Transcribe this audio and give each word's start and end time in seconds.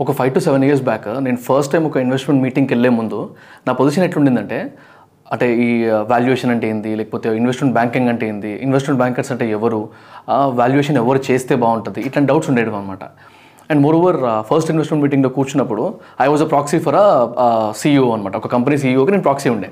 ఒక 0.00 0.12
five 0.18 0.32
to 0.34 0.40
seven 0.46 0.64
years 0.66 0.82
back 0.88 1.06
నేను 1.26 1.38
first 1.46 1.70
time 1.72 1.84
ఒక 1.90 1.96
ఇన్వెస్ట్మెంట్ 2.06 2.42
మీటింగ్కి 2.46 2.72
వెళ్ళే 2.74 2.90
ముందు 2.98 3.20
నా 3.66 3.72
పొజిషన్ 3.78 4.04
ఎట్లుండిందంటే 4.08 4.58
అంటే 5.32 5.46
ఈ 5.66 5.68
వాల్యుయేషన్ 6.10 6.50
అంటే 6.54 6.66
ఏంది 6.72 6.90
లేకపోతే 6.98 7.28
ఇన్వెస్ట్మెంట్ 7.38 7.74
బ్యాంకింగ్ 7.74 8.08
అంటే 8.08 8.24
ఏంది 8.32 8.52
ఇన్వెస్ట్మెంట్ 8.66 9.00
బ్యాంకర్స్ 9.02 9.30
అంటే 9.34 9.46
ఎవరు 9.50 9.80
వాల్యుయేషన్ 10.60 10.98
ఎవరు 11.02 11.20
చేస్తే 11.30 11.54
బాగుంటుంది 11.64 12.00
ఇట్లాంటి 12.00 12.28
డౌట్స్ 12.32 12.50
ఉండేవి 12.50 12.76
అనమాట 12.80 13.04
and 13.70 13.80
more 13.84 13.96
over 14.00 14.18
first 14.50 14.68
investment 14.70 15.02
మీటింగ్లో 15.04 15.30
కూర్చున్నప్పుడు 15.38 15.84
I 16.24 16.26
was 16.32 16.42
a 16.42 16.48
proxy 16.52 16.78
for 16.78 16.96
a 16.96 17.72
CEO 17.80 18.06
అనమాట 18.16 18.36
ఒక 18.36 18.48
కంపెనీ 18.56 18.76
సీఈఓకి 18.84 19.10
నేను 19.10 19.22
ప్రాక్సీ 19.22 19.48
ఉండే. 19.54 19.70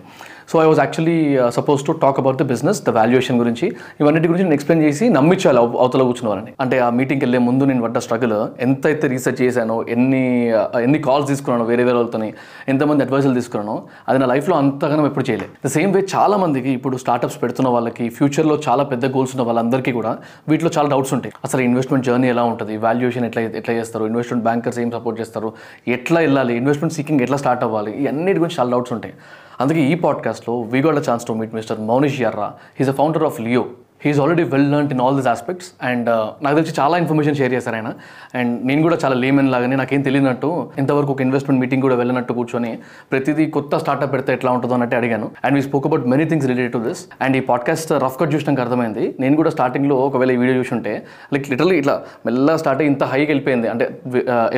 So 0.48 0.62
I 0.62 0.66
was 0.66 0.78
actually 0.78 1.38
suppose 1.48 1.86
to 1.86 1.92
talk 1.92 2.18
about 2.18 2.36
the 2.36 2.42
business 2.42 2.82
the 2.84 2.90
valuation 2.90 3.38
గురించి. 3.38 3.66
ఇవన్నిటి 4.00 4.28
గురించి 4.28 4.44
నేను 4.44 4.54
ఎక్స్ప్లెయిన్ 4.54 4.86
చేసి 4.86 5.08
నమ్మించాలి 5.08 5.58
అవ- 5.58 5.78
అవతల 5.78 6.02
కూర్చున్న 6.02 6.28
వాళ్ళని 6.28 6.52
అంటే 6.60 6.78
ఆ 6.78 6.90
మీటింగ్కి 6.90 7.24
వెళ్ళే 7.24 7.38
ముందు 7.38 7.64
నేను 7.64 7.82
పడ్డ 7.82 7.98
స్ట్రగుల్ 7.98 8.46
ఎంత 8.60 8.86
అయితే 8.86 9.08
రీసెర్చ్ 9.08 9.42
చేశానో 9.42 9.84
ఎన్ని 9.88 10.52
uh, 10.52 10.80
ఎన్ని 10.80 10.98
కాల్స్ 10.98 11.28
తీసుకున్నానో 11.28 11.64
వేరే 11.64 11.84
వేరే 11.84 11.96
వాళ్ళతోని 11.96 12.32
ఎంతమంది 12.68 13.04
అడ్వైజులు 13.04 13.34
తీసుకున్నానో 13.34 13.82
అది 14.08 14.18
నా 14.18 14.26
లైఫ్లో 14.26 14.56
అంతగానో 14.56 15.06
ఎప్పుడు 15.06 15.30
చేయలేదు 15.30 15.52
ద 15.64 15.68
సేమ్ 15.68 15.92
వే 15.92 16.06
చాలా 16.14 16.36
మందికి 16.36 16.70
ఇప్పుడు 16.70 16.96
స్టార్టప్స్ 16.96 17.42
పెడుతున్న 17.42 17.68
వాళ్ళకి 17.68 18.08
ఫ్యూచర్లో 18.08 18.60
చాలా 18.68 18.84
పెద్ద 18.84 19.06
గోల్స్ 19.06 19.36
ఉన్న 19.36 19.46
వాళ్ళందరికీ 19.46 19.92
కూడా 19.92 20.18
వీటిలో 20.48 20.70
చాలా 20.78 20.88
డౌట్స్ 20.88 21.14
ఉంటాయి. 21.14 21.32
అసలు 21.44 21.60
ఇన్వెస్ట్మెంట్ 21.60 22.06
జర్నీ 22.06 22.28
ఎలా 22.28 22.42
ఉంటుంది? 22.42 22.76
వాల్యుయేషన్ 22.76 23.24
ఎట్లా 23.24 23.42
ఎట్లా 23.42 23.74
చేస్తారు? 23.74 24.04
ఇన్వెస్ట్మెంట్ 24.04 24.44
బ్యాంకర్స్ 24.44 24.78
ఏం 24.78 24.90
సపోర్ట్ 24.90 25.20
చేస్తారు? 25.20 25.52
ఎట్లా 25.88 26.20
వెళ్ళాలి? 26.20 26.56
ఇన్వెస్ట్మెంట్ 26.56 26.94
సీకింగ్ 26.94 27.20
ఎట్లా 27.20 27.36
స్టార్ట్ 27.36 27.64
అవ్వాలి? 27.64 28.02
ఈ 28.02 28.06
అన్నిటి 28.06 28.38
గురించి 28.38 28.56
చాలా 28.60 28.70
డౌట్స్ 28.70 28.92
ఉంటాయి. 28.92 29.14
అందుకే 29.60 29.80
ఈ 29.80 29.94
పాడ్కాస్ట్లో 29.94 30.60
we 30.60 30.82
got 30.82 30.96
a 30.96 31.10
chance 31.10 31.26
to 31.26 31.32
meet 31.32 31.54
mister 31.54 31.80
Mounish 31.80 32.20
Yerra 32.20 32.48
he's 32.78 32.90
a 32.90 32.92
founder 32.92 33.24
of 33.24 33.40
Leo 33.40 33.64
he's 34.04 34.20
already 34.22 34.44
well 34.52 34.66
learn 34.72 34.90
in 34.94 35.02
all 35.04 35.16
this 35.18 35.28
aspects 35.32 35.68
and 35.88 36.08
నాకు 36.44 36.54
తెలిసి 36.58 36.74
చాలా 36.80 36.94
ఇన్ఫర్మేషన్ 37.02 37.36
షేర్ 37.40 37.52
చేశారు 37.56 37.76
ఆయన. 37.76 37.90
అండ్ 38.38 38.52
నేను 38.68 38.82
కూడా 38.86 38.96
చాలా 39.04 39.16
లేమన్ 39.24 39.48
లాగానే 39.54 39.76
నాకేం 39.82 40.00
తెలియనట్టు 40.08 40.50
ఇంతవరకు 40.78 41.12
ఒక 41.12 41.20
ఇన్వెస్ట్మెంట్ 41.26 41.60
మీటింగ్ 41.64 41.82
కూడా 41.86 41.96
వెళ్ళినట్టు 42.00 42.32
కూర్చొని 42.38 42.72
ప్రతిదీ 43.12 43.46
కొత్త 43.56 43.78
స్టార్ట్అప్ 43.84 44.12
పెడితే 44.12 44.32
ఎట్లా 44.32 44.50
ఉంటుందో 44.56 44.74
అన్నట్టు 44.74 44.96
అడిగాను. 45.00 45.28
And 45.44 45.54
we 45.56 45.62
spoke 45.68 45.86
about 45.86 46.04
many 46.12 46.24
things 46.24 46.46
related 46.52 46.72
to 46.72 46.82
this 46.88 47.02
and 47.22 47.36
ఈ 47.36 47.42
పాడ్కాస్ట్ 47.50 47.92
రఫ్ 48.04 48.18
కట్ 48.20 48.34
చూసినాక 48.34 48.60
అర్థమైంది. 48.66 49.04
నేను 49.20 49.36
కూడా 49.36 49.50
స్టార్టింగ్లో 49.56 49.96
ఒకవేళ 50.06 50.30
ఈ 50.30 50.38
వీడియో 50.42 50.56
చూసుంటే 50.58 50.92
లైక్ 51.32 51.48
లిటరలీ 51.50 51.78
ఇట్లా 51.82 51.96
మెల్లగా 52.26 52.56
స్టార్ట్ 52.56 52.82
అయ్యి 52.82 52.92
ఇంత 52.92 53.04
హైకి 53.12 53.30
వెళ్ళిపోయింది. 53.32 53.68
అంటే 53.68 53.86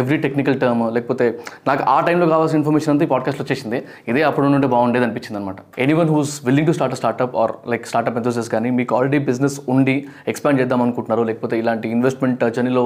ఎవ్రీ 0.03 0.19
టెక్నికల్ 0.27 0.59
టర్మ్ 0.61 0.83
లేకపోతే 0.95 1.27
నాకు 1.69 1.85
ఆ 1.95 1.99
టైంలో 2.01 2.29
కావాల్సిన 2.35 2.59
ఇన్ఫర్మేషన్ 2.63 2.93
అంతా 2.95 3.05
ఈ 3.05 3.11
పాడ్కాస్ట్లో 3.15 3.45
వచ్చేసింది. 3.45 3.81
ఇదే 4.09 4.23
అప్పుడు 4.23 4.53
నుండి 4.57 4.67
బాగుండేది 4.75 5.05
అనిపించింది 5.05 5.39
అనమాట 5.41 5.81
anyone 5.87 6.13
who's 6.15 6.35
willing 6.47 6.69
to 6.69 6.77
start 6.79 6.97
startup 7.03 7.37
or 7.37 7.55
like 7.71 7.87
startup 7.87 8.19
enthusiasts 8.23 8.51
కానీ 8.57 8.71
మీకు 8.81 8.93
ఆల్రెడీ 8.97 9.19
బిజినెస్ 9.37 9.59
ఉండి 9.69 9.95
ఎక్స్పాండ్ 10.29 10.59
చేద్దాం 10.61 10.81
అనుకుంటున్నారు 10.83 11.23
లేకపోతే 11.23 11.55
ఇలాంటి 11.59 11.87
ఇన్వెస్ట్మెంట్ 11.89 12.43
జర్నీలో 12.55 12.85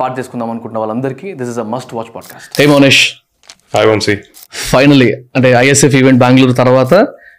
పార్ట్ 0.00 0.16
చేసుకుందాం 0.18 0.48
అనుకుంటున్న 0.50 0.78
వాళ్ళందరికీ 0.78 1.28
this 1.34 1.50
is 1.50 1.58
a 1.58 1.68
must 1.74 1.92
watch 1.94 2.10
podcast 2.14 2.60
hey 2.60 2.66
Maunesh 2.66 3.02
hi 3.74 3.86
Vamsi 3.86 4.14
finally 4.70 5.08
అంటే 5.36 5.50
ఐఎస్ఎఫ్ 5.58 5.96
ఈవెంట్ 5.96 6.20
బెంగళూరు 6.20 6.54
తర్వాత 6.62 6.92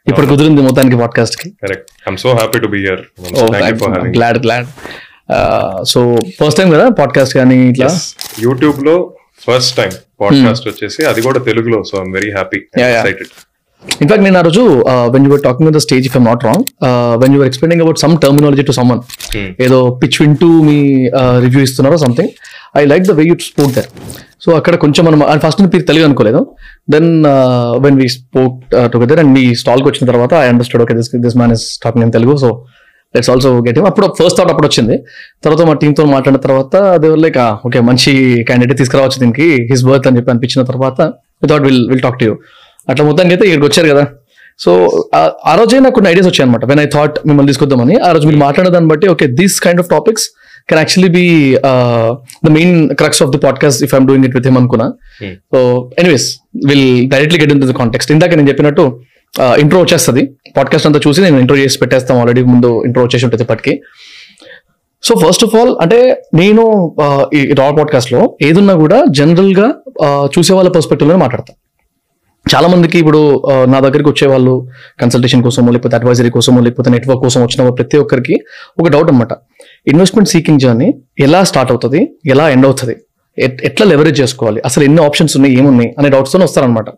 ఇప్పుడు 0.08 0.28
కుదిరింది 0.28 0.62
మొత్తానికి 0.62 0.98
పాడ్కాస్ట్కి 1.00 1.48
correct 1.64 1.88
I'm 2.04 2.18
so 2.18 2.32
happy 2.34 2.60
to 2.60 2.68
be 2.68 2.80
here 2.80 3.02
glad 4.18 4.40
glad 4.46 4.68
so 5.86 6.02
first 6.40 6.60
time 6.60 6.70
కదా 6.72 6.88
పాడ్కాస్ట్ 7.00 7.34
కానీ 7.34 7.58
ఇట్లా? 7.70 7.90
యూట్యూబ్లో 8.40 8.96
ఫస్ట్ 9.46 9.74
టైం 9.78 9.92
పాడ్కాస్ట్ 10.22 10.68
వచ్చేసి 10.68 11.02
అది 11.06 11.22
కూడా 11.22 11.40
తెలుగులో 11.40 11.80
so 11.84 11.96
I'm 11.98 12.14
very 12.14 12.32
happy. 12.32 12.60
Excited 12.84 13.32
in fact 14.02 14.24
నేను 14.26 14.38
ఆ 14.40 14.44
రోజు 14.48 14.64
when 15.14 15.26
you're 15.28 15.44
talking 15.46 15.72
the 15.78 15.82
stage 15.86 16.06
if 16.10 16.16
m 16.20 16.26
not 16.30 16.44
wrong 16.48 16.64
when 17.22 17.34
you're 17.36 17.48
explaining 17.50 17.84
about 17.86 18.00
some 18.04 18.14
terminology 18.24 18.64
to 18.70 18.74
someone 18.80 19.02
ఏదో 19.66 19.80
పిచ్ 20.02 20.18
వింటూ 20.22 20.50
మీ 20.68 20.78
రివ్యూ 21.46 21.62
ఇస్తున్నారో 21.68 21.98
something 22.06 22.32
I 22.82 22.84
like 22.92 23.04
the 23.10 23.16
way 23.20 23.26
you 23.30 23.36
spoke 23.50 23.74
there 23.78 23.90
so 24.46 24.52
అక్కడ 24.60 24.76
కొంచెం 24.84 25.04
మనం 25.08 25.20
ఫస్ట్ 25.44 25.62
మీరు 25.62 25.86
తెలుగు 25.90 26.06
అనుకోలేదు. 26.08 26.42
Then 26.94 27.10
when 27.86 27.98
we 28.02 28.08
spoke 28.16 28.58
together 28.94 29.20
and 29.22 29.32
మీ 29.38 29.44
స్టాల్కి 29.62 29.88
వచ్చిన 29.90 30.06
తర్వాత 30.12 30.34
I 30.46 30.48
understood 30.54 30.84
okay 30.86 30.96
this 31.00 31.10
this 31.26 31.38
man 31.42 31.54
is 31.58 31.66
talking 31.84 32.06
in 32.08 32.14
Telugu 32.18 32.36
so 32.44 32.50
let's 33.16 33.30
also 33.34 33.50
get 33.68 33.80
అప్పుడు 33.92 34.08
ఫస్ట్ 34.20 34.38
థాట్ 34.40 34.52
అప్పుడు 34.54 34.68
వచ్చింది. 34.70 34.96
తర్వాత 35.44 35.62
మా 35.70 35.76
టీంతో 35.82 36.06
మాట్లాడిన 36.16 36.40
తర్వాత 36.46 36.76
అదే 36.98 37.10
లైక్ 37.26 37.40
ఓకే 37.70 37.82
మంచి 37.90 38.12
క్యాండిడేట్ 38.50 38.80
తీసుకురావచ్చు 38.82 39.20
దీనికి 39.24 39.48
హిస్ 39.72 39.84
బర్త్ 39.90 40.08
అని 40.10 40.18
చెప్పి 40.20 40.32
అనిపించిన 40.34 40.64
తర్వాత 40.72 41.00
without 41.46 41.66
will 41.70 41.82
will 41.92 42.04
talk 42.08 42.20
to 42.22 42.26
you 42.30 42.36
అట్లా 42.88 43.04
మొత్తానికి 43.06 43.34
అయితే 43.36 43.46
ఇక్కడికి 43.48 43.68
వచ్చారు 43.68 43.88
కదా. 43.92 44.04
సో 44.60 44.72
ఆ 45.46 45.54
రోజే 45.56 45.78
నాకు 45.80 45.96
కొన్ని 45.96 46.10
ఐడియాస్ 46.10 46.28
వచ్చాయి 46.28 46.46
అనమాట 46.46 46.66
వెన్ 46.66 46.82
ఐ 46.82 46.88
థాట్ 46.92 47.16
మిమ్మల్ని 47.28 47.50
తీసుకొద్దామని 47.52 47.96
ఆ 48.02 48.12
రోజు 48.12 48.26
మీరు 48.30 48.40
మాట్లాడిన 48.44 48.72
దాన్ని 48.76 48.90
బట్టి 48.92 49.08
okay 49.14 49.26
these 49.40 49.56
kind 49.62 49.82
of 49.84 49.90
topics 49.90 50.26
can 50.70 50.80
actually 50.82 51.10
be 51.16 51.24
the 52.46 52.52
main 52.56 52.72
crux 53.02 53.22
of 53.24 53.32
the 53.34 53.40
podcast 53.44 53.82
if 53.86 53.94
I'm 53.94 54.08
doing 54.10 54.26
it 54.28 54.36
with 54.38 54.48
him 54.50 54.60
అనుకున్నా. 54.62 54.88
So 55.52 55.60
anyways 56.02 56.28
will 56.70 56.86
directly 57.14 57.40
get 57.42 57.54
in 57.54 57.62
the 57.64 57.76
context 57.82 58.12
ఇందాక 58.12 58.34
నేను 58.36 58.50
చెప్పినట్టు 58.52 58.86
ఇంట్రో 59.60 59.80
వచ్చేస్తుంది. 59.82 60.22
పాడ్కాస్ట్ 60.58 60.88
అంతా 60.88 61.02
చూసి 61.06 61.20
నేను 61.22 61.38
ఇంట్రో 61.40 61.58
చేసి 61.58 61.80
పెట్టేస్తాం 61.82 62.18
ఆల్రెడీ 62.22 62.44
ముందు 62.52 62.70
ఇంట్రో 62.86 63.04
వచ్చేసి 63.06 63.26
ఉంటుంది 63.28 63.46
ఇప్పటికి. 63.46 63.74
సో 65.04 65.14
ఫస్ట్ 65.22 65.44
ఆఫ్ 65.44 65.56
ఆల్ 65.56 65.74
అంటే 65.84 65.98
నేను 66.34 66.64
ఆ, 67.02 67.08
ఈ 67.34 67.54
రా 67.60 67.68
పాడ్కాస్ట్లో 67.78 68.22
ఏదున్నా 68.42 68.76
కూడా 68.84 69.00
జనరల్గా 69.18 69.68
ఆ, 70.04 70.08
చూసే 70.36 70.54
వాళ్ళ 70.54 70.70
పర్స్పెక్టివ్లో 70.76 71.18
మాట్లాడతాను 71.18 71.60
చాలా 72.46 72.68
మందికి 72.72 72.98
ఇప్పుడు 73.02 73.20
నా 73.68 73.78
దగ్గరికి 73.86 74.10
వచ్చే 74.12 74.26
వాళ్ళు 74.32 74.54
కన్సల్టేషన్ 75.00 75.42
కోసమో 75.46 75.72
లేకపోతే 75.72 75.96
అడ్వైజరీ 76.00 76.30
కోసమో 76.36 76.60
లేకపోతే 76.66 76.90
నెట్వర్క్ 76.90 77.24
కోసం 77.24 77.42
వచ్చిన 77.44 77.70
ప్రతి 77.78 77.98
ఒక్కరికి 77.98 78.36
ఒక 78.80 78.88
డౌట్ 78.90 79.10
అనమాట 79.12 79.34
ఇన్వెస్ట్మెంట్ 79.88 80.30
సీకింగ్ 80.34 80.62
జర్నీ 80.64 80.90
ఎలా 81.20 81.42
స్టార్ట్ 81.50 81.72
అవుతుంది 81.74 82.02
ఎలా 82.32 82.46
ఎండ్ 82.52 82.66
అవుతుంది 82.66 82.96
ఎట్- 83.38 83.62
ఎట్లా 83.68 83.86
లెవరేజ్ 83.88 84.18
చేసుకోవాలి 84.20 84.60
అసలు 84.66 84.84
ఎన్ని 84.86 85.02
ఆప్షన్స్ 85.06 85.34
ఉన్నాయి 85.38 85.54
ఏమున్నాయి 85.58 85.90
అనే 85.98 86.10
డౌట్స్తో 86.14 86.40
వస్తారనమాట 86.44 86.90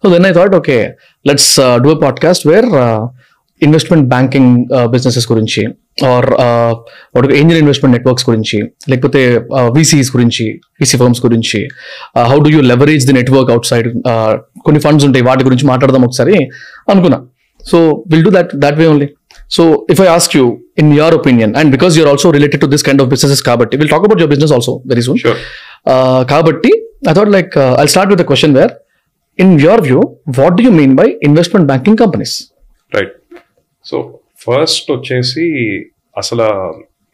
so 0.00 0.10
then 0.12 0.26
I 0.26 0.32
thought 0.32 0.54
okay 0.56 0.76
let's 1.24 1.50
do 1.82 1.94
podcast 2.02 2.44
where 2.46 2.68
investment 3.62 4.08
banking 4.08 4.52
businesses 4.86 5.32
గురించి 5.32 5.62
ఆర్ 6.04 7.32
ఏంజల్ 7.32 7.58
ఇన్వెస్ట్మెంట్ 7.58 7.94
నెట్వర్క్స్ 7.96 8.30
గురించి 8.30 8.58
లేకపోతే 8.90 9.38
వీసీస్ 9.76 10.16
గురించి 10.16 10.46
వీసీ 10.80 10.98
ఫర్మ్స్ 10.98 11.26
గురించి 11.26 11.68
how 12.16 12.38
do 12.38 12.48
you 12.48 12.60
leverage 12.60 13.06
the 13.06 13.12
network 13.12 13.50
outside 13.66 13.88
కొన్ని 14.64 14.80
ఫండ్స్ 14.80 15.04
ఉంటాయి 15.04 15.24
వాటి 15.24 15.44
గురించి 15.44 15.66
మాట్లాడదాం 15.66 16.04
ఒకసారి 16.04 16.36
అనుకున్నా. 16.90 17.20
So 17.62 18.04
will 18.10 18.24
do 18.24 18.30
that 18.30 18.56
that 18.56 18.76
way 18.76 18.86
only 18.86 19.08
so 19.50 19.86
if 19.90 20.00
I 20.00 20.06
ask 20.06 20.36
you 20.36 20.58
in 20.78 20.94
your 20.94 21.14
opinion 21.14 21.56
and 21.56 21.70
because 21.70 21.98
you're 21.98 22.08
also 22.08 22.30
related 22.30 22.60
to 22.60 22.66
this 22.66 22.82
kind 22.82 23.02
of 23.02 23.08
businesses 23.08 23.42
కాబట్టి 23.42 23.76
will 23.76 23.88
talk 23.88 24.04
about 24.04 24.20
your 24.20 24.30
business 24.30 24.52
also 24.52 24.82
very 24.86 25.02
soon 25.02 25.18
కాబట్టి 26.30 26.72
I 27.08 27.12
thought 27.12 27.28
like 27.28 27.58
I 27.58 27.86
start 27.86 28.12
with 28.12 28.22
question 28.22 28.54
where 28.54 28.72
in 29.38 29.60
your 29.60 29.80
view 29.80 30.00
what 30.40 30.54
do 30.54 30.64
you 30.64 30.70
mean 30.70 30.94
by 30.94 31.08
investment 31.22 31.66
banking 31.66 31.96
companies 31.96 32.36
right 32.92 33.12
so 33.84 33.96
first 34.44 34.88
వచ్చేసి 34.96 35.44
అసలు 36.16 36.46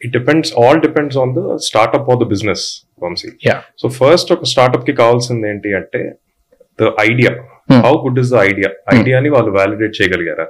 it 0.01 0.13
depends 0.17 0.51
all 0.61 0.79
depends 0.85 1.17
on 1.23 1.31
the 1.37 1.41
startup 1.67 2.09
of 2.13 2.19
the 2.23 2.27
business 2.33 2.65
Vamsi. 3.03 3.29
So 3.81 3.85
first 3.99 4.29
ఒక 4.35 4.45
స్టార్ట్అప్కి 4.53 4.93
కావాల్సింది 5.01 5.47
ఏంటి 5.51 5.69
అంటే 5.79 6.01
the 6.79 6.91
idea. 7.09 7.31
How 7.85 7.93
good 8.05 8.19
is 8.23 8.31
the 8.33 8.37
idea 8.49 8.69
ఐడియాని 8.97 9.29
వాళ్ళు 9.35 9.51
validate 9.57 9.95
చేయగలిగారా? 9.99 10.45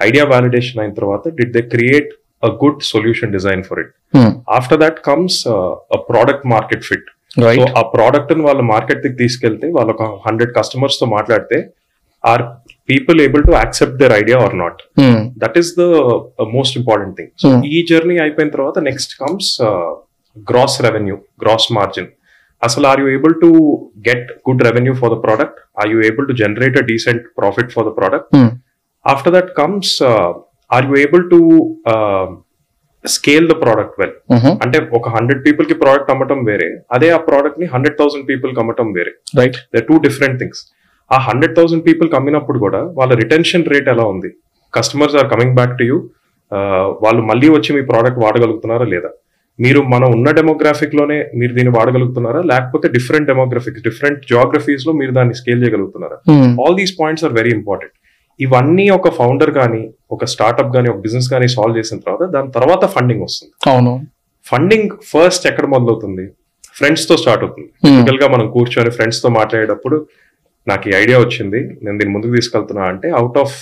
idea 0.00 0.24
validation 0.32 0.80
అయిన 0.82 0.92
తర్వాత 0.98 1.22
did 1.38 1.52
they 1.56 1.62
create 1.74 2.10
a 2.48 2.50
good 2.62 2.80
solution 2.92 3.32
design 3.36 3.62
for 3.68 3.80
it 3.84 3.92
after 4.58 4.80
that 4.84 4.98
comes 5.08 5.38
product 6.10 6.46
market 6.54 6.84
fit 6.90 7.08
so 7.42 7.48
ఆ 7.80 7.82
ప్రోడక్ట్ని 7.94 8.44
వాళ్ళ 8.48 8.60
మార్కెట్కి 8.74 9.16
తీసుకెళ్తే 9.22 9.66
వాళ్ళు 9.76 9.92
ఒక 9.96 10.04
హండ్రెడ్ 10.26 10.52
కస్టమర్స్తో 10.58 11.06
మాట్లాడితే 11.16 11.58
or 12.24 12.42
people 12.88 13.18
able 13.24 13.42
to 13.44 13.52
accept 13.54 13.96
their 14.00 14.14
idea 14.18 14.38
or 14.44 14.54
not 14.56 14.80
that 15.42 15.56
is 15.58 15.70
the 15.78 15.84
most 16.54 16.76
important 16.80 17.14
thing 17.18 17.30
so 17.36 17.48
Hmm. 17.50 17.62
ఈ 17.70 17.80
జర్నీ 17.90 18.16
అయిపోయిన 18.24 18.50
తర్వాత 18.50 18.78
next 18.88 19.12
comes 19.20 19.50
gross 20.36 20.76
revenue 20.86 21.14
gross 21.42 21.68
margin 21.72 22.10
అసలు 22.62 22.86
are 22.88 23.00
you 23.02 23.08
able 23.12 23.34
to 23.40 23.48
get 24.08 24.28
good 24.48 24.62
revenue 24.66 24.94
for 24.94 25.10
the 25.10 25.18
product 25.22 25.58
are 25.80 25.88
you 25.92 25.98
able 26.08 26.26
to 26.28 26.34
generate 26.40 26.76
a 26.76 26.84
decent 26.90 27.24
profit 27.38 27.70
for 27.72 27.86
the 27.86 27.92
product 27.96 28.28
after 29.04 29.34
that 29.34 29.50
comes 29.56 29.92
are 30.70 30.86
you 30.88 30.96
able 30.98 31.24
to 31.30 31.38
scale 33.04 33.46
the 33.48 33.54
product 33.60 33.94
well 34.00 34.14
అంటే 34.64 34.78
ఒక 34.92 35.08
hundred 35.08 35.40
పీపుల్కి 35.46 35.76
product 35.82 36.10
అమ్మటం 36.10 36.40
వేరే 36.44 36.66
అదే 36.90 37.08
ఆ 37.10 37.20
ప్రోడక్ట్ని 37.28 37.66
hundred 37.74 37.96
thousand 37.98 38.26
పీపుల్కి 38.28 38.60
అమ్మటం 38.60 38.88
వేరే. 38.92 39.12
Right 39.38 39.58
they 39.74 39.80
two 39.88 39.96
different 39.98 40.36
things 40.40 40.60
ఆ 41.10 41.18
హండ్రెడ్ 41.28 41.54
థౌసండ్ 41.56 41.84
పీపుల్ 41.86 42.08
అమ్మినప్పుడు 42.18 42.58
కూడా 42.64 42.80
వాళ్ళ 42.98 43.12
రిటెన్షన్ 43.22 43.64
రేట్ 43.72 43.88
ఎలా 43.94 44.04
ఉంది? 44.14 44.30
Customers 44.74 45.16
are 45.20 45.28
coming 45.32 45.56
back 45.58 45.74
to 45.78 45.84
you 45.90 45.96
వాళ్ళు 47.04 47.22
మళ్ళీ 47.30 47.48
వచ్చి 47.56 47.70
మీ 47.76 47.82
ప్రోడక్ట్ 47.90 48.20
వాడగలుగుతున్నారా 48.24 48.86
లేదా? 48.94 49.10
మీరు 49.58 49.80
మనం 49.92 50.08
ఉన్న 50.16 50.28
డెమోగ్రాఫిక్లోనే 50.38 51.16
మీరు 51.40 51.52
దీన్ని 51.56 51.72
వాడగలుగుతున్నారా? 51.78 52.40
లేకపోతే 52.50 52.86
డిఫరెంట్ 52.96 53.26
డెమోగ్రఫిక్స్ 53.30 53.82
డిఫరెంట్ 53.88 54.20
జాగ్రఫీస్లో 54.34 54.92
మీరు 55.00 55.12
దాన్ని 55.18 55.34
scale 55.40 55.60
చేయగలుగుతున్నారా? 55.64 56.18
All 56.64 56.76
these 56.80 56.94
points 57.00 57.24
are 57.28 57.34
very 57.40 57.52
important 57.58 57.94
ఇవన్నీ 58.40 58.86
ఒక 58.98 59.10
ఫౌండర్ 59.18 59.52
కానీ 59.58 59.82
ఒక 60.16 60.24
స్టార్ట్అప్ 60.34 60.70
కానీ 60.76 60.88
ఒక 60.92 60.98
బిజినెస్ 61.06 61.28
కానీ 61.32 61.48
సాల్వ్ 61.54 61.78
చేసిన 61.78 61.98
తర్వాత 62.06 62.24
దాని 62.36 62.50
తర్వాత 62.56 62.84
ఫండింగ్ 62.94 63.22
వస్తుంది. 63.26 63.52
అవును. 63.72 63.92
ఫండింగ్ 64.50 64.90
ఫస్ట్ 65.12 65.44
ఎక్కడ 65.50 65.66
మొదలవుతుంది? 65.74 66.24
ఫ్రెండ్స్తో 66.78 67.14
స్టార్ట్ 67.22 67.42
అవుతుంది. 67.44 67.68
టిపికల్గా 67.86 68.28
మనం 68.34 68.46
కూర్చొని 68.56 68.90
ఫ్రెండ్స్తో 68.98 69.30
మాట్లాడేటప్పుడు 69.38 69.98
నాకు 70.66 70.84
ఈ 70.88 70.92
ఐడియా 71.02 71.18
వచ్చింది. 71.24 71.60
నేను 71.82 71.96
దీన్ని 71.98 72.14
ముందుకు 72.16 72.32
తీసుకెళ్తున్నా 72.36 72.84
అంటే 72.92 73.08
out 73.20 73.38
of 73.44 73.56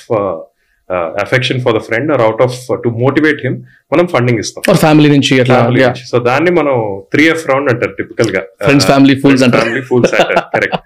affection 1.24 1.58
for 1.64 1.74
the 1.76 1.80
friend 1.88 2.10
or 2.14 2.22
out 2.26 2.42
of 2.46 2.56
to 2.84 2.90
motivate 3.02 3.40
him 3.46 3.56
మనం 3.92 4.06
ఫండింగ్ 4.14 4.40
ఇస్తాం. 4.44 4.62
ఫ్యామిలీ 4.82 5.10
నుంచి 5.16 5.34
సో 6.12 6.18
దాన్ని 6.30 6.52
మనం 6.60 6.76
త్రీ 7.14 7.24
ఎఫ్ 7.34 7.44
రౌండ్ 7.50 7.70
అంటారు 7.74 7.94
టిపికల్గా 8.00 8.42
friends 8.64 8.88
family 8.92 9.16
fools 9.24 9.44
family 9.58 9.82
fools 9.90 10.14
అంటారు. 10.14 10.44
కరెక్ట్ 10.54 10.78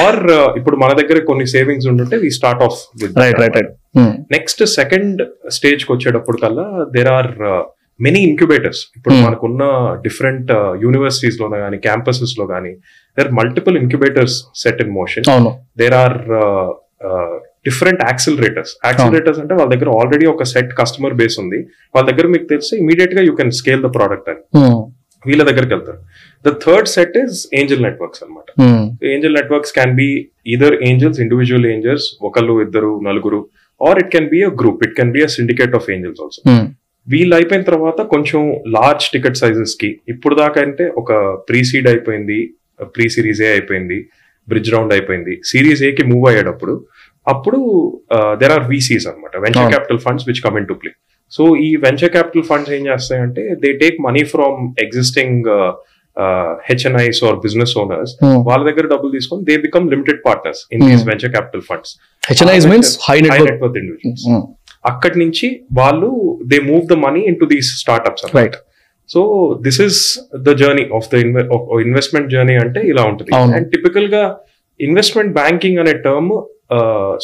ఆర్ 0.00 0.18
ఇప్పుడు 0.58 0.76
మన 0.76 0.90
దగ్గర 0.98 1.18
కొన్ని 1.28 1.44
సేవింగ్స్ 1.52 1.86
ఉంటుంటే 1.92 2.16
we 2.24 2.30
start 2.38 2.62
off 2.66 2.78
with 3.02 3.14
right 3.22 3.38
right 3.42 3.54
right 3.58 3.70
next 4.34 4.62
second 4.74 5.20
స్టేజ్కి 5.56 5.90
వచ్చేటప్పుడు 5.94 6.38
కల్లా 6.42 6.66
దేర్ 6.96 7.10
ఆర్ 7.14 7.30
మెనీ 8.00 8.20
ఇంక్యుబేటర్స్ 8.28 8.82
ఇప్పుడు 8.96 9.14
Hmm. 9.14 9.24
మనకున్న 9.24 9.62
డిఫరెంట్ 10.04 10.50
యూనివర్సిటీస్లో 10.84 11.46
కానీ 11.54 11.78
క్యాంపసెస్లో 11.86 12.44
కానీ 12.52 12.72
there 13.18 13.30
multiple 13.40 13.76
incubators 13.82 14.36
set 14.62 14.80
in 14.84 14.92
motion 15.00 15.26
there 15.82 15.96
are 16.02 16.16
different 17.68 18.00
accelerators 18.10 18.72
accelerators 18.88 19.40
అంటే 19.42 19.54
వాళ్ళ 19.58 19.70
దగ్గర 19.74 19.90
ఆల్రెడీ 20.00 20.26
ఒక 20.34 20.44
సెట్ 20.52 20.70
కస్టమర్ 20.80 21.14
బేస్ 21.20 21.36
ఉంది. 21.42 21.58
వాళ్ళ 21.94 22.04
దగ్గర 22.10 22.26
మీకు 22.34 22.46
తెలిసి 22.52 22.72
ఇమీడియట్గా 22.82 23.22
you 23.28 23.32
can 23.40 23.52
scale 23.60 23.82
the 23.86 23.90
product 23.96 24.28
అని 24.32 24.42
వీళ్ళ 25.24 25.42
దగ్గరికి 25.48 25.72
వెళ్తారు. 25.76 25.98
The 26.44 26.50
third 26.64 26.88
set 26.96 27.16
is 27.22 27.38
angel 27.58 27.82
networks 27.86 28.22
అన్నమాట. 28.24 28.46
Angel 29.12 29.34
networks 29.38 29.74
can 29.78 29.94
be 30.02 30.08
either 30.54 30.76
angels 30.90 31.18
individual 31.24 31.66
angels 31.72 32.06
ఒకళ్ళు 32.28 32.54
ఇద్దరు 32.66 32.92
నలుగురు 33.08 33.40
or 33.80 33.98
it 34.02 34.10
can 34.14 34.28
be 34.34 34.40
a 34.48 34.52
group 34.62 34.80
it 34.86 34.94
can 35.00 35.12
be 35.16 35.22
a 35.26 35.28
syndicate 35.38 35.74
of 35.80 35.88
angels 35.96 36.22
also 36.26 36.40
వీళ్ళు 37.06 37.34
అయిపోయిన 37.38 37.64
తర్వాత 37.70 38.00
కొంచెం 38.14 38.40
లార్జ్ 38.76 39.04
టికెట్ 39.16 39.38
సైజెస్కి 39.42 39.90
ఇప్పుడు 40.14 40.34
దాకా 40.42 40.58
అంటే 40.68 40.86
ఒక 41.02 41.12
ప్రీ 41.48 41.60
సీడ్ 41.70 41.88
అయిపోయింది. 41.92 42.40
ప్రీ 42.96 43.06
సిరీస్ 43.16 43.42
ఏ 43.46 43.50
అయిపోయింది 43.56 43.98
బ్రిడ్జ్ 44.48 44.70
రౌండ్ 44.74 44.92
అయిపోయింది. 44.96 45.34
సిరీస్ 45.50 45.82
ఏ 45.88 45.90
కి 45.98 46.04
మూవ్ 46.12 46.24
అయ్యేటప్పుడు 46.30 46.74
అప్పుడు 47.32 47.58
దెర్ 48.40 48.52
ఆర్ 48.56 48.64
వీసీస్ 48.72 49.06
అనమాట 49.10 49.34
venture. 49.44 49.70
Capital 49.74 50.00
funds 50.06 50.26
which 50.28 50.42
come 50.46 50.56
in 50.60 50.68
to 50.70 50.76
play 50.82 50.92
so 51.32 51.42
ఈ 51.66 51.68
వెంచర్ 51.86 52.12
క్యాపిటల్ 52.16 52.44
ఫండ్స్ 52.50 52.70
ఏం 52.76 52.82
చేస్తాయంటే 52.90 53.42
they 53.64 53.70
take 53.82 53.96
money 54.06 54.22
from 54.34 54.60
existing 54.84 55.44
HNIs 56.68 57.20
or 57.26 57.36
business 57.44 57.74
owners 57.82 58.12
వాళ్ళ 58.48 58.62
దగ్గర 58.68 58.86
డబ్బులు 58.92 59.12
తీసుకొని 59.16 59.44
they 59.50 59.56
become 59.66 59.84
limited 59.92 60.20
partners 60.26 60.62
in 60.74 60.82
these. 60.88 61.04
Venture 61.10 61.32
capital 61.36 61.62
funds 61.68 61.92
HNIs 62.22 62.66
means 62.72 62.90
high 63.08 63.16
network 63.26 63.50
network 63.50 63.78
individuals 63.82 64.26
అక్కడి 64.90 65.16
నుంచి 65.22 65.46
వాళ్ళు 65.78 66.10
they 66.52 66.58
move 66.70 66.84
the 66.92 66.98
money 67.06 67.22
in 67.30 67.38
to 67.42 67.48
these 67.54 67.70
startups 67.82 68.24
right 68.38 68.56
so 69.10 69.20
this 69.66 69.80
is 69.86 69.98
the 70.46 70.54
journey 70.62 70.84
of 70.98 71.08
the 71.12 71.18
investment 71.88 72.28
journey 72.34 72.56
అంటే 72.64 72.80
ఇలా 72.92 73.02
ఉంటుంది. 73.10 73.30
And 73.56 73.68
టిపికల్గా 73.74 74.22
investment 74.80 75.32
banking 75.40 75.78
అనే 75.84 75.94
term 76.06 76.32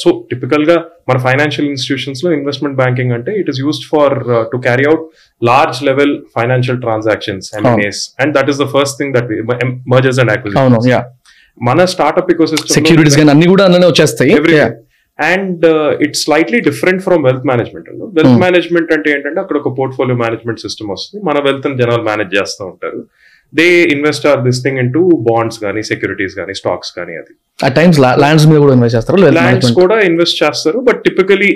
so 0.03 0.09
టిపికల్గా 0.31 0.77
మన 1.09 1.17
ఫైనాన్షియల్ 1.27 1.69
ఇన్స్టిట్యూషన్స్లో 1.73 2.29
ఇన్వెస్ట్మెంట్ 2.39 2.77
బ్యాంకింగ్ 2.81 3.13
అంటే 3.17 3.33
it 3.41 3.49
is 3.53 3.61
used 3.65 3.87
for 3.93 4.15
to 4.53 4.57
carry 4.67 4.85
out 4.91 5.05
large 5.43 5.79
level 5.89 6.15
financial 6.39 6.81
transactions 6.87 7.49
MNAs 7.59 8.01
and 8.23 8.33
that 8.39 8.51
is 8.53 8.61
the 8.65 8.67
first 8.75 8.97
thing 9.01 9.15
that 9.17 9.31
mergers 9.95 10.21
and 10.25 10.33
అవును 10.33 10.39
అక్విజిషన్స్ 10.41 10.89
యా 10.95 11.01
మన 11.69 11.85
startup 11.95 12.31
eco 12.33 12.47
securities 12.79 13.19
కానీ 13.21 13.31
అన్ని 13.35 13.47
కూడా 13.53 13.65
అందులోనే 13.67 13.89
వచ్చేస్తాయి. 13.93 14.33
And 15.19 15.65
it's 16.07 16.23
slightly 16.27 16.59
different 16.71 17.03
from 17.07 17.23
wealth 17.29 17.47
management 17.53 17.87
wealth 18.17 18.33
Hmm. 18.33 18.43
Management 18.47 18.91
అంటే 18.97 19.09
ఏంటంటే 19.15 19.41
అక్కడ 19.45 19.57
ఒక 19.63 19.71
పోర్ట్ఫోలియో 19.79 20.17
మేనేజ్మెంట్ 20.25 20.61
సిస్టమ్ 20.67 20.91
వస్తుంది. 20.95 21.21
మన 21.29 21.39
వెల్త్ 21.47 21.69
జనాలు 21.83 22.05
మేనేజ్ 22.11 22.33
చేస్తూ 22.39 22.63
ఉంటారు. 22.73 23.01
They 23.53 23.67
invest 23.95 24.25
or 24.31 24.41
this 24.47 24.61
thing 24.65 24.79
in 24.83 24.91
bonds 25.29 25.59
కానీ 25.65 25.83
సెక్యూరిటీస్ 25.91 26.35
కానీ 26.39 26.55
స్టాక్స్ 26.61 26.91
కానీ 26.99 27.15
అది. 27.21 27.33
ఆ 27.67 27.69
టైమ్స్ 27.79 27.99
ల్యాండ్స్ 28.23 28.47
మీద 28.51 28.59
కూడా 28.65 28.75
ఇన్వెస్ట్ 28.79 28.97
చేస్తారు 28.97 29.19
వెల్త్ 29.27 29.39
ల్యాండ్స్ 29.39 29.71
కూడా 29.81 29.97
ఇన్వెస్ట్ 30.09 30.39
చేస్తారు 30.43 30.81
but 30.89 31.01
typically 31.07 31.51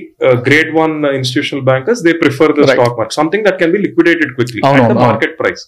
grade 0.49 0.71
one 0.81 0.95
institutional 1.19 1.65
bankers 1.71 2.03
they 2.07 2.13
prefer 2.23 2.55
the. 2.59 2.69
Stock 2.71 2.97
market 3.01 3.17
something 3.21 3.45
that 3.49 3.59
can 3.63 3.75
be 3.77 3.81
liquidated 3.87 4.33
quickly. 4.39 4.63
Market 5.09 5.37
price 5.43 5.65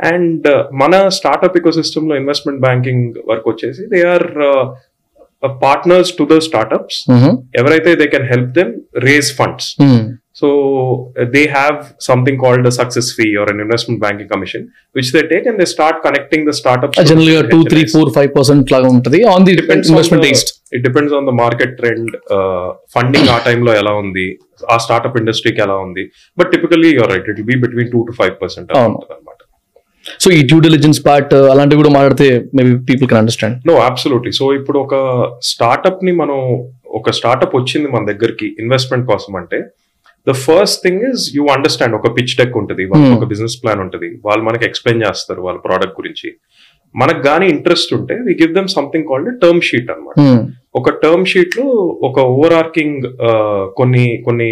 and 0.00 0.48
మన 0.82 0.94
స్టార్ట్అప్ 1.20 1.56
ఇకో 1.60 1.70
సిస్టమ్లో 1.80 2.16
ఇన్వెస్ట్మెంట్ 2.22 2.60
బ్యాంకింగ్ 2.66 3.06
వర్క్ 3.30 3.48
వచ్చేసి 3.52 3.84
they 3.94 4.00
are 4.14 4.26
partners 5.63 6.11
to 6.17 6.23
the 6.29 6.37
startups 6.45 6.99
ఎవరైతే 7.59 7.93
they 8.01 8.05
can 8.11 8.27
help 8.29 8.51
them 8.57 8.69
raise 9.05 9.29
funds 9.39 9.67
so 10.39 10.47
they 11.33 11.41
have 11.49 11.75
something 12.05 12.39
called 12.43 12.67
success 12.77 13.09
fee 13.17 13.25
or 13.41 13.49
an 13.51 13.61
investment 13.65 14.01
banking 14.01 14.29
commission 14.31 14.63
which 14.95 15.11
they 15.15 15.21
take 15.33 15.47
and 15.49 15.59
they 15.61 15.67
start 15.73 15.99
connecting 16.05 16.47
the 16.49 16.55
startup 16.61 16.95
general 17.11 17.31
గా 17.31 17.41
two 17.51 17.59
three 17.71 17.81
four 17.93 18.11
five 18.15 18.31
percent 18.37 18.71
లాగా 18.75 18.89
ఉంటుంది 18.95 19.19
on 19.33 19.45
the 19.47 19.53
investment 19.83 20.25
taste 20.27 20.51
it 20.75 20.83
depends 20.87 21.15
on 21.19 21.27
the 21.29 21.35
market 21.41 21.75
trend 21.81 22.09
funding 22.95 23.29
ఆ 23.29 23.39
టైంలో 23.47 23.73
ఎలా 23.81 23.93
ఉంది 24.03 24.25
ఆ 24.69 24.77
startup 24.85 25.17
ఇండస్ట్రీకి 25.21 25.61
ఎలా 25.61 25.77
ఉంది 25.85 26.05
but 26.37 26.51
typically 26.53 26.91
you're 26.97 27.11
right 27.13 27.29
it 27.33 27.41
be 27.45 27.57
between 27.63 27.91
two 27.93 28.01
to 28.09 28.15
five 28.19 28.35
percent 28.41 28.71
అవును. 28.77 28.97
అనమాట 29.11 29.36
So 30.20 30.30
ఈ 30.30 30.42
డ్యూ 30.42 30.58
డిలిజెన్స్ 30.60 31.06
పార్ట్ 31.06 31.34
అలాంటివి 31.34 31.82
కూడా 31.82 31.90
మాట్లాడితే 31.90 32.44
maybe 32.54 32.72
people 32.78 33.08
can 33.08 33.18
understand 33.18 33.68
no 33.68 33.74
absolutely 33.74 34.32
so 34.32 34.54
ఇప్పుడు 34.54 34.78
ఒక 34.78 34.94
స్టార్ట్అప్ని 35.42 36.12
మనం 36.12 36.38
ఒక 36.86 37.10
స్టార్ట్అప్ 37.10 37.56
వచ్చింది 37.56 37.88
మన 37.88 38.04
దగ్గరికి 38.12 38.56
ఇన్వెస్ట్మెంట్ 38.58 39.06
కోసం 39.06 39.36
అంటే 39.36 39.64
the 40.26 40.32
first 40.32 40.80
thing 40.84 41.02
is 41.02 41.32
you 41.36 41.46
understand 41.46 41.94
ఒక 41.94 42.08
పిచ్ 42.18 42.34
డెక్ 42.38 42.56
ఉంటుంది 42.56 42.84
వాళ్ళకి. 42.84 43.14
ఒక 43.14 43.24
బిజినెస్ 43.24 43.56
ప్లాన్ 43.62 43.80
ఉంటుంది 43.80 44.08
వాళ్ళు 44.24 44.44
మనకి 44.44 44.64
ఎక్స్ప్లెయిన్ 44.64 45.02
చేస్తారు 45.02 45.40
వాళ్ళ 45.40 45.58
ప్రోడక్ట్ 45.58 46.00
గురించి. 46.00 46.32
మనకు 46.96 47.22
కానీ 47.22 47.46
ఇంట్రెస్ట్ 47.48 47.94
ఉంటే 47.94 48.14
we 48.14 48.32
give 48.42 48.54
them 48.54 48.68
something 48.68 49.04
called 49.04 49.40
term 49.40 49.60
sheet 49.60 49.90
అన్నమాట. 49.90 50.48
ఒక 50.74 50.90
టర్మ్ 50.90 51.26
షీట్లో 51.26 51.64
ఒక 52.02 52.18
ఓవర్ 52.20 52.52
ఆర్కింగ్ 52.52 53.02
కొన్ని 53.76 54.22
కొన్ని 54.24 54.50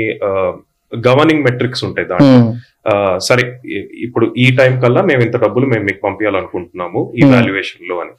గవర్నింగ్ 0.94 1.42
మెట్రిక్స్ 1.42 1.84
ఉంటాయి 1.84 2.08
దాంట్లో. 2.08 2.54
ఆ, 2.90 3.18
సరే 3.18 3.60
ఇప్పుడు 3.94 4.34
ఈ 4.38 4.56
టైం 4.56 4.80
కల్లా 4.80 5.02
మేము 5.02 5.22
ఇంత 5.22 5.36
డబ్బులు 5.36 5.66
మేము 5.66 5.84
మీకు 5.84 6.00
పంపించాలనుకుంటున్నాము 6.04 7.12
ఈ 7.18 7.22
Hmm. 7.22 7.32
వాల్యుయేషన్లో 7.32 8.00
అని. 8.00 8.10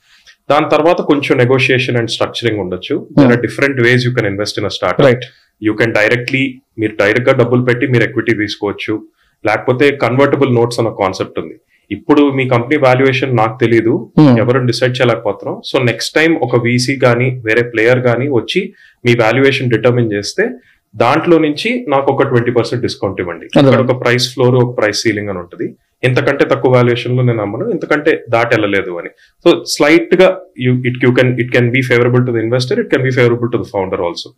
దాని 0.52 0.70
తర్వాత 0.70 1.02
కొంచెం 1.02 1.38
నెగోషియేషన్ 1.38 1.98
అండ్ 1.98 2.10
స్ట్రక్చరింగ్ 2.10 2.60
ఉండొచ్చు. 2.60 3.08
There 3.20 3.32
are 3.32 3.42
different 3.42 3.82
ways 3.82 4.06
you 4.06 4.14
can 4.14 4.28
invest 4.28 4.60
in 4.60 4.70
start 4.70 5.02
right 5.02 5.22
you 5.64 5.74
can 5.74 5.94
directly 5.94 6.62
మీరు 6.80 6.92
డైరెక్ట్గా 7.00 7.36
డబ్బులు 7.36 7.62
పెట్టి 7.62 7.88
మీరు 7.88 8.04
ఎక్విటీ 8.04 8.34
తీసుకోవచ్చు. 8.34 9.04
లేకపోతే 9.46 9.92
కన్వర్టబుల్ 9.92 10.56
నోట్స్ 10.56 10.80
అన్న 10.80 10.90
కాన్సెప్ట్ 10.90 11.40
ఉంది. 11.40 11.56
ఇప్పుడు 11.92 12.32
మీ 12.32 12.50
కంపెనీ 12.50 12.82
వాల్యుయేషన్ 12.82 13.38
నాకు 13.38 13.58
తెలియదు 13.62 14.12
ఎవరు 14.40 14.66
డిసైడ్ 14.66 14.98
చేయలేకపోతున్నాం. 15.02 15.62
సో 15.66 15.80
నెక్స్ట్ 15.80 16.16
టైం 16.16 16.36
ఒక 16.36 16.64
వీసీ 16.64 16.96
కానీ 16.96 17.42
వేరే 17.46 17.62
ప్లేయర్ 17.62 18.00
కానీ 18.00 18.28
వచ్చి 18.28 18.74
మీ 19.06 19.16
వాల్యుయేషన్ 19.16 19.70
డిటర్మిన్ 19.70 20.14
చేస్తే 20.14 20.50
దాంట్లో 20.96 21.38
నుంచి 21.40 21.70
నాకు 21.88 22.08
ఒక 22.12 22.24
ట్వంటీ 22.24 22.52
పర్సెంట్ 22.52 22.82
డిస్కౌంట్ 22.84 23.20
ఇవ్వండి. 23.22 23.46
అక్కడ 23.62 23.82
ఒక 23.86 23.96
ప్రైస్ 24.02 24.26
ఫ్లోర్ 24.34 24.56
ఒక 24.58 24.72
ప్రైస్ 24.78 25.02
సీలింగ్ 25.02 25.30
అని 25.30 25.40
ఉంటుంది. 25.40 25.68
ఇంతకంటే 26.04 26.44
తక్కువ 26.46 26.72
వాల్యుయేషన్లో 26.74 27.24
నేను 27.24 27.42
అమ్మను 27.42 27.66
ఇంతకంటే 27.72 28.12
దాటి 28.30 28.52
వెళ్ళలేదు 28.56 28.92
అని. 29.00 29.10
So 29.46 29.50
స్లైట్గా 29.68 30.28
you 30.60 30.74
it 30.86 31.00
you 31.04 31.12
can 31.16 31.32
it 31.40 31.52
can 31.52 31.70
be 31.72 31.82
favourable 31.88 32.24
to 32.28 32.32
the 32.32 32.44
investor 32.44 32.80
it 32.80 32.92
can 32.92 33.04
be 33.04 33.14
favourable 33.16 33.50
to 33.52 33.60
the 33.60 33.68
founder 33.72 34.04
also 34.04 34.30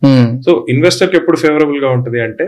so 0.42 0.52
ఇన్వెస్టర్కి 0.68 1.16
ఎప్పుడు 1.16 1.38
ఫేవరబుల్గా 1.42 1.90
ఉంటుంది 1.96 2.20
అంటే 2.22 2.46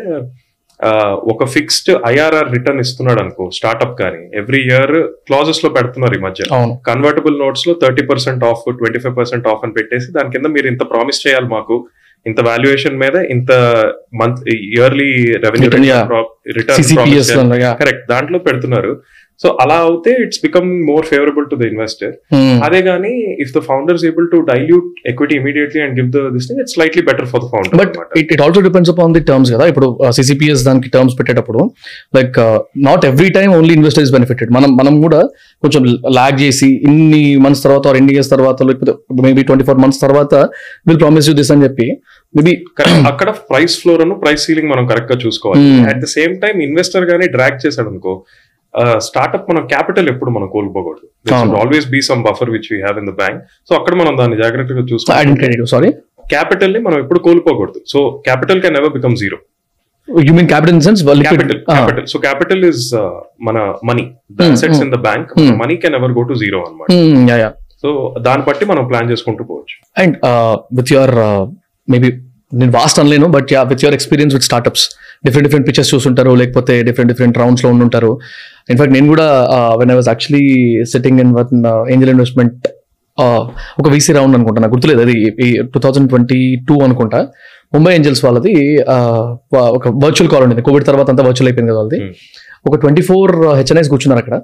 ఆ, 0.81 0.91
ఒక 1.33 1.45
ఫిక్స్డ్ 1.53 1.91
ఐఆర్ఆర్ 2.09 2.49
రిటర్న్ 2.55 2.81
ఇస్తున్నాడు 2.81 3.21
అనుకో 3.21 3.45
స్టార్ట్అప్ 3.51 3.95
కానీ 3.99 4.23
ఎవ్రీ 4.35 4.61
ఇయర్ 4.65 4.95
క్లాజెస్లో 5.29 5.69
పెడుతున్నారు 5.71 6.15
ఈ 6.15 6.23
మధ్య. 6.25 6.43
Convertible 6.89 7.37
నోట్స్లో 7.39 7.73
thirty 7.83 8.05
percent 8.09 8.43
off 8.45 8.63
twenty 8.79 8.99
five 8.99 9.15
percent 9.17 9.47
off 9.49 9.63
అని 9.65 9.75
పెట్టేసి 9.77 10.09
దాని 10.13 10.31
కింద 10.31 10.49
మీరు 10.55 10.69
ఇంత 10.69 10.83
ప్రామిస్ 10.91 11.21
చేయాలి 11.25 11.49
మాకు 11.49 11.77
ఇంత 12.27 12.41
వాల్యుయేషన్ 12.41 12.97
మీద 12.99 13.17
ఇంత 13.31 13.53
month 14.15 14.41
yearly 14.49 15.09
revenue 15.45 15.71
return 16.59 16.77
correct 17.81 18.05
దాంట్లో 18.11 18.39
పెడుతున్నారు. 18.39 18.93
సో 19.43 19.49
అలా 19.63 19.77
అవుతే 19.85 20.13
it's 20.25 20.41
become 20.43 20.69
more 20.89 21.05
favourable 21.07 21.47
to 21.51 21.57
the 21.61 21.67
investor 21.71 22.13
అదే 22.67 22.81
గానీ 22.89 23.13
if 23.45 23.53
the 23.55 23.61
founders 23.69 24.05
able 24.11 24.27
to 24.33 24.39
dilute 24.51 24.89
equity 25.13 25.35
immediately 25.41 25.81
and 25.85 25.95
give 25.99 26.09
the 26.17 26.23
this 26.35 26.47
thing 26.49 26.61
it's 26.61 26.75
slightly 26.75 27.03
better 27.09 27.29
for 27.33 27.43
the 27.45 27.49
founder 27.55 27.77
but 27.81 27.97
it 28.21 28.31
it 28.35 28.43
also 28.47 28.61
depends 28.61 28.93
upon 28.93 29.15
the 29.17 29.23
terms 29.31 29.51
కదా. 29.55 29.67
ఇప్పుడు 29.73 29.89
CCPS 30.19 30.63
దానికి 30.65 30.91
terms 30.91 31.17
పెట్టేటప్పుడు 31.19 31.63
like 32.15 32.39
not 32.87 33.05
every 33.05 33.31
time 33.31 33.53
only 33.55 33.75
investor 33.75 34.05
is 34.05 34.13
benefited 34.13 34.53
మనం 34.53 34.71
మనం 34.77 34.95
కూడా 35.03 35.21
కొంచెం 35.63 35.83
log 36.19 36.39
చేసి 36.41 36.69
ఇన్ని 36.87 37.23
మంత్స్ 37.37 37.63
తర్వాత 37.63 37.87
ఆర్ 37.87 37.97
ఎన్ని 37.97 38.13
ఇయర్స్ 38.13 38.31
తర్వాత 38.31 38.63
లేకపోతే 38.63 38.95
మేబీ 39.23 39.43
ట్వంటీ 39.43 39.65
ఫోర్ 39.65 39.79
మంత్స్ 39.79 40.01
తర్వాత 40.01 40.35
విల్ 40.89 41.01
ప్రామిస్ 41.01 41.29
యూ 41.29 41.35
దిస్ 41.35 41.53
అని 41.53 41.65
చెప్పి 41.65 41.89
మేబీ 42.35 42.55
అక్కడ 43.07 43.29
ప్రైస్ 43.51 43.77
ఫ్లోర్ 43.83 44.05
ప్రైస్ 44.23 44.45
సీలింగ్ 44.47 44.71
మనం 44.71 44.87
కరెక్ట్గా 44.87 45.19
చూసుకోవాలి. 45.27 45.67
At 45.91 46.01
the 46.01 46.09
same 46.17 46.35
time 46.41 46.57
investor 46.61 47.05
గానీ 47.05 47.27
డ్రాగ్ 47.29 47.59
చేశాడు 47.67 47.89
అనుకో 47.89 48.15
స్టార్ట్అప్ 49.07 49.47
మనం 49.51 49.63
క్యాపిటల్ 49.73 50.09
ఎప్పుడు 50.13 50.31
మనం 50.37 50.49
కోల్పోకూడదు. 50.55 51.07
Always 51.61 51.87
be 51.95 52.01
some 52.09 52.23
buffer 52.27 52.51
which 52.55 52.69
we 52.73 52.79
have 52.83 52.99
in 53.03 53.09
the 53.11 53.15
bank 53.23 53.41
so 53.69 53.75
అక్కడ 53.79 53.95
మనం 54.03 54.13
దాన్ని 54.21 54.37
జాగ్రత్తగా 54.43 54.85
చూసుకోవాలి 54.93 55.67
సారీ 55.75 55.91
క్యాపిటల్ని 56.33 56.81
మనం 56.89 56.99
ఎప్పుడు 56.99 57.21
కోల్పోకూడదు. 57.29 57.81
So 57.93 57.99
capital 58.27 58.61
can 58.65 58.77
never 58.79 58.93
become 58.99 59.17
zero 59.23 59.39
you 60.29 60.33
mean 60.35 60.49
capital 60.53 60.81
sense 60.87 61.03
capital 61.05 61.61
capital 61.71 62.07
so 62.13 62.19
capital 62.27 62.63
is 62.65 62.87
మన 63.49 63.59
money 63.91 64.05
assets. 64.53 64.83
In 64.87 64.93
the 64.97 65.01
bank. 65.09 65.33
Money 65.63 65.77
can 65.85 65.97
ever 66.01 66.15
go 66.19 66.25
to 66.31 66.35
zero 66.45 66.61
అనమాట 66.69 67.53
సో 67.83 67.91
దాన్ని 68.27 68.45
బట్టి 68.49 68.65
మనం 68.73 68.83
ప్లాన్ 68.91 69.09
చేసుకుంటూ 69.11 69.45
పోవచ్చు. 69.45 69.77
అండ్ 70.03 70.17
విత్ 70.79 70.93
యువర్ 70.93 71.15
మేబీ 71.93 72.11
నేను 72.61 72.73
vast 72.79 72.99
అనలేను 73.01 73.27
but 73.37 73.49
yeah 73.53 73.63
with 73.71 73.83
your 73.85 73.97
experience 73.99 74.35
with 74.37 74.47
startups 74.49 74.85
different 75.27 75.47
different 75.47 75.67
pictures 75.69 75.91
చూస్తుంటారు 75.95 76.33
లేకపోతే 76.41 76.75
డిఫరెంట్ 76.89 77.11
డిఫరెంట్ 77.13 77.37
రౌండ్స్లో 77.43 77.69
ఉండుంటారు. 77.71 78.13
ఇన్ఫాక్ట్ 78.71 78.95
నేను 78.95 79.09
కూడా 79.09 79.27
when 79.81 79.91
I 79.91 79.95
was 79.95 80.09
actually 80.13 80.47
sitting 80.93 81.21
in 81.25 81.33
one 81.39 81.67
angel 81.95 82.13
investment 82.15 82.67
ఒక 83.81 83.87
వీసీ 83.95 84.13
రౌండ్ 84.13 84.35
అనుకుంటా 84.37 84.61
నాకు 84.63 84.75
గుర్తులేదు 84.75 85.01
అది 85.01 85.17
టూ 85.73 85.79
థౌజండ్ 85.79 86.09
ట్వంటీ 86.13 86.41
టూ 86.69 86.75
అనుకుంటా. 86.85 87.21
ముంబై 87.75 87.91
ఏంజల్స్ 87.95 88.23
వాళ్ళది 88.25 88.55
uh, 88.95 89.25
ఒక 89.77 89.89
వర్చువల్ 90.05 90.31
కాల్ 90.33 90.43
ఉండేది 90.43 90.63
కోవిడ్ 90.63 90.87
తర్వాత 90.87 91.09
అంతా 91.13 91.23
వర్చువల్ 91.29 91.49
అయిపోయింది 91.49 91.73
కదా 91.73 91.79
వాళ్ళది. 91.79 91.99
Hmm. 92.03 92.13
ఒక 92.69 92.75
ట్వంటీ 92.81 93.03
ఫోర్ 93.03 93.33
హెచ్ఎన్ఐస్ 93.59 93.89
కూర్చున్నారు 93.89 94.21
అక్కడ. 94.25 94.37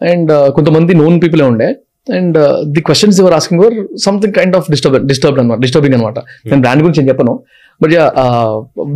అండ్ 0.00 0.30
కొంతమంది 0.56 0.92
నోన్ 0.94 1.16
పీపుల్ 1.22 1.42
ఉండే 1.42 1.68
and 2.08 2.36
the 2.72 2.82
questions 2.82 3.18
your 3.20 3.34
asking 3.34 3.60
were 3.62 3.74
something 4.04 4.34
kind 4.34 4.56
of 4.56 4.66
disturb 4.70 4.96
disturb 5.08 5.38
అనమాట 5.40 5.58
డిస్టర్బింగ్ 5.60 5.96
అనమాట 5.96 6.18
నేను 6.46 6.60
బ్రాండ్ 6.60 6.82
గురించి 6.84 7.00
ఏం 7.02 7.08
చెప్పను. 7.08 7.34
But 7.80 7.92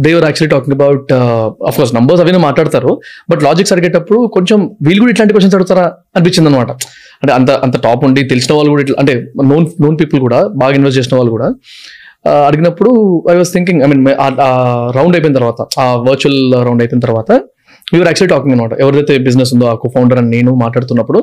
they were 0.02 0.24
actually 0.24 0.50
talking 0.52 0.74
about 0.76 1.10
of 1.68 1.76
course 1.76 1.92
numbers 1.94 2.22
అవన్నీ 2.22 2.40
మాట్లాడతారు. 2.46 2.92
బట్ 3.30 3.42
లాజిక్స్ 3.42 3.72
అడిగేటప్పుడు 3.74 4.18
కొంచెం 4.36 4.58
వీళ్ళు 4.82 5.00
కూడా 5.00 5.12
ఇట్లాంటి 5.12 5.34
క్వశ్చన్స్ 5.34 5.56
అడుగుతారా 5.58 5.84
అనిపించింది 6.16 6.50
అనమాట 6.50 6.70
అంటే 7.22 7.32
అంత 7.32 7.50
అంత 7.64 7.76
టాప్ 7.82 8.04
ఉండి 8.04 8.22
తెలిసిన 8.28 8.52
వాళ్ళు 8.56 8.70
కూడా 8.70 8.82
ఇట్లా 8.82 8.96
అంటే 9.00 9.14
నోన్ 9.50 9.66
నోన్ 9.82 9.96
పీపుల్ 10.00 10.20
కూడా 10.20 10.40
బాగా 10.56 10.74
ఇన్వెస్ట్ 10.74 10.98
చేసిన 11.00 11.16
వాళ్ళు 11.16 11.32
కూడా 11.32 11.48
ఆ, 12.24 12.32
అడిగినప్పుడు 12.48 12.90
I 13.30 13.36
was 13.36 13.52
thinking 13.52 13.80
I 13.82 13.88
mean 13.88 14.02
round 14.96 15.14
అయిపోయిన 15.16 15.34
తర్వాత 15.36 15.60
ఆ 15.78 15.86
వర్చువల్ 16.06 16.38
రౌండ్ 16.66 16.82
అయిపోయిన 16.82 17.02
తర్వాత 17.06 17.30
వీఆర్ 17.86 18.08
యాక్చువల్లీ 18.08 18.32
టాకింగ్ 18.34 18.54
అనమాట 18.54 18.72
ఎవరైతే 18.80 19.14
బిజినెస్ 19.24 19.50
ఉందో 19.54 19.66
ఆ 19.66 19.90
ఫౌండర్ 19.94 20.18
అని 20.18 20.30
నేను 20.30 20.50
మాట్లాడుతున్నప్పుడు 20.60 21.20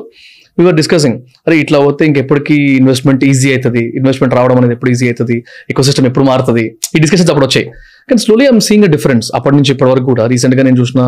వీఆర్ 0.58 0.76
డిస్కసింగ్ 0.80 1.18
అరే 1.46 1.56
ఇట్లా 1.64 1.78
పోతే 1.84 2.04
ఇంకెప్పటికీ 2.10 2.56
ఇన్వెస్ట్మెంట్ 2.80 3.22
ఈజీ 3.30 3.48
అవుతుంది 3.54 3.82
ఇన్వెస్ట్మెంట్ 4.00 4.34
రావడం 4.38 4.56
అనేది 4.60 4.74
ఎప్పుడు 4.76 4.90
ఈజీ 4.94 5.06
అవుతుంది 5.10 5.36
ఎకో 5.72 5.84
సిస్టమ్ 5.88 6.08
ఎప్పుడు 6.10 6.24
మారుతుంది. 6.30 6.64
ఈ 6.96 7.00
డిస్కషన్స్ 7.04 7.30
అప్పుడు 7.34 7.46
వచ్చాయి. 7.48 7.66
కానీ 8.08 8.20
slowly 8.24 8.44
I'm 8.52 8.60
seeing 8.68 8.86
a 8.88 8.90
difference 8.96 9.28
అప్పటి 9.38 9.56
నుంచి 9.58 9.72
ఇప్పటి 9.74 9.90
వరకు 9.92 10.06
కూడా 10.12 10.24
రీసెంట్గా 10.34 10.64
నేను 10.68 10.78
చూసిన 10.82 11.00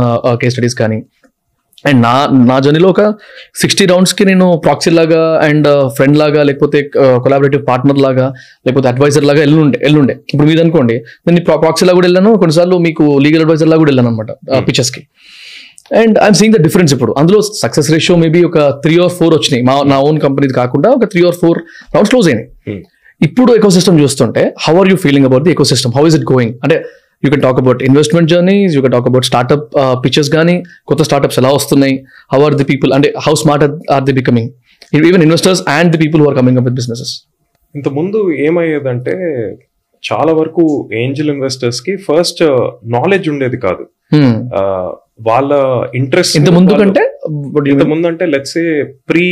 కేస్ 0.43 0.55
స్టడీస్ 0.57 0.79
కానీ. 0.83 0.99
అండ్ 1.91 2.01
నా 2.07 2.13
నా 2.49 2.57
జర్నీలో 2.65 2.89
ఒక 2.95 3.03
సిక్స్టీ 3.61 3.85
రౌండ్స్కి 3.93 4.25
నేను 4.29 4.47
ప్రాక్సీ 4.65 4.91
లాగా 4.99 5.23
అండ్ 5.47 5.69
ఫ్రెండ్ 5.97 6.17
లాగా 6.21 6.41
లేకపోతే 6.49 6.79
కొలాబరేటివ్ 7.25 7.63
పార్ట్నర్ 7.71 8.01
లాగా 8.05 8.27
లేకపోతే 8.67 8.89
అడ్వైజర్ 8.93 9.27
లాగా 9.31 9.43
ఎల్లుండే 9.47 9.79
ఎల్లుండే. 9.89 10.15
ఇప్పుడు 10.33 10.49
మీద 10.51 10.61
అనుకోండి 10.65 10.97
నేను 11.29 11.45
ప్రాక్సీ 11.65 11.87
లాగా 11.89 11.97
కూడా 12.01 12.09
వెళ్ళాను. 12.09 12.33
కొన్నిసార్లు 12.43 12.79
మీకు 12.87 13.07
లీగల్ 13.25 13.45
అడ్వైజర్ 13.47 13.71
లాగా 13.73 13.83
కూడా 13.85 13.93
వెళ్ళాను 13.93 14.11
అనమాట 14.13 14.31
పిక్చర్స్కి. 14.69 15.03
And 15.91 16.19
I'm 16.19 16.35
seeing 16.35 16.55
the 16.55 16.63
difference 16.63 16.95
ఇప్పుడు. 16.95 17.15
అందులో 17.19 17.41
సక్సెస్ 17.43 17.91
రేషియో 17.91 18.19
మేబీ 18.19 18.45
ఒక 18.45 18.59
త్రీ 18.59 18.99
ఆర్ 19.03 19.11
ఫోర్ 19.11 19.35
వచ్చినాయి. 19.35 19.65
మా 19.65 19.83
నా 19.87 20.01
ఓన్ 20.01 20.21
కంపెనీ 20.21 20.49
కాకుండా 20.53 20.91
ఒక 20.91 21.05
three 21.05 21.27
or 21.27 21.35
four 21.35 21.59
rounds 21.95 22.11
close 22.11 22.29
అయినాయి. 22.29 22.49
Hmm. 22.71 22.83
ఇప్పుడు 23.23 23.55
ఎకో 23.55 23.71
సిస్టమ్ 23.71 24.01
చూస్తుంటే 24.01 24.55
how 24.61 24.79
are 24.79 24.89
you 24.89 24.97
feeling 24.97 25.27
about 25.27 25.43
the 25.43 25.51
eco 25.51 25.65
system 25.65 25.93
how 25.97 26.07
is 26.07 26.17
it 26.17 26.33
going 26.33 26.55
అంటే 26.63 26.85
you 27.25 27.31
can 27.31 27.43
talk 27.43 27.59
about 27.59 27.83
investment 27.83 28.31
journeys 28.31 28.75
you 28.75 28.81
can 28.81 28.93
talk 28.93 29.09
about 29.09 29.25
startup 29.25 29.65
pictures 30.05 30.31
కానీ 30.31 30.63
కొత్త 30.87 31.03
startups 31.03 31.39
ఎలా 31.39 31.51
వస్తున్నాయి? 31.51 32.05
How 32.33 32.43
are 32.43 32.55
the 32.55 32.65
people 32.65 32.93
అంటే 32.93 33.15
how 33.27 33.35
smart 33.35 33.93
are 33.93 34.03
they 34.03 34.13
becoming 34.13 34.51
even 34.95 35.23
investors 35.23 35.63
and 35.69 35.97
the 35.97 35.99
people 35.99 36.27
are 36.27 36.37
coming 36.37 36.59
up 36.59 36.65
with 36.65 36.75
businesses 36.75 37.27
ఇంత 37.75 37.89
ముందు 37.89 38.33
ఏమయ్యేదంటే 38.33 39.13
చాలా 40.13 40.33
వరకు 40.33 40.89
ఏంజల్ 40.95 41.31
ఇన్వెస్టర్స్కి 41.31 41.97
ఫస్ట్ 41.97 42.43
నాలెడ్జ్ 42.85 43.29
ఉండేది 43.29 43.57
కాదు. 43.57 43.87
ఆ, 44.55 44.93
వాళ్ళ 45.23 45.51
ఇంట్రెస్ట్ 45.95 46.37
ఇంత 46.39 46.51
ముందు 46.57 46.75
కంటే 46.81 47.03
you 47.61 47.73
ఇంత? 47.73 47.85
ముందు 47.91 48.07
అంటే 48.11 48.25
let's 48.33 48.59
pre 49.11 49.27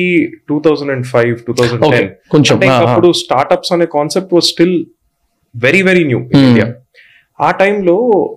two 0.48 0.56
thousand 0.66 0.92
and 0.94 1.06
five 1.12 1.32
two 1.46 1.52
thousand 1.58 1.82
ten 1.86 2.10
కొంచెం 2.30 2.54
అంటే. 2.56 2.68
అప్పుడు 2.80 3.08
స్టార్ట్అప్స్ 3.22 3.72
అనే 3.72 3.86
concept 3.94 4.32
was 4.36 4.48
still 4.50 4.76
very 5.54 5.80
very 5.88 6.04
new. 6.10 6.20
India 6.42 6.66
ఆ 7.38 7.50
టైంలో 7.60 7.96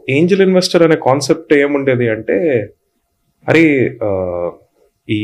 ఏంజల్ 0.10 0.44
ఇన్వెస్టర్ 0.46 0.84
అనే 0.84 0.98
కాన్సెప్ట్ 1.08 1.52
ఏముండేది 1.60 2.08
అంటే 2.10 2.38
అరే 3.48 3.64
ఈ 5.08 5.22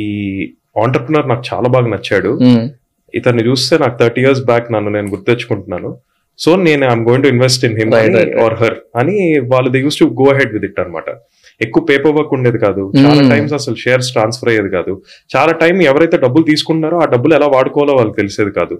ఆంటర్ప్రినర్ 0.83 1.27
నాకు 1.27 1.45
చాలా 1.49 1.69
బాగా 1.75 1.89
నచ్చాడు 1.93 2.31
Hmm. 2.43 2.65
ఇతన్ని 3.13 3.43
చూస్తే 3.45 3.75
నాకు 3.77 3.95
థర్టీ 3.99 4.21
ఇయర్స్ 4.23 4.41
బ్యాక్ 4.45 4.67
నన్ను 4.73 4.89
నేను 4.95 5.07
గుర్తెచ్చుకుంటున్నాను 5.13 5.89
సో 6.39 6.49
నేను 6.65 6.83
I'm 6.87 7.01
going 7.07 7.23
to 7.23 7.29
invest 7.31 7.63
in 7.67 7.77
him. 7.79 7.93
Or 8.43 8.55
her 8.59 8.75
అని 8.99 9.15
వాళ్ళు 9.51 9.69
they 9.73 9.79
use 9.85 9.97
to 10.01 10.07
go 10.19 10.27
head 10.37 10.51
with 10.55 10.65
it 10.67 10.79
అనమాట 10.79 11.07
ఎక్కువ 11.61 11.81
పేపర్ 11.83 12.15
వర్క్ 12.17 12.33
ఉండేది 12.37 12.59
కాదు 12.59 12.83
చాలా. 12.97 13.23
టైమ్స్ 13.31 13.53
అసలు 13.53 13.75
షేర్స్ 13.75 14.09
ట్రాన్స్ఫర్ 14.11 14.49
అయ్యేది 14.51 14.69
కాదు 14.69 14.93
చాలా 15.31 15.53
టైం 15.61 15.75
ఎవరైతే 15.89 16.17
డబ్బులు 16.17 16.45
తీసుకున్నారో 16.45 16.97
ఆ 16.99 17.07
డబ్బులు 17.13 17.35
ఎలా 17.35 17.49
వాడుకోవాలో 17.55 17.95
వాళ్ళకి 17.97 18.17
తెలిసేది 18.17 18.51
కాదు 18.51 18.77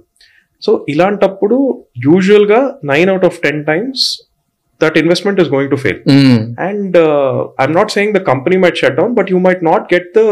సో 0.64 0.72
ఇలాంటప్పుడు 0.90 1.58
యూజువల్గా 2.06 2.62
nine 2.86 3.10
out 3.10 3.26
of 3.26 3.38
ten 3.44 3.62
times 3.66 4.04
that 4.82 4.98
investment 4.98 5.40
is 5.42 5.50
going 5.50 5.72
to 5.72 5.80
fail. 5.84 6.00
And 6.68 6.98
I'm 7.62 7.76
not 7.80 7.92
saying 7.96 8.14
the 8.14 8.22
company 8.32 8.58
might 8.64 8.80
shut 8.84 8.98
down 9.00 9.14
but 9.20 9.30
you 9.32 9.40
might 9.48 9.64
not 9.64 9.86
get 9.94 10.10
the 10.18 10.24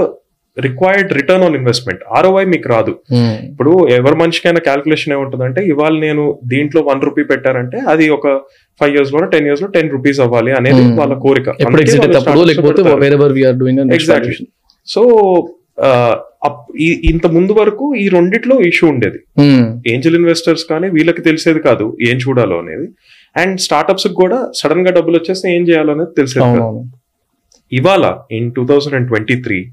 required 0.60 1.14
return 1.14 1.44
on 1.44 1.56
investment 1.56 2.04
ROI 2.18 2.46
మీకు 2.46 2.70
రాదు. 2.70 3.00
Hmm. 3.14 3.52
ఇప్పుడు 3.52 3.88
ఎవరి 3.88 4.16
మనిషికైనా 4.16 4.60
calculation 4.60 5.14
ఏముంటుందంటే 5.14 5.66
ఇవాళ 5.66 6.00
నేను 6.00 6.40
దీంట్లో 6.46 6.82
one 6.82 7.02
rupee 7.02 7.24
పెట్టారంటే 7.24 7.78
అది 7.78 8.10
ఒక 8.10 8.40
ఫైవ్ 8.80 8.96
ఇయర్స్లో 8.96 9.26
టెన్ 9.26 9.46
ఇయర్స్లో 9.46 9.68
టెన్ 9.68 9.92
రూపీస్ 9.92 10.20
అవ్వాలి 10.20 10.52
అనేది 10.52 10.82
Hmm. 10.82 11.00
వాళ్ళ 11.00 11.14
కోరిక. 11.14 11.50
సో 14.88 15.02
ఈ- 16.80 17.02
ఇంత 17.04 17.28
ముందు 17.28 17.52
వరకు 17.52 17.96
ఈ 17.96 18.08
రెండిట్లో 18.08 18.60
ఇష్యూ 18.60 18.90
ఉండేది. 18.90 19.20
ఏంజల్ 19.94 20.16
ఇన్వెస్టర్స్ 20.16 20.66
కానీ 20.66 20.90
వీళ్ళకి 20.90 21.22
తెలిసేది 21.22 21.60
కాదు 21.60 21.98
ఏం 22.08 22.18
చూడాలో 22.18 22.60
అనేది. 22.60 22.88
అండ్ 23.38 23.60
స్టార్ట్అప్స్ 23.60 24.08
కూడా 24.08 24.52
సడన్గా 24.56 24.92
డబ్బులు 24.92 25.18
వచ్చేస్తే 25.18 25.56
ఏం 25.56 25.68
చేయాలో 25.68 25.94
అనేది 25.94 26.10
తెలిసేది 26.18 26.46
ఇవాళ 27.72 28.18
in 28.32 28.52
two 28.52 28.68
thousand 28.68 28.96
and 28.96 29.08
twenty 29.08 29.36
three 29.36 29.66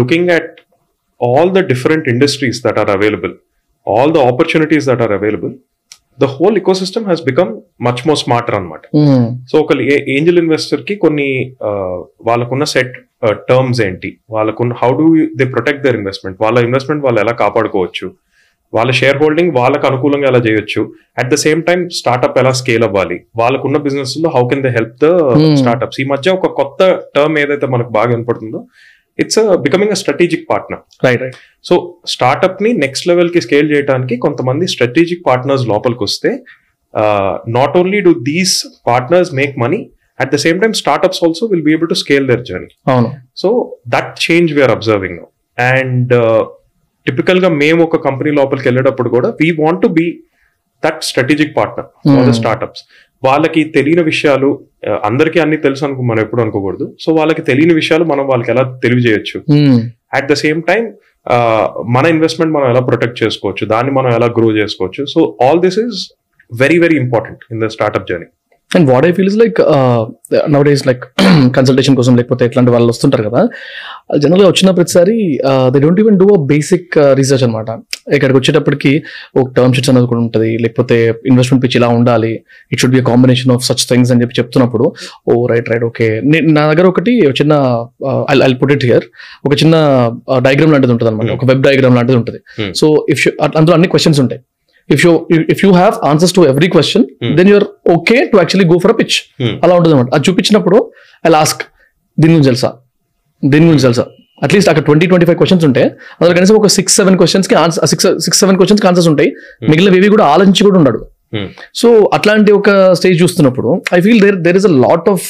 looking 0.00 0.30
at 0.38 0.52
all 1.20 1.50
the 1.58 1.62
different 1.72 2.08
industries 2.14 2.60
that 2.66 2.80
are 2.84 2.92
available 2.96 3.34
all 3.86 4.12
the 4.18 4.26
opportunities 4.32 4.86
that 4.90 5.02
are 5.06 5.14
available 5.18 5.54
the 6.22 6.26
whole 6.34 6.56
ecosystem 6.82 7.06
has 7.08 7.22
become 7.30 7.50
much 7.86 8.02
more 8.08 8.18
smarter 8.24 8.56
అనమాట. 8.58 8.82
సో 9.50 9.56
ఒక 9.64 9.72
ఏంజల్ 10.14 10.40
ఇన్వెస్టర్కి 10.44 10.94
కొన్ని 11.04 11.30
వాళ్ళకున్న 12.28 12.64
set 12.74 12.94
terms 13.48 13.80
ఏంటి? 13.86 14.10
వాళ్ళకున్న 14.34 14.72
how 14.82 14.90
do 15.00 15.06
they 15.40 15.44
protect 15.54 15.82
their 15.86 15.98
investment 16.00 16.38
వాళ్ళ 16.44 16.58
investment 16.68 17.04
వాళ్ళు 17.06 17.20
ఎలా 17.24 17.34
కాపాడుకోవచ్చు? 17.42 18.08
వాళ్ళ 18.72 18.90
షేర్ 19.00 19.18
హోల్డింగ్ 19.22 19.52
వాళ్ళకు 19.58 19.84
అనుకూలంగా 19.90 20.26
ఎలా 20.30 20.40
చేయొచ్చు? 20.46 20.80
At 21.20 21.30
the 21.32 21.36
same 21.44 21.60
time 21.68 21.80
startup 21.98 22.38
ఎలా 22.42 22.52
స్కేల్ 22.60 22.84
అవ్వాలి? 22.88 23.18
వాళ్ళకున్న 23.40 23.78
బిజినెస్లో 23.86 24.30
how 24.36 24.42
can 24.50 24.62
they 24.66 24.72
help 24.78 24.96
the. 25.04 25.10
Startups 25.60 26.00
ఈ 26.02 26.06
మధ్య 26.12 26.30
ఒక 26.38 26.50
కొత్త 26.60 26.80
టర్మ్ 27.16 27.36
ఏదైతే 27.44 27.68
మనకు 27.74 27.92
బాగా 27.98 28.10
వినపడుతుందో 28.14 28.60
it's 29.18 29.38
becoming 29.64 29.92
a 29.92 29.98
strategic 30.00 30.44
partner 30.48 30.80
right 31.04 31.22
right 31.22 31.36
so 31.64 31.74
స్టార్ట్అప్ని 32.14 32.72
next 32.82 33.06
లెవెల్కి 33.08 33.40
స్కేల్ 33.40 33.68
చేయడానికి 33.72 34.16
కొంతమంది 34.24 34.66
స్ట్రాటజిక్ 34.74 35.22
పార్ట్నర్స్ 35.26 35.64
లోపలికి 35.68 36.04
వస్తే 36.04 36.32
not 37.56 37.76
only 37.76 38.00
do 38.06 38.12
these 38.28 38.56
partners 38.86 39.30
make 39.34 39.54
money 39.58 39.80
at 40.18 40.30
the 40.32 40.40
same 40.44 40.60
time 40.60 40.74
startups 40.74 41.22
also 41.24 41.46
will 41.46 41.62
be 41.62 41.72
able 41.72 41.88
to 41.88 41.98
scale 42.02 42.26
their 42.28 42.44
journey 42.44 42.70
అవును. 42.86 43.08
So 43.36 43.48
that 43.88 44.12
change 44.26 44.52
we're 44.52 44.74
observing 44.76 45.20
and 45.58 46.14
టిపికల్గా 47.06 47.48
మేము 47.56 47.80
ఒక 47.84 47.96
company 48.06 48.30
లోపలికి 48.32 48.66
వెళ్ళేటప్పుడు 48.68 49.08
కూడా 49.08 49.28
we 49.40 49.48
want 49.58 49.82
to 49.82 49.90
be 49.98 50.06
that 50.82 51.02
strategic 51.02 51.52
partner 51.56 51.86
for 52.08 52.24
the. 52.24 52.34
Startups 52.40 52.82
వాళ్ళకి 53.26 53.62
తెలియని 53.76 54.04
విషయాలు 54.12 54.48
అందరికీ 55.04 55.38
అన్ని 55.44 55.58
తెలుసు 55.66 55.82
అనుకో 55.86 56.02
మనం 56.10 56.20
ఎప్పుడు 56.24 56.42
అనుకోకూడదు. 56.44 56.86
సో 57.04 57.08
వాళ్ళకి 57.18 57.42
తెలియని 57.50 57.74
విషయాలు 57.80 58.04
మనం 58.12 58.24
వాళ్ళకి 58.30 58.50
ఎలా 58.54 58.64
తెలియజేయచ్చు? 58.84 59.38
Hmm. 59.52 59.78
At 60.16 60.28
the 60.32 60.34
same 60.44 60.60
time 60.70 60.82
మన 61.94 62.04
ఇన్వెస్ట్మెంట్ 62.14 62.52
మనం 62.56 62.66
ఎలా 62.72 62.82
ప్రొటెక్ట్ 62.90 63.18
చేసుకోవచ్చు? 63.22 63.64
దాన్ని 63.72 63.92
మనం 63.98 64.10
ఎలా 64.18 64.28
గ్రో 64.36 64.48
చేసుకోవచ్చు? 64.58 65.02
So 65.14 65.20
all 65.46 65.60
this 65.64 65.78
is 65.84 66.00
very 66.50 66.76
very 66.84 66.96
important 67.04 67.40
in 67.52 67.60
the 67.64 67.68
startup 67.76 68.06
journey 68.10 68.28
and 68.70 68.86
what 68.92 69.04
I 69.08 69.10
feel 69.16 69.28
is 69.30 69.36
like 69.42 69.58
nowadays 70.68 70.82
like 70.88 71.02
consultation 71.56 71.96
కోసం 71.98 72.14
లేకపోతే 72.18 72.44
ఇట్లాంటి 72.48 72.70
వాళ్ళు 72.74 72.88
వస్తుంటారు 72.92 73.24
కదా 73.28 73.42
జనరల్గా 74.22 74.48
వచ్చిన 74.52 74.70
ప్రతిసారి 74.78 75.14
they 75.74 75.78
don't 75.84 76.00
even 76.02 76.16
do 76.22 76.26
a 76.36 76.40
basic 76.52 76.88
research 77.20 77.44
అనమాట 77.46 77.68
ఇక్కడికి 78.16 78.36
వచ్చేటప్పటికి 78.38 78.92
ఒక 79.38 79.46
టర్మ్ 79.56 79.74
షీట్స్ 79.76 79.90
అనేది 79.92 80.08
కూడా 80.10 80.20
ఉంటుంది. 80.24 80.50
లేకపోతే 80.64 80.96
ఇన్వెస్ట్మెంట్ 81.30 81.62
పిచ్ 81.64 81.76
ఇలా 81.78 81.88
ఉండాలి. 81.98 82.32
It 82.72 82.80
should 82.82 82.96
be 82.98 83.02
combination 83.10 83.52
of 83.56 83.64
such 83.68 83.84
things 83.92 84.12
అని 84.14 84.20
చెప్పి 84.24 84.36
చెప్తున్నప్పుడు 84.40 84.86
ఓ 85.30 85.46
రైట్ 85.52 85.70
రైట్ 85.72 85.86
ఓకే. 85.90 86.08
నా 86.56 86.64
దగ్గర 86.72 86.86
ఒకటి 86.94 87.14
ఒక 87.28 87.34
చిన్న 87.42 87.54
ఐ 88.48 88.52
పుట్ 88.62 88.74
ఇట్ 88.76 88.86
హియర్ 88.90 89.06
ఒక 89.48 89.54
చిన్న 89.62 89.74
డయాగ్రామ్ 90.48 90.74
లాంటిది 90.74 90.94
ఉంటుంది 90.96 91.10
అనమాట 91.12 91.26
Hmm. 91.28 91.36
ఒక 91.38 91.44
వెబ్ 91.52 91.62
డయాగ్రామ్ 91.68 91.96
లాంటిది 92.00 92.18
ఉంటుంది. 92.20 92.40
సో 92.80 92.88
ఇఫ్ 93.14 93.22
అందులో 93.58 93.74
అన్ని 93.78 93.88
క్వశ్చన్స్ 93.94 94.20
ఉంటాయి. 94.24 94.40
If 94.90 95.02
you 95.04 95.12
if 95.54 95.62
you 95.64 95.70
have 95.72 95.94
answers 96.10 96.34
to 96.36 96.42
every 96.50 96.68
question 96.74 97.04
Hmm. 97.22 97.32
Then 97.38 97.48
you're 97.52 97.66
okay 97.94 98.18
to 98.30 98.36
actually 98.40 98.66
go 98.72 98.78
for 98.84 98.92
a 98.92 98.98
pitch 99.00 99.16
Hmm. 99.40 99.54
అలా 99.64 99.74
ఉంటుంది 99.78 99.94
అనమాట 99.94 100.10
అది 100.14 100.24
చూపించినప్పుడు 100.28 100.78
ఐ 101.24 101.32
లాస్క్ 101.36 101.62
దీని 102.18 102.32
గురించి 102.34 102.50
తెలుసా? 102.50 102.70
దీని 103.42 103.66
గురించి 103.66 103.86
తెలుసా? 103.86 104.04
అట్లీస్ట్ 104.42 104.70
అక్కడ 104.70 104.84
ట్వంటీ 104.86 105.06
ట్వంటీ 105.10 105.26
ఫైవ్ 105.28 105.38
క్వశ్చన్స్ 105.40 105.64
ఉంటే 105.68 105.82
అందులో 106.14 106.34
కనీసం 106.38 106.54
ఒక 106.58 106.68
సిక్స్ 106.74 106.94
సెవెన్ 107.00 107.16
క్వశ్చన్స్కి 107.20 107.54
answer 107.60 107.86
six 107.92 108.08
six 108.24 108.40
seven 108.42 108.56
questions 108.58 108.82
answers 108.90 109.08
ఉంటాయి. 109.12 109.30
మిగిలిన 109.70 109.94
ఏవి 110.00 110.10
కూడా 110.14 110.26
ఆలోచించి 110.34 110.64
కూడా 110.68 110.78
ఉన్నాడు 110.82 111.00
Hmm. 111.32 111.46
సో 111.80 111.88
అట్లాంటి 112.16 112.50
ఒక 112.52 112.68
స్టేజ్ 112.98 113.16
చూస్తున్నప్పుడు 113.22 113.68
I 113.96 114.00
feel 114.00 114.20
there 114.24 114.36
there 114.44 114.56
is 114.60 114.66
a 114.68 114.74
lot 114.84 115.08
of 115.12 115.24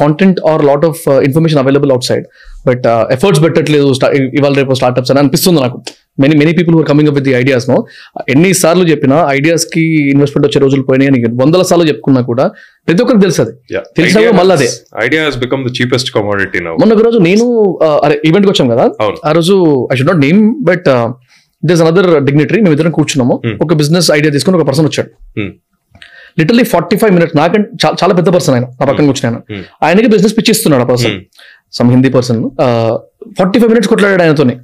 content 0.00 0.38
or 0.50 0.62
lot 0.64 0.84
of 0.88 1.02
information 1.26 1.60
available 1.62 1.90
outside 2.08 2.24
but 2.66 2.86
efforts 3.16 3.42
పెట్టట్లేదు 3.44 3.90
ఇవాళ 4.38 4.52
రేపు 4.60 4.76
స్టార్ట్అప్స్ 4.80 5.12
అని 5.12 5.20
అనిపిస్తుంది 5.22 5.60
నాకు. 5.60 5.78
Many 6.18 6.34
many 6.36 6.52
people 6.56 6.74
who're 6.76 6.86
coming 6.88 7.08
up 7.10 7.16
with 7.18 7.26
the 7.28 7.34
ideas 7.34 7.66
no 7.70 7.76
ఎన్ని 8.28 8.50
సార్లు 8.54 8.84
చెప్పినా 8.90 9.16
ఐడియాస్కి 9.30 9.82
ఇన్వెస్ట్మెంట్ 10.12 10.46
వచ్చే 10.48 10.60
రోజులు 10.60 10.82
పోయినాయి 10.82 11.08
అని 11.10 11.20
వందల 11.42 11.62
సార్లు 11.62 11.86
చెప్పుకున్నా 11.90 12.20
కూడా 12.30 12.44
ప్రతి 12.88 13.02
ఒక్కరికి 13.02 13.22
తెలుసు 13.22 13.40
అది. 13.42 13.52
తెలిసినా 13.96 14.32
మళ్ళీ 14.40 14.54
అదే. 14.54 14.68
Idea 15.04 15.22
become 15.44 15.62
the 15.68 15.72
cheapest 15.78 16.10
commodity 16.16 16.60
now 16.66 16.74
మొన్న 16.82 17.00
రోజు 17.08 17.20
నేను 17.28 17.46
అరే 18.04 18.16
ఈవెంట్కి 18.30 18.52
వచ్చాం 18.52 18.68
కదా. 18.68 18.84
ఆ 19.28 19.32
రోజు 19.32 19.56
I 19.92 19.96
should 19.96 20.10
not 20.12 20.22
name 20.26 20.40
but 20.62 20.88
this 21.62 21.82
another 21.82 22.10
dignitary 22.28 22.60
మేము 22.60 22.74
ఇద్దరం 22.76 22.92
కూర్చున్నాము. 22.98 23.34
Hmm. 23.44 23.56
ఒక 23.64 23.74
బిజినెస్ 23.74 24.08
ఐడియా 24.10 24.32
తీసుకుని 24.32 24.58
ఒక 24.58 24.66
పర్సన్ 24.68 24.86
వచ్చాడు. 24.88 25.10
Hmm. 25.36 25.50
Literally 26.38 26.64
forty 26.64 26.96
five 26.96 27.12
minutes 27.12 27.36
నాకంటే 27.36 27.68
చాలా 28.00 28.12
పెద్ద 28.18 28.28
పర్సన్ 28.28 28.54
ఆయన 28.54 28.66
నా 28.80 28.84
పక్కన 28.90 29.04
కూర్చుని 29.10 29.28
ఆయన 29.28 29.38
Hmm. 29.50 29.62
ఆయనకి 29.86 30.08
బిజినెస్ 30.08 30.34
పిచ్ 30.38 30.50
ఇస్తున్నాడు 30.50 30.84
ఆ 30.86 30.90
person 30.92 31.14
Hmm. 31.14 31.22
Some 31.78 31.90
Hindi 31.90 32.10
person 32.10 32.40
forty 33.38 33.58
five 33.60 33.70
minutes 33.72 33.90
కొట్లాడాడు 33.92 34.22
ఆయనతోని. 34.22 34.54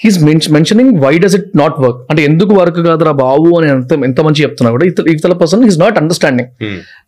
He's 0.00 0.16
mentioning 0.56 0.92
why 1.04 1.12
does 1.24 1.34
it 1.38 1.48
not 1.60 1.76
work 1.82 1.98
అంటే 2.10 2.20
ఎందుకు 2.24 2.52
వర్క్ 2.54 2.78
కాదురా 2.86 3.12
బాబు 3.22 3.48
అని 3.58 3.68
ఎంత 3.74 3.92
ఎంత 4.08 4.20
మంచి 4.20 4.42
చెప్తున్నా 4.44 4.70
కూడా 4.70 4.86
ఇతర 4.90 5.04
ఇతర 5.14 5.32
person 5.42 5.62
is 5.68 5.78
not 5.78 5.98
understanding 6.02 6.48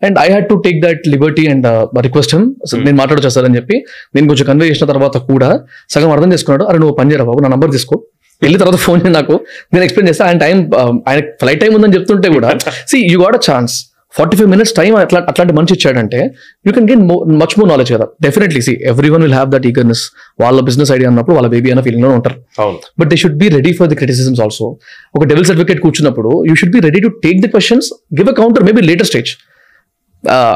and 0.06 0.18
I 0.24 0.26
had 0.32 0.48
to 0.48 0.56
take 0.66 0.78
that 0.86 1.02
liberty 1.14 1.46
and 1.54 1.66
request 2.06 2.34
him 2.36 2.46
నేను 2.86 2.96
మాట్లాడొచ్చా 3.02 3.32
సార్ 3.36 3.48
అని 3.50 3.56
చెప్పి 3.56 3.78
నేను 4.14 4.26
కొంచెం 4.28 4.46
కన్వే 4.50 4.68
చేసిన 4.72 4.88
తర్వాత 4.92 5.16
కూడా 5.30 5.50
సగం 5.94 6.12
అర్థం 6.16 6.32
చేసుకున్నాడు. 6.32 6.64
అరే 6.70 6.78
నువ్వు 6.84 6.96
పని 7.00 7.10
చేయరా 7.10 7.26
బాబు? 7.30 7.42
నా 7.46 7.50
నంబర్ 7.54 7.72
తీసుకో. 7.76 7.96
వెళ్ళిన 8.42 8.58
తర్వాత 8.62 8.78
ఫోన్ 8.86 9.02
నాకు. 9.18 9.34
నేను 9.72 9.82
ఎక్స్ప్లెయిన్ 9.84 10.08
చేస్తా. 10.10 10.24
ఆయన 10.28 10.38
టైం 10.44 10.56
ఆయన 11.08 11.20
ఫ్లైట్ 11.42 11.60
టైం 11.60 11.74
ఉందని 11.74 11.94
చెప్తుంటే 11.98 12.28
కూడా 12.36 12.48
see 12.92 12.98
you 13.12 13.18
got 13.24 13.36
a 13.40 13.42
chance 13.50 13.76
forty 14.18 14.36
five 14.38 14.48
minutes 14.52 14.72
time 14.78 14.92
అట్లా 15.02 15.20
అట్లాంటి 15.30 15.54
మంచి 15.58 15.72
ఇచ్చాడంటే 15.76 16.20
you 16.66 16.72
can 16.76 16.86
get 16.90 17.02
much 17.42 17.54
more 17.58 17.68
knowledge 17.72 17.90
కదా. 17.96 18.06
Definitely 18.26 18.60
see 18.66 18.72
every 18.92 19.10
one 19.14 19.22
will 19.26 19.36
have 19.38 19.50
that 19.54 19.66
eagerness 19.70 20.02
వాళ్ళ 20.42 20.60
బిజినెస్ 20.68 20.92
ఐడియా 20.96 21.08
అన్నప్పుడు 21.12 21.36
వాళ్ళ 21.38 21.50
బేబీ 21.54 21.70
అన్న 21.74 21.82
ఫీలింగ్లో 21.88 22.12
ఉంటారు. 22.18 22.38
But 23.00 23.10
they 23.12 23.18
should 23.22 23.38
be 23.42 23.48
ready 23.56 23.72
for 23.80 23.90
the 23.92 23.98
criticisms 24.02 24.40
also 24.46 24.68
ఒక 25.18 25.22
డెవిల్ 25.32 25.46
సర్టిఫికేట్ 25.50 25.82
కూర్చున్నప్పుడు 25.86 26.32
you 26.50 26.56
should 26.62 26.74
be 26.76 26.82
ready 26.88 27.02
to 27.06 27.12
take 27.26 27.40
the 27.44 27.50
questions 27.56 27.90
give 28.20 28.30
a 28.34 28.36
counter 28.40 28.66
maybe 28.70 28.82
later 28.90 29.10
stage 29.12 29.32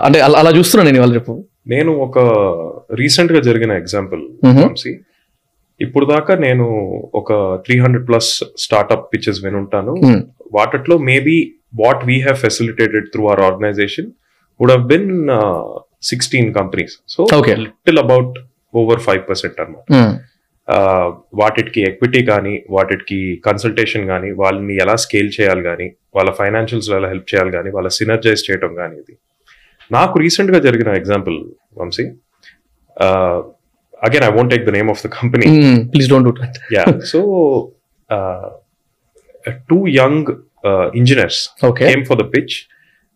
అంటే 0.07 0.19
అలా 0.41 0.51
చూస్తున్నాను 0.59 0.87
నేను 0.89 0.99
ఇవాళ 1.01 1.13
రేపు. 1.21 1.33
నేను 1.73 1.91
ఒక 2.09 2.19
రీసెంట్గా 3.01 3.41
జరిగిన 3.49 3.73
ఎగ్జాంపుల్ 3.83 4.23
ఇప్పుడు 5.81 6.07
దాకా 6.15 6.33
నేను 6.45 6.65
ఒక 7.19 7.33
three 7.65 7.75
hundred 7.83 8.05
plus 8.09 8.31
startup 8.65 9.05
pitches 9.13 9.39
వినుంటాను. 9.45 9.93
వాటిలో 10.57 10.97
maybe 11.11 11.37
what 11.73 12.03
we 12.05 12.17
have 12.21 12.39
facilitated 12.45 13.07
through 13.13 13.23
our 13.27 13.43
organization 13.49 14.09
would 14.61 14.75
have 14.77 14.85
been 14.93 15.11
sixteen 16.11 16.51
companies 16.55 16.95
so 17.15 17.21
Okay. 17.39 17.55
Little 17.65 18.01
about 18.05 18.35
over 18.75 19.01
five 19.07 19.23
percent 19.31 19.59
అనమాట 19.63 19.87
Mm. 19.97 20.11
వాటికి 21.39 21.81
ఎక్విటీ 21.89 22.21
కానీ 22.29 22.53
వాటికి 22.71 23.17
కన్సల్టేషన్ 23.47 24.05
కానీ 24.11 24.29
వాళ్ళని 24.41 24.75
ఎలా 24.83 24.95
స్కేల్ 25.05 25.31
చేయాలి 25.37 25.63
కానీ 25.65 25.87
వాళ్ళ 26.17 26.31
ఫైనాన్షియల్స్ 26.39 26.89
ఎలా 26.99 27.09
హెల్ప్ 27.13 27.29
చేయాలి 27.33 27.51
కానీ 27.57 27.71
వాళ్ళ 27.77 27.89
సినర్జైజ్ 27.97 28.43
చేయడం 28.49 28.73
కానీ 28.75 28.97
ఇది 29.03 29.15
నాకు 29.91 30.15
రీసెంట్గా 30.25 30.59
జరిగిన 30.67 30.91
example 31.01 31.39
Vamshi 31.81 32.05
again 34.01 34.27
I 34.29 34.33
won't 34.37 34.53
take 34.55 34.65
the 34.69 34.75
name 34.77 34.91
of 34.95 35.03
the 35.07 35.11
company. 35.17 35.47
Please 35.93 36.09
don't 36.13 36.27
do 36.29 36.35
that. 36.41 36.55
Yeah 36.77 36.85
so 37.13 37.21
too 39.69 39.79
young 39.99 40.31
Engineers 41.00 41.42
Okay. 41.70 41.88
came 41.90 42.04
for 42.06 42.18
the 42.22 42.28
pitch. 42.36 42.54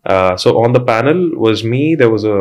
Uh, 0.06 0.34
so 0.38 0.50
on 0.64 0.72
the 0.74 0.84
panel 0.92 1.20
was 1.46 1.58
me. 1.72 1.96
There 2.02 2.12
was 2.16 2.24
a, 2.36 2.40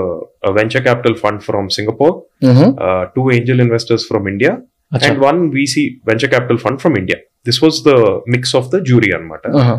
a 0.49 0.53
venture 0.53 0.81
capital 0.81 1.15
fund 1.23 1.39
from 1.43 1.65
Singapore, 1.77 2.15
Mhm. 2.51 2.69
uh, 2.87 3.03
two 3.17 3.25
angel 3.37 3.59
investors 3.67 4.03
from 4.11 4.23
India, 4.33 4.53
Acha. 4.95 5.07
and 5.07 5.17
one 5.21 5.41
VC 5.55 5.75
venture 6.05 6.31
capital 6.35 6.59
fund 6.65 6.79
from 6.85 6.95
India. 6.97 7.19
This 7.45 7.59
was 7.65 7.75
the 7.89 7.97
mix 8.27 8.55
of 8.55 8.67
the 8.75 8.81
jury 8.81 9.11
అనమాట 9.17 9.45
Uh-huh. 9.61 9.79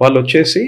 వాళ్ళు 0.00 0.18
వచ్చేసి 0.20 0.62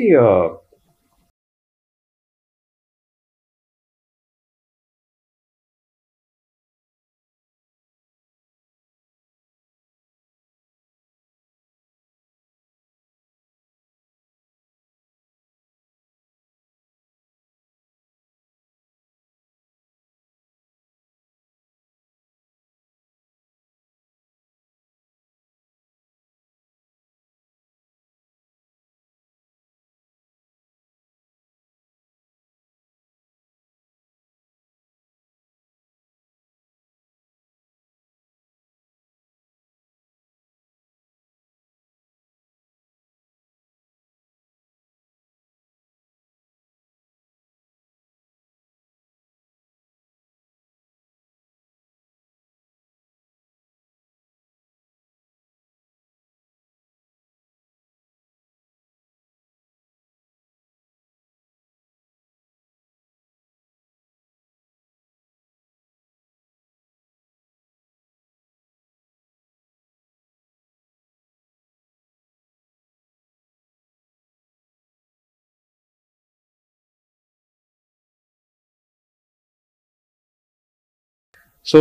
so 81.68 81.80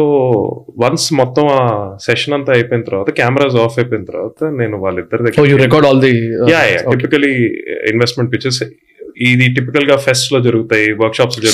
once 0.79 1.07
మొత్తం 1.13 1.47
ఆ 1.55 1.63
session 2.05 2.35
అంతా 2.37 2.51
అయిపోయిన 2.53 2.83
తర్వాత 2.83 3.11
cameras 3.19 3.57
of 3.65 3.77
అయిపోయిన 3.79 4.05
తర్వాత 4.11 4.51
నేను 4.61 4.77
వాళ్ళిద్దరి 4.85 5.21
Oh, 5.21 5.27
దగ్గర 5.27 5.47
you 5.51 5.59
record 5.65 5.85
all 5.91 5.99
the. 5.99 6.13
uh, 6.39 6.49
yeah. 6.53 6.61
Typically 6.93 7.33
investment 7.93 8.31
pitches 8.35 8.61
ఇది 9.27 9.47
టిపికల్గా 9.57 9.97
ఫెస్ట్లో 10.07 10.39
జరుగుతాయి 10.41 10.87
వర్క్ 11.01 11.17
షాప్స్ 11.19 11.37
ఇట్ 11.39 11.45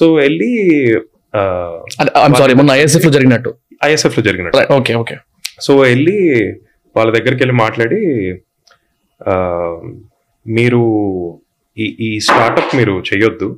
సో 0.00 0.06
వెళ్ళి 0.14 0.50
సారీ 2.36 2.54
మొన్న 2.54 2.70
ఐఎస్ఎఫ్లో 2.72 3.12
జరిగినట్టు? 3.16 3.50
ఐఎస్ఎఫ్లో 3.84 4.22
జరిగినట్టు. 4.22 4.60
ఓకే 4.72 4.92
ఓకే 4.94 5.16
సో 5.60 5.72
వెళ్ళి 5.82 6.18
వాళ్ళ 6.94 7.08
దగ్గరికి 7.16 7.40
వెళ్ళి 7.42 7.56
మాట్లాడి 7.64 8.00
మీరు 10.46 10.82
ఈ 11.76 11.86
ఈ 12.00 12.10
స్టార్ట్అప్ 12.18 12.74
మీరు 12.76 12.94
చేయొద్దు 13.08 13.48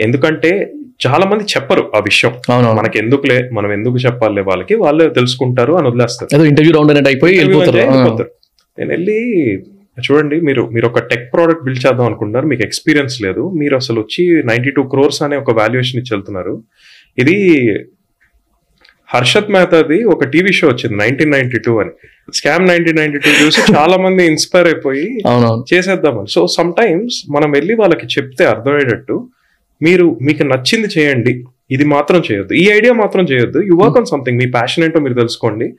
ఎందుకంటే 0.00 0.50
చాలా 1.00 1.24
మంది 1.30 1.44
చెప్పరు 1.52 1.82
ఆ 1.96 1.98
విషయం. 2.08 2.32
మనకి 2.78 2.96
ఎందుకులే 3.02 3.38
మనం 3.56 3.70
ఎందుకు 3.76 3.96
చెప్పాలి 4.06 4.42
వాళ్ళకి 4.50 4.74
వాళ్ళే 4.84 5.06
తెలుసుకుంటారు 5.18 5.72
అని 5.78 5.86
వదిలేస్తారు. 5.90 6.28
ఇంటర్వ్యూ 6.52 6.74
రౌండ్ 6.76 6.92
అనేది 6.94 7.08
అయిపోయి 7.12 7.36
వెళ్ళిపోతారు. 7.42 8.28
నేను 8.78 8.90
వెళ్ళి 8.96 9.18
చూడండి 10.06 10.36
మీరు 10.48 10.62
మీరు 10.74 10.86
ఒక 10.90 11.00
టెక్ 11.08 11.26
ప్రోడక్ట్ 11.32 11.64
బిల్డ్ 11.64 11.80
చేద్దాం 11.86 12.06
అనుకుంటున్నారు 12.10 12.46
మీకు 12.52 12.62
ఎక్స్పీరియన్స్ 12.68 13.16
లేదు 13.24 13.42
మీరు 13.60 13.74
అసలు 13.80 13.98
వచ్చి 14.04 14.22
నైన్టీ 14.50 14.70
టూ 14.76 14.82
క్రోర్స్ 14.92 15.20
అనే 15.26 15.36
ఒక 15.42 15.52
వాల్యుయేషన్ 15.58 15.98
ఇచ్చి 16.02 16.14
వెళ్తున్నారు. 16.14 16.54
ఇది 17.22 17.36
హర్షత్ 19.14 19.50
మెహతాది 19.54 19.98
ఒక 20.12 20.24
టీవీ 20.34 20.52
షో 20.58 20.66
వచ్చింది 20.68 20.96
నైన్టీన్ 21.02 21.32
నైన్టీ 21.36 21.58
టూ 21.66 21.72
అని. 21.82 21.92
స్కామ్ 22.38 22.64
నైన్టీన్ 22.70 22.98
నైన్టీ 23.00 23.18
టూ 23.24 23.30
చూసి 23.40 23.60
చాలా 23.76 23.96
మంది 24.04 24.22
ఇన్స్పైర్ 24.32 24.68
అయిపోయి 24.72 25.06
చేసేద్దామని. 25.72 26.30
సో 26.36 26.42
సమ్ 26.56 26.72
టైమ్స్ 26.80 27.18
మనం 27.34 27.50
వెళ్ళి 27.50 27.74
వాళ్ళకి 27.82 28.06
చెప్తే 28.16 28.44
అర్థమయ్యేటట్టు 28.54 29.16
మీరు 29.82 30.18
మీకు 30.22 30.42
నచ్చింది 30.42 30.88
చేయండి. 30.98 31.44
ఇది 31.70 31.84
మాత్రం 31.84 32.22
చేయొద్దు. 32.32 32.54
ఈ 32.54 32.70
ఐడియా 32.70 32.92
మాత్రం 32.92 33.24
చేయొద్దు. 33.24 33.58
యు 33.58 33.74
వర్క్ 33.74 33.98
ఆన్ 33.98 34.06
సంథింగ్ 34.06 34.38
మీ 34.38 34.46
ప్యాషన్ 34.50 34.84
ఏంటో 34.84 35.00
మీరు 35.00 35.14
తెలుసుకోండి. 35.14 35.72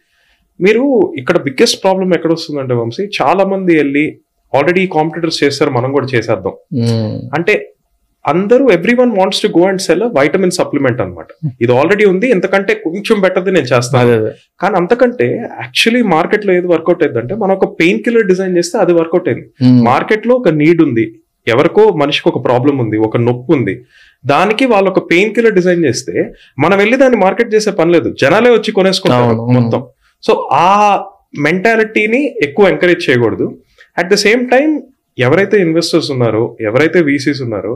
మీరు 0.62 1.13
ఇక్కడ 1.18 1.38
బిగ్గెస్ట్ 1.38 1.84
ప్రాబ్లం 1.84 2.13
ఎక్కడ 2.13 2.32
వస్తుందంటే 2.32 2.74
వంశీ 2.74 3.10
చాలా 3.22 3.44
మంది 3.44 3.78
వెళ్ళి 3.78 4.18
ఆల్రెడీ 4.56 4.88
కాంపిటీటర్స్ 4.88 5.44
చేస్తారు 5.44 5.72
మనం 5.72 5.92
కూడా 5.92 6.08
చేసేద్దాం. 6.16 6.54
Mm. 6.80 7.30
అంటే 7.38 7.70
అందరూ 8.28 8.70
every 8.70 8.94
one 8.94 9.12
wants 9.18 9.42
to 9.42 9.48
go 9.48 9.68
and 9.68 9.82
sell 9.82 10.02
vitamin 10.02 10.52
supplement 10.52 11.02
అన్నమాట. 11.02 11.28
ఇది 11.62 11.74
ఆల్రెడీ 11.74 12.06
ఉంది 12.06 12.30
ఎంతకంటే 12.30 12.74
కొంచెం 12.74 13.22
బెటర్ది 13.22 13.52
నేను 13.52 13.66
చేస్తాను. 13.66 14.32
కానీ 14.60 14.76
అంతకంటే 14.76 15.38
యాక్చువల్లీ 15.62 16.04
మార్కెట్లో 16.04 16.54
ఏది 16.54 16.68
వర్కౌట్ 16.68 17.04
అయిందంటే 17.04 17.36
మనం 17.36 17.56
ఒక 17.56 17.80
పెయిన్ 17.80 18.04
కిల్లర్ 18.04 18.28
డిజైన్ 18.28 18.58
చేస్తే 18.58 18.78
అది 18.78 18.94
వర్కౌట్ 18.94 19.30
అయింది. 19.30 19.48
Hmm. 19.63 19.84
మార్కెట్లో 19.86 20.36
ఒక 20.36 20.50
నీడ్ 20.50 20.82
ఉంది. 20.82 21.16
ఎవరికో 21.47 21.84
మనిషికి 22.01 22.29
ఒక 22.29 22.45
ప్రాబ్లం 22.45 22.77
ఉంది 22.77 22.97
ఒక 22.97 23.17
నొప్పి 23.17 23.53
ఉంది. 23.56 23.73
దానికి 24.25 24.65
వాళ్ళు 24.65 24.89
ఒక 24.89 24.99
పెయిన్ 25.12 25.34
కిల్లర్ 25.36 25.53
డిజైన్ 25.53 25.86
చేస్తే 25.86 26.34
మనం 26.60 26.77
వెళ్ళి 26.77 26.97
దాన్ని 26.97 27.17
మార్కెట్ 27.17 27.53
చేసే 27.53 27.71
పని 27.71 27.91
లేదు. 27.91 28.15
జనాలే 28.21 28.51
వచ్చి 28.51 28.71
కొనేసుకుంటారు 28.71 29.23
అవును. 29.23 29.60
మొత్తం. 29.60 29.84
సో 30.23 30.49
ఆ 30.53 30.69
మెంటాలిటీని 31.39 32.21
ఎక్కువ 32.43 32.67
ఎంకరేజ్ 32.69 33.10
చేయకూడదు. 33.10 33.58
అట్ 33.97 34.10
ద 34.10 34.13
సేమ్ 34.13 34.49
టైం 34.49 34.82
ఎవరైతే 35.19 35.58
ఇన్వెస్టర్స్ 35.62 36.12
ఉన్నారో 36.12 36.58
ఎవరైతే 36.62 37.01
వీసీస్ 37.01 37.41
ఉన్నారో 37.41 37.73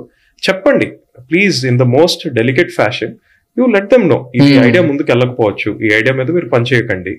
చెప్పండి. 0.49 0.86
Please 1.32 1.65
in 1.65 1.80
the 1.80 1.82
most 1.82 2.23
delicate 2.34 2.71
fashion 2.71 3.13
you 3.60 3.65
let 3.65 3.89
them 3.93 4.10
know 4.10 4.32
ఈ. 4.36 4.41
ఐడియా 4.67 4.84
ముందుకు 4.84 5.12
వెళ్ళకపోవచ్చు 5.12 5.69
ఈ 5.82 5.89
ఐడియా 5.99 6.13
మీద 6.15 6.32
మీరు 6.32 6.49
పని 6.49 6.65
చేయకండి. 6.73 7.13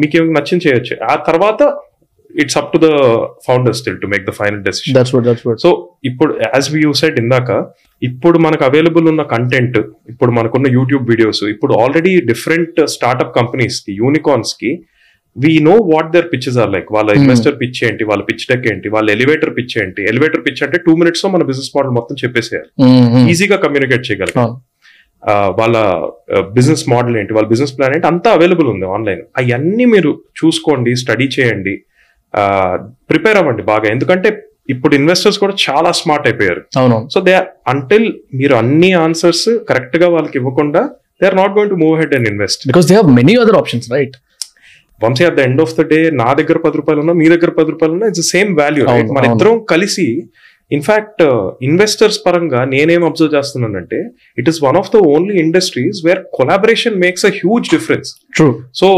మీకు 0.00 0.16
ఏమి 0.16 0.32
నచ్చింది 0.32 0.68
చేయొచ్చు. 0.68 0.94
ఆ 1.04 1.14
తర్వాత 1.28 1.62
it's 2.34 2.56
up 2.56 2.70
to 2.72 2.78
the 2.78 2.88
founder 3.46 3.74
still 3.74 3.98
to 4.00 4.06
make 4.06 4.24
the 4.26 4.34
final 4.38 4.62
decision 4.62 4.96
that's 4.96 5.14
what 5.14 5.24
that's 5.24 5.46
what 5.46 5.60
so 5.60 5.70
ఇప్పుడు 6.04 6.32
యాజ్ 6.48 6.68
వి 6.70 6.80
యూ 6.80 6.92
సెడ్ 7.00 7.18
ఇందాక 7.20 7.50
ఇప్పుడు 8.02 8.38
మనకు 8.38 8.64
అవైలబుల్ 8.64 9.08
ఉన్న 9.08 9.22
కంటెంట్ 9.32 9.78
ఇప్పుడు 10.08 10.32
మనకున్న 10.32 10.68
యూట్యూబ్ 10.70 11.10
వీడియోస్ 11.10 11.42
ఇప్పుడు 11.46 11.74
ఆల్రెడీ 11.80 12.14
డిఫరెంట్ 12.28 12.80
స్టార్ట్అప్ 12.90 13.34
కంపెనీస్కి 13.36 13.92
యూనికార్న్స్కి 13.96 14.72
we 15.36 15.58
know 15.60 15.74
what 15.90 16.12
their 16.12 16.28
pitches 16.32 16.58
are 16.58 16.70
like 16.70 16.88
వాళ్ళ 16.92 17.08
Hmm. 17.10 17.20
ఇన్వెస్టర్ 17.20 17.56
పిచ్ 17.60 17.80
ఏంటి 17.84 18.04
వాళ్ళ 18.04 18.22
పిచ్ 18.22 18.46
డెక్ 18.50 18.66
ఏంటి 18.66 18.88
వాళ్ళ 18.88 19.10
ఎలివేటర్ 19.10 19.56
పిచ్ 19.56 19.74
ఏంటి? 19.78 20.02
ఎలివేటర్ 20.04 20.42
పిచ్ 20.46 20.62
అంటే 20.62 20.78
టూ 20.78 20.96
మినిట్స్లో 20.96 21.30
మన 21.30 21.42
బిజినెస్ 21.42 21.70
మోడల్ 21.76 21.90
మొత్తం 21.90 22.16
చెప్పేసేయాలి. 22.24 22.68
ఈజీగా 23.30 23.56
కమ్యూనికేట్. 23.56 24.06
ఆ, 25.22 25.34
వాళ్ళ 25.58 25.76
బిజినెస్ 26.52 26.88
మోడల్ 26.88 27.16
ఏంటి 27.16 27.32
వాళ్ళ 27.32 27.48
బిజినెస్ 27.48 27.78
ప్లాన్ 27.78 27.94
ఏంటి 27.94 28.06
అంతా 28.06 28.30
అవైలబుల్ 28.30 28.68
ఉంది 28.68 28.86
ఆన్లైన్ 28.88 29.22
అవన్నీ 29.38 29.84
మీరు 29.86 30.10
చూసుకోండి 30.40 30.96
స్టడీ 30.96 31.28
చేయండి. 31.36 31.74
ప్రిపేర్ 33.10 33.38
అవ్వండి 33.40 33.62
బాగా. 33.72 33.86
ఎందుకంటే 33.94 34.28
ఇప్పుడు 34.72 34.94
ఇన్వెస్టర్స్ 34.98 35.38
కూడా 35.42 35.54
చాలా 35.62 35.90
స్మార్ట్ 36.00 36.26
అయిపోయారు. 36.28 36.60
అవునవును 36.80 37.08
సో 37.14 37.20
దే 37.28 37.34
అంటిల్ 37.72 38.06
మీరు 38.40 38.54
అన్ని 38.62 38.90
ఆన్సర్స్ 39.04 39.46
కరెక్ట్గా 39.70 40.08
వాళ్ళకి 40.14 40.36
ఇవ్వకుండా 40.40 40.82
they 41.20 41.26
are 41.30 41.38
not 41.40 41.54
going 41.56 41.72
to 41.74 41.78
move 41.84 41.94
ahead 42.02 42.12
and 42.18 42.28
invest 42.32 42.62
because 42.70 42.88
they 42.90 42.96
have 42.98 43.10
many 43.20 43.34
other 43.44 43.58
options 43.62 43.88
right 43.94 44.16
Vamshi 45.00 45.24
at 45.28 45.36
the 45.38 45.42
end 45.48 45.62
of 45.64 45.74
the 45.78 45.84
day 45.92 45.98
నా 46.22 46.28
దగ్గర 46.40 46.58
పది 46.66 46.76
రూపాయలు 46.80 47.00
ఉన్నా 47.04 47.14
మీ 47.20 47.26
దగ్గర 47.34 47.50
పది 47.58 47.70
రూపాయలు 47.74 47.94
ఉన్నా 47.96 48.08
ఇట్స్ 48.12 48.26
సేమ్ 48.34 48.50
వాల్యూ 48.60 48.82
రైట్ 48.84 48.96
అవును, 48.96 49.14
మన 49.16 49.22
అవును. 49.22 49.34
ఇద్దరం 49.34 49.56
కలిసి 49.72 50.06
ఇన్ఫాక్ట్ 50.76 51.22
ఇన్వెస్టర్స్ 51.68 52.18
పరంగా 52.26 52.60
నేనేం 52.64 53.04
అబ్జర్వ్ 53.04 53.32
చేస్తున్నానంటే 53.36 54.00
it 54.42 54.48
is 54.52 54.60
one 54.64 54.76
of 54.82 54.90
the 54.94 55.00
only 55.14 55.36
industries 55.44 56.00
where 56.06 56.20
collaboration 56.38 56.96
makes 57.04 57.26
a 57.26 57.32
huge 57.40 57.68
difference 57.76 58.10
true 58.36 58.48
so 58.80 58.88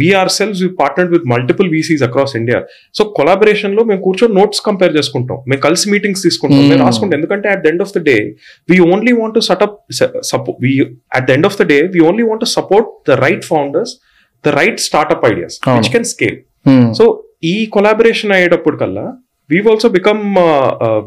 we 0.00 0.08
are 0.14 0.28
sells 0.28 0.62
we 0.62 0.68
partnered 0.80 1.12
with 1.12 1.24
multiple 1.32 1.68
VCs 1.68 2.02
across 2.02 2.34
India 2.36 2.58
so 2.98 3.04
కొలాబరేషన్లో 3.18 3.84
మేము 3.84 4.00
కూర్చొని 4.00 4.34
నోట్స్ 4.34 4.60
కంపేర్ 4.66 4.96
చేసుకుంటాం. 4.96 5.38
మేము 5.50 5.60
కలిసి 5.60 5.86
meetings 5.94 6.22
తీసుకుంటాం. 6.22 6.60
Hmm. 6.60 6.68
మేము 6.70 6.82
రాసుకుంటాం. 6.86 7.18
ఎందుకంటే 7.18 7.48
at 7.48 7.62
the 7.64 7.66
end 7.66 7.82
of 7.86 7.92
the 7.98 8.02
day 8.10 8.16
we 8.70 8.78
only 8.78 9.12
want 9.20 9.34
to 9.34 9.40
set up 9.40 9.76
support 10.32 10.58
we 10.66 10.72
at 11.18 11.26
the 11.28 11.30
end 11.36 11.48
of 11.50 11.58
the 11.62 11.66
day 11.72 11.78
we 11.96 12.02
only 12.08 12.26
want 12.28 12.42
to 12.46 12.50
support 12.58 12.88
the 13.10 13.18
right 13.26 13.44
founders 13.44 13.94
the 14.46 14.54
right 14.60 14.80
startup 14.88 15.26
ideas. 15.32 15.56
Which 15.78 15.92
can 15.92 16.08
scale 16.14 16.38
so 16.98 17.06
ఈ 17.44 17.56
collaboration 17.76 18.32
అయ్యేటప్పుడు 18.32 18.76
కల్లా 18.76 19.06
we 19.50 19.58
also 19.72 19.88
become 19.96 20.20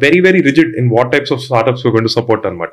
very 0.04 0.19
very 0.19 0.41
rigid 0.47 0.71
in 0.80 0.89
what 0.95 1.10
types 1.13 1.32
of 1.36 1.41
startups 1.41 1.84
going 1.86 2.08
to 2.08 2.13
support 2.13 2.43
అనమాట 2.47 2.71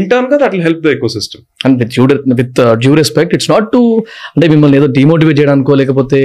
ఇంటర్న్గా 0.00 0.36
that 0.42 0.56
help 0.66 0.80
the 0.86 0.94
ecosystem 1.08 1.42
and 1.66 1.76
with 1.82 1.92
due 1.94 2.04
with 2.40 2.60
due 2.82 2.92
respect 2.94 3.34
it's 3.34 3.50
not 3.50 3.68
to 3.72 3.82
అంటే 4.34 4.48
మిమ్మల్ని 4.48 4.78
ఏదో 4.80 4.88
demotivate 4.98 5.38
చేయడానికో 5.40 5.74
లేకపోతే 5.74 6.20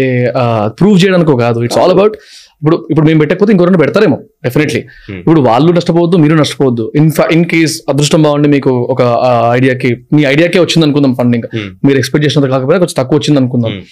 prove 0.79 0.97
చేయడానికో 1.03 1.35
కాదు. 1.45 1.59
ఇట్స్ 1.63 1.79
ఆల్ 1.83 1.93
అబౌట్ 1.97 2.15
ఇప్పుడు 2.61 2.77
ఇప్పుడు 2.91 3.05
మేము 3.07 3.19
పెట్టకపోతే 3.19 3.51
ఇంకొకరిని 3.53 3.81
పెడతారేమో 3.83 4.17
డెఫినెట్లీ 4.45 4.79
Hmm. 5.09 5.19
ఇప్పుడు 5.19 5.39
వాళ్ళు 5.41 5.71
నష్టపోవద్దు 5.77 6.17
మీరు 6.17 6.35
నష్టపోవద్దు. 6.41 6.85
ఇన్ 6.99 7.09
ఇన్ 7.31 7.45
కేస్ 7.53 7.75
అదృష్టం 7.91 8.21
బాగుండి 8.25 8.49
మీకు 8.55 8.71
ఒక 8.93 9.01
ఐడియాకి 9.57 9.89
మీ 10.15 10.21
ఐడియాకే 10.33 10.59
వచ్చింది 10.65 10.85
అనుకుందాం 10.87 11.13
ఫండింగ్ 11.21 11.47
మీరు 11.87 11.97
ఎక్స్పెక్ట్ 12.01 12.25
చేసినంత 12.27 12.49
కాకపోతే 12.55 12.79
కొంచెం 12.83 12.97
తక్కువ 13.01 13.17
వచ్చింది 13.19 13.39
అనుకుందాం 13.43 13.73
Hmm. 13.73 13.83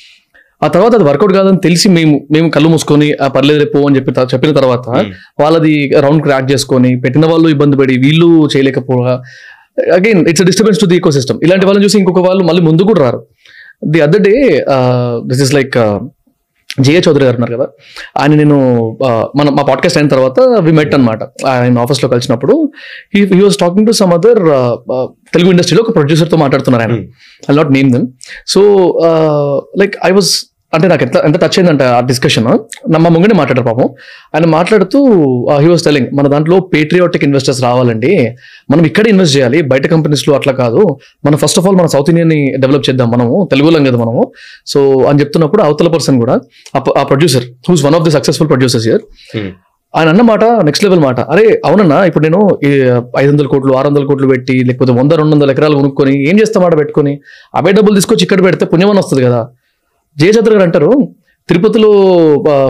ఆ 0.62 0.68
తర్వాత 0.68 0.94
అది 0.96 1.04
వర్కౌట్ 1.04 1.34
కాదని 1.34 1.58
తెలిసి 1.58 1.90
మేము 1.90 2.14
మేము 2.32 2.50
కళ్ళు 2.50 2.70
మూసుకొని 2.70 3.14
ఆ 3.22 3.28
పర్లేదు 3.28 3.60
రేపు 3.60 3.78
అని 3.78 3.96
చెప్పి 3.96 4.12
చెప్పిన 4.34 4.52
తర్వాత. 4.52 4.86
వాళ్ళది 5.40 5.74
రౌండ్ 6.00 6.24
క్రాక్ 6.24 6.52
చేసుకొని 6.52 6.92
పెట్టిన 7.00 7.26
వాళ్ళు 7.26 7.50
ఇబ్బంది 7.50 7.78
పడి 7.78 7.98
వీళ్ళు 7.98 8.48
చేయలేకపోగా 8.48 9.14
again 9.92 10.28
it's 10.28 10.44
disturbance 10.44 10.80
to 10.80 10.86
the 10.86 10.96
ecosystem 11.12 11.40
ఇలాంటి 11.44 11.66
వాళ్ళని 11.66 11.86
చూసి 11.86 11.98
ఇంకొక 11.98 12.20
వాళ్ళు 12.20 12.44
మళ్ళీ 12.44 12.62
ముందు 12.62 12.84
కూడా 12.84 13.02
రారు 13.02 13.20
the 13.88 14.02
other 14.02 14.22
day 14.22 14.36
this 15.26 15.42
is 15.42 15.54
like 15.54 15.78
Jaya 16.80 17.02
Chowdary 17.08 17.24
గారు 17.24 17.36
ఉన్నారు 17.36 17.54
కదా 17.58 17.68
ఆయన 18.18 18.34
నేను 18.34 18.58
మన 19.36 19.50
మా 19.50 19.64
పాడ్కాస్ట్ 19.64 19.98
అయిన 19.98 20.08
తర్వాత 20.08 20.40
వి 20.60 20.72
మెట్ 20.72 20.96
అనమాట 20.96 21.24
ఆయన 21.48 21.80
ఆఫీస్లో 21.80 22.10
కలిసినప్పుడు 22.10 22.72
he 23.16 23.42
was 23.42 23.58
talking 23.58 23.88
to 23.88 23.92
some 23.92 24.14
other 24.14 24.42
Telugu 25.34 25.52
ఇండస్ట్రీలో 25.52 25.84
ఒక 25.88 25.96
ప్రొడ్యూసర్తో 25.96 26.38
మాట్లాడుతున్నారు 26.38 26.84
ఆయన. 26.84 26.98
I 27.52 27.56
not 27.56 27.72
name 27.72 27.92
them 27.92 28.08
so 28.48 28.62
like 29.78 29.96
I 30.06 30.12
was 30.12 30.32
అంటే 30.74 30.88
నాకు 30.88 31.04
ఎంత 31.04 31.18
ఎంత 31.18 31.38
టచ్ 31.42 31.58
అయిందంటే 31.60 31.86
ఆ 31.86 32.00
డిస్కషన్ 32.00 32.48
మా 32.94 33.10
ముంగనే 33.10 33.36
మాట్లాడారు 33.38 33.68
పాపం. 33.68 33.88
ఆయన 34.36 34.46
మాట్లాడుతూ 34.46 35.00
హీ 35.60 35.68
వాస్ 35.68 35.84
టెలింగ్ 35.84 36.08
మన 36.18 36.28
దాంట్లో 36.28 36.60
పేట్రియాటిక్ 36.60 37.24
ఇన్వెస్టర్స్ 37.24 37.62
రావాలండి. 37.64 38.12
మనం 38.72 38.84
ఇక్కడ 38.86 39.08
ఇన్వెస్ట్ 39.08 39.38
చేయాలి. 39.38 39.62
బయట 39.62 39.88
కంపెనీస్లో 39.88 40.36
అట్లా 40.36 40.54
కాదు. 40.54 40.82
మనం 41.26 41.38
ఫస్ట్ 41.38 41.60
ఆఫ్ 41.60 41.68
ఆల్ 41.68 41.76
మన 41.76 41.86
సౌత్ 41.86 42.10
ఇండియన్ని 42.10 42.58
డెవలప్ 42.58 42.90
చేద్దాం 42.90 43.12
మనము. 43.12 43.48
తెలుగులో 43.52 43.80
కదా 43.80 43.98
మనము. 44.04 44.24
సో 44.66 44.80
అని 45.10 45.20
చెప్తున్నప్పుడు 45.20 45.64
అవతల 45.64 45.88
పర్సన్ 45.88 46.20
కూడా 46.20 46.40
ఆ 46.78 47.04
producer 47.04 47.44
who's 47.70 47.86
one 47.86 47.96
of 47.96 48.04
the 48.04 48.12
successful 48.12 48.50
producers 48.50 48.88
year 48.88 49.02
ఆయన 49.96 50.08
అన్న 50.10 50.22
మాట 50.22 50.44
నెక్స్ట్ 50.44 50.84
లెవెల్ 50.86 51.02
మాట. 51.02 51.20
అరే 51.34 51.62
అవునన్నా 51.66 52.06
ఇప్పుడు 52.06 52.24
నేను 52.28 52.40
ఐదు 53.20 53.30
వందల 53.32 53.46
కోట్లు 53.46 53.74
ఆరు 53.74 53.88
వందల 53.88 54.06
కోట్లు 54.06 54.28
పెట్టి 54.28 54.56
లేకపోతే 54.68 54.92
వంద 54.92 55.12
రెండు 55.12 55.36
వందల 55.36 55.52
ఎకరాలు 55.52 55.76
కొనుక్కొని 55.76 56.30
ఏం 56.30 56.40
చేస్తాం 56.40 56.64
ఆడ 56.64 56.78
పెట్టుకొని? 56.80 57.14
అవే 57.56 57.72
డబ్బులు 57.72 57.96
తీసుకొచ్చి 57.96 58.24
ఇక్కడ 58.24 58.44
పెడితే 58.46 58.66
పుణ్యమని 58.66 59.00
వస్తుంది 59.00 59.24
కదా. 59.24 59.40
జయచంద్ర 60.18 60.52
గారు 60.54 60.66
అంటారు 60.68 60.92
తిరుపతిలో 61.50 61.90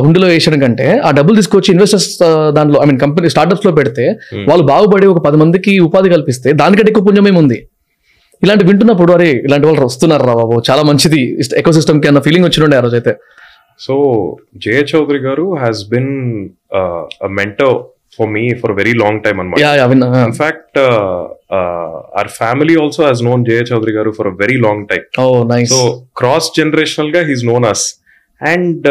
హుండీలో 0.02 0.28
వేసడం 0.28 0.60
కంటే 0.62 0.88
ఆ 1.00 1.12
డబ్బులు 1.12 1.36
తీసుకొచ్చి 1.36 1.70
ఇన్వెస్టర్స్ 1.74 2.10
దాంట్లో 2.56 2.78
ఐ 2.82 2.86
మీన్ 2.86 3.00
కంపెనీ 3.00 3.30
స్టార్ట్అప్స్లో 3.30 3.72
పెడితే 3.72 4.06
Hmm. 4.32 4.44
వాళ్ళు 4.50 4.64
బాగుపడి 4.66 5.08
ఒక 5.08 5.22
పది 5.26 5.38
మందికి 5.38 5.74
ఉపాధి 5.80 6.10
కల్పిస్తే 6.10 6.52
దానికంటే 6.54 6.92
ఎక్కువ 6.92 7.06
పుణ్యం 7.08 7.28
ఏముంది 7.28 7.58
ఇలాంటి 8.44 8.64
వింటున్నప్పుడు 8.66 9.12
అరే 9.14 9.30
ఇలాంటి 9.46 9.66
వాళ్ళు 9.68 9.84
వస్తున్నారు 9.84 10.24
రా 10.24 10.34
బాబు 10.34 10.56
చాలా 10.70 10.82
మంచిది. 10.84 11.22
ఎకో 11.58 11.72
సిస్టమ్కి 11.72 12.08
అన్న 12.08 12.20
ఫీలింగ్ 12.20 12.46
వచ్చిండే 12.46 12.78
ఆ 12.78 12.84
రోజు 12.86 12.96
అయితే 12.96 13.14
సో 13.80 13.94
జయ 14.58 14.82
చౌదరి 14.92 15.22
గారు 15.26 15.46
has 15.56 15.82
been 15.90 16.14
mentor 18.17 18.17
for 18.19 18.31
me 18.33 18.45
for 18.63 18.73
very 18.73 18.95
long 19.03 19.21
time 19.25 19.39
అనమాట 19.41 19.61
యా 19.61 19.73
యా 19.81 19.87
విన్నా 19.87 20.09
in fact 20.29 20.79
our 22.13 22.31
family 22.41 22.75
also 22.75 23.03
has 23.09 23.23
known 23.23 23.43
Jaya 23.45 23.63
Chowdary 23.71 23.93
garu 23.93 24.11
for 24.11 24.31
very 24.43 24.57
long 24.67 24.85
time 24.87 25.05
oh 25.21 25.27
nice 25.53 25.73
so 25.75 25.83
cross 26.17 26.49
generational 26.61 27.13
గా 27.17 27.23
he's 27.31 27.45
known 27.45 27.67
us 27.73 27.85
and 28.41 28.87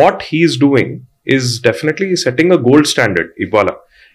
what 0.00 0.22
he's 0.30 0.58
doing 0.60 0.94
is 1.36 1.48
definitely 1.62 2.08
setting 2.16 2.52
a 2.52 2.60
gold 2.68 2.86
standard 2.86 3.32
ఇవాళ 3.46 3.70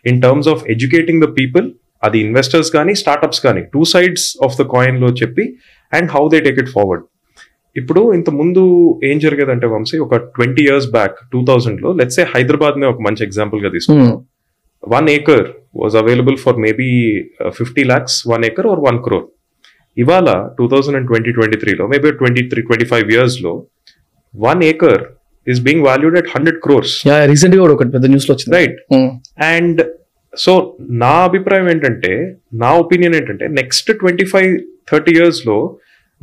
in 0.06 0.22
terms 0.22 0.50
of 0.54 0.64
educating 0.76 1.22
the 1.24 1.30
people 1.40 1.68
అది 2.04 2.18
investors 2.20 2.70
కానీ 2.72 2.94
startups 2.96 3.42
కానీ 3.46 3.62
two 3.74 3.84
sides 3.94 4.28
of 4.46 4.58
the 4.62 4.66
coin 4.76 4.98
లో 5.02 5.08
చెప్పి 5.22 5.46
and 5.94 6.10
how 6.16 6.24
they 6.34 6.40
take 6.40 6.60
it 6.64 6.70
forward 6.70 7.06
ఇప్పుడు 7.77 8.01
ఇంత 8.15 8.31
ముందు 8.31 8.63
ఏం 9.05 9.19
జరిగేదంటే 9.19 9.67
వంశీ 9.67 9.99
ఒక 9.99 10.17
ట్వంటీ 10.35 10.63
ఇయర్స్ 10.63 10.89
బ్యాక్ 10.91 11.17
టూ 11.33 11.41
థౌసండ్లో 11.49 11.91
లెట్స్ 12.01 12.19
ఏ 12.21 12.27
హైదరాబాద్ 12.35 12.77
నే 12.81 12.87
ఒక 12.87 13.01
మంచి 13.01 13.23
ఎగ్జాంపుల్గా 13.25 13.71
తీసుకుంటాం 13.71 14.11
one 14.83 15.09
acre 15.11 15.47
was 15.77 15.97
available 15.97 16.37
for 16.37 16.59
maybe 16.59 16.89
fifty 17.59 17.85
lakhs 17.85 18.19
one 18.29 18.45
acre 18.45 18.69
or 18.73 18.81
one 18.81 18.99
crore 18.99 19.27
ఇవాళ 19.97 20.29
two 20.59 20.67
thousand 20.67 20.97
and 20.97 21.09
twenty 21.09 21.33
twenty 21.33 21.57
త్రీలో 21.57 21.87
maybe 21.87 22.11
twenty 22.21 22.43
three 22.53 22.63
twenty 22.63 22.87
five 22.93 23.09
ఇయర్స్లో 23.11 23.53
one 24.35 24.63
acre 24.65 25.03
is 25.47 25.61
being 25.61 25.85
valued 25.87 26.17
at 26.19 26.31
hundred 26.35 26.59
crores 26.59 26.95
రీసెంట్గా 27.27 27.63
ఒకటి 27.69 27.91
పెద్ద 27.91 28.07
న్యూస్లో 28.07 28.33
వచ్చింది. 28.35 28.55
Right 28.57 28.79
and 29.51 29.81
so 30.35 30.53
నా 31.03 31.15
అభిప్రాయం 31.25 31.67
ఏంటంటే 31.71 32.13
నా 32.55 32.71
ఒపీనియన్ 32.85 33.15
ఏంటంటే 33.15 33.47
నెక్స్ట్ 33.59 33.91
ట్వంటీ 34.01 34.27
ఫైవ్ 34.27 34.53
థర్టీ 34.91 35.13
ఇయర్స్లో 35.13 35.57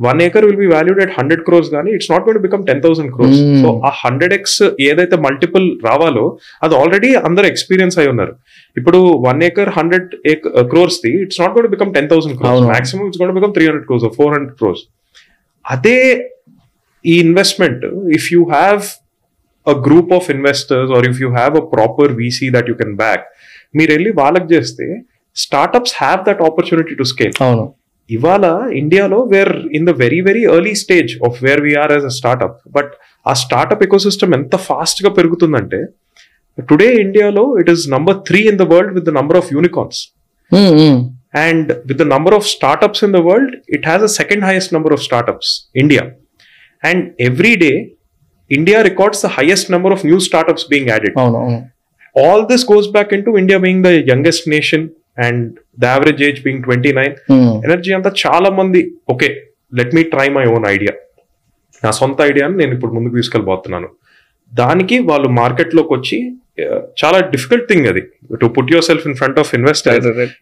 one 0.06 0.20
acre 0.26 0.46
will 0.48 0.60
be 0.64 0.68
valued 0.74 1.00
at 1.06 1.14
hundred 1.18 1.42
crores 1.48 1.70
కానీ 1.76 1.90
it's 1.98 2.10
not 2.14 2.24
gonna 2.28 2.40
become 2.46 2.62
ten 2.70 2.82
thousand 2.86 3.12
crores. 3.16 3.42
So 3.62 3.70
ఆ 3.88 3.92
హండ్రెడ్ 4.04 4.34
ఎక్స్ 4.38 4.60
ఏదైతే 4.90 5.18
మల్టిపుల్ 5.28 5.66
రావాలో 5.90 6.26
అది 6.66 6.76
ఆల్రెడీ 6.82 7.12
అందరు 7.30 7.48
ఎక్స్పీరియన్స్ 7.54 7.98
అయి 8.04 8.10
ఉన్నారు. 8.14 8.34
ఇప్పుడు 8.80 9.00
one 9.28 9.42
acre 9.50 9.72
hundred 9.78 10.10
crores 10.74 11.00
the 11.06 11.14
it's 11.26 11.42
not 11.44 11.54
gonna 11.58 11.70
become 11.76 11.92
ten 11.98 12.10
thousand 12.14 12.38
crores. 12.42 12.64
Maximum 12.74 13.06
it's 13.10 13.22
gonna 13.24 13.36
become 13.40 13.54
three 13.58 13.66
hundred 13.70 13.88
crores 13.90 14.08
four 14.20 14.34
hundred 14.36 14.56
crores 14.62 14.84
అదే 15.66 15.98
ఈ 17.06 17.16
investment 17.26 17.84
if 18.20 18.28
you 18.36 18.42
have 18.56 18.84
a 19.68 19.76
group 19.88 20.12
of 20.18 20.28
investors 20.36 20.92
or 20.98 21.06
if 21.12 21.20
you 21.24 21.30
have 21.38 21.54
a 21.62 21.66
proper 21.76 22.14
VC 22.22 22.48
that 22.56 22.70
you 22.72 22.76
can 22.82 22.96
back 23.04 23.26
మీరు 23.80 23.92
వెళ్ళి 23.96 24.12
వాళ్ళకి 24.22 24.48
చేస్తే 24.56 24.86
startups 25.36 25.94
have 26.02 26.22
that 26.30 26.42
opportunity 26.48 26.94
to 27.02 27.06
scale 27.12 27.36
అవును. 27.48 27.66
ఇవాళ 28.10 28.46
ఇండియాలో 28.82 29.20
where 29.34 29.54
in 29.78 29.86
the 29.90 29.94
very 30.04 30.20
very 30.28 30.44
early 30.54 30.76
stage 30.84 31.12
of 31.28 31.38
where 31.46 31.62
we're 31.68 31.92
as 31.96 32.08
a 32.12 32.14
startup 32.20 32.58
but 32.78 32.92
ఆ 33.26 33.34
startup 33.44 33.84
ecosystem 33.88 34.34
ఎంత 34.40 34.56
ఫాస్ట్గా 34.68 35.10
పెరుగుతుందంటే 35.18 35.80
టుడే 36.58 36.90
ఇండియాలో 37.06 37.46
it 37.62 37.70
is 37.76 37.86
number 37.96 38.18
three 38.30 38.40
in 38.52 38.60
the 38.62 38.68
world 38.74 38.94
with 38.98 39.06
the 39.06 39.14
number 39.20 39.40
of 39.42 39.50
unicorns 39.58 40.02
um, 40.52 40.74
um. 40.84 41.00
and 41.46 41.66
with 41.88 41.98
the 41.98 42.08
number 42.12 42.32
of 42.38 42.44
startups 42.54 43.00
in 43.06 43.12
the 43.16 43.22
world 43.22 43.50
it 43.78 43.84
has 43.86 44.02
a 44.02 44.10
second 44.10 44.42
highest 44.42 44.70
number 44.76 44.92
of 44.96 45.02
startups 45.08 45.48
india 45.76 46.04
and 46.84 47.00
every 47.20 47.52
day 47.56 47.76
india 48.52 48.80
records 48.88 49.18
the 49.26 49.32
highest 49.36 49.66
number 49.70 49.92
of 49.96 50.04
new 50.04 50.20
startups 50.28 50.64
being 50.72 50.88
added 50.96 51.14
అవును 51.24 51.38
అవును 51.42 51.60
all 52.16 52.42
this 52.52 52.64
goes 52.64 52.88
back 52.96 53.12
into 53.12 53.34
india 53.42 53.60
being 53.60 53.82
the 53.88 53.94
the 55.80 55.88
average 55.88 56.22
age 56.22 56.40
being 56.44 56.60
29 56.66 57.14
um. 57.30 57.52
Energy 57.64 57.92
అంతా 57.94 58.12
చాలా 58.24 58.50
మంది 58.56 58.82
okay 59.10 59.30
let 59.74 59.94
me 59.96 60.04
try 60.14 60.28
my 60.30 60.46
own 60.54 60.66
idea 60.70 60.94
నా 61.84 61.92
సొంత 62.00 62.20
ఐడియాని 62.22 62.56
నేను 62.56 62.72
ఇప్పుడు 62.74 62.94
ముందుకు 62.94 63.16
తీసుకెళ్ళిపోతున్నాను 63.16 63.90
దానికి 64.52 65.00
వాళ్ళు 65.10 65.28
మార్కెట్లోకి 65.38 65.94
వచ్చి 65.94 66.18
చాలా 67.02 67.18
డిఫికల్ట్ 67.34 67.66
థింగ్ 67.72 67.88
అది. 67.92 68.04
To 68.42 68.48
put 68.56 68.70
yourself 68.90 69.06
in 69.10 69.16
front 69.20 69.40
of 69.44 69.52
investor 69.58 70.00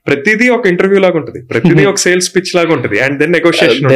ప్రతిదీ 0.10 0.48
ఒక 0.58 0.68
ఇంటర్వ్యూ 0.74 1.00
లాగా 1.06 1.18
ఉంటుంది. 1.22 1.42
ప్రతిదీ 1.54 1.86
ఒక 1.94 2.02
సేల్స్ 2.06 2.30
పిచ్ 2.36 2.52
లాగా 2.60 2.72
ఉంటుంది. 2.78 3.00
And 3.08 3.18
then 3.24 3.34
negotiation 3.40 3.90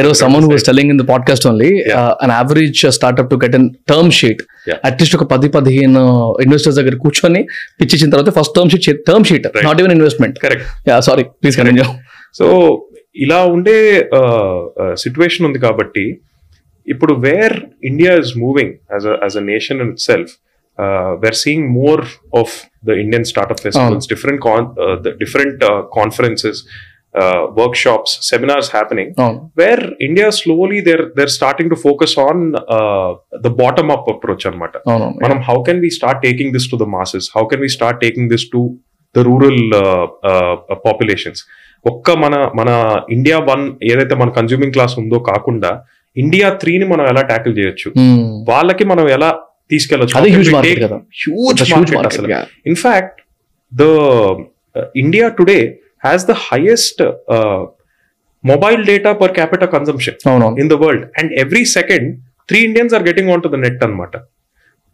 only 1.52 1.70
Yeah. 1.72 1.98
uh, 2.00 2.24
an 2.24 2.30
average 2.42 2.80
uh, 2.84 2.90
startup 2.96 3.28
to 3.32 3.36
get 3.42 3.54
a 3.58 3.62
term 3.90 4.08
sheet. 4.18 4.40
Yeah. 4.70 4.78
At least 4.88 5.14
ఒక 5.18 5.24
పది 5.32 5.48
పదిహేను 5.56 6.02
ఇన్వెస్టర్స్ 6.44 6.76
దగ్గర 6.80 6.96
కూర్చొని 7.04 7.40
పిచ్ 7.80 7.92
ఇచ్చిన 7.94 8.10
తర్వాత 8.14 8.32
first 8.38 8.54
term 8.56 8.70
sheet 8.74 9.00
term 9.08 9.24
sheet. 9.30 9.46
Not 9.68 9.80
even 9.82 9.94
investment 9.98 10.36
correct 10.44 10.90
sorry 11.08 11.24
please 11.42 11.56
continue 11.60 11.86
so 12.38 12.46
ఇలా 13.24 13.40
ఉండే 13.56 13.78
situation 15.04 15.46
ఉంది 15.48 15.60
కాబట్టి 15.66 16.04
ఇప్పుడు 16.86 17.12
where 17.26 17.56
India 17.90 18.12
is 18.22 18.32
moving 18.44 18.72
as 18.94 19.06
as 19.24 19.36
a 19.42 19.44
nation 19.52 19.80
in 19.84 19.90
itself 20.10 20.32
where 21.22 21.34
seeing 21.34 21.68
more 21.68 22.02
of 22.36 22.54
the 22.86 22.90
Indian 22.90 23.24
startup 23.24 23.60
festivals 23.60 24.08
different 24.08 24.42
different 25.18 25.64
conferences 25.94 26.60
workshops 27.76 28.12
seminars 28.22 28.70
happening 28.74 29.10
అవును 29.18 29.40
where 29.58 29.82
India 30.00 30.30
slowly 30.30 30.80
there 30.80 31.02
there 31.16 31.28
starting 31.28 31.70
to 31.70 31.74
focus 31.74 32.18
on 32.18 32.52
the 33.42 33.48
bottom 33.48 33.90
up 33.90 34.08
approach 34.08 34.46
అనమాట 34.46 34.76
అవును 34.88 35.08
మనం 35.24 35.40
how 35.40 35.62
can 35.62 35.80
we 35.80 35.90
start 35.90 36.22
taking 36.22 36.52
this 36.52 36.70
to 36.70 36.76
the 36.76 36.82
masses 36.82 37.30
how 37.36 37.44
can 37.46 37.60
we 37.60 37.68
start 37.68 38.00
taking 38.00 38.30
this 38.30 38.46
to 38.52 38.62
the 39.14 39.18
rural 39.18 39.62
populations 40.86 41.42
ఒక్క 41.86 42.10
మన 42.10 42.50
మన 42.54 42.70
India 43.10 43.38
one 43.38 43.72
ఏదైతే 43.82 44.14
మన 44.14 44.28
consuming 44.28 44.72
class 44.72 44.98
ఉందో 44.98 45.18
కాకుండా 45.18 45.82
ఇండియా 46.16 46.48
త్రీని 46.48 46.84
మనం 46.84 47.06
ఎలా 47.06 47.22
ట్యాకిల్ 47.22 47.58
చేయొచ్చు? 47.58 47.88
Hmm. 47.96 48.44
వాళ్ళకి 48.44 48.84
మనం 48.84 49.08
ఎలా 49.08 49.38
తీసుకెళ్ళొచ్చు. 49.70 50.14
In fact 52.70 53.20
the 53.72 53.84
India 55.04 55.28
today 55.38 55.58
has 56.06 56.26
the 56.30 56.34
highest 56.48 57.02
mobile 58.44 58.84
data 58.84 59.12
per 59.12 59.32
capita 59.32 59.70
consumption 59.76 60.16
in 60.62 60.68
the 60.68 60.72
world 60.72 61.06
and 61.20 61.32
every 61.44 61.64
second 61.64 62.08
three 62.48 62.60
Indians 62.68 62.94
are 62.94 63.04
getting 63.08 63.30
on 63.30 63.42
to 63.42 63.48
the 63.48 63.54
net 63.54 63.84
అనమాట 63.84 64.16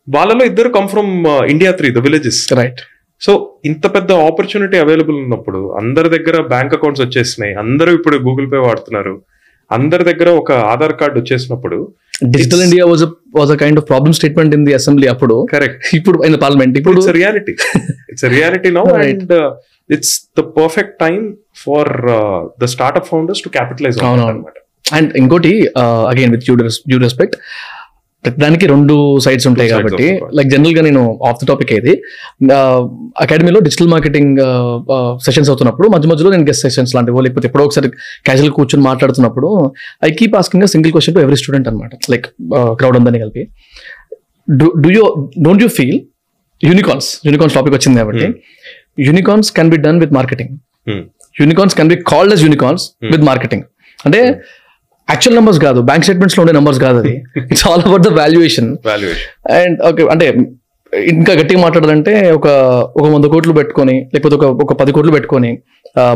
వాళ్ళలో 0.08 0.44
ఇద్దరు 0.44 0.68
come 0.68 0.88
from 0.88 1.10
India 1.26 1.70
three 1.70 1.90
the 1.90 1.98
villages 1.98 2.52
right 2.52 2.80
so 3.20 3.32
ఇంత 3.64 3.94
పెద్ద 3.94 4.12
opportunity 4.12 4.76
available 4.78 5.16
ఉన్నప్పుడు 5.16 5.60
అందరి 5.76 6.08
దగ్గర 6.18 6.36
bank 6.42 6.74
accounts 6.74 7.02
వచ్చేసినాయి. 7.04 7.54
అందరూ 7.54 7.94
ఇప్పుడు 7.94 8.16
గూగుల్ 8.16 8.52
పే 8.52 8.56
వాడుతున్నారు. 8.56 9.14
అందరి 9.76 10.04
దగ్గర 10.10 10.28
ఒక 10.42 10.50
Aadhaar 10.72 10.94
card 11.00 11.16
వచ్చేసినప్పుడు 11.22 11.78
digital 12.34 12.62
India 12.66 12.84
was 12.90 13.02
was 13.38 13.50
a 13.54 13.58
kind 13.62 13.78
of 13.80 13.86
problem 13.90 14.14
statement 14.18 14.54
in 14.58 14.64
the 14.68 14.74
assembly 14.78 15.06
అప్పుడు. 15.14 15.36
కరెక్ట్ 15.54 15.82
ఇప్పుడు 15.98 16.18
ఇన్ 16.28 16.36
పార్లమెంట్ 16.44 16.76
ఇప్పుడు 16.80 17.00
it's 17.02 17.14
reality 17.18 17.54
it's 18.12 18.26
reality 18.36 18.70
now. 18.78 18.84
And 19.02 19.34
it's 19.96 20.14
the 20.38 20.44
perfect 20.60 20.94
time 21.04 21.20
for 21.64 21.92
the 22.62 22.70
startup 22.74 23.08
founders 23.12 23.42
to 23.46 23.50
capitalize. 23.58 23.98
అనమాట 24.04 24.56
and 24.98 25.10
ఇంకోటి 25.22 25.52
again 26.12 26.32
with 26.36 26.44
due 26.90 26.98
respect 27.06 27.36
దానికి 28.24 28.66
రెండు 28.66 28.94
sides 29.24 29.46
ఉంటాయి 29.46 29.68
కాబట్టి. 29.70 30.06
Like 30.36 30.48
జనరల్గా 30.48 30.82
నేను 30.82 31.02
ఆఫ్ 31.28 31.38
ద 31.42 31.46
టాపిక్ 31.46 31.70
ఏది 31.72 31.92
అకాడమీలో 33.22 33.60
డిజిటల్ 33.60 33.88
మార్కెటింగ్ 33.88 34.38
సెషన్స్ 35.26 35.50
అవుతున్నప్పుడు 35.50 35.88
మధ్య 35.88 36.08
మధ్యలో 36.08 36.30
నేను 36.30 36.46
గెస్ట్ 36.46 36.62
సెషన్స్ 36.62 36.92
లాంటివో 36.96 37.20
లేకపోతే 37.20 37.46
ఎప్పుడో 37.48 37.64
ఒకసారి 37.64 37.88
క్యాజువల్ 38.26 38.50
కూర్చొని 38.50 38.84
మాట్లాడుతున్నప్పుడు 38.84 39.50
I 40.04 40.10
keep 40.10 40.36
asking 40.36 40.66
single 40.66 40.92
question 40.92 41.16
to 41.16 41.20
every 41.20 41.36
student 41.36 41.68
అనమాట 41.68 41.90
లైక్ 42.10 42.26
క్రౌడ్ 42.80 42.98
ఉందని 43.00 43.20
కలిపి. 43.20 43.44
Do 44.48 44.90
you 44.90 45.04
don't 45.44 45.62
you 45.62 45.70
feel 45.78 45.98
unicorns 46.60 47.08
unicorns 47.26 47.54
topic 47.54 47.74
వచ్చింది 47.74 47.98
కాబట్టి 47.98 48.28
unicorns 49.00 49.50
can 49.52 49.70
be 49.70 49.80
done 49.86 50.00
with 50.00 50.14
marketing 50.20 50.54
Hmm. 50.86 51.00
Unicorns 51.36 51.74
can 51.78 51.88
be 51.88 51.96
called 52.10 52.32
as 52.34 52.40
unicorns 52.44 52.82
with 53.12 53.24
marketing 53.24 53.64
అంటే 53.98 54.20
actual 55.10 55.36
numbers 55.36 55.60
కాదు. 55.60 55.80
Bank 55.80 56.04
స్టేట్మెంట్స్లో 56.06 56.40
ఉండే 56.42 56.52
numbers 56.52 56.80
కాదు 56.80 56.98
అది. 56.98 57.12
It's 57.52 57.66
all 57.68 57.82
about 57.88 58.02
the 58.02 58.12
valuation 58.20 58.70
valuation 58.86 59.30
and 59.60 59.76
okay 59.90 60.08
అంటే 60.14 60.26
ఇంకా 60.92 61.32
గట్టిగా 61.32 61.60
మాట్లాడాలంటే 61.62 62.12
ఒక 62.30 62.48
ఒక 62.98 63.06
వంద 63.14 63.26
కోట్లు 63.32 63.52
పెట్టుకొని 63.52 63.96
లేకపోతే 64.12 64.36
ఒక 64.38 64.46
ఒక 64.64 64.72
పది 64.72 64.92
కోట్లు 64.92 65.12
పెట్టుకొని 65.12 65.50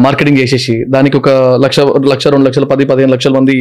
మార్కెటింగ్ 0.05 0.39
చేసేసి 0.41 0.75
దానికి 0.95 1.17
ఒక 1.17 1.29
లక్ష 1.65 1.81
లక్ష 2.13 2.27
రెండు 2.35 2.47
లక్షల 2.49 2.67
పది 2.73 2.85
పదిహేను 2.91 3.13
లక్షల 3.13 3.33
మంది 3.39 3.57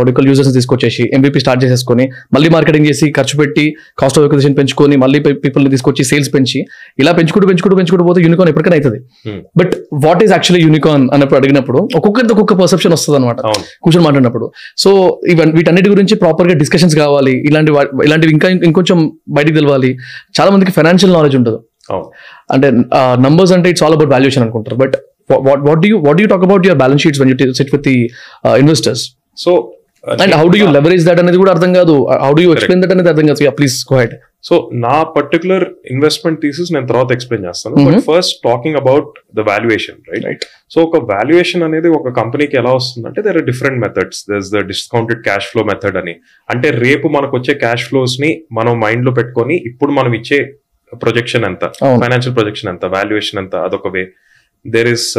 ఒడికల్ 0.00 0.26
యూజర్స్ 0.26 0.50
తీసుకొచ్చేసి 0.54 1.04
ఎంబీపీ 1.16 1.40
స్టార్ట్ 1.40 1.60
చేసేసుకొని 1.64 2.04
మళ్ళీ 2.34 2.48
మార్కెటింగ్ 2.48 2.86
చేసి 2.90 3.06
ఖర్చు 3.18 3.36
పెట్టి 3.40 3.64
కాస్ట్ 4.02 4.18
ఆఫ్ 4.18 4.26
ఎక్విజిషన్ 4.28 4.56
పెంచుకొని 4.58 4.96
మళ్ళీ 5.04 5.20
పీపుల్ని 5.44 5.70
తీసుకొచ్చి 5.70 6.04
సేల్స్ 6.10 6.30
పెంచి 6.34 6.60
ఇలా 6.98 7.12
పెంచుకుంటూ 7.18 7.48
పెంచుకుంటూ 7.50 7.76
పెంచుకుంటూ 7.80 8.06
పోతే 8.08 8.20
యూనికాన్ 8.26 8.50
ఎప్పటికైనా 8.52 8.78
అవుతుంది. 8.78 9.00
But 9.60 9.74
what 10.06 10.22
is 10.26 10.32
actually 10.36 10.62
unicorn 10.66 11.04
అన్నప్పుడు 11.16 11.40
అడిగినప్పుడు 11.40 11.80
ఒక్కొక్కరిది 11.98 12.32
ఒక్కొక్క 12.36 12.56
పర్సెప్షన్ 12.62 12.94
వస్తుంది 12.96 13.18
అనమాట 13.20 13.40
కూర్చొని 13.84 14.04
మాట్లాడినప్పుడు. 14.06 14.48
సో 14.84 14.90
ఇవన్నీ 15.34 15.54
వీటన్నిటి 15.58 15.90
గురించి 15.94 16.14
ప్రాపర్గా 16.24 16.56
డిస్కషన్స్ 16.64 16.96
కావాలి 17.02 17.34
ఇలాంటి 17.50 17.72
ఇలాంటివి 18.08 18.32
ఇంకా 18.36 18.48
ఇంకొంచెం 18.70 18.98
బయటికి 19.38 19.56
తెలవాలి 19.58 19.92
చాలా 20.38 20.50
మందికి 20.54 20.72
ఫైనాన్షియల్ 20.78 21.14
నాలెడ్జ్ 21.16 21.36
ఉండదు. 21.40 21.58
అంటే 22.54 22.68
నంబర్స్ 23.26 23.52
అంటే 23.56 23.70
ఇట్స్ 23.72 23.84
ఆల్ 23.86 23.96
అబౌట్ 23.96 24.12
వాల్యుయేషన్ 24.16 24.44
అనుకుంటారు. 24.46 24.76
But 24.82 24.94
what 25.48 25.62
what 25.68 25.80
do 25.84 25.98
what 26.08 26.20
you 26.22 26.28
talk 26.32 26.44
about 26.48 26.64
your 26.68 26.80
balance 26.82 27.02
sheets 27.04 27.20
when 27.22 27.30
you 27.32 27.36
sit 27.60 27.72
with 27.76 27.84
the 27.90 27.96
investors 28.62 29.04
so 29.44 29.52
and 30.24 30.34
how 30.40 30.46
do 30.54 30.58
you 30.62 30.66
leverage 30.78 31.04
that 31.08 31.20
అనేది 31.22 31.38
కూడా 31.42 31.52
అర్థం 31.54 31.70
కాదు. 31.78 31.94
How 32.24 32.30
do 32.38 32.42
you 32.46 32.50
explain 32.56 32.82
that 32.84 32.92
అనేది 32.96 33.10
అర్థం 33.12 33.26
కాదు. 33.30 33.50
Please 33.58 33.76
go 33.92 33.96
head 34.02 34.14
so 34.46 34.70
నా 34.72 35.02
particular 35.02 35.64
investment 35.90 36.40
thesis 36.40 36.72
నేను 36.72 36.86
తర్వాత 36.86 37.12
ఎక్స్ప్లెయిన్ 37.12 37.46
చేస్తాను. 37.48 37.76
But. 37.86 38.04
First 38.10 38.36
talking 38.44 38.76
about 38.76 39.08
the 39.36 39.40
valuation 39.40 39.96
right 40.10 40.26
right 40.26 40.44
so 40.74 40.80
ఒక 40.82 40.96
వాల్యుయేషన్ 41.12 41.62
అనేది 41.62 41.88
ఒక 41.88 42.08
కంపెనీకి 42.08 42.56
ఎలా 42.56 42.72
వస్తుందంటే 42.72 43.22
there 43.22 43.36
are 43.36 43.44
different 43.44 43.80
methods 43.80 44.20
there 44.30 44.44
the 44.56 44.66
discounted 44.66 45.22
cash 45.22 45.46
flow 45.46 45.64
method 45.64 45.96
అని. 45.96 46.14
అంటే 46.50 46.70
రేపు 46.70 47.08
మనకు 47.08 47.36
వచ్చే 47.36 47.54
క్యాష్ 47.54 47.84
ఫ్లోస్ని 47.84 48.42
మనం 48.52 48.80
మైండ్లో 48.80 49.12
పెట్టుకొని 49.12 49.56
ఇప్పుడు 49.66 49.92
మనం 49.92 50.14
ఇచ్చే 50.14 50.38
ప్రొజెక్షన్ 50.92 51.44
ఎంత? 51.44 51.64
ఫైనాన్షియల్ 52.02 52.36
ప్రొజెక్షన్ 52.36 52.70
ఎంత? 52.70 52.84
వాల్యుయేషన్ 52.84 53.40
ఎంత? 53.42 53.56
అదొక 53.56 53.88
వే 53.88 54.04
దేర్ 54.66 54.88
ఇస్ 54.88 55.18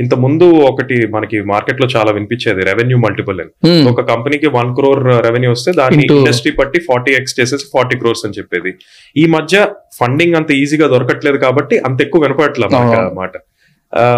ఇంత 0.00 0.14
ముందు 0.14 0.44
ఒకటి 0.44 1.06
మనకి 1.06 1.42
మార్కెట్లో 1.42 1.88
చాలా 1.96 2.12
వినిపించేది 2.12 2.64
రెవెన్యూ 2.64 2.98
మల్టిపుల్ 2.98 3.40
అని. 3.40 3.50
Hmm. 3.68 3.92
ఒక 3.92 4.00
కంపెనీకి 4.10 4.46
వన్ 4.46 4.74
క్రోర్ 4.74 5.26
రెవెన్యూ 5.26 5.50
వస్తే 5.50 5.72
దాన్ని 5.72 6.06
ఇండస్ట్రీ 6.16 6.52
పట్టి 6.52 6.80
ఫార్టీ 6.80 7.12
ఎక్స్ 7.12 7.40
చేసేసి 7.40 7.64
ఫార్టీ 7.72 7.98
క్రోర్స్ 7.98 8.26
అని 8.26 8.34
చెప్పేది. 8.38 8.74
ఈ 9.16 9.26
మధ్య 9.26 9.66
ఫండింగ్ 9.92 10.34
అంత 10.34 10.50
ఈజీగా 10.50 10.88
దొరకట్లేదు 10.88 11.36
కాబట్టి 11.36 11.78
అంత 11.78 12.02
ఎక్కువ 12.02 12.22
వినపడట్లేదు. 12.22 12.76
అన్నమాట. 12.76 13.32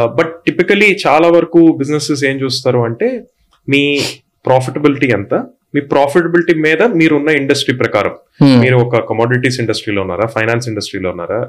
బట్ 0.04 0.34
టిపికలీ 0.46 0.98
చాలా 1.06 1.28
వరకు 1.28 1.76
బిజినెసెస్ 1.78 2.24
ఏం 2.24 2.36
చూస్తారు 2.36 2.78
అంటే 2.78 3.24
మీ 3.68 4.00
ప్రాఫిటబిలిటీ 4.46 5.06
ఎంత? 5.06 5.34
మీ 5.74 5.80
ప్రాఫిటబిలిటీ 5.80 6.54
మీద 6.54 6.82
మీరున్న 6.82 7.28
ఇండస్ట్రీ 7.28 7.76
ప్రకారం. 7.76 8.14
Hmm. 8.42 8.60
మీరు 8.60 8.76
ఒక 8.76 8.96
కమోడిటీస్ 9.08 9.60
ఇండస్ట్రీలో 9.60 10.02
ఉన్నారా? 10.02 10.26
ఫైనాన్స్ 10.26 10.68
ఇండస్ట్రీలో 10.68 11.10
ఉన్నారా? 11.10 11.40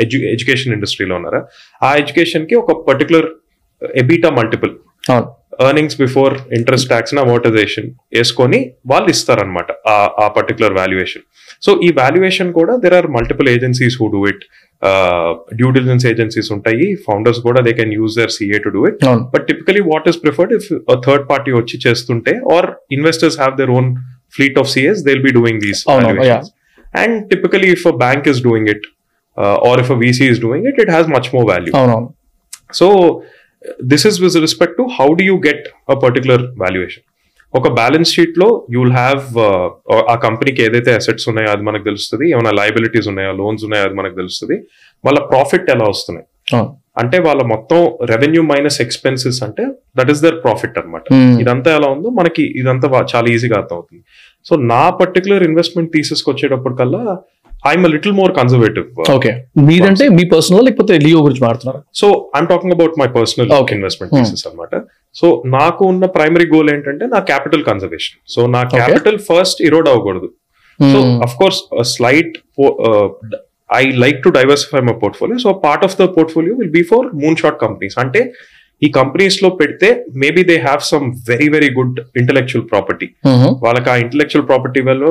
ఎడ్యుకేషన్ 0.00 0.74
ఇండస్ట్రీలో 0.74 1.14
ఉన్నారా? 1.14 1.44
ఆ 1.82 1.94
ఎడ్యుకేషన్కి 1.94 2.54
ఒక 2.54 2.88
పర్టికులర్ 2.88 3.26
ఎబిటా 4.02 4.30
మల్టిపుల్ 4.38 4.72
అవును. 5.12 5.26
Earnings 5.68 5.96
before 6.02 6.34
interest 6.58 6.88
tax 6.92 7.14
amortisation 7.22 7.88
వేసుకొని 8.16 8.58
వాళ్ళు 8.90 9.08
ఇస్తారనమాట 9.14 9.70
ఆ 10.24 10.26
పర్టికులర్ 10.36 10.74
వాల్యుయేషన్ 10.80 11.24
సో 11.64 11.70
ఈ 11.86 11.88
వాల్యుయేషన్ 12.00 12.50
కూడా 12.58 12.74
there 12.84 12.96
are 12.98 13.08
multiple 13.16 13.48
agencies 13.54 13.96
who 14.00 14.06
do 14.14 14.20
it 14.32 14.44
due 15.58 15.68
diligence 15.76 16.04
agencies 16.12 16.48
ఉంటాయి. 16.56 16.86
ఫౌండర్స్ 17.08 17.40
కూడా 17.46 17.60
they 17.66 17.72
can 17.80 17.92
use 17.98 18.14
their 18.20 18.32
CA 18.36 18.58
to 18.64 18.70
do 18.76 18.80
it 18.90 19.02
అవును. 19.08 19.22
But 19.34 19.44
typically 19.50 19.82
what 19.92 20.08
is 20.12 20.18
preferred 20.24 20.54
if 20.58 20.66
third 21.06 21.26
party 21.32 21.52
వచ్చి 21.60 21.78
చేస్తుంటే 21.86 22.34
or 22.56 22.68
investors 22.98 23.38
have 23.42 23.54
their 23.60 23.72
own 23.78 23.90
fleet 24.38 24.58
of 24.62 24.70
CS 24.74 25.02
they 25.06 25.12
will 25.14 25.26
be 25.28 25.34
doing 25.40 25.60
these 25.66 25.82
అవును, 25.94 26.08
yeah. 26.30 26.42
And 27.02 27.14
typically 27.32 27.68
if 27.76 27.86
a 27.92 27.94
bank 28.04 28.26
is 28.32 28.40
doing 28.48 28.70
it 28.74 28.86
or 29.68 29.80
if 29.84 29.92
a 29.96 29.98
VC 30.04 30.26
is 30.32 30.40
doing 30.46 30.66
it 30.72 30.80
it 30.84 30.92
has 30.96 31.08
much 31.16 31.30
more 31.36 31.46
value 31.52 31.72
అవునవును 31.80 32.10
so 32.80 32.86
this 33.92 34.04
is 34.06 34.18
with 34.22 34.36
respect 34.46 34.76
to 34.76 34.86
how 34.98 35.08
do 35.14 35.24
you 35.30 35.36
get 35.48 35.64
a 35.88 35.96
particular 36.04 36.44
valuation 36.58 37.04
ఒక 37.54 37.68
balance 37.78 38.10
షీట్లో 38.16 38.46
you 38.74 38.78
will 38.82 38.96
have 38.96 39.24
ఆ 40.12 40.14
కంపెనీకి 40.22 40.60
ఏదైతే 40.62 40.92
assets 41.00 41.26
ఉన్నాయో 41.28 41.48
అది 41.54 41.62
మనకు 41.62 41.84
తెలుస్తుంది 41.84 42.26
ఏమైనా 42.32 42.52
లయబిలిటీస్ 42.60 43.08
ఉన్నాయో 43.12 43.32
లోన్స్ 43.40 43.64
ఉన్నాయో 43.64 43.84
అది 43.88 43.96
మనకు 44.00 44.16
తెలుస్తుంది 44.16 44.56
వాళ్ళ 45.04 45.18
ప్రాఫిట్ 45.32 45.68
ఎలా 45.70 45.88
వస్తున్నాయి. 45.88 46.26
అంటే 47.00 47.18
వాళ్ళ 47.18 47.42
మొత్తం 47.44 47.78
రెవెన్యూ 48.10 48.42
మైనస్ 48.42 48.78
ఎక్స్పెన్సెస్ 48.80 49.38
అంటే 49.46 49.64
దట్ 49.98 50.10
ఈస్ 50.10 50.22
దర్ 50.24 50.38
ప్రాఫిట్ 50.44 50.74
అన్నమాట 50.80 51.04
Hmm. 51.14 51.34
ఇదంతా 51.42 51.70
ఎలా 51.78 51.88
ఉందో 51.94 52.08
మనకి 52.20 52.44
ఇదంతా 52.60 52.86
చాలా 53.12 53.26
ఈజీగా 53.34 53.56
అర్థం 53.60 53.76
అవుతుంది 53.76 54.02
సో 54.46 54.54
నా 54.72 54.82
పర్టికులర్ 55.00 55.42
ఇన్వెస్ట్మెంట్ 55.42 55.90
థీసెస్కి 55.96 56.28
వచ్చేటప్పటికల్లా 56.30 57.02
I'm 57.70 57.86
little 57.94 58.14
more 58.20 58.32
conservative 58.38 58.86
okay 59.16 59.30
మీదంటే 59.68 60.04
మీ 60.16 60.24
పర్సనల్ 60.34 60.64
లేకపోతే 60.68 60.94
లియో 61.04 61.18
గురించి 61.26 61.42
మాట్లాడుతున్నారు? 61.44 61.80
So 62.00 62.06
I'm 62.36 62.48
talking 62.52 62.74
about 62.76 62.94
my 63.02 63.08
personal. 63.18 63.50
Investment. 63.76 64.12
Theses 64.18 64.44
అనమాట 64.48 64.82
సో 65.20 65.26
నాకు 65.56 65.82
ఉన్న 65.92 66.04
ప్రైమరీ 66.16 66.46
గోల్ 66.54 66.70
ఏంటంటే 66.74 67.06
నా 67.14 67.20
క్యాపిటల్ 67.30 67.62
కన్జర్వేషన్ 67.70 68.18
సో 68.34 68.40
నా 68.56 68.62
క్యాపిటల్ 68.76 69.18
ఫస్ట్ 69.30 69.60
ఇరోడ్ 69.68 69.90
అవ్వకూడదు. 69.92 70.30
So 70.92 71.00
of 71.26 71.36
course 71.42 71.60
slight 71.94 72.34
I 73.70 73.82
like 74.04 74.18
to 74.24 74.30
diversify 74.38 74.80
my 74.88 74.94
portfolio 75.02 75.38
so 75.44 75.52
part 75.66 75.84
of 75.88 75.94
the 76.00 76.06
portfolio 76.16 76.54
will 76.60 76.74
be 76.78 76.82
for 76.92 77.06
moon 77.22 77.36
shot 77.42 77.58
companies 77.64 77.96
అంటే 78.04 78.22
ఈ 78.82 78.88
కంపెనీస్లో 78.92 79.48
పెడితే 79.58 79.88
maybe 80.22 80.42
they 80.44 80.56
have 80.60 80.80
some 80.88 81.04
very 81.28 81.46
very 81.48 81.68
good 81.74 81.98
intellectual 82.20 82.64
property 82.70 83.06
వాళ్ళకి 83.62 83.88
ఆ 83.90 83.96
intellectual 84.02 84.46
property 84.48 84.80
వల్ల 84.88 85.10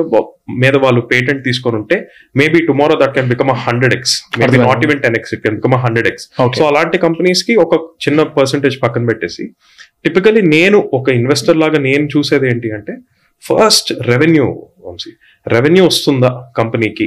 మీద 0.62 0.74
వాళ్ళు 0.82 1.02
patent 1.12 1.42
తీసుకొని 1.44 1.76
ఉంటే 1.80 1.96
maybe 2.36 2.60
tomorrow 2.66 2.96
that 3.02 3.14
can 3.14 3.30
become 3.30 3.52
hundred 3.62 3.94
x 3.98 4.14
maybe. 4.40 4.58
Not 4.64 4.84
even 4.86 5.00
ten 5.02 5.16
x 5.18 5.32
it 5.34 5.42
can 5.44 5.56
become 5.56 5.76
hundred 5.84 6.08
x 6.08 6.26
so 6.58 6.64
అలాంటి 6.66 6.98
కంపెనీస్కి 6.98 7.56
ఒక 7.64 7.74
చిన్న 8.06 8.22
పర్సంటేజ్ 8.36 8.76
పక్కన 8.82 9.04
పెట్టేసి 9.06 9.46
టిపికలీ 10.04 10.42
నేను 10.54 10.78
ఒక 10.94 11.08
ఇన్వెస్టర్ 11.18 11.58
లాగా 11.58 11.80
నేను 11.80 12.06
చూసేది 12.14 12.46
ఏంటి 12.48 12.70
అంటే 12.72 12.94
ఫస్ట్ 13.44 13.92
రెవెన్యూ 14.08 14.46
వంశీ 14.84 15.10
రెవెన్యూ 15.46 15.84
వస్తుందా 15.84 16.30
కంపెనీకి 16.58 17.06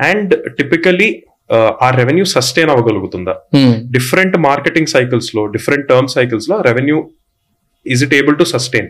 అండ్ 0.00 0.32
టిపికలీ 0.58 1.08
ఆ 1.86 1.88
రెవెన్యూ 1.98 2.24
సస్టైన్ 2.34 2.70
అవ్వగలుగుతుందా? 2.74 3.34
డిఫరెంట్ 3.94 4.36
మార్కెటింగ్ 4.48 4.90
సైకిల్స్లో 4.94 5.42
different 5.56 5.86
term 5.90 6.08
సైకిల్స్లో 6.16 6.56
revenue 6.68 6.98
is 7.86 8.02
it 8.06 8.14
able 8.20 8.36
to 8.40 8.46
sustain 8.54 8.88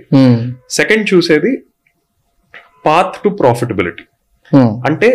second 0.79 1.07
చూసేది 1.13 1.53
పాత్ 2.87 3.17
టు 3.25 3.29
ప్రాఫిటబిలిటీ 3.41 4.05
అంటే 4.89 5.09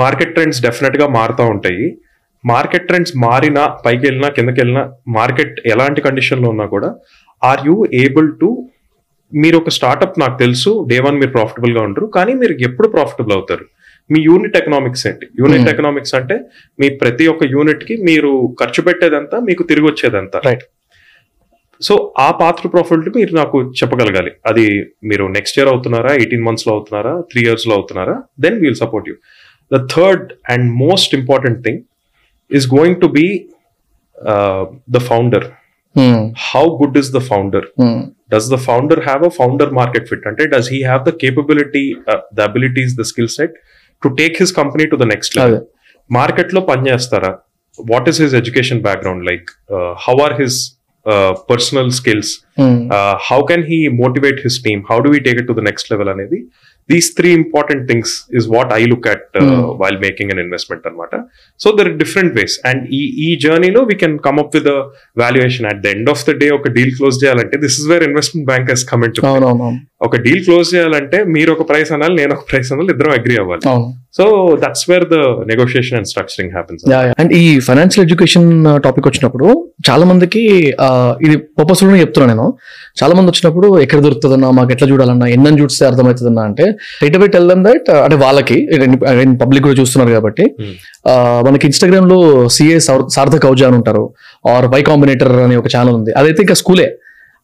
మార్కెట్ 0.00 0.34
ట్రెండ్స్ 0.36 0.60
డెఫినెట్గా 0.66 1.06
మారుతూ 1.16 1.44
ఉంటాయి. 1.54 1.86
మార్కెట్ 2.44 2.86
ట్రెండ్స్ 2.88 3.12
మారినా 3.16 3.62
పైకి 3.84 4.02
వెళ్ళినా 4.06 4.28
కిందకి 4.28 4.60
వెళ్ళినా 4.60 4.82
మార్కెట్ 5.08 5.56
ఎలాంటి 5.66 6.00
కండిషన్లో 6.00 6.48
ఉన్నా 6.48 6.66
కూడా 6.66 6.88
ఆర్ 7.42 7.62
యూ 7.66 7.74
ఏబుల్ 8.02 8.28
టు 8.40 8.48
మీరు 9.32 9.56
ఒక 9.56 9.70
స్టార్ట్అప్ 9.76 10.18
నాకు 10.22 10.36
తెలుసు 10.38 10.70
డే 10.90 10.98
వన్ 11.06 11.16
మీరు 11.20 11.30
ప్రాఫిటబుల్గా 11.30 11.82
ఉంటారు 11.88 12.06
కానీ 12.16 12.34
మీరు 12.34 12.54
ఎప్పుడు 12.68 12.88
ప్రాఫిటబుల్ 12.88 13.34
అవుతారు? 13.36 13.64
మీ 14.10 14.18
యూనిట్ 14.28 14.56
ఎకనామిక్స్ 14.60 15.04
ఏంటి? 15.10 15.26
Unit 15.40 15.62
Hmm. 15.62 15.72
ఎకనామిక్స్ 15.72 16.14
అంటే 16.18 16.36
మీ 16.78 16.88
ప్రతి 17.02 17.24
ఒక్క 17.32 17.44
యూనిట్కి 17.54 17.94
మీరు 18.08 18.30
ఖర్చు 18.60 18.80
పెట్టేదంతా 18.88 19.36
మీకు 19.48 19.62
తిరిగి 19.70 19.86
వచ్చేదంతా. 19.90 20.38
Right. 20.48 20.64
సో 21.80 21.94
ఆ 22.26 22.28
పాత్ర 22.40 22.68
ప్రాఫిట్ 22.74 23.08
మీరు 23.16 23.32
నాకు 23.40 23.56
చెప్పగలగాలి. 23.80 24.30
అది 24.50 24.66
మీరు 25.10 25.24
నెక్స్ట్ 25.34 25.56
ఇయర్ 25.58 25.70
అవుతున్నారా 25.72 26.12
ఎయిటీన్ 26.20 26.44
మంత్స్లో 26.46 26.72
అవుతున్నారా 26.76 27.12
త్రీ 27.30 27.40
ఇయర్స్లో 27.48 27.74
అవుతున్నారా 27.78 28.14
then 28.44 28.56
we'll 28.62 28.78
support 28.84 29.08
you 29.10 29.16
the 29.70 29.80
third 29.94 30.24
and 30.54 30.66
most 30.84 31.14
important 31.20 31.60
thing 31.66 31.80
is 32.50 32.66
going 32.74 32.98
to 33.04 33.08
be 33.18 33.26
the 34.96 35.02
founder 35.10 35.46
how 36.48 36.64
good 36.80 36.96
is 37.02 37.10
the 37.18 37.22
founder 37.30 37.66
does 38.34 38.48
the 38.54 38.58
founder 38.68 39.00
have 39.08 39.22
a 39.30 39.32
founder 39.40 39.70
market 39.80 40.06
fit 40.10 40.26
అంటే 40.30 40.44
does 40.54 40.70
he 40.74 40.80
have 40.82 41.02
the 41.08 41.12
capability 41.22 41.84
the 42.38 42.48
abilities 42.50 42.94
the 43.00 43.04
skill 43.12 43.32
set 43.38 43.56
to 44.02 44.10
take 44.20 44.36
his 44.40 44.52
company 44.56 44.86
to 44.86 44.96
the 44.96 45.06
next 45.12 45.34
level 45.38 45.54
అదే. 45.54 45.62
మార్కెట్లో 46.10 46.62
పనిచేస్తారా 46.70 47.32
what 47.78 48.08
is 48.08 48.20
his 48.24 48.36
education 48.36 48.82
background 48.82 49.24
like 49.30 49.48
how 50.04 50.16
are 50.26 50.36
his 50.40 50.58
personal 51.50 51.90
skills 51.96 52.30
how 53.26 53.40
can 53.50 53.66
he 53.68 53.80
motivate 53.98 54.40
his 54.44 54.56
team 54.64 54.80
how 54.88 54.96
do 55.00 55.10
we 55.12 55.20
take 55.26 55.38
it 55.42 55.48
to 55.50 55.56
the 55.58 55.64
next 55.68 55.90
level 55.92 56.10
అనేది 56.12 56.38
these 56.88 57.08
three 57.16 57.28
important 57.38 57.84
things 57.88 58.10
is 58.38 58.46
what 58.52 58.72
I 58.74 58.82
look 58.90 59.06
at 59.12 59.22
Hmm. 59.38 59.62
While 59.80 59.98
making 60.02 60.30
an 60.32 60.40
investment 60.42 60.84
అనమాట 60.88 61.14
so 61.60 61.70
their 61.78 61.90
different 62.02 62.32
ways 62.38 62.56
and 62.68 62.82
ఈ 62.92 63.02
ఈ 63.24 63.30
జర్నీలో 63.44 63.80
we 63.88 63.96
can 64.02 64.16
come 64.26 64.38
up 64.42 64.52
with 64.56 64.68
valuation 65.22 65.66
at 65.70 65.80
the 65.82 65.92
end 65.94 66.10
of 66.12 66.24
the 66.28 66.34
day 66.42 66.48
ఒక 66.58 66.72
deal 66.76 66.92
close 66.98 67.18
చేయాలంటే 67.22 67.58
this 67.64 67.78
is 67.80 67.88
where 67.92 68.04
investment 68.08 68.46
bank 68.50 68.70
has 68.72 68.84
comment 68.92 69.20
అవునవును 69.26 69.70
ఒక 70.00 70.16
deal 70.24 70.40
close 70.44 70.68
చేయాలంటే 70.72 71.18
మీరు 71.34 71.50
ఒక 71.52 71.64
ప్రైస్ 71.68 71.90
అనాలి 71.94 72.14
నేను 72.18 72.32
ఒక 72.34 72.44
ప్రైస్ 72.48 72.70
అనాలి 72.72 72.90
ఇద్దరం 72.94 73.12
అగ్రి 73.14 73.36
అవ్వాలి. 73.42 73.62
So 74.16 74.24
that's 74.62 74.84
where 74.88 75.04
the 75.06 75.16
negotiation 75.50 75.96
and 75.98 76.08
structuring 76.10 76.52
happens 76.52 76.82
and 77.16 77.32
ఈ 77.34 77.60
ఫైనాన్షియల్ 77.66 78.04
ఎడ్యుకేషన్ 78.06 78.48
టాపిక్ 78.86 79.06
వచ్చినప్పుడు 79.08 79.46
చాలా 79.88 80.04
మందికి 80.10 80.42
ఆ, 80.80 80.88
ఇది 81.26 81.36
పర్పస్ఫుల్ 81.58 81.96
చెప్తున్నా 82.02 82.26
నేను. 82.32 82.46
చాలా 83.00 83.14
మంది 83.16 83.30
వచ్చినప్పుడు 83.32 83.70
ఎక్కడ 83.84 83.98
దొరుకుతుందన్నా 84.00 84.50
మాకు 84.58 84.72
ఎట్లా 84.72 84.88
చూడాలన్నా 84.92 85.28
ఎన్నని 85.34 85.60
చూస్తే 85.62 85.82
అర్థమవుతుందన్నా 85.90 86.44
అంటే 86.50 86.66
రైట్ 87.02 87.16
అవే 87.18 87.28
టెల్ 87.34 87.48
దమ్ 87.52 87.64
దట్ 87.66 87.88
అంటే 87.98 88.18
వాళ్ళకి 88.24 88.58
పబ్లిక్ 89.42 89.66
కూడా 89.66 89.78
చూస్తున్నారు 89.80 90.12
కాబట్టి 90.16 90.46
Hmm. 90.60 90.74
ఆ, 91.06 91.14
మనకి 91.46 91.64
ఇన్స్టాగ్రామ్లో 91.68 92.20
సిఏ 92.54 92.78
సార్థక్ 93.16 93.44
అవుజా 93.46 93.66
అని 93.68 93.78
ఉంటారు 93.80 94.04
ఆర్ 94.48 94.68
వై 94.72 94.82
కాంబినేటర్ 94.84 95.34
అనే 95.42 95.56
ఒక 95.56 95.68
ఛానల్ 95.74 95.96
ఉంది. 95.98 96.12
అదైతే 96.18 96.40
ఇంకా 96.42 96.56
స్కూలే 96.60 96.88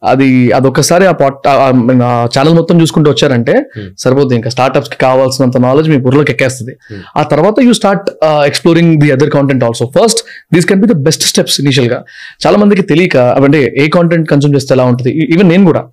అది 0.05 0.53
అదొకసారి 0.53 1.07
ఆ 1.07 1.11
పాట్ 1.11 1.49
ఆ 1.49 2.29
ఛానల్ 2.39 2.55
మొత్తం 2.55 2.81
చూసుకుంటూ 2.81 3.11
వచ్చారంటే 3.11 3.53
Hmm. 3.53 3.91
సరిపోతుంది 3.99 4.35
ఇంకా 4.35 4.51
స్టార్ట్అప్స్కి 4.51 4.97
కావాల్సినంత 4.97 5.57
నాలెడ్జ్ 5.57 5.91
మీ 5.91 5.97
బుర్రలోకి 5.97 6.33
ఎక్కేస్తుంది. 6.33 6.73
Hmm. 6.73 7.03
ఆ 7.17 7.23
తర్వాత 7.23 7.55
you 7.61 7.73
start 7.73 8.11
exploring 8.47 9.01
the 9.01 9.11
other 9.11 9.31
content 9.31 9.65
also 9.65 9.91
first 10.01 10.21
these 10.55 10.67
can 10.67 10.81
be 10.81 10.87
the 10.87 10.93
best 10.93 11.23
steps 11.23 11.61
ఇనిషియల్గా. 11.61 12.05
చాలా 12.47 12.59
మందికి 12.59 12.83
తెలియక 12.83 13.17
అంటే 13.17 13.75
ఏ 13.79 13.89
కాంటెంట్ 13.89 14.29
కన్సూమ్ 14.29 14.55
చేస్తే 14.55 14.75
ఎలా 14.75 14.85
ఉంటుంది? 14.85 15.11
ఈవెన్ 15.11 15.49
నేను 15.49 15.65
కూడా. 15.65 15.85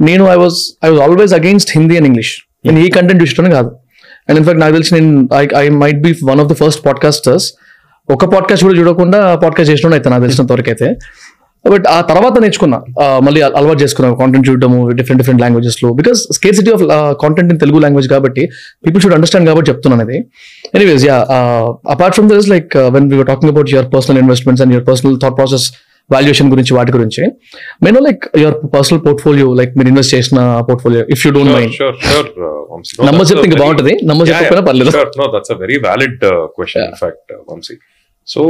నేను 0.00 0.24
I 0.24 0.34
was 0.34 0.78
I 0.84 0.88
was 0.88 1.00
always 1.00 1.34
against 1.34 1.70
Hindi 1.78 1.96
and 1.96 2.06
English 2.06 2.38
నేను 2.66 2.78
ఈ 2.78 2.90
కంటెంట్ 2.90 3.22
చూసిన 3.22 3.50
కాదు. 3.50 3.70
అండ్ 4.28 4.38
ఇన్ఫాక్ట్ 4.38 4.60
నాకు 4.60 4.72
తెలిసి 4.72 4.94
నేను 4.94 5.28
I 5.34 5.46
I 5.56 5.68
might 5.68 6.02
be 6.02 6.16
one 6.24 6.40
of 6.40 6.48
the 6.48 6.52
first 6.52 6.86
podcasters 6.86 7.52
ఒక 8.10 8.24
పాడ్కాస్ట్ 8.24 8.64
కూడా 8.64 8.78
చూడకుండా 8.78 9.34
పాడ్కాస్ట్ 9.34 9.72
చేసిన 9.72 9.90
అయితే 9.90 10.10
నాకు 10.10 10.20
తెలిసినంత 10.22 10.52
వరకు 10.52 10.70
అయితే. 10.70 10.94
బట్ 11.66 11.84
ఆ 11.88 12.00
తర్వాత 12.00 12.38
నేర్చుకున్నా. 12.40 12.82
మళ్ళీ 13.18 13.40
అల- 13.40 13.54
అలవాటు 13.56 13.82
చేసుకున్నా. 13.82 14.14
కాంటెంట్ 14.14 14.48
చూడడము 14.48 14.88
different 14.88 15.22
different 15.22 15.42
లాంగ్వేజెస్లో. 15.42 15.92
Because 15.92 16.18
scarcity 16.32 16.70
of 16.70 16.82
content 17.22 17.52
in 17.52 17.60
Telugu 17.60 17.78
language 17.78 18.08
కాబట్టి 18.08 18.48
పీపుల్ 18.86 19.02
షుడ్ 19.02 19.14
అండర్స్టాండ్ 19.14 19.48
కాబట్టి 19.48 19.70
చెప్తున్నాను 19.70 20.10
ఇది 20.10 20.24
anyways 20.74 21.06
ya 21.06 21.16
apart 21.90 22.14
from 22.14 22.30
this 22.30 22.48
like 22.48 22.76
when 22.76 23.12
we 23.12 23.24
talking 23.24 23.52
about 23.52 23.70
your 23.70 23.94
personal 23.94 24.18
investments 24.18 24.62
and 24.62 24.74
your 24.74 24.88
personal 24.88 25.18
thought 25.22 25.36
process 25.36 25.72
valuation 26.12 26.50
గురించి 26.50 26.74
వాటి 26.74 26.92
గురించి 26.92 27.26
నేను 27.82 28.00
like 28.00 28.24
your 28.36 28.74
personal 28.74 29.00
portfolio 29.06 29.54
like 29.54 29.76
మీరు 29.76 29.88
invest 29.88 30.14
చేసిన 30.14 30.60
portfolio 30.68 31.04
if 31.10 31.26
you 31.26 31.32
don't 31.32 31.52
mind 31.52 31.72
number 33.06 33.32
చెప్తే 33.32 33.44
ఇంకా 33.44 33.58
బాగుంటది. 33.58 33.98
Number 34.04 34.28
చెప్పకపోయినా 34.28 34.66
పర్లేదు. 34.66 34.90
So, 38.34 38.42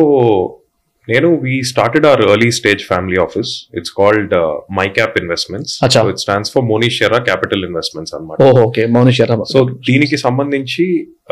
నేను 1.09 1.29
we 1.45 1.55
started 1.63 2.05
our 2.05 2.21
early 2.31 2.51
stage 2.51 2.83
family 2.85 3.19
office. 3.19 3.51
It's 3.73 3.91
called 3.91 4.33
uh, 4.33 4.43
MyCap 4.79 5.13
Investments. 5.23 5.71
Acha. 5.81 5.95
So 5.97 6.09
it 6.09 6.19
stands 6.19 6.51
for 6.55 6.63
Monishera 6.73 7.19
Capital 7.31 7.61
Investments 7.69 8.11
అన్నమాట. 8.17 8.39
ఓహో 8.49 8.63
ఓకే. 8.69 8.85
మౌని 8.97 9.15
శర్మ 9.19 9.47
సో 9.55 9.61
దీనికి 9.89 10.19
సంబంధించి 10.27 10.85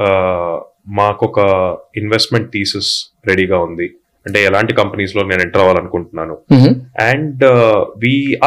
ఆ, 0.04 0.08
మాకొక 1.00 1.38
ఇన్వెస్ట్మెంట్ 2.02 2.50
థీసిస్ 2.56 2.90
రెడీగా 3.30 3.58
ఉంది. 3.68 3.86
అంటే 4.26 4.38
ఎలాంటి 4.48 4.72
కంపెనీస్లో 4.80 5.22
నేను 5.30 5.42
enter 5.46 5.62
అవ్వాలనుకుంటున్నాను. 5.64 6.36
And 7.10 7.42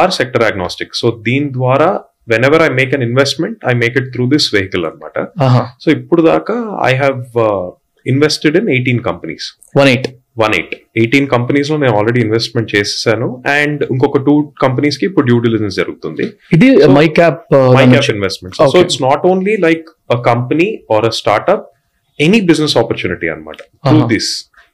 our 0.02 0.14
sector 0.20 0.44
agnostic 0.50 0.94
so 1.00 1.08
దీని 1.28 1.48
ద్వారా 1.58 1.90
when 2.32 2.44
ever 2.48 2.62
I 2.66 2.70
make 2.80 2.92
an 2.96 3.04
investment 3.08 3.60
I 3.70 3.74
make 3.82 3.94
it 4.00 4.08
through 4.14 4.24
this 4.34 4.48
vehicle 4.56 4.84
అనమాట 4.90 5.16
సో 5.84 5.88
ఇప్పుడు 5.98 6.22
దాకా 6.32 6.56
I 6.88 6.94
have 7.02 7.20
invested 8.06 8.56
in 8.60 8.70
eighteen 8.76 9.02
companies 9.08 9.46
one 9.80 9.90
eight 9.92 10.08
one 10.42 10.54
eight 10.58 10.74
eighteen 11.00 11.26
కంపెనీస్లో 11.34 11.76
నేను 11.82 11.94
ఆల్రెడీ 11.98 12.20
ఇన్వెస్ట్మెంట్ 12.26 12.68
చేసేసాను. 12.74 13.28
And 13.56 13.80
ఇంకొక 13.92 14.20
two 14.26 14.34
కంపెనీస్కి 14.64 15.04
ఇప్పుడు 15.08 15.24
డ్యూ 15.30 15.38
డిలిజెన్స్ 15.46 15.76
జరుగుతుంది. 15.80 16.24
ఇది 16.56 16.68
my 16.98 17.06
cap 17.18 17.42
my 17.78 17.84
cap 17.94 18.10
investments 18.16 18.60
so. 18.74 18.80
It's 18.84 19.00
not 19.08 19.24
only 19.32 19.56
like 19.66 19.86
a 20.16 20.18
company 20.30 20.68
or 20.96 21.06
a 21.10 21.12
startup 21.20 21.66
any 22.18 22.40
business 22.50 22.76
opportunity 22.82 23.28
అనమాట 23.34 23.60
through. 23.88 24.00
This 24.14 24.32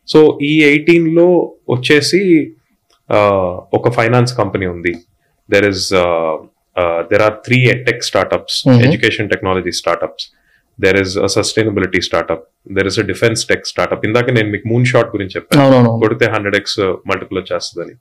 so 0.08 0.20
ఈ 0.50 0.54
ఎయిటీన్లో 0.70 1.28
వచ్చేసి 1.74 2.22
uh, 3.10 3.50
ఒక 3.78 3.88
ఫైనాన్స్ 3.98 4.32
కంపెనీ 4.40 4.66
ఉంది. 4.76 4.94
There 5.48 5.66
is 5.72 5.84
there 7.10 7.22
are 7.26 7.36
three 7.46 7.58
edtech 7.74 8.02
startups. 8.10 8.58
Education 8.86 9.28
technology 9.34 9.72
startups 9.82 10.26
there 10.78 10.98
is 11.02 11.14
a 11.26 11.28
sustainability 11.36 12.00
startup 12.08 12.44
there 12.76 12.88
is 12.90 12.98
a 13.02 13.04
defence 13.10 13.42
tech 13.50 13.64
startup 13.72 14.04
ఇందాక 14.08 14.30
నేను 14.36 14.48
మీకు 14.54 14.66
moon 14.72 14.86
shot 14.92 15.10
గురించి 15.14 15.34
చెప్పాను. 15.36 15.92
కొడితే 16.02 16.26
హండ్రెడ్ 16.34 16.56
ఎక్స్ 16.60 16.78
మల్టిపుల్ 17.10 17.38
వచ్చేస్తుందని. 17.42 17.94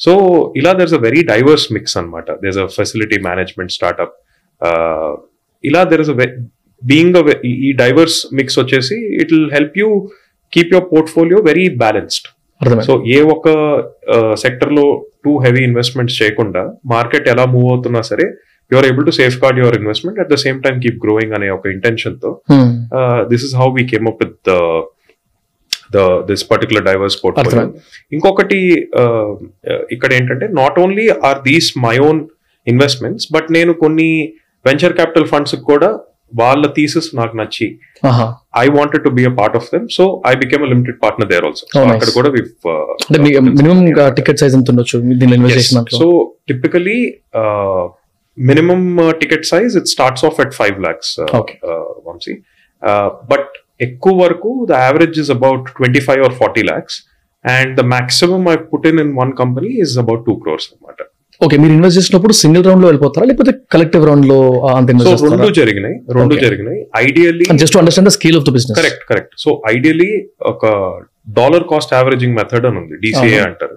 సో 0.00 0.12
ఇలా 0.60 0.72
there's 0.80 0.94
a 0.94 1.00
very 1.06 1.20
diverse 1.32 1.66
mix 1.76 1.96
అనమాట 1.98 2.30
there's 2.44 2.58
a 2.58 2.66
facility 2.78 3.18
management 3.28 3.72
startup 3.72 4.14
ఇలా 5.64 5.82
దెర్ 5.84 6.00
ఇస్ 6.00 6.10
అ 6.10 6.18
బీయింగ్ 6.82 7.16
ఈ 7.66 7.70
డైవర్స్ 7.82 8.18
మిక్స్ 8.32 8.58
వచ్చేసి 8.58 8.96
it 9.20 9.30
will 9.32 9.50
help 9.52 9.76
you 9.78 9.88
keep 10.52 10.72
your 10.74 10.88
portfolio 10.92 11.38
very 11.42 11.66
balanced 11.84 12.28
so 12.86 12.92
ఏ 13.06 13.20
ఒక్క 13.34 13.48
సెక్టర్లో 14.34 14.84
టూ 15.24 15.32
హెవీ 15.38 15.62
ఇన్వెస్ట్మెంట్స్ 15.64 16.22
చేయకుండా 16.22 16.62
market 16.86 17.26
ఎలా 17.28 17.44
move 17.54 17.68
అవుతున్నా 17.72 18.00
సరే 18.00 18.26
you 18.70 18.76
are 18.80 18.86
able 18.90 19.04
to 19.08 19.14
safeguard 19.42 19.58
your 19.62 19.76
investment 19.80 20.18
at 20.22 20.30
the 20.34 20.38
same 20.44 20.58
time 20.66 20.76
keep 20.84 20.98
growing 21.06 21.34
అనే 21.38 21.48
ఒక 21.56 21.66
ఇంటెన్షన్తో. 21.76 22.30
This 23.32 23.44
is 23.48 23.54
how 23.60 23.68
we 23.78 23.84
came 23.92 24.08
up 24.12 24.20
with 24.24 24.50
the 25.96 26.00
this 26.30 26.44
particular 26.52 26.84
diverse 26.88 27.18
portfolio. 27.24 27.66
ఇంకొకటి 28.16 28.60
uh, 29.02 29.28
uh, 29.70 29.82
ఇక్కడ 29.96 30.10
ఏంటంటే 30.18 30.48
not 30.60 30.78
only 30.84 31.06
our 31.28 31.40
these 31.50 31.70
my 31.86 31.96
own 32.08 32.20
investments 32.66 33.26
but 33.36 33.48
నేను 33.56 33.72
కొన్ని 33.84 34.10
venture 34.64 34.94
capital 35.00 35.26
funds 35.32 35.56
కూడా 35.70 35.90
వాళ్ళ 36.40 36.66
theses 36.76 37.08
నాకు 37.18 37.34
నచ్చి. 37.40 37.66
I 38.62 38.64
wanted 38.76 39.02
to 39.06 39.10
be 39.18 39.22
a 39.30 39.32
part 39.38 39.56
of 39.58 39.68
them 39.74 39.84
so 39.96 40.04
I 40.30 40.32
became 40.40 40.64
limited 40.72 40.98
partner 41.04 41.28
there 41.32 41.44
also. 41.48 41.64
అక్కడ 41.92 42.08
కూడా 42.16 42.28
మినిమం 43.58 43.78
టికెట్ 44.18 44.40
సైజ్ 44.42 44.56
ఎంత 44.58 44.70
ఉండొచ్చు 44.74 44.98
so 46.00 46.08
typically 46.50 46.98
minimum 48.38 48.80
ticket 49.20 49.46
size 49.46 49.74
it 49.80 49.88
starts 49.94 50.24
off 50.28 50.38
at 50.44 50.54
five 50.54 50.78
lakhs 50.86 51.12
Okay. 51.40 51.56
Vamshi 52.08 52.34
but 53.30 53.52
ఎక్కువ 53.80 54.12
వరకు 54.22 54.50
the 54.68 54.78
average 54.84 55.18
is 55.22 55.30
about 55.34 55.66
twenty 55.78 56.00
five 56.06 56.22
or 56.26 56.34
forty 56.38 56.64
lakhs 56.68 56.96
and 57.44 57.72
the 57.80 57.84
maximum 57.92 58.44
I 58.48 58.56
put 58.70 58.86
in 58.90 59.00
in 59.04 59.12
one 59.18 59.32
company 59.40 59.70
is 59.84 59.94
about 59.98 60.22
two 60.28 60.34
crores 60.42 60.68
అనమాట 60.70 61.00
okay 61.40 61.56
మీరు 61.62 61.72
invest 61.74 61.98
చేసినప్పుడు 61.98 62.34
single 62.40 62.62
రౌండ్లో 62.66 62.86
వెళ్ళిపోతారా? 62.88 63.24
లేకపోతే 63.30 63.52
collective 63.74 64.04
రౌండ్లో 64.08 64.38
అంత 64.70 64.86
రెండు 65.26 65.48
జరిగినాయి 65.58 65.96
రెండు. 66.18 66.34
జరిగినాయి. 66.44 66.80
Ideally 67.02 67.44
just 67.62 67.74
to 67.74 67.80
understand 67.80 68.08
the 68.10 68.14
scale 68.16 68.36
of 68.40 68.46
the 68.48 68.52
business 68.56 68.78
correct 68.80 69.02
correct 69.10 69.34
so 69.42 69.50
ideally 69.74 70.08
ఒక 70.52 70.64
డాలర్ 71.36 71.64
కాస్ట్ 71.72 71.92
యావరేజింగ్ 71.94 72.34
మెథడ్ 72.38 72.66
అని 72.68 72.78
ఉంది 72.82 72.96
డిసిఏ 73.04 73.32
Uh-huh. 73.32 73.46
అంటారు. 73.48 73.76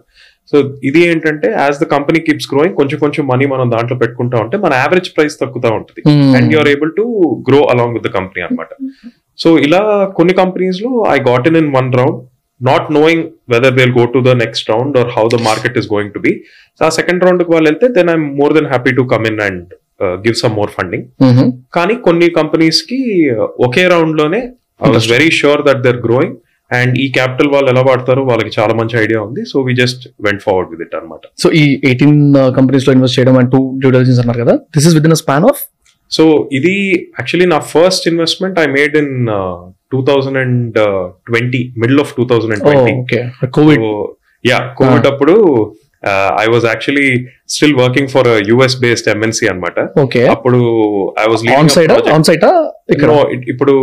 సో 0.52 0.58
ఇది 0.84 1.02
ఏంటంటే 1.08 1.48
as 1.58 1.78
the 1.82 1.88
company 1.92 2.20
keeps 2.20 2.48
growing 2.52 2.76
కొంచెం 2.76 2.98
కొంచెం 3.00 3.24
మనీ 3.28 3.46
మనం 3.46 3.68
దాంట్లో 3.72 3.98
పెట్టుకుంటా 3.98 4.38
ఉంటే 4.46 4.58
మన 4.58 4.74
యావరేజ్ 4.80 5.10
ప్రైస్ 5.16 5.36
తగ్గుతూ 5.42 5.70
ఉంటుంది. 5.76 6.02
And 6.38 6.50
you're 6.54 6.70
able 6.74 6.92
to 6.98 7.06
grow 7.50 7.60
along 7.74 7.96
with 7.98 8.06
the 8.08 8.12
company 8.16 8.44
అనమాట 8.46 8.72
సో 9.40 9.52
ఇలా 9.66 9.82
కొన్ని 10.18 10.34
కంపెనీస్లో 10.40 10.92
I 11.10 11.18
got 11.30 11.48
in 11.52 11.58
in 11.58 11.70
one 11.76 11.90
round 12.00 12.20
not 12.62 12.88
knowing 12.96 13.24
whether 13.54 13.76
they 13.78 13.86
go 14.00 14.06
to 14.16 14.22
the 14.22 14.34
next 14.42 14.70
round 14.70 14.98
or 15.02 15.12
how 15.18 15.26
the 15.28 15.40
market 15.42 15.78
is 15.78 15.90
going 15.94 16.14
to 16.16 16.22
be 16.26 16.34
so 16.82 16.86
ఆ 16.86 16.92
second 16.98 17.24
రౌండ్కి 17.26 17.52
వాళ్ళు 17.54 17.68
వెళ్తే 17.70 17.90
then 17.98 18.10
I'm 18.10 18.28
more 18.42 18.54
than 18.58 18.68
happy 18.68 18.94
to 18.98 19.06
come 19.14 19.26
in 19.26 19.40
and 19.48 19.70
give 20.26 20.36
some 20.36 20.54
more 20.56 20.72
funding 20.72 21.06
కానీ 21.74 21.96
కొన్ని 22.08 22.30
కంపెనీస్కి 22.38 23.00
ఒకే 23.68 23.86
రౌండ్లోనే 23.96 24.42
I 24.82 24.92
was 24.92 25.10
very 25.12 25.32
sure 25.40 25.64
that 25.70 25.82
their 25.88 26.00
growing 26.06 26.38
and 26.72 26.94
ఈ 27.04 27.06
capital 27.18 27.50
వాళ్ళు 27.54 27.70
ఎలా 27.74 27.84
వాడతారో 27.88 28.22
వాళ్ళకి 28.30 28.52
చాలా 28.58 28.74
మంచి 28.80 28.96
ఐడియా 29.04 29.20
ఉంది. 29.28 29.42
So 29.52 29.58
we 29.68 29.74
just 29.82 30.04
went 30.28 30.44
forward 30.46 30.70
with 30.74 30.84
it 30.86 30.96
అనమాట 31.00 31.24
సో 31.44 31.50
ఈ 31.62 31.66
ఎయిటీన్ 31.90 32.20
కంపెనీస్లో 32.58 32.94
ఇన్వెస్ట్ 32.98 33.18
చేయడం 33.20 33.38
అండ్ 33.42 33.52
టూ 33.56 33.62
డ్యూ 33.82 33.92
డెలిజెన్స్ 33.96 34.22
అన్నారు 34.24 34.42
కదా. 34.44 34.56
This 34.78 34.88
is 34.90 34.96
with 35.00 35.08
in 35.10 35.18
span 35.24 35.48
of 35.52 35.62
so 36.12 36.24
ఇది 36.58 36.76
యాక్చువల్లీ 37.18 37.48
నా 37.56 37.60
first 37.74 38.06
investment 38.12 38.56
I 38.60 38.68
made 38.78 38.96
in 39.02 39.12
two 39.94 40.00
thousand 40.10 40.40
and 40.44 40.78
twenty 41.30 41.62
middle 41.82 42.02
of 42.04 42.12
two 42.20 42.26
thousand 42.32 42.54
and 42.56 42.66
twenty 42.66 42.94
Covid 43.58 43.84
ya 44.46 44.60
Covid 44.80 45.08
అప్పుడు 45.12 45.36
I 46.44 46.46
was 46.54 46.66
actually 46.72 47.08
still 47.54 47.76
working 47.82 48.10
for 48.16 48.30
US 48.50 48.78
based 48.84 49.10
MNC 49.14 49.46
అనమాట 49.52 49.88
okay 50.04 50.22
అప్పుడు 50.36 50.60
I 51.24 51.28
was 51.32 51.44
on 51.60 51.72
side 51.76 51.94
on 52.18 52.26
site 52.30 52.46
ఇక్కడ? 52.96 53.12
ఇప్పుడు 53.54 53.76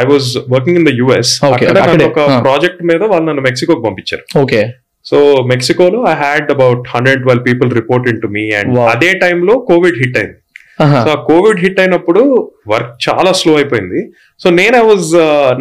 I 0.00 0.04
was 0.12 0.30
working 0.54 0.78
in 0.80 0.88
the 0.90 0.94
US 1.02 1.32
ఒక. 1.52 1.60
Project 2.48 2.82
మీద 2.90 3.02
వాళ్ళు 3.12 3.26
నన్ను 3.30 3.44
మెక్సికోకి 3.48 3.84
పంపించారు. 3.86 4.24
Okay 4.42 4.62
so 5.10 5.18
మెక్సికోలో 5.52 5.98
I 6.12 6.14
had 6.24 6.48
about 6.56 6.82
hundred 6.94 7.20
twelve 7.24 7.44
people 7.48 7.68
report 7.80 8.06
in 8.12 8.20
to 8.24 8.28
me 8.36 8.44
and. 8.58 8.78
అదే 8.94 9.10
టైంలో 9.24 9.54
కోవిడ్ 9.70 9.98
హిట్ 10.02 10.18
అయింది. 10.20 10.38
సో 11.04 11.10
ఆ 11.16 11.18
కోవిడ్ 11.28 11.60
హిట్ 11.64 11.78
అయినప్పుడు 11.82 12.22
వర్క్ 12.72 12.94
చాలా 13.06 13.30
స్లో 13.40 13.52
అయిపోయింది. 13.60 14.00
సో 14.42 14.48
నేను 14.58 14.74
ఐ 14.80 14.84
వాజ్ 14.88 15.10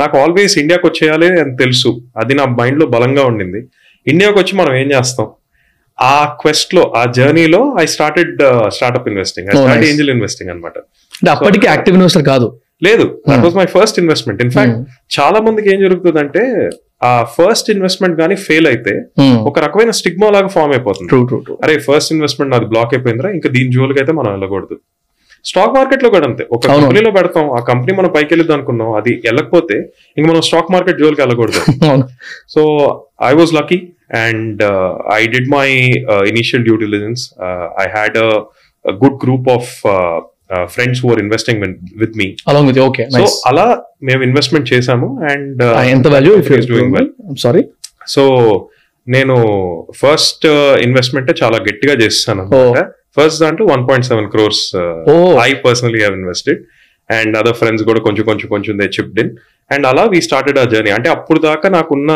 నాకు 0.02 0.16
ఆల్వేస్ 0.22 0.56
ఇండియాకి 0.62 0.86
వచ్చేయాలి 0.90 1.28
అని 1.44 1.54
తెలుసు. 1.62 1.92
అది 2.22 2.34
నా 2.40 2.46
మైండ్లో 2.60 2.88
బలంగా 2.96 3.24
ఉండింది. 3.32 3.62
ఇండియాకి 4.14 4.38
వచ్చి 4.42 4.54
మనం 4.62 4.74
ఏం 4.82 4.88
చేస్తాం? 4.96 5.28
ఆ 6.00 6.38
క్వెస్ట్లో 6.42 6.94
ఆ 6.96 7.06
జర్నీలో 7.18 7.76
I 7.80 7.86
started 7.86 8.32
startup 8.68 9.08
investing 9.08 9.48
I 9.50 9.54
start 9.54 9.82
nice. 9.82 9.90
Angel 9.92 10.10
investing 10.10 10.50
అనమాట 10.50 10.78
అప్పటికి 11.30 11.68
యాక్టివ్ 11.68 11.96
ఇన్వెస్టర్ 11.96 12.24
కాదు. 12.24 12.48
లేదు 12.84 13.04
that 13.28 13.36
Hmm. 13.36 13.46
Was 13.46 13.56
my 13.56 13.66
first 13.66 14.00
investment 14.00 14.42
in fact 14.46 14.80
చాలా 15.20 15.40
మందికి 15.40 15.70
ఏం 15.74 15.80
జరుగుతుందంటే 15.80 16.44
ఆ 17.04 17.12
ఫస్ట్ 17.38 17.70
ఇన్వెస్ట్మెంట్ 17.70 18.20
కానీ 18.22 18.36
ఫెయిల్ 18.48 18.68
అయితే 18.68 18.94
ఒక 19.50 19.60
రకమైన 19.60 19.92
స్టిగ్మా 19.92 20.30
లాగా 20.30 20.48
ఫామ్ 20.48 20.72
అయిపోతుంది. 20.72 21.10
ట్రూ 21.10 21.26
ట్రూ 21.26 21.40
ట్రూ 21.40 21.56
అరే 21.64 21.80
ఫస్ట్ 21.80 22.14
ఇన్వెస్ట్మెంట్ 22.14 22.52
నాది 22.54 22.66
బ్లాక్ 22.66 22.94
అయిపోయిందిరా 22.94 23.30
ఇంకా 23.30 23.50
దీని 23.50 23.72
జోలికి 23.72 24.00
అయితే 24.00 24.12
మనం 24.12 24.32
వెళ్ళకూడదు. 24.32 24.76
స్టాక్ 25.46 25.74
మార్కెట్లో 25.74 26.10
కూడా 26.10 26.26
అంతే. 26.26 26.48
ఒక. 26.52 26.62
కంపెనీలో 26.68 27.12
పెడతాం 27.12 27.52
ఆ 27.58 27.64
కంపెనీ 27.72 27.98
మనం 27.98 28.10
పైకి 28.10 28.30
వెళ్ళిద్ది 28.34 28.54
అనుకున్నాం 28.54 28.94
అది 28.94 29.22
వెళ్ళకపోతే 29.26 29.78
ఇంక 30.18 30.26
మనం 30.30 30.42
స్టాక్ 30.42 30.72
మార్కెట్ 30.72 31.00
జోలికి 31.00 31.22
వెళ్ళకూడదు. 31.22 31.62
So 32.50 32.62
I 33.24 33.34
was 33.34 33.54
lucky 33.54 33.78
and 34.10 34.64
I 35.14 35.26
did 35.26 35.50
my 35.50 35.68
initial 36.28 36.64
due 36.64 36.76
diligence 36.76 37.24
I 37.80 37.88
had 37.90 38.18
a 38.18 38.30
good 38.86 39.18
group 39.26 39.50
of 39.50 39.70
friends 40.70 41.06
who 41.06 41.10
are 41.12 41.20
investing 41.20 41.62
with 41.98 42.16
me 42.18 42.36
along 42.48 42.68
with 42.68 42.80
okay 42.80 43.06
so 43.10 43.24
అలా 43.48 43.66
మేము 44.04 44.24
ఇన్వెస్ట్మెంట్ 44.24 44.74
చేసాము 44.74 45.20
అండ్ 45.32 45.64
ఎంత 45.90 46.08
value 46.08 46.34
if 46.38 46.50
doing 46.68 46.94
well 46.96 47.10
sorry 47.36 47.64
so 48.08 48.24
నేను 49.08 49.36
first 49.92 50.46
investment 50.82 51.44
చాలా 51.44 51.58
గట్టిగా 51.58 51.94
చేస్తాను 51.94 52.42
అనమాట 52.42 52.84
first 53.20 53.40
దాంట్లో 53.42 53.66
one 53.66 53.90
point 53.90 54.06
seven 54.06 54.30
crores. 54.30 54.64
I 55.42 55.54
personally 55.54 56.02
have 56.04 56.14
invested 56.14 56.62
and 57.10 57.38
other 57.38 57.54
friends 57.54 57.84
కూడా 57.84 58.00
కొంచెం 58.00 58.26
కొంచెం 58.26 58.50
కొంచెం 58.50 58.78
దే 58.78 58.88
చిప్డ్ 58.88 59.20
ఇన్ 59.20 59.32
అండ్ 59.72 59.88
అలా 59.88 60.04
వీ 60.06 60.22
స్టార్టెడ్ 60.22 60.60
ఆ 60.60 60.64
జర్నీ 60.64 60.92
అంటే 60.92 61.10
అప్పుడు 61.10 61.40
దాకా 61.40 61.70
నాకున్న 61.70 62.12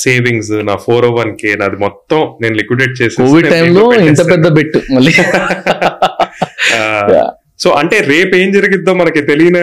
సేవింగ్స్ 0.00 0.52
నా 0.64 0.76
ఫోర్ 0.76 1.04
ఓ 1.04 1.12
వన్ 1.14 1.32
కే 1.36 1.52
నాది 1.54 1.76
మొత్తం 1.76 2.20
నేను 2.42 2.54
లిక్విడేట్ 2.54 2.94
చేసి 3.02 3.16
కోవిడ్ 3.22 3.48
టైంలో 3.50 3.84
ఇంత 4.02 4.24
పెద్ద 4.30 4.48
బెట్ 4.48 4.76
మళ్ళీ 4.92 5.14
Yeah. 7.14 7.30
సో 7.60 7.70
అంటే 7.70 7.96
రేపు 8.00 8.36
ఏం 8.36 8.52
జరిగిద్దో 8.52 8.94
మనకి 8.94 9.20
తెలియని 9.22 9.60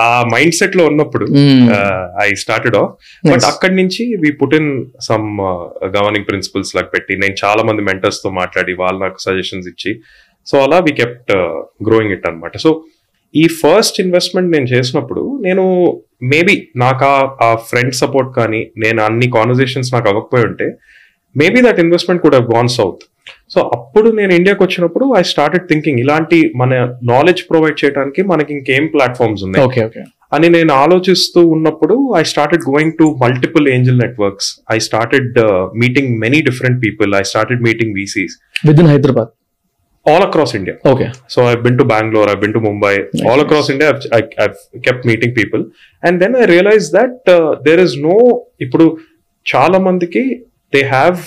ఆ 0.00 0.22
మైండ్ 0.32 0.54
సెట్లో 0.54 0.84
ఉన్నప్పుడు. 0.86 1.24
I 2.22 2.28
started 2.34 2.76
off 2.76 2.90
but. 3.24 3.44
అక్కడి 3.44 3.74
నుంచి 3.74 4.04
we 4.16 4.30
put 4.30 4.54
in 4.54 4.70
some 5.00 5.28
governing 5.96 6.26
principles 6.26 6.76
లాగా 6.76 6.90
పెట్టి 6.94 7.16
నేను 7.16 7.34
చాలా 7.44 7.62
మంది 7.62 7.82
మెంటర్స్తో 7.82 8.30
మాట్లాడి 8.30 8.72
వాళ్ళు 8.72 9.00
నాకు 9.00 9.18
సజెషన్స్ 9.18 9.68
ఇచ్చి 9.68 9.92
సో 10.46 10.56
అలా 10.62 10.78
వి 10.78 10.92
కెప్ట్ 10.92 11.32
గ్రోయింగ్ 11.88 12.12
ఇట్ 12.12 12.26
అనమాట 12.26 12.56
సో 12.56 12.72
ఈ 13.36 13.46
ఫస్ట్ 13.58 13.98
ఇన్వెస్ట్మెంట్ 14.00 14.52
నేను 14.52 14.68
చేసినప్పుడు 14.72 15.22
నేను 15.40 15.64
మేబీ 16.26 16.54
నాకు 16.78 17.06
ఆ- 17.44 17.58
ఫ్రెండ్ 17.68 17.94
సపోర్ట్ 17.98 18.30
కానీ 18.36 18.60
నేను 18.84 19.00
అన్ని 19.06 19.28
కాన్వర్జేషన్స్ 19.34 19.92
నాకు 19.94 20.08
అవ్వకపోయి 20.10 20.44
ఉంటే 20.44 20.68
మేబీ 21.34 21.60
దట్ 21.64 21.80
ఇన్వెస్ట్మెంట్ 21.82 22.22
కూడా 22.24 22.38
గాన్ 22.50 22.70
సౌత్ 22.74 23.02
సో 23.52 23.60
అప్పుడు 23.76 24.08
నేను 24.18 24.32
ఇండియాకి 24.36 24.62
వచ్చినప్పుడు 24.64 25.06
ఐ 25.16 25.24
స్టార్టెడ్ 25.28 25.64
థింకింగ్ 25.70 26.00
ఇలాంటి 26.02 26.38
మన 26.56 26.72
నాలెడ్జ్ 27.10 27.42
ప్రొవైడ్ 27.48 27.78
చేయడానికి 27.80 28.20
మనకి 28.30 28.50
ఇంకేం 28.56 28.84
ప్లాట్ఫామ్స్ 28.92 29.42
ఉన్నాయి? 29.46 29.62
ఓకే 29.64 29.80
ఓకే 29.86 30.02
అని 30.32 30.48
నేను 30.54 30.72
ఆలోచిస్తూ 30.80 31.40
ఉన్నప్పుడు 31.54 31.94
I 32.16 32.24
started 32.30 32.64
going 32.68 32.94
to 32.96 33.06
multiple 33.20 33.66
angel 33.72 34.00
networks 34.00 34.48
I 34.70 34.78
started 34.86 35.36
meeting 35.76 36.10
many 36.22 36.40
different 36.48 36.78
people 36.82 37.12
I 37.14 37.24
started 37.30 37.62
meeting 37.62 37.94
VCs 37.94 38.34
with 38.64 38.80
in 38.82 38.88
Hyderabad 38.88 39.30
all 40.06 40.22
across 40.22 40.54
India 40.56 40.74
okay 40.90 41.06
so 41.28 41.40
I 41.50 41.54
been 41.64 41.78
to 41.78 41.84
Bengaluru 41.92 42.30
I 42.30 42.36
been 42.36 42.52
to 42.52 42.62
Mumbai 42.66 42.92
all 43.30 43.40
across 43.40 43.70
India 43.70 43.90
I 44.14 44.20
kept 44.86 45.06
meeting 45.06 45.34
people 45.36 45.62
and 46.02 46.16
then 46.20 46.36
I 46.36 46.46
realize 46.46 46.86
that 46.92 47.16
there 47.62 47.80
is 47.80 47.96
no 48.02 48.16
ఇప్పుడు 48.60 48.86
చాలా 49.46 49.78
మందికి 49.78 50.22
they 50.72 50.82
have 50.88 51.18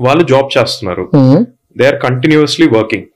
వాళ్ళు 0.00 0.24
job 0.24 0.48
చేస్తున్నారు. 0.56 1.04
They 1.76 1.84
are 1.86 1.98
continuously 1.98 2.66
working 2.68 3.06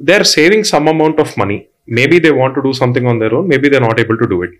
they 0.00 0.14
are 0.14 0.28
saving 0.32 0.64
some 0.64 0.88
amount 0.88 1.20
of 1.20 1.32
money 1.38 1.58
maybe 1.98 2.18
they 2.26 2.30
want 2.40 2.54
to 2.54 2.60
do 2.60 2.72
something 2.72 3.08
on 3.12 3.20
their 3.20 3.34
own 3.34 3.48
maybe 3.48 3.68
they 3.74 3.78
not 3.86 4.00
able 4.00 4.18
to 4.18 4.28
do 4.34 4.38
it 4.44 4.56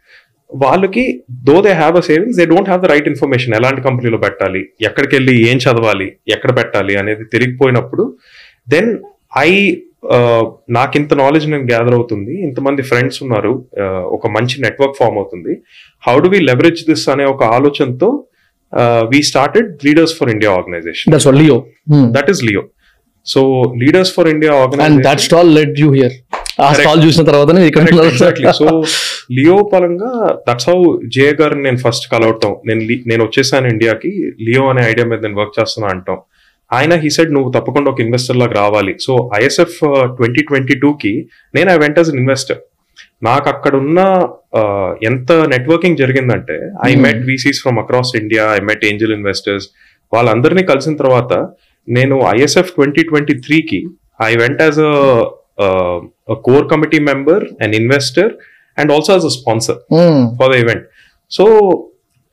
వాళ్ళకి 0.50 1.04
though 1.48 1.60
they 1.66 1.72
have 1.72 1.96
a 1.96 2.00
savings 2.00 2.38
they 2.40 2.44
don't 2.44 2.68
have 2.70 2.82
the 2.84 2.90
right 2.92 3.08
information 3.08 3.54
ఎలాంటి 3.54 3.80
కంపెనీలో 3.88 4.18
పెట్టాలి? 4.18 4.62
ఎక్కడికి 4.88 5.16
వెళ్ళి 5.16 5.34
ఏం 5.50 5.56
చదవాలి? 5.56 6.08
ఎక్కడ 6.28 6.50
పెట్టాలి? 6.56 6.96
అనేది 6.96 7.24
తెలియకపోయినప్పుడు 7.24 8.06
దెన్ 8.68 8.90
ఐ 9.36 9.50
నాకు 10.70 10.96
ఇంత 10.96 11.14
నాలెడ్జ్ 11.14 11.46
నేను 11.50 11.64
గ్యాదర్ 11.70 11.94
అవుతుంది. 11.94 12.32
ఇంతమంది 12.46 12.82
ఫ్రెండ్స్ 12.82 13.22
ఉన్నారు. 13.24 13.52
Uh, 13.82 14.02
ఒక 14.16 14.26
మంచి 14.26 14.56
నెట్వర్క్ 14.64 14.96
ఫామ్ 14.98 15.16
అవుతుంది. 15.16 15.52
How 16.02 16.16
do 16.18 16.28
we 16.28 16.38
leverage 16.50 16.82
this 16.90 17.08
అనే 17.14 17.24
ఒక 17.34 17.42
ఆలోచనతో 17.58 18.10
we 19.12 19.20
started 19.22 19.68
leaders 19.86 20.14
for 20.18 20.30
India 20.30 20.50
organization 20.52 21.38
Leo 21.42 21.56
that 22.16 22.30
is 22.30 22.42
Leo 22.48 22.62
so 23.26 23.40
leaders 23.82 24.12
for 24.16 24.28
India 24.28 24.52
and 24.52 24.62
organization 24.64 25.04
that 25.08 25.20
stall 25.20 25.50
let 25.58 25.80
you 25.82 25.88
here 25.92 26.14
ఆ. 26.58 26.68
స్టాల్ 26.72 27.04
చూసిన 27.04 27.22
తర్వాతనే 27.24 27.60
ఇక్కడ 27.66 28.04
ఎగ్జాక్ట్లీ 28.04 28.52
సో 28.52 28.66
లియో 29.32 29.56
పరంగా 29.72 30.10
that's 30.48 30.68
how 30.68 30.78
జే 31.06 31.26
నేను 31.58 31.76
ఫస్ట్ 31.76 32.12
కలవటం 32.12 32.52
నేను 32.66 32.80
li- 32.80 33.02
నేను 33.06 33.24
వచ్చేసాను 33.24 33.66
ఇండియాకి 33.66 34.10
లియో 34.42 34.68
అనే 34.70 34.82
ఐడియా 34.90 35.06
మీద 35.06 35.20
నేను 35.22 35.34
వర్క్ 35.34 35.60
చేస్తున్నా 35.60 35.88
అంటాం. 35.88 36.18
ఆయన 36.70 36.94
హీ 36.94 37.10
సెడ్ 37.10 37.32
నువ్వు 37.32 37.50
తప్పకుండా 37.52 37.90
ఒక 37.90 38.00
ఇన్వెస్టర్ 38.00 38.36
లాగా 38.36 38.52
రావాలి. 38.54 38.94
సో 39.00 39.12
ఐఎస్ఎఫ్ 39.34 39.76
ట్వంటీ 40.16 40.42
ట్వంటీ 40.42 40.74
కి 41.02 41.12
నేను 41.54 41.70
ఐ 41.70 41.78
వెంట 41.78 41.98
అస్ 41.98 42.10
ఇన్వెస్టర్ 42.14 42.60
నాకు 43.22 43.48
అక్కడ 43.48 43.74
ఉన్న 43.76 44.00
uh, 44.58 44.90
ఎంత 45.02 45.30
నెట్వర్కింగ్ 45.52 45.96
జరిగిందంటే 45.96 46.56
I. 46.86 46.94
Met 46.96 47.22
VCs 47.26 47.62
from 47.62 47.78
across 47.78 48.12
India 48.16 48.44
I 48.52 48.60
met 48.60 48.84
angel 48.84 49.12
investors 49.12 49.66
వాళ్ళందరినీ 50.12 50.62
కలిసిన 50.62 50.96
తర్వాత 50.96 51.32
నేను 51.88 52.16
ఐఎస్ఎఫ్ 52.34 52.70
ట్వంటీ 52.74 53.02
ట్వంటీ 53.02 53.34
త్రీకి 53.38 53.80
I 54.22 54.36
went 54.36 54.60
as 54.62 54.80
a 54.86 55.68
core 56.34 56.68
committee 56.68 56.98
member 56.98 57.44
and 57.62 57.74
investor 57.74 58.32
and 58.78 58.92
also 58.92 59.12
as 59.12 59.24
a 59.24 59.28
sponsor 59.28 59.78
for 60.40 60.50
the 60.52 60.56
event 60.56 60.84
so 61.30 61.44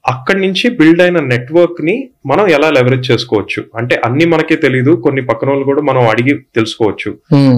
అక్కడి 0.05 0.39
నుంచి 0.39 0.69
build 0.69 1.01
అయిన 1.01 1.19
నెట్వర్క్ని 1.19 2.09
మనం 2.25 2.47
ఎలా 2.47 2.69
లెవరేజ్ 2.69 3.11
చేసుకోవచ్చు? 3.11 3.61
అంటే 3.79 4.01
అన్ని 4.05 4.25
మనకే 4.25 4.55
తెలియదు 4.55 4.95
కొన్ని 4.95 5.21
పక్కన 5.21 5.49
వాళ్ళు 5.49 5.65
కూడా 5.65 5.81
మనం 5.81 6.01
అడిగి 6.07 6.33
తెలుసుకోవచ్చు. 6.57 7.09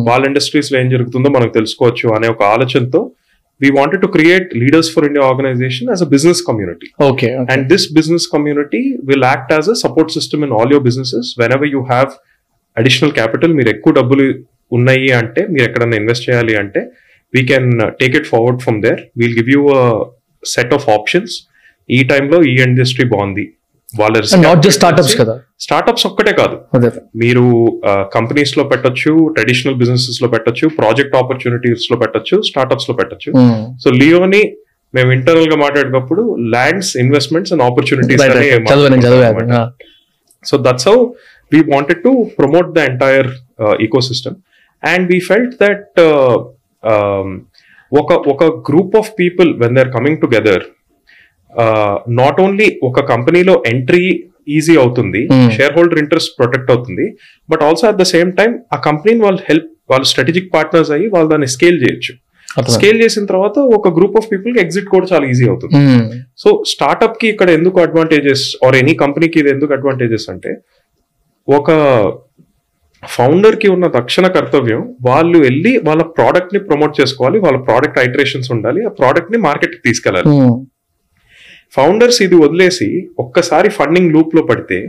వాళ్ళ 0.09 0.25
ఇండస్ట్రీస్లో 0.25 0.79
ఏం 0.79 0.89
జరుగుతుందో 0.89 1.29
మనకు 1.29 1.53
తెలుసుకోవచ్చు 1.53 2.13
అనే 2.15 2.27
ఒక 2.27 2.43
ఆలోచనతో 2.43 3.11
we 3.61 3.69
wanted 3.69 4.01
to 4.01 4.07
create 4.07 4.57
leaders 4.61 4.93
for 4.95 5.05
India 5.05 5.25
organization 5.25 5.89
as 5.89 6.01
a 6.01 6.05
business 6.05 6.41
community 6.41 6.87
okay 7.09 7.27
And 7.53 7.69
this 7.69 7.91
business 7.91 8.27
community 8.27 8.97
will 9.03 9.25
act 9.25 9.51
as 9.51 9.67
a 9.67 9.75
support 9.75 10.11
system 10.11 10.43
in 10.43 10.51
all 10.51 10.69
your 10.75 10.81
businesses. 10.81 11.35
Whenever 11.37 11.65
you 11.65 11.85
have 11.93 12.09
additional 12.77 13.11
capital, 13.11 13.53
మీరు 13.53 13.69
ఎక్కువ 13.69 13.93
డబ్బులు 13.93 14.25
ఉన్నాయి 14.71 15.11
అంటే 15.11 15.47
మీరు 15.47 15.65
ఎక్కడైనా 15.69 15.97
invest 15.97 16.29
చేయాలి 16.29 16.55
అంటే 16.57 16.81
we 17.33 17.41
can 17.45 17.69
take 18.01 18.15
it 18.15 18.27
forward 18.27 18.61
from 18.61 18.81
there 18.81 19.01
we'll 19.17 19.35
give 19.39 19.49
you 19.55 19.61
set 20.45 20.73
of 20.73 20.89
options 20.89 21.35
ఈ 21.89 22.03
టైంలో 22.03 22.43
ఈ 22.43 22.53
ఇండస్ట్రీ 22.67 23.05
బాగుంది. 23.05 23.45
వాళ్ళ 23.99 24.13
నాట్ 24.45 24.61
జస్ట్ 24.65 24.79
స్టార్ట్అప్స్ 24.79 25.15
కదా? 25.21 25.35
స్టార్ట్అప్స్ 25.59 26.05
ఒక్కటే 26.07 26.33
కాదు. 26.33 26.55
మీరు 27.15 27.43
కంపెనీస్లో 28.15 28.63
పెట్టొచ్చు 28.63 29.11
ట్రెడిషనల్ 29.35 29.75
బిజినెసెస్లో 29.75 30.27
పెట్టొచ్చు 30.27 30.67
ప్రాజెక్ట్ 30.79 31.15
ఆపర్చునిటీస్లో 31.15 31.97
పెట్టొచ్చు 31.97 32.41
స్టార్ట్అప్స్లో 32.41 32.95
పెట్టొచ్చు. 32.95 33.29
సో 33.83 33.89
లియోని 33.91 34.41
మేము 34.93 35.11
ఇంటర్నల్గా 35.11 35.55
మాట్లాడేటప్పుడు 35.55 36.35
lands 36.55 36.97
investments 36.97 37.53
and 37.53 37.63
opportunities 37.63 38.21
so 40.45 40.57
that's 40.57 40.87
how 40.87 40.97
we 41.53 41.59
wanted 41.75 42.03
to 42.03 42.11
promote 42.39 42.69
the 42.71 42.77
entire 42.91 43.29
ecosystem 44.01 44.37
and 44.83 45.05
we 45.13 45.19
felt 45.29 45.53
that 45.63 45.99
ఒక 47.91 48.11
ఒక 48.33 48.43
group 48.69 48.95
of 49.01 49.11
people 49.21 49.49
when 49.61 49.75
they 49.75 49.81
are 49.85 49.93
coming 49.97 50.19
together 50.23 50.65
not 52.21 52.39
only 52.45 52.67
ఒక 52.89 53.05
కంపెనీలో 53.13 53.55
ఎంట్రీ 53.73 54.05
ఈజీ 54.57 54.75
అవుతుంది 54.81 55.21
Hmm. 55.31 55.47
Share 55.55 55.73
holder 55.77 55.99
interest 56.01 56.31
protect 56.39 56.69
అవుతుంది 56.73 57.05
but 57.49 57.63
also 57.67 57.83
at 57.89 57.97
the 58.01 58.05
same 58.11 58.29
time 58.37 58.51
ఆ 58.75 58.77
కంపెనీని 58.87 59.21
వాళ్ళు 59.25 59.41
help 59.49 59.67
వాళ్ళు 59.91 60.07
స్ట్రాటజిక్ 60.11 60.47
పార్ట్నర్స్ 60.53 60.91
అయ్యి 60.95 61.07
వాళ్ళు 61.13 61.29
దాన్ని 61.31 61.49
స్కేల్ 61.55 61.77
చేయొచ్చు. 61.83 62.13
స్కేల్ 62.75 62.97
చేసిన 63.03 63.23
తర్వాత 63.31 63.57
ఒక 63.77 63.89
గ్రూప్ 63.97 64.15
ఆఫ్ 64.19 64.27
పీపుల్కి 64.31 64.59
ఎగ్జిట్ 64.63 64.87
కూడా 64.93 65.07
చాలా 65.11 65.25
ఈజీ 65.33 65.45
అవుతుంది. 65.51 65.79
సో 66.43 66.49
స్టార్ట్అప్కి 66.73 67.27
ఇక్కడ 67.33 67.49
ఎందుకు 67.57 67.77
అడ్వాంటేజెస్ 67.85 68.45
ఆర్ 68.67 68.77
ఎనీ 68.81 68.93
కంపెనీకి 69.03 69.39
ఇది 69.41 69.51
ఎందుకు 69.55 69.73
అడ్వాంటేజెస్ 69.77 70.27
అంటే 70.33 70.53
ఒక 71.47 71.69
ఫౌండర్కి 73.03 73.67
ఉన్న 73.67 73.85
తక్షణ 73.95 74.25
కర్తవ్యం 74.27 74.81
వాళ్ళు 75.07 75.37
వెళ్ళి 75.37 75.71
వాళ్ళ 75.87 76.03
ప్రోడక్ట్ని 76.15 76.59
ప్రమోట్ 76.67 76.93
చేసుకోవాలి 76.99 77.37
వాళ్ళ 77.39 77.57
ప్రోడక్ట్ 77.67 77.99
ఐటరేషన్స్ 77.99 78.49
ఉండాలి 78.55 78.81
ఆ 78.87 78.91
ప్రోడక్ట్ని 78.97 79.39
మార్కెట్కి 79.45 79.81
తీసుకెళ్ళాలి 79.83 80.31
ఫౌండర్స్ 81.73 82.19
ఇది 82.25 82.37
వదిలేసి 82.43 82.87
ఒక్కసారి 83.19 83.69
ఫండింగ్ 83.77 84.13
లూప్లో 84.13 84.41
పడితే 84.43 84.79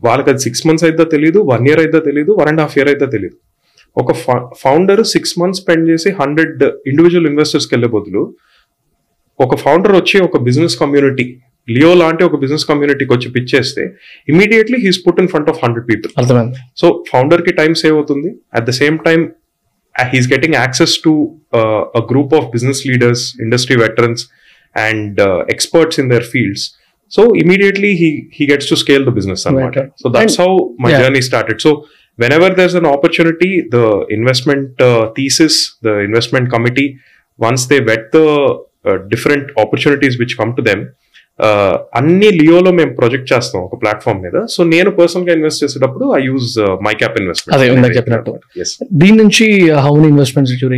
వాళ్ళకి 0.00 0.28
అది 0.30 0.42
సిక్స్ 0.44 0.62
మంత్స్ 0.66 0.84
అయితే 0.84 1.04
తెలియదు 1.14 1.40
వన్ 1.50 1.66
ఇయర్ 1.68 1.80
అయితే 1.80 1.98
తెలియదు 2.00 2.32
వన్ 2.40 2.48
అండ్ 2.48 2.62
హాఫ్ 2.62 2.74
ఇయర్ 2.78 2.90
అయితే 2.92 3.06
తెలియదు 3.06 3.36
ఒక 3.96 4.12
ఫౌండర్ 4.62 5.02
సిక్స్ 5.12 5.34
మంత్స్ 5.40 5.60
స్పెండ్ 5.62 5.84
చేసి 5.90 6.10
హండ్రెడ్ 6.20 6.62
ఇండివిజువల్ 6.86 7.28
ఇన్వెస్టర్స్కి 7.30 7.72
వెళ్ళే 7.74 7.88
బదులు 7.88 8.22
ఒక 9.40 9.54
ఫౌండర్ 9.62 9.94
వచ్చి 9.96 10.16
ఒక 10.20 10.38
బిజినెస్ 10.42 10.76
కమ్యూనిటీ 10.80 11.24
లియో 11.68 11.90
లాంటి 12.02 12.22
ఒక 12.28 12.36
బిజినెస్ 12.42 12.64
కమ్యూనిటీకి 12.70 13.12
వచ్చి 13.14 13.28
పిచ్ 13.34 13.48
చేస్తే 13.54 13.82
immediately 14.32 14.78
he's 14.86 15.00
put 15.06 15.18
in 15.22 15.28
front 15.32 15.50
of 15.52 15.58
hundred 15.64 15.86
people 15.90 16.10
అర్థమైంది. 16.20 16.58
సో 16.80 16.86
ఫౌండర్కి 17.10 17.52
టైం 17.60 17.72
సేవ్ 17.82 17.94
అవుతుంది. 18.00 18.30
At 18.58 18.66
the 18.70 18.74
same 18.82 18.98
time 19.08 19.20
he's 19.94 20.28
getting 20.34 20.56
access 20.62 20.94
to 21.06 21.12
a 22.00 22.04
group 22.12 22.32
of 22.40 22.46
business 22.54 22.80
leaders 22.90 23.24
industry 23.46 23.76
veterans 23.84 24.24
and 24.76 25.20
experts 25.54 25.98
in 26.02 26.08
their 26.14 26.26
fields 26.32 26.64
so 27.12 27.22
immediately 27.42 27.90
he 28.02 28.08
he 28.36 28.44
gets 28.52 28.68
to 28.72 28.76
scale 28.84 29.04
the 29.08 29.12
business 29.18 29.44
అనమాట 29.48 29.76
Right. 29.78 29.90
So 30.02 30.08
that's 30.16 30.38
how 30.42 30.50
my 30.84 30.90
Yeah. 30.92 31.02
Journey 31.04 31.22
started 31.30 31.60
so 31.66 31.72
whenever 32.18 32.48
there's 32.56 32.74
an 32.80 32.86
opportunity 32.94 33.48
the 33.74 33.84
investment 34.16 34.66
uh, 34.88 35.04
thesis 35.16 35.54
the 35.86 35.94
investment 36.08 36.46
committee 36.52 36.86
once 37.38 37.62
they 37.70 37.78
vet 37.88 38.04
the 38.16 38.26
uh, 38.88 38.96
different 39.12 39.46
opportunities 39.62 40.14
which 40.20 40.34
come 40.40 40.52
to 40.58 40.62
them 40.68 40.80
uh, 40.82 40.92
అన్ని 41.98 42.28
లియోలో 42.40 42.70
మేము 42.78 42.92
project 43.00 43.28
చేస్తాం 43.32 43.60
ఒక 43.68 43.76
platform 43.82 44.20
మీద. 44.26 44.36
So 44.54 44.60
నేను 44.74 44.90
పర్సనల్గా 44.98 45.32
invest 45.38 45.62
చేసేటప్పుడు 45.64 46.06
I 46.18 46.20
use 46.30 46.50
my 46.86 46.94
cap 47.00 47.16
investment 47.22 47.56
అదే, 47.56 47.66
ఇందాక 47.76 47.96
చెప్పినట్టు. 47.98 48.32
దీని 49.02 49.16
నుంచి 49.22 49.46
how 49.86 49.92
many 49.98 50.08
investments 50.14 50.54
you 50.54 50.70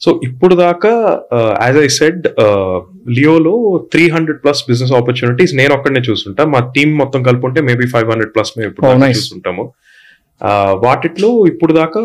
so 0.00 0.10
ఇప్పుడు 0.26 0.54
దాకా 0.64 0.92
as 1.66 1.78
I 1.84 1.86
said 2.00 2.24
లియోలో 3.16 3.54
three 3.92 4.04
hundred 4.16 4.38
plus 4.42 4.60
business 4.68 4.92
opportunities 4.98 5.52
నేను 5.60 5.72
ఒక్కడనే 5.76 6.02
చూస్తుంటా. 6.08 6.42
మా 6.54 6.60
టీం 6.76 6.90
మొత్తం 7.02 7.20
కలుపుంటే 7.28 7.60
మేబీ 7.68 7.86
ఫైవ్ 7.94 8.08
హండ్రెడ్ 8.12 8.32
ప్లస్ 8.36 8.52
మేము 8.58 8.68
ఇప్పుడు 8.70 8.86
Oh. 8.90 9.10
చూస్తుంటాము. 9.18 9.64
వాటిట్లో 10.86 11.30
ఇప్పుడు 11.52 11.72
దాకా 11.80 12.02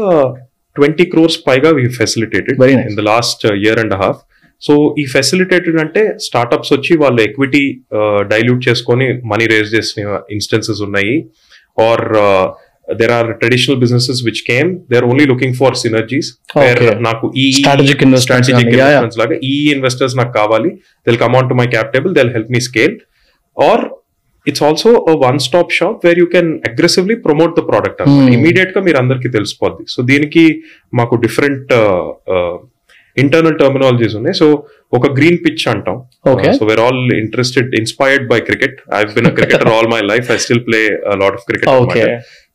ట్వంటీ 0.75 1.05
క్రోర్స్ 1.11 1.37
పైగా 1.47 1.71
we 1.79 1.83
facilitated. 1.99 2.57
In 2.89 2.97
the 2.99 3.03
last 3.13 3.43
year 3.63 3.79
and 3.83 3.95
half 4.03 4.21
so 4.65 4.73
ఈ 5.01 5.03
ఫెసిలిటేటెడ్ 5.15 5.79
అంటే 5.83 6.01
స్టార్ట్అప్స్ 6.27 6.71
వచ్చి 6.75 6.93
వాళ్ళ 7.03 7.17
ఎక్విటీ 7.29 7.63
డైల్యూట్ 8.33 8.61
చేసుకొని 8.67 9.07
మనీ 9.31 9.47
రేజ్ 9.53 9.71
చేసిన 9.77 10.19
ఇన్స్టెన్సెస్ 10.35 10.81
ఉన్నాయి 10.87 11.15
or 11.87 12.03
there 12.99 13.13
are 13.17 13.27
traditional 13.41 13.79
businesses 13.83 14.19
which 14.27 14.41
came 14.51 14.69
they 14.91 14.95
are 14.99 15.07
only 15.11 15.25
looking 15.31 15.55
for 15.61 15.75
synergies. 15.83 16.29
నాకు 17.07 17.25
ఈ 17.43 17.45
స్ట్రాటజిక్ 17.57 18.01
yeah. 18.01 18.07
ఇన్వెస్ట్మెంట్స్ 18.07 19.19
లాగా 19.21 19.35
ఈ 19.51 19.55
ఇన్వెస్టర్స్ 19.75 20.15
నాకు 20.21 20.33
కావాలి 20.39 20.71
they'll 21.07 21.19
come 21.23 21.35
on 21.39 21.49
to 21.51 21.57
my 21.61 21.67
cap 21.75 21.91
table 21.95 22.13
they'll 22.19 22.33
help 22.37 22.51
me 22.55 22.61
scale 22.69 22.95
or 23.57 23.83
it's 24.47 24.63
also 24.67 24.89
one 25.25 25.37
stop 25.47 25.71
shop 25.79 25.99
where 26.05 26.19
you 26.21 26.27
can 26.35 26.51
aggressively 26.69 27.15
promote 27.27 27.53
the 27.59 27.63
product 27.69 28.01
అనమాట. 28.03 28.29
ఇమీడియట్గా 28.37 28.81
మీరు 28.87 28.97
అందరికి 29.03 29.29
తెలిసిపోద్ది 29.37 29.85
సో 29.93 29.99
దీనికి 30.11 30.45
మాకు 30.99 31.15
డిఫరెంట్ 31.25 31.71
ఇంటర్నల్ 33.17 33.57
టర్మినాలజీస్ 33.61 34.15
ఉన్నాయి. 34.19 34.35
సో 34.41 34.47
ఒక 34.97 35.07
గ్రీన్ 35.17 35.39
పిచ్ 35.45 35.63
అంటాం. 35.73 35.97
So 36.59 36.65
we're 36.69 36.81
all 36.85 37.01
interested 37.23 37.71
inspired 37.81 38.25
by 38.31 38.39
cricket 38.49 38.77
I 38.99 39.01
been 39.15 39.29
cricketer 39.39 39.71
all 39.75 39.89
my 39.93 40.01
life 40.11 40.29
I 40.35 40.37
still 40.45 40.63
play 40.67 40.81
lot 41.23 41.37
of 41.39 41.45
cricket 41.49 41.71
okay 41.83 42.03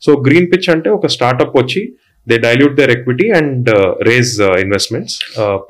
so 0.07 0.13
green 0.29 0.49
pitch 0.53 0.69
అంటే 0.75 0.91
ఒక 0.99 1.09
స్టార్ట్అప్ 1.17 1.57
వచ్చి 1.63 1.83
they 2.27 2.39
dilute 2.47 2.75
their 2.81 2.93
equity 2.97 3.29
and 3.41 3.69
raise 4.11 4.33
investments 4.65 5.17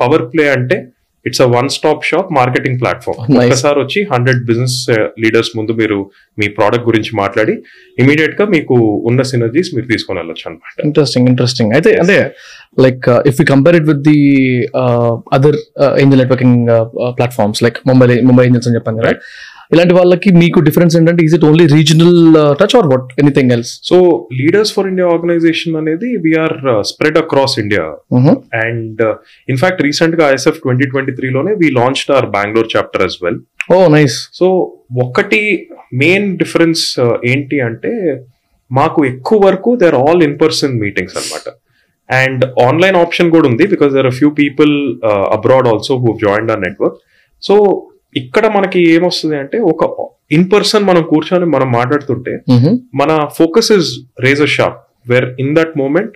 power 0.01 0.25
play 0.33 0.47
అంటే 0.57 0.79
it's 1.25 1.43
a 1.45 1.49
one 1.55 1.69
stop 1.77 2.03
shop 2.11 2.29
marketing 2.39 2.77
platform. 2.83 3.19
ఒక్కసారి 3.41 3.79
వచ్చి 3.85 4.01
hundred 4.13 4.41
business 4.51 4.77
leaders 5.25 5.51
ముందు 5.59 5.73
మీరు 5.81 5.99
మీ 6.39 6.49
product 6.59 6.87
గురించి 6.91 7.13
మాట్లాడి 7.23 7.55
ఇమీడియట్గా 7.99 8.47
మీకు 8.55 8.77
ఉన్న 9.11 9.23
సినర్జీస్ 9.33 9.71
మీరు 9.77 9.89
తీసుకొని 9.93 10.21
వెళ్ళొచ్చు 10.23 10.47
అనమాట 10.51 10.87
ఇంట్రెస్టింగ్ 10.89 11.29
ఇంట్రెస్టింగ్ 11.33 11.75
అయితే 11.79 11.93
అంటే 12.03 12.19
like 12.87 13.07
if 13.31 13.39
you 13.41 13.47
compare 13.53 13.77
it 13.81 13.89
with 13.93 14.03
the 14.11 14.19
other 15.39 15.59
angel 16.03 16.23
networking 16.25 16.65
platforms 17.19 17.63
like 17.67 17.81
Mumbai 17.91 18.09
Mumbai 18.31 18.45
angels 18.49 18.69
అని 18.71 18.79
చెప్పాను 18.79 18.99
కదా. 19.03 19.15
ఇలాంటి 19.71 19.95
వాళ్ళకి 19.95 20.31
మీకు 20.35 20.59
డిఫరెన్స్ 20.61 20.95
ఏంటంటే 20.97 21.23
is 21.23 21.35
it 21.35 21.45
only 21.45 21.65
regional 21.75 22.17
touch 22.61 22.75
or 22.77 22.87
what 22.87 23.09
anything 23.19 23.51
else 23.53 23.73
so 23.83 23.97
leaders 24.33 24.73
for 24.77 24.87
India 24.87 25.07
organization 25.07 25.75
అనేది 25.77 26.11
we're 26.25 26.57
spread 26.83 27.19
across 27.19 27.57
India 27.59 27.85
and 28.63 29.03
in fact 29.49 29.83
రీసెంట్గా 29.83 30.25
ISF 30.29 30.61
twenty 30.61 30.89
twenty 30.89 31.15
త్రీలోనే 31.15 31.55
we 31.55 31.71
launch 31.79 32.03
our 32.11 32.29
Bengaluru 32.37 32.71
chapter 32.77 33.05
as 33.05 33.17
well 33.25 33.39
oh 33.73 33.79
nice 33.89 34.17
so 34.35 34.47
ఒకటి 35.03 35.43
main 35.99 36.29
difference 36.37 36.85
ఏంటి 37.25 37.59
అంటే 37.61 37.93
మాకు 38.71 39.01
ఎక్కువ 39.07 39.39
వరకు 39.47 39.71
they 39.77 39.87
are 39.87 39.99
all 40.01 40.23
in 40.23 40.37
person 40.41 40.75
meetings 40.81 41.17
అనమాట 41.17 41.47
and 42.09 42.43
online 42.61 42.97
option 42.97 43.31
కూడా 43.31 43.47
ఉంది 43.49 43.65
because 43.67 43.93
there 43.93 44.11
few 44.13 44.29
people 44.39 44.73
abroad 45.37 45.69
also 45.69 45.95
who 45.97 46.13
join 46.25 46.51
our 46.51 46.63
network 46.63 46.99
so 47.43 47.55
ఇక్కడ 48.15 48.45
మనకి 48.55 48.79
ఏమొస్తుంది 48.93 49.37
అంటే 49.39 49.57
ఒక 49.71 49.83
ఇన్ 50.31 50.47
పర్సన్ 50.51 50.85
మనం 50.85 51.03
కూర్చొని 51.05 51.47
మనం 51.53 51.69
మాట్లాడుతుంటే. 51.73 52.33
మన 52.95 53.11
focus 53.39 53.71
is 53.77 53.91
razor 54.21 54.53
sharp 54.55 54.79
where 55.09 55.29
in 55.43 55.53
that 55.57 55.75
moment 55.77 56.15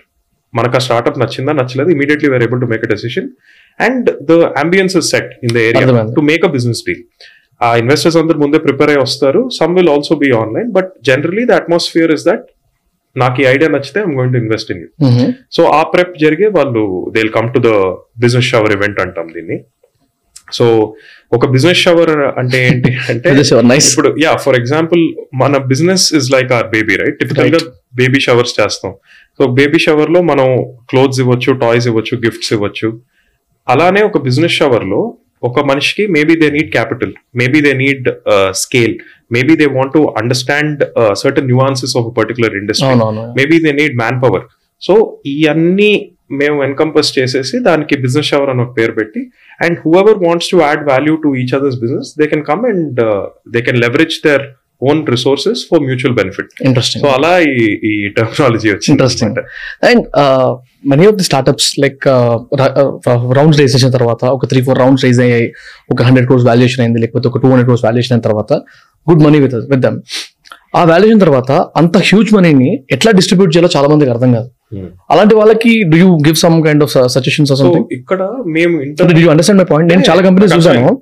మనకు 0.55 0.77
ఆ 0.77 0.85
స్టార్ట్అప్ 0.87 1.19
నచ్చిందా 1.21 1.53
నచ్చలేదు 1.59 1.91
immediately 1.91 2.29
we're 2.33 2.45
able 2.47 2.61
to 2.61 2.71
make 2.73 2.83
a 2.85 2.91
decision 2.91 3.29
and 3.81 4.09
the 4.23 4.33
ambience 4.63 4.97
is 4.97 5.09
set 5.13 5.31
in 5.45 5.53
the 5.53 5.61
area. 5.69 5.85
To 6.11 6.25
make 6.31 6.45
a 6.45 6.53
business 6.57 6.83
deal 6.87 7.03
ఆ 7.61 7.69
ఇన్వెస్టర్స్ 7.77 8.19
అందరు 8.21 8.39
ముందే 8.43 8.59
ప్రిపేర్ 8.65 8.91
అయ్యి 8.93 9.03
వస్తారు 9.05 9.41
some 9.59 9.75
will 9.77 9.91
also 9.91 10.15
be 10.23 10.31
online 10.39 10.69
but 10.73 10.91
generally 11.09 11.45
the 11.45 11.59
atmosphere 11.61 12.13
is 12.17 12.25
that 12.29 12.45
నాకు 13.17 13.37
ఈ 13.43 13.49
idea 13.49 13.69
నచ్చితే 13.73 13.99
I'm 14.03 14.15
going 14.19 14.35
to 14.35 14.41
invest 14.43 14.71
in 14.71 14.81
you. 14.83 14.89
So 15.53 15.63
ఆ 15.73 15.83
prep 15.93 16.15
జరిగే 16.21 16.47
వాళ్ళు 16.55 16.83
they 17.11 17.21
will 17.21 17.35
come 17.35 17.49
to 17.55 17.61
the 17.61 17.73
business 18.19 18.49
shower 18.49 18.73
event 18.73 19.01
అంటాం 19.05 19.27
దీన్ని 19.35 19.59
సో 20.53 20.67
ఒక 21.33 21.47
బిజినెస్ 21.47 21.81
షవర్ 21.85 22.11
అంటే 22.41 22.59
ఏంటి 22.67 22.91
అంటే. 23.13 23.29
ఇప్పుడు 23.91 24.11
యా 24.25 24.33
ఫర్ 24.45 24.57
ఎగ్జాంపుల్ 24.61 25.03
మన 25.35 25.57
business 25.73 26.05
is 26.19 26.29
like 26.35 26.53
our 26.53 26.67
baby 26.75 26.97
right 27.03 27.17
టిపికల్గా 27.23 27.61
baby 27.97 28.21
showers 28.21 28.55
చేస్తాం. 28.61 28.93
సో 29.41 29.45
బేబీ 29.59 29.79
షవర్లో 29.79 30.23
మనం 30.23 30.49
క్లోత్స్ 30.91 31.21
ఇవ్వచ్చు 31.21 31.53
టాయ్స్ 31.65 31.89
ఇవ్వచ్చు 31.93 32.17
గిఫ్ట్స్ 32.27 32.53
ఇవ్వచ్చు. 32.53 32.91
అలానే 33.67 34.03
ఒక 34.03 34.19
బిజినెస్ 34.19 34.57
షవర్లో 34.61 35.01
ఒక 35.43 35.61
మనిషికి 35.61 36.05
maybe 36.07 36.35
they 36.37 36.49
need 36.51 36.71
capital 36.73 37.13
maybe 37.37 37.61
they 37.61 37.73
need 37.75 38.09
scale 38.63 38.95
maybe 39.31 39.55
they 39.57 39.67
want 39.77 39.93
to 39.93 40.03
understand 40.21 40.81
certain 41.15 41.47
nuances 41.47 41.95
of 41.97 42.09
particular 42.19 42.55
industry 42.57 42.95
maybe 43.39 43.59
they 43.59 43.73
need 43.73 43.97
manpower 44.23 44.45
so 44.83 44.95
ఇవన్నీ 45.33 45.91
మేము 46.41 46.57
ఎన్కంపస్ 46.67 47.11
చేసేసి 47.19 47.57
దానికి 47.69 47.95
బిజినెస్ 48.05 48.31
షవర్ 48.33 48.51
అని 48.53 48.63
ఒక 48.65 48.73
పేరు 48.79 48.95
పెట్టి 48.99 49.21
and 49.61 49.77
whoever 50.01 50.19
wants 50.27 50.51
to 50.53 50.59
add 50.67 50.83
value 50.91 51.15
to 51.25 51.31
each 51.43 51.55
others 51.59 51.79
business 51.85 52.11
they 52.21 52.27
can 52.33 52.45
come 52.51 52.65
and 52.73 53.01
they 53.55 53.63
can 53.69 53.81
leverage 53.85 54.17
their 54.27 54.45
own 54.91 55.01
resources 55.15 55.61
for 55.71 55.83
mutual 55.89 56.15
benefit 56.21 56.49
interesting 56.69 57.03
so 57.05 57.11
అలా 57.17 57.33
ఈ 57.91 57.93
టెక్నాలజీ 58.17 58.69
వచ్చింది 58.75 58.93
Interesting. 58.95 59.33
And 59.91 60.05
many 60.93 61.05
of 61.11 61.19
the 61.21 61.27
startups 61.29 61.69
like 61.85 62.05
rounds 63.39 63.59
raise 63.61 63.75
చేసిన 63.77 63.91
తర్వాత 63.99 64.23
ఒక 64.37 64.47
three 64.53 64.63
four 64.69 64.79
rounds 64.83 65.05
raise 65.07 65.21
అయ్యాయి. 65.27 65.47
ఒక 65.93 65.99
hundred 66.09 66.27
crores 66.31 66.47
valuation 66.51 66.83
అయింది 66.85 67.01
లేకపోతే 67.05 67.29
ఒక 67.31 67.39
టూ 67.43 67.49
హండ్రెడ్ 67.53 67.69
క్రోర్స్ 67.69 67.85
వాల్యుయేషన్ 67.89 68.15
అయిన 68.17 68.25
తర్వాత 68.29 68.53
good 69.07 69.23
money 69.27 69.41
with 69.45 69.55
with 69.73 69.83
them 69.87 69.99
ఆ 70.79 70.83
వాల్యుయేషన్ 70.93 71.23
తర్వాత 71.27 71.51
అంత 71.81 71.97
హ్యూజ్ 72.09 72.33
మనీని 72.37 72.71
ఎట్లా 72.97 73.13
డిస్ట్రిబ్యూట్ 73.21 73.53
చేయాలో 73.55 73.71
చాలా 73.77 73.89
మందికి 73.93 74.13
అర్థం 74.15 74.31
కాదు. 74.37 74.49
అలాంటి 75.13 75.35
వాళ్ళకి 75.41 75.73
do 75.93 75.99
you 76.03 76.11
give 76.27 76.39
some 76.45 76.57
kind 76.67 76.83
of 76.87 76.93
suggestions 77.17 77.53
ఇక్కడ 77.99 78.23
మేము 78.57 78.75
యూ 79.25 79.31
అండర్స్టాండ్ 79.35 79.61
మై 79.63 79.69
పాయింట్ 79.73 79.89
నేను 79.95 80.05
చాలా 80.11 80.23
కంపెనీస్ 80.29 80.53
చూసాను. 80.59 80.93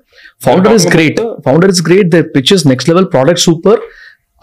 Founder 0.46 0.76
is 0.80 0.88
great 0.96 1.20
founder 1.48 1.72
is 1.74 1.82
great 1.88 2.10
the 2.16 2.20
pictures 2.36 2.66
next 2.72 2.90
level 2.92 3.08
product 3.16 3.44
super 3.48 3.80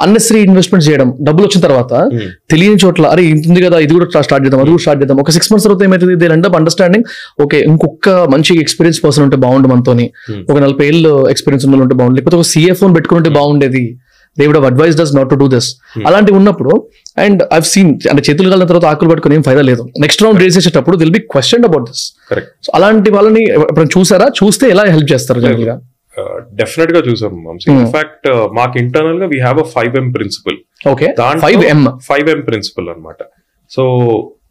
unnecessary 0.06 0.40
investment 0.48 0.84
చేయడం. 0.88 1.08
డబ్బులు 1.28 1.46
వచ్చిన 1.48 1.62
తర్వాత 1.66 1.94
Hmm. 2.16 2.26
తెలియని 2.52 2.80
చోట్ల 2.84 3.06
అరే 3.14 3.22
ఇంత 3.34 3.48
ఉంది 3.52 3.62
కదా 3.66 3.78
ఇది 3.86 3.94
కూడా 3.96 4.24
స్టార్ట్ 4.28 4.44
చేద్దాం 4.46 4.60
అది 4.64 4.72
కూడా 4.74 4.82
స్టార్ట్ 4.84 5.00
చేద్దాం. 5.02 5.20
ఒక 5.24 5.32
సిక్స్ 5.36 5.50
మంత్స్ 5.52 5.66
తర్వాత 5.68 5.84
ఏమైతుంది? 5.88 6.16
They 6.22 6.28
end 6.36 6.48
up 6.50 6.58
understanding 6.60 7.06
okay 7.44 7.60
ఇంకొక 7.70 8.10
మంచి 8.34 8.54
ఎక్స్పీరియన్స్ 8.64 9.00
పర్సన్ 9.06 9.24
ఉంటే 9.28 9.38
బాగుండు 9.46 9.68
మనతోని. 9.74 10.06
Hmm. 10.28 10.42
ఒక 10.52 10.58
నలభై 10.66 10.88
ఏళ్ళు 10.92 11.14
ఎక్స్పీరియన్స్ 11.34 11.66
ఉన్న 11.68 11.82
ఉంటే 11.86 11.98
బాగుండు. 12.02 12.18
లేకపోతే 12.20 12.38
ఒక 12.42 12.48
సిఎఫ్ 12.54 12.84
పెట్టుకుంటే 12.98 13.32
బాగుండేది. 13.40 13.86
They 14.38 14.46
would 14.50 14.60
advise 14.68 14.96
us 15.00 15.14
not 15.18 15.30
to 15.32 15.38
do 15.42 15.48
this 15.54 15.70
అలాంటి 16.08 16.32
ఉన్నప్పుడు 16.38 16.74
అండ్ 17.18 17.42
ఐవ్ 17.56 17.68
సీన్ 17.72 17.92
అంటే 18.12 18.22
చేతులు 18.28 18.48
కలిగిన 18.48 18.68
తర్వాత 18.72 18.88
ఆకులు 18.92 19.10
పట్టుకుని 19.12 19.36
ఏం 19.38 19.44
ఫైదా 19.48 19.64
లేదు. 19.70 19.84
నెక్స్ట్ 20.04 20.22
రౌండ్ 20.24 20.40
రేస్ 20.44 20.56
చేసేటప్పుడు 20.58 20.98
they'll 21.02 21.14
be 21.16 21.22
question 21.34 21.66
about 21.66 21.86
this 21.90 22.04
so 22.66 22.72
అలాంటి 22.78 23.12
వాళ్ళని 23.16 23.44
ఎప్పుడైనా 23.58 23.92
చూసారా? 23.96 24.28
చూస్తే 24.40 24.66
ఎలా 24.74 24.86
హెల్ప్ 24.92 25.12
చేస్తారు 25.14 25.42
జనరల్గా? 25.46 25.76
డెఫినెట్గా 26.60 27.00
చూసాం 27.08 27.34
వంశీ 27.48 27.68
Hmm. 27.68 27.80
ఇన్ఫాక్ట్ 27.80 28.28
మాకు 28.58 28.76
ఇంటర్నల్గా 28.82 29.26
we 29.34 29.40
have 29.42 29.60
a 29.60 29.68
five 29.74 29.96
M 30.00 30.08
principle 30.16 30.58
okay 30.92 31.08
five 31.44 31.64
M 31.72 31.82
five 32.08 32.30
M 32.32 32.40
principle 32.48 32.88
అనమాట 32.94 33.20
so 33.72 33.84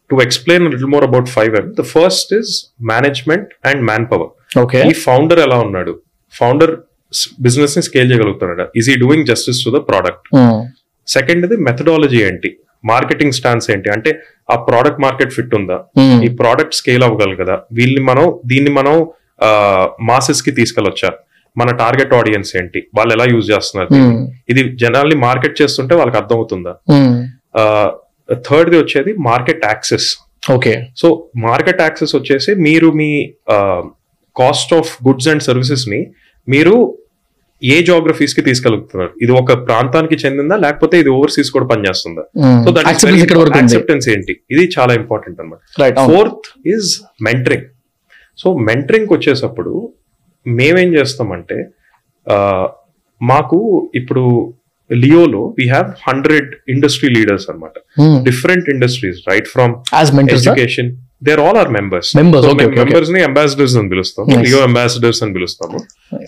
to 0.09 0.21
explain 0.21 0.65
little 0.67 0.89
more 0.93 1.05
about 1.07 1.29
five 1.33 1.55
M 1.59 1.65
the 1.73 1.85
first 1.91 2.31
is 2.37 2.51
management 2.91 3.49
and 3.69 3.81
manpower 4.11 4.31
okay 4.57 4.81
ఈ 4.89 4.95
ఫౌండర్ 5.03 5.41
ఎలా 5.45 5.57
ఉన్నాడు? 5.65 5.93
ఫౌండర్ 6.33 6.73
బిజినెస్ని 7.45 7.83
scale 7.87 8.07
చేయగలుగుతున్నాడు 8.11 8.65
is 8.79 8.89
he 8.93 8.95
doing 9.03 9.25
justice 9.31 9.59
to 9.65 9.71
the 9.75 9.81
product 9.89 10.27
second 11.07 11.43
ఇది 11.47 11.57
methodology 11.67 12.19
ఏంటి? 12.29 12.49
Marketing 12.83 13.35
stance 13.37 13.67
ఏంటి? 13.73 13.87
అంటే 13.95 14.11
ఆ 14.53 14.55
ప్రోడక్ట్ 14.67 14.99
మార్కెట్ 15.05 15.31
ఫిట్ 15.37 15.53
ఉందా? 15.59 15.77
ఈ 16.25 16.27
ప్రోడక్ట్ 16.41 16.75
స్కేల్ 16.79 17.03
అవ్వగలగదా? 17.07 17.55
వీళ్ళని 17.77 18.03
మనం 18.09 18.25
దీన్ని 18.51 18.71
మనం 18.79 18.95
మాసెస్కి 20.09 20.51
తీసుకెళ్ళొచ్చా? 20.59 21.09
మన 21.55 21.69
టార్గెట్ 21.81 22.13
ఆడియన్స్ 22.19 22.51
ఏంటి? 22.59 22.79
వాళ్ళు 22.97 23.11
ఎలా 23.15 23.25
యూజ్ 23.33 23.47
చేస్తున్నారు? 23.53 23.89
ఇది 24.51 24.61
జనాల్ని 24.83 25.17
మార్కెట్ 25.27 25.55
చేస్తుంటే 25.61 25.93
వాళ్ళకి 25.99 26.17
అర్థం 26.21 26.37
అవుతుందా 26.39 26.73
థర్డ్ 28.47 28.69
ది 28.73 28.77
వచ్చేది 28.83 29.11
market 29.29 29.61
access 29.71 30.07
okay. 30.55 30.73
So 31.01 31.07
market 31.47 31.81
access 31.85 32.13
వచ్చేసి 32.17 32.51
మీరు 32.67 32.87
మీ 32.99 33.09
కాస్ట్ 34.35 34.73
ఆఫ్ 34.79 34.91
గుడ్స్ 35.07 35.27
అండ్ 35.31 35.43
సర్వీసెస్ని 35.49 35.99
మీరు 36.47 36.75
ఏ 37.61 37.77
జోగ్రఫీస్కి 37.81 38.41
తీసుకెళ్తున్నారు? 38.41 39.11
ఇది 39.21 39.33
ఒక 39.33 39.51
ప్రాంతానికి 39.65 40.15
చెందిందా? 40.23 40.55
లేకపోతే 40.57 40.99
ఇది 40.99 41.09
ఓవర్సీస్ 41.09 41.49
కూడా 41.51 41.65
పనిచేస్తుందా? 41.65 42.23
సో 42.65 42.71
దట్ 42.71 42.87
యాక్సెప్టెన్స్ 43.63 44.07
ఏంటి? 44.09 44.33
ఇది 44.51 44.63
చాలా 44.75 44.93
ఇంపార్టెంట్ 44.93 45.39
అన్నమాట. 45.39 45.61
Right 45.81 45.97
fourth 46.09 46.47
is 46.67 46.89
mentoring 47.21 47.65
so 48.39 48.47
mentoring 48.67 49.09
వచ్చేటప్పుడు 49.13 49.73
మేమేం 50.45 50.93
చేస్తామంటే 50.95 51.57
ఆ, 52.27 52.37
మాకు 53.21 53.57
ఇప్పుడు 53.95 54.23
లియోలో 54.89 55.41
we 55.57 55.65
have 55.69 55.87
hundred 56.07 56.49
industry 56.69 57.09
leaders 57.09 57.45
అన్నమాట. 57.49 57.75
Different 58.23 58.67
industries 58.69 59.19
right 59.27 59.47
from 59.47 59.73
education 60.51 60.89
there 61.21 61.39
all 61.45 61.57
are 61.61 61.71
members 61.77 62.09
Members, 62.19 62.43
okay, 62.43 62.53
okay, 62.59 62.67
okay. 62.73 62.83
మెంబర్స్ని 62.83 63.21
అంబాసిడర్స్ 63.27 63.75
అని 63.79 63.89
పిలుస్తాము 63.93 64.27
Nice. 64.31 64.43
లియో 64.45 64.59
అంబాసిడర్స్ 64.67 65.21
అని 65.25 65.33
పిలుస్తాము 65.37 65.79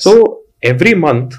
so 0.05 0.11
every 0.71 0.93
month 1.05 1.35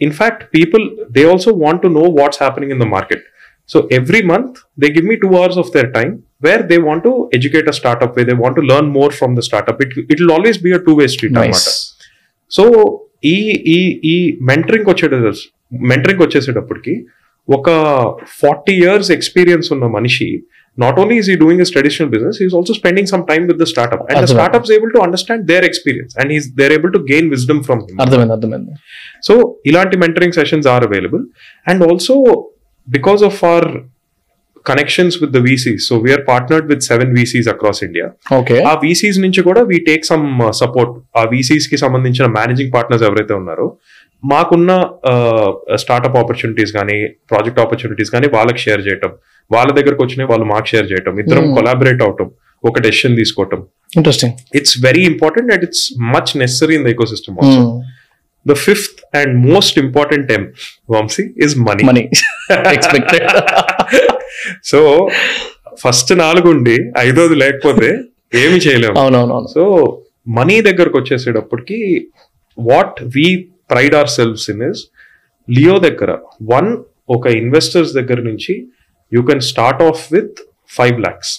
in fact 0.00 0.42
people 0.54 0.84
they 1.16 1.22
also 1.32 1.52
want 1.62 1.82
to 1.82 1.90
know 1.96 2.04
what's 2.18 2.40
happening 2.42 2.72
in 2.76 2.82
the 2.84 2.88
market 2.96 3.24
so 3.68 3.78
every 3.98 4.20
month 4.24 4.56
they 4.78 4.88
give 4.96 5.06
me 5.06 5.16
two 5.16 5.30
hours 5.38 5.58
of 5.62 5.70
their 5.76 5.88
time 5.96 6.12
where 6.42 6.62
they 6.72 6.76
want 6.86 7.04
to 7.04 7.12
educate 7.32 7.68
a 7.68 7.76
startup 7.80 8.14
we 8.18 8.24
they 8.24 8.36
want 8.42 8.56
to 8.56 8.64
learn 8.72 8.90
more 8.98 9.12
from 9.12 9.34
the 9.36 9.44
startup 9.48 9.80
it 9.84 9.94
it 10.02 10.18
will 10.20 10.32
always 10.32 10.58
be 10.66 10.72
a 10.72 10.82
two 10.86 10.94
way 11.00 11.06
street 11.14 11.34
nice 11.34 11.62
అనమాట 11.62 11.74
so 12.52 12.64
ఈ 13.26 13.36
ఈ 13.74 13.78
ఈ 14.06 14.16
mentoring 14.42 14.88
వచ్చే 14.90 15.06
mentoring 15.88 16.22
వచ్చేసేటప్పటికి 16.22 16.94
ఒక 17.48 17.68
forty 18.40 18.74
years 18.82 19.10
experience 19.10 19.68
ఉన్న 19.72 19.86
మనిషి 19.88 20.28
Not 20.77 20.97
only 21.01 21.15
is 21.21 21.29
he 21.29 21.37
doing 21.41 21.61
his 21.63 21.71
traditional 21.71 22.09
business 22.09 22.39
is 22.45 22.53
also 22.57 22.73
spending 22.79 23.09
some 23.13 23.23
time 23.31 23.45
with 23.49 23.59
the 23.63 23.67
startup 23.73 24.01
and 24.01 24.09
the 24.09 24.15
అర్థమైంది. 24.15 24.33
Startups 24.35 24.71
able 24.71 24.91
to 24.91 24.99
understand 24.99 25.43
their 25.51 25.65
experience 25.65 26.13
and 26.21 26.33
is 26.33 26.47
they're 26.61 26.73
able 26.73 26.93
to 26.93 27.01
gain 27.11 27.29
wisdom 27.29 27.61
from 27.63 27.81
him 27.87 28.01
అర్థమైంది 28.01 28.35
అర్థమైంది 28.37 28.75
so 29.21 29.35
ఇలాంటి 29.65 29.97
mentoring 29.97 30.37
sessions 30.39 30.67
are 30.67 30.85
available 30.89 31.25
and 31.67 31.83
also 31.89 32.15
because 32.87 33.23
of 33.23 33.41
our 33.45 33.67
connections 34.65 35.15
with 35.21 35.31
the 35.31 35.39
VCs 35.41 35.83
so 35.87 35.95
we're 35.97 36.23
partnered 36.27 36.65
with 36.67 36.83
seven 36.83 37.11
VCs 37.17 37.47
across 37.47 37.81
India 37.83 38.07
okay 38.39 38.57
ఆ 38.63 38.73
VCs 38.83 39.17
నుంచి 39.19 39.41
కూడా 39.41 39.61
we 39.63 39.77
take 39.87 40.03
some 40.05 40.25
support 40.59 40.91
ఆ 41.17 41.23
VCs 41.31 41.67
కి 41.67 41.77
సంబంధించిన 41.77 42.27
managing 42.35 42.71
partners 42.73 43.03
ఎవరైతే 43.03 43.33
ఉన్నారో 43.33 43.67
మాకున్న 44.24 44.90
స్టార్ట్అప్ 45.74 46.16
ఆపర్చునిటీస్ 46.16 46.72
కానీ 46.72 47.06
ప్రాజెక్ట్ 47.06 47.60
ఆపర్చునిటీస్ 47.60 48.10
కానీ 48.10 48.26
వాళ్ళకి 48.26 48.58
షేర్ 48.58 48.86
చేయటం. 48.86 49.10
వాళ్ళ 49.52 49.72
దగ్గరకు 49.72 50.04
వచ్చినాయి 50.04 50.30
వాళ్ళు 50.30 50.46
మాకు 50.46 50.66
షేర్ 50.66 50.92
చేయటం. 50.92 51.18
ఇద్దరం 51.18 51.44
Hmm. 51.44 51.54
కొలాబరేట్ 51.54 52.02
అవటం. 52.02 52.30
ఒక 52.64 52.80
డెసిషన్ 52.80 53.16
తీసుకోవటం. 53.16 53.66
Interesting 53.96 54.32
it's 54.54 54.80
very 54.84 55.04
important 55.04 55.52
and 55.52 55.64
it's 55.64 55.92
much 56.00 56.38
necessary 56.38 56.74
in 56.74 56.84
the 56.84 56.86
ecosystem 57.06 57.82
the 58.48 58.52
fifth 58.52 59.16
and 59.16 59.46
most 59.48 59.78
important 59.78 60.28
item 60.28 60.46
Vamshi 60.90 61.30
is 61.44 61.58
money 61.58 61.84
money 61.84 62.08
expected 62.50 63.30
so 64.64 65.08
first 65.84 66.18
నాలుగుండి 66.18 66.90
ఐదోది 66.98 67.34
లేకపోతే 67.34 67.98
ఏమి 68.34 68.56
చేయలేము. 68.56 69.46
సో 69.54 69.98
మనీ 70.28 70.60
దగ్గరకు 70.60 70.98
వచ్చేసేటప్పటికి 70.98 72.06
what 72.58 73.02
we 73.02 73.48
pride 73.70 73.94
ourselves 74.10 74.46
in 74.50 74.62
is 74.68 74.82
Leo 75.48 75.74
దగ్గర 75.80 76.10
one 76.50 76.70
ఒక 77.08 77.26
investors 77.40 77.92
దగ్గర 77.92 78.20
నుంచి 78.22 78.54
you 79.12 79.22
can 79.22 79.42
start 79.48 79.82
off 79.82 80.02
with 80.12 80.38
five 80.70 80.98
lakhs 81.00 81.32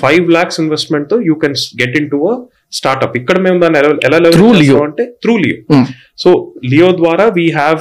five 0.00 0.24
lakhs 0.30 0.58
ఇన్వెస్ట్మెంట్తో 0.60 1.16
you 1.26 1.34
can 1.42 1.52
get 1.80 1.96
in 1.98 2.08
to 2.10 2.18
a 2.28 2.34
startup 2.72 3.14
ఇక్కడ 3.18 3.38
మేము 3.40 3.58
దాన్ని 3.60 3.78
ఎలా- 3.78 3.90
అంటే 4.84 5.04
త్రూ 5.22 5.34
లియో. 5.38 5.56
సో 6.18 6.30
లియో 6.70 6.88
ద్వారా 7.00 7.24
we 7.36 7.44
have 7.56 7.80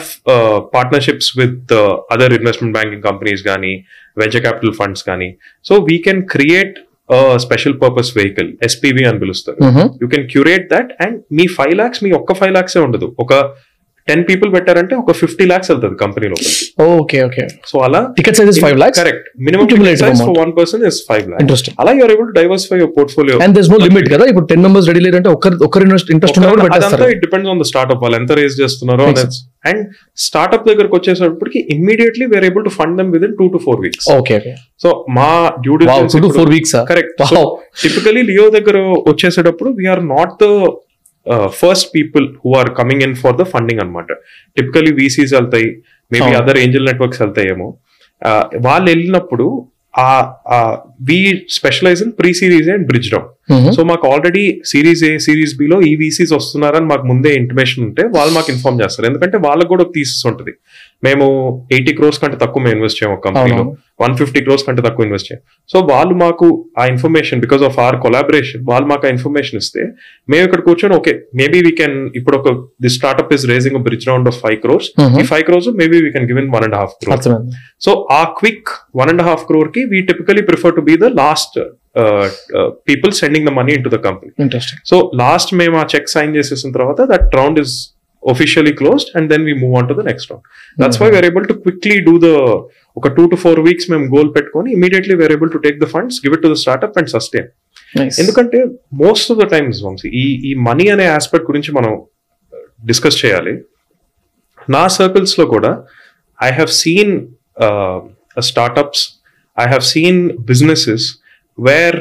partnerships 0.74 1.30
with 1.38 1.72
other 2.12 2.34
investment 2.34 2.76
banking 2.78 3.04
companies 3.04 3.42
కానీ 3.44 3.74
వెంచర్ 4.18 4.44
క్యాపిటల్ 4.46 4.74
ఫండ్స్ 4.80 5.04
కానీ 5.04 5.30
so 5.66 5.76
we 5.88 5.98
can 6.00 6.22
create 6.30 6.76
special 7.40 7.76
purpose 7.80 8.10
vehicle 8.18 8.50
SPV 8.64 9.04
అని 9.06 9.20
పిలుస్తారు. 9.20 9.58
You 10.02 10.08
can 10.08 10.28
curate 10.30 10.68
that 10.70 10.92
and 11.00 11.18
me 11.32 11.46
five 11.56 11.74
lakhs 11.76 12.02
మీ 12.04 12.12
ఒక్క 12.14 12.34
ఫైవ్ 12.34 12.54
లాక్సే 12.54 12.82
ఉండదు. 12.82 13.08
ఒక 13.20 13.34
టెన్ 14.08 14.24
పీపుల్ 14.30 14.50
పెట్టారంటే 14.56 14.94
ఒక 15.02 15.14
ఫిఫ్టీ 15.20 15.46
లాక్స్ 15.52 15.70
వెళ్తుంది 15.72 15.98
కంపెనీ 16.02 16.28
లోపలికి. 16.32 16.66
ఓకే 17.02 17.18
ఓకే 17.28 17.44
సో 17.72 17.76
అలా 17.88 18.02
ticket 18.18 18.38
size 18.40 18.60
five 18.66 18.78
lakhs 18.84 19.00
correct 19.02 19.26
minimum 19.48 19.68
size. 20.02 20.22
For 20.24 20.40
one 20.42 20.54
person 20.60 20.84
is 20.90 21.00
five 21.10 21.26
lakhs 21.32 21.44
interesting 21.46 21.76
అలా 21.84 21.94
you're 22.00 22.14
able 22.16 22.30
diversify 22.40 22.80
your 22.82 22.94
portfolio 22.98 23.38
and 23.46 23.56
there's 23.58 23.72
no 23.74 23.80
limit 23.88 24.10
కదా? 24.16 24.26
ఇప్పుడు 24.32 24.48
టెన్ 24.52 24.64
మెంబర్స్ 24.66 24.90
రెడీ 24.92 25.04
లేదంటే 25.08 25.32
ఒక్కరు 25.36 25.58
ఒక్కరు 25.68 25.84
interest 25.86 26.12
ఉన్నా 26.40 26.50
కూడా 26.54 26.64
అదంతా 26.64 26.78
పెట్టేస్తారు. 26.78 27.12
It 27.16 27.22
depends 27.26 27.52
on 27.54 27.62
the 27.64 27.68
startup 27.72 28.04
వాళ్ళు. 28.06 28.18
ఎంత 28.22 28.32
రేస్ 28.42 28.58
చేస్తున్నారో 28.62 29.08
అండ్ 29.70 29.82
స్టార్ట్అప్ 30.26 30.68
దగ్గరకు 30.70 30.96
వచ్చేసరికి 31.00 31.60
immediately 31.76 32.26
we're 32.34 32.46
able 32.50 32.64
to 32.68 32.74
fund 32.78 32.96
them 33.00 33.10
within 33.28 33.36
two 33.42 33.48
to 33.56 33.60
four 33.66 33.80
weeks 33.86 34.08
okay 34.20 34.38
so 34.84 34.90
మా 35.18 35.30
due 35.66 35.76
to 35.82 36.32
four 36.38 36.52
weeks 36.56 36.76
correct 36.92 37.22
typically 37.84 38.24
Leo 38.32 38.46
దగ్గర 38.58 38.78
వచ్చేసేటప్పుడు 39.12 39.72
we're 39.80 40.04
not 40.16 40.34
the 40.44 40.48
first 41.62 41.88
people 41.96 42.26
who 42.46 42.52
are 42.60 42.70
coming 42.80 43.02
in 43.02 43.16
for 43.16 43.36
the 43.36 43.46
funding 43.54 43.80
అనమాట 43.80 44.12
typically 44.58 44.92
VCs 44.92 45.34
వెళ్తాయి 45.34 45.70
maybe. 46.12 46.32
Other 46.42 46.58
angel 46.58 46.86
networks 46.86 47.22
వెళ్తాయేమో. 47.22 47.70
Uh, 48.22 48.44
వాళ్ళు 48.66 48.88
వెళ్ళినప్పుడు 48.90 49.46
ఆ 50.00 50.10
we 51.08 51.18
specialize 51.50 52.02
in 52.04 52.12
pre 52.20 52.34
series 52.34 52.68
and 52.70 52.86
bridge 52.88 53.10
round 53.14 53.74
so 53.76 53.82
మాకు 53.84 54.06
already 54.12 54.44
series 54.72 55.04
A 55.04 55.18
series 55.18 55.54
below 55.62 55.78
ఈ 55.82 55.96
VCs 55.96 56.34
వస్తున్నారని 56.34 56.86
మాకు 56.86 57.06
ముందే 57.08 57.32
ఇంటిమేషన్ 57.40 57.84
ఉంటే 57.88 58.04
వాళ్ళు 58.16 58.34
మాకు 58.34 58.52
ఇన్ఫార్మ్ 58.52 58.82
చేస్తారు. 58.82 59.08
ఎందుకంటే 59.10 59.38
వాళ్ళకి 59.38 59.68
కూడా 59.68 59.84
ఒక 59.84 59.92
థీసిస్ 59.98 60.24
ఉంటుంది. 60.32 60.54
మేము 61.06 61.26
ఎయిటీ 61.76 61.94
క్రోర్స్ 61.98 62.20
కంటే 62.22 62.38
తక్కువ 62.42 62.62
మేము 62.66 62.76
ఇన్వెస్ట్ 62.78 62.98
చేయము 63.00 63.16
కంపెనీలో. 63.26 63.64
వన్ 64.04 64.14
ఫిఫ్టీ 64.20 64.40
క్రోర్స్ 64.46 64.64
కంటే 64.68 64.82
తక్కువ 64.88 65.08
ఇన్వెస్ట్ 65.08 65.28
చేయం. 65.30 65.42
సో 65.70 65.78
వాళ్ళు 65.92 66.14
మాకు 66.24 66.48
ఆ 66.82 66.84
information 66.94 67.40
because 67.46 67.64
of 67.70 67.78
our 67.86 67.98
collaboration 68.06 68.62
వాళ్ళు 68.70 68.88
మాకు 68.92 69.06
ఆ 69.08 69.12
ఇన్ఫర్మేషన్ 69.16 69.58
ఇస్తే 69.62 69.82
మేము 70.32 70.44
ఇక్కడ 70.48 70.62
కూర్చొని 70.68 70.96
ఓకే 71.00 71.14
మేబీ 71.42 71.60
వీ 71.68 71.74
కెన్ 71.82 71.98
ఇప్పుడు 72.20 72.38
ఒక 72.42 72.50
the 72.86 72.92
startup 72.98 73.34
is 73.38 73.46
raising 73.54 73.80
bridge 73.88 74.08
round 74.12 74.30
of 74.32 74.40
five 74.46 74.58
crores 74.66 74.90
ఈ 75.22 75.26
five 75.34 75.46
crores 75.50 75.70
maybe 75.82 76.00
we 76.06 76.12
can 76.18 76.28
give 76.32 76.42
in 76.44 76.52
one 76.58 76.66
and 76.70 76.78
half 76.82 76.96
crore 77.04 77.22
so 77.88 77.94
ఆ 78.12 78.24
quick 78.42 78.72
one 79.02 79.12
and 79.14 79.26
half 79.30 79.46
క్రోర్కి 79.52 79.84
we 79.94 80.02
typically 80.12 80.44
prefer 80.52 80.76
to 80.80 80.84
be 80.90 80.96
the 81.06 81.10
last 81.24 81.58
people 82.90 83.12
sending 83.22 83.48
the 83.50 83.54
money 83.60 83.74
in 83.78 83.84
to 83.84 83.92
the 83.96 84.00
company 84.08 84.60
so 84.92 84.98
last 85.24 85.52
మేము 85.62 85.78
ఆ 85.78 85.86
check 85.96 86.10
sign 86.10 86.32
చేసేసిన 86.36 86.72
తర్వాత 86.72 87.02
that 87.14 87.36
round 87.40 87.60
is 87.60 87.76
officially 88.24 88.72
closed 88.72 89.18
and 89.18 89.30
then 89.32 89.44
we 89.44 89.54
move 89.54 89.76
on 89.80 89.88
to 89.88 89.94
the 89.94 90.06
next 90.06 90.32
round 90.32 90.46
that's 90.78 91.02
why 91.02 91.10
we're 91.10 91.26
able 91.26 91.48
to 91.48 91.54
quickly 91.54 92.00
do 92.00 92.20
the 92.20 92.30
ఒక 92.98 93.08
two 93.08 93.28
to 93.28 93.36
four 93.36 93.60
weeks 93.60 93.92
మేము 93.92 94.18
goal 94.18 94.36
పెట్టుకొని 94.36 94.72
immediately 94.72 95.16
we're 95.16 95.32
able 95.32 95.52
to 95.52 95.58
take 95.58 95.80
the 95.80 95.86
funds 95.86 96.20
give 96.26 96.34
it 96.34 96.42
to 96.42 96.48
the 96.48 96.54
startup 96.54 96.98
and 96.98 97.10
sustain 97.10 97.50
ఎందుకంటే 98.20 98.66
most 98.94 99.32
of 99.32 99.40
the 99.40 99.44
times 99.44 99.84
Vamshi 99.84 100.10
ఈ 100.10 100.26
ఈ 100.50 100.54
money 100.54 100.88
అనే 100.88 101.08
aspect 101.08 101.48
గురించి 101.48 101.72
మనం 101.72 102.02
discuss 102.86 103.26
చేయాలి. 103.26 103.54
నా 104.70 104.88
సర్కిల్స్లో 104.88 105.46
కూడా 105.46 105.84
I 106.44 106.52
have 106.52 106.68
seen 106.68 107.28
startups 108.42 109.04
I 109.60 109.64
have 109.64 109.82
seen 109.82 110.30
businesses 110.42 111.06
where 111.60 112.00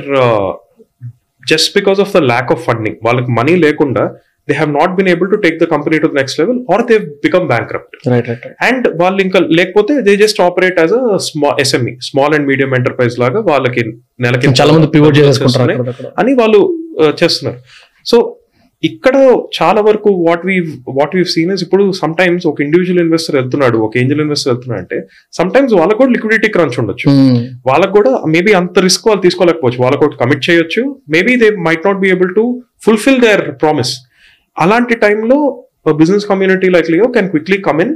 just 1.49 1.75
because 1.79 2.01
of 2.01 2.13
the 2.13 2.17
lack 2.17 2.53
of 2.53 2.65
funding 2.65 2.97
వాళ్ళకి 3.03 3.31
మనీ 3.33 3.57
లేకుండా 3.57 4.15
they 4.49 4.55
have 4.55 4.75
not 4.75 4.95
been 4.95 5.09
able 5.09 5.31
to 5.31 5.37
take 5.37 5.61
the 5.61 5.65
company 5.65 5.99
to 5.99 6.07
the 6.07 6.11
next 6.15 6.41
level 6.41 6.59
or 6.73 6.87
they 6.87 6.99
become 6.99 7.47
bank 7.47 7.73
and 8.63 9.03
వాళ్ళు 9.03 9.23
ఇంకా 9.23 9.39
లేకపోతే 9.39 10.01
they 10.01 10.17
just 10.17 10.41
operate 10.41 10.81
as 10.81 10.93
a 10.93 11.17
small 11.17 11.61
SME 11.61 11.97
small 12.01 12.35
and 12.35 12.47
medium 12.47 12.75
enterprise 12.75 13.19
లాగా 13.19 13.41
వాళ్ళకి 13.41 13.85
నెలకి 14.21 14.49
చాలా 14.49 14.73
మంది 14.73 14.87
పివోట్ 14.87 15.19
చేసేసుకుంటారు. 15.19 15.85
అని 16.19 16.35
వాళ్ళు 16.35 16.79
చేస్తున్నారు. 17.23 17.61
సో 18.07 18.37
ఇక్కడ 18.85 19.17
చాలా 19.63 19.81
వరకు 19.81 20.11
what 20.29 20.47
we 20.47 20.61
what 20.89 21.17
we 21.17 21.25
seen 21.25 21.53
is 21.53 21.63
ఇప్పుడు 21.63 21.93
సమ్ 21.93 22.15
టైమ్స్ 22.15 22.47
ఒక 22.47 22.61
ఇండివిజువల్ 22.61 23.01
ఇన్వెస్టర్ 23.01 23.37
వెళ్తున్నాడు 23.37 23.79
ఒక 23.79 23.97
ఏంజల్ 23.97 24.21
ఇన్వెస్టర్ 24.21 24.55
వెళ్తున్నాడు 24.55 24.81
అంటే 24.81 25.09
సమ్ 25.33 25.51
టైమ్స్ 25.51 25.75
వాళ్ళకు 25.75 25.99
కూడా 25.99 26.11
లిక్విడిటీ 26.11 26.49
క్రంచ్ 26.49 26.81
ఉండొచ్చు. 26.81 27.11
Hmm. 27.11 27.39
వాళ్ళకు 27.67 27.93
కూడా 27.93 28.11
మేబీ 28.27 28.53
అంత 28.53 28.79
రిస్క్ 28.79 29.09
వాళ్ళు 29.09 29.23
తీసుకోలేకపోవచ్చు. 29.23 29.83
వాళ్ళకు 29.83 30.17
కమిట్ 30.21 30.51
చేయొచ్చు. 30.51 30.97
Maybe 31.09 31.37
they 31.37 31.51
might 31.51 31.87
not 31.87 31.99
be 31.99 32.09
able 32.09 32.35
to 32.35 32.63
fulfil 32.83 33.21
their 33.21 33.61
promise 33.63 34.10
అలాంటి 34.61 34.95
టైంలో 35.05 35.39
business 36.01 36.27
community 36.31 36.69
like 36.75 36.89
Leo 36.91 37.09
can 37.15 37.29
quickly 37.31 37.59
come 37.67 37.81
in 37.85 37.93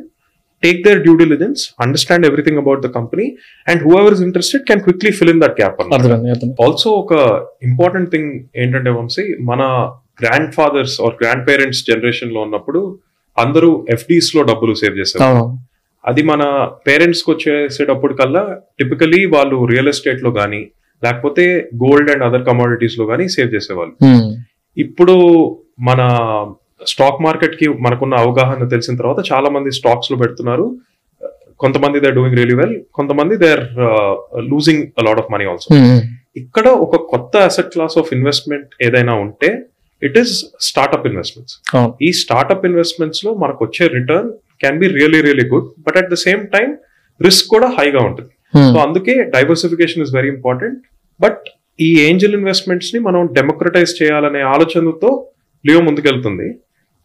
take 0.62 0.78
their 0.84 1.00
due 1.04 1.14
diligence 1.22 1.62
understand 1.84 2.26
everything 2.28 2.60
about 2.62 2.80
the 2.84 2.90
company 2.94 3.26
and 3.66 3.80
whoever 4.00 4.14
is 4.16 4.22
interested 4.26 4.64
can 4.68 4.82
quickly 4.86 5.12
fill 5.18 5.32
in 5.34 5.42
that 5.42 5.56
gap 5.60 5.80
also 6.66 6.90
ఒక 7.02 7.12
important 7.68 8.10
thing 8.14 8.30
ఏంటంటే 8.62 8.92
వంశీ 8.98 9.26
మన 9.50 9.62
grand 10.22 10.50
fathers 10.54 10.96
or 11.00 11.14
grand 11.20 11.44
parents 11.48 11.82
జనరేషన్లో 11.86 12.40
ఉన్నప్పుడు 12.42 12.80
అందరూ 13.36 13.70
ఎఫ్డీస్లో 13.88 14.42
డబ్బులు 14.50 14.74
save 14.80 14.96
అవును. 15.28 15.44
అది 16.04 16.22
మన 16.22 16.42
పేరెంట్స్కి 16.86 17.30
వచ్చేసేటప్పుడు 17.30 18.14
కల్లా 18.14 18.42
టిపికలీ 18.78 19.20
వాళ్ళు 19.32 19.56
రియల్ 19.70 19.88
ఎస్టేట్లో 19.88 20.30
కానీ 20.32 20.60
లేకపోతే 21.02 21.44
గోల్డ్ 21.82 22.10
అండ్ 22.10 22.24
అదర్ 22.26 22.44
కమోడిటీస్లో 22.48 23.04
కానీ 23.06 23.24
సేవ్ 23.28 23.50
చేసేవాళ్ళు. 23.54 23.94
ఇప్పుడు 24.76 25.14
మన 25.78 26.00
స్టాక్ 26.86 27.20
మార్కెట్కి 27.22 27.68
మనకున్న 27.84 28.14
అవగాహన 28.14 28.64
తెలిసిన 28.68 28.94
తర్వాత 28.96 29.20
చాలా 29.30 29.48
మంది 29.50 29.70
స్టాక్స్లో 29.78 30.16
పెడుతున్నారు. 30.16 30.66
కొంతమంది 31.60 32.00
దే 32.00 32.10
డూయింగ్ 32.10 32.36
రియలీ 32.38 32.54
వెల్ 32.54 32.74
కొంతమంది 32.92 33.34
they 33.42 33.50
are 33.52 33.64
losing 34.52 34.82
lot 35.06 35.20
of 35.22 35.30
money 35.34 35.44
also 35.52 35.68
Hmm. 35.76 36.00
ఇక్కడ 36.36 36.66
ఒక 36.84 36.96
కొత్త 37.12 37.36
అసెట్ 37.48 37.68
క్లాస్ 37.68 37.98
ఆఫ్ 37.98 38.08
ఇన్వెస్ట్మెంట్ 38.16 38.70
ఏదైనా 38.82 39.12
ఉంటే 39.14 39.48
ఇట్ 40.02 40.16
ఈస్ 40.18 40.32
స్టార్ట్అప్ 40.60 41.06
ఇన్వెస్ట్మెంట్స్ 41.10 41.54
ఈ 42.06 42.08
స్టార్ట్అప్ 42.22 42.64
ఇన్వెస్ట్మెంట్స్లో 42.70 43.34
మనకు 43.34 43.60
వచ్చే 43.64 43.86
return 43.86 44.30
can 44.62 44.78
be 44.78 44.86
really 44.86 45.20
really 45.20 45.46
good 45.52 45.68
but 45.86 45.96
at 45.96 46.10
the 46.10 46.14
same 46.14 46.42
time 46.46 46.68
risk 47.20 47.48
కూడా 47.48 47.68
హైగా 47.78 48.00
ఉంటుంది. 48.08 48.32
Hmm. 48.54 48.66
సో 48.72 48.78
అందుకే 48.86 49.14
diversification 49.36 50.02
is 50.02 50.12
very 50.14 50.28
important 50.28 50.80
but 51.20 51.42
ఈ 51.78 51.90
ఏంజల్ 52.08 52.34
ఇన్వెస్ట్మెంట్స్ని 52.34 53.00
మనం 53.00 53.22
డెమోక్రటైజ్ 53.32 54.02
చేయాలనే 54.02 54.42
ఆలోచనతో 54.54 55.12
లియో 55.66 55.80
ముందుకెళ్తుంది. 55.88 56.48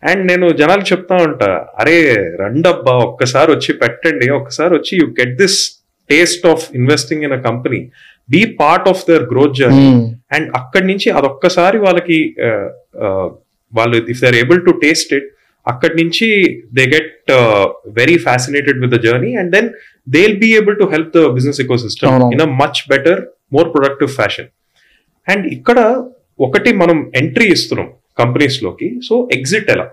అండ్ 0.09 0.21
నేను 0.29 0.45
జనాలు 0.59 0.83
చెప్తా 0.91 1.15
ఉంటా 1.27 1.49
అరే 1.81 1.97
రండబ్బా 2.43 2.93
ఒక్కసారి 3.07 3.49
వచ్చి 3.55 3.71
పెట్టండి 3.81 4.27
ఒక్కసారి 4.39 4.71
వచ్చి 4.77 4.93
you 5.01 5.07
get 5.19 5.35
this 5.41 5.57
taste 6.09 6.45
of 6.51 6.63
investing 6.79 7.23
in 7.27 7.35
a 7.37 7.41
company 7.47 7.79
be 8.35 8.41
part 8.61 8.87
of 8.91 9.01
their 9.09 9.25
growth 9.31 9.57
journey. 9.61 9.89
And 10.35 10.47
అక్కడి 10.59 10.85
నుంచి 10.91 11.09
అదొక్కసారి 11.19 11.77
వాళ్ళకి 11.85 12.19
వాళ్ళు 13.79 13.97
if 14.13 14.21
they 14.25 14.31
able 14.43 14.61
to 14.67 14.73
taste 14.85 15.11
it 15.17 15.27
అక్కడి 15.67 15.95
నుంచి 16.01 16.27
they 16.77 16.83
get 16.95 17.31
very 17.99 18.15
fascinated 18.27 18.77
with 18.83 18.93
the 18.95 18.99
journey 19.05 19.31
and 19.41 19.51
then 19.55 19.67
they 20.13 20.21
will 20.25 20.39
be 20.45 20.49
able 20.59 20.77
to 20.81 20.87
help 20.93 21.11
the 21.17 21.25
business 21.37 21.59
ecosystem. 21.85 22.23
In 22.35 22.43
a 22.47 22.49
much 22.61 22.81
better 22.93 23.21
more 23.55 23.67
productive 23.75 24.11
fashion 24.19 24.49
and 25.27 25.45
ఇక్కడ 25.57 25.79
ఒకటి 26.47 26.71
మనం 26.81 26.97
entry 27.21 27.47
ఇస్తున్నాం. 27.55 27.89
కంపెనీస్లోకి. 28.21 28.87
So 29.07 29.15
exit 29.37 29.69
ఎలా? 29.75 29.85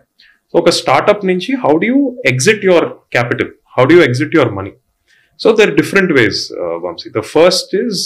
so 0.51 0.55
ఒక 0.63 0.71
startup 0.81 1.25
నుంచి 1.31 1.53
how 1.65 1.73
do 1.83 1.87
you 1.93 2.01
exit 2.33 2.65
your 2.71 2.87
capital 3.15 3.51
how 3.77 3.85
do 3.91 3.95
you 3.97 4.03
exit 4.09 4.35
your 4.39 4.53
money 4.59 4.73
so 5.41 5.49
there 5.61 5.73
different 5.81 6.13
ways 6.19 6.41
Vamshi 6.85 7.09
the 7.19 7.23
first 7.35 7.73
is 7.85 8.03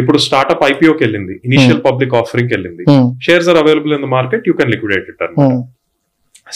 ఇప్పుడు 0.00 0.18
startup 0.26 0.62
ఐపీఓకి 0.70 1.02
వెళ్ళింది. 1.04 1.34
ఇనిషియల్ 1.48 1.80
పబ్లిక్ 1.86 2.14
ఆఫరింగ్ 2.20 2.52
వెళ్ళింది. 2.54 2.84
Shares 3.26 3.48
are 3.52 3.58
available 3.62 3.94
in 3.96 4.04
the 4.06 4.10
market 4.18 4.44
you 4.48 4.54
can 4.60 4.72
liquidate 4.74 5.08
it 5.12 5.22
Hmm. 5.40 5.58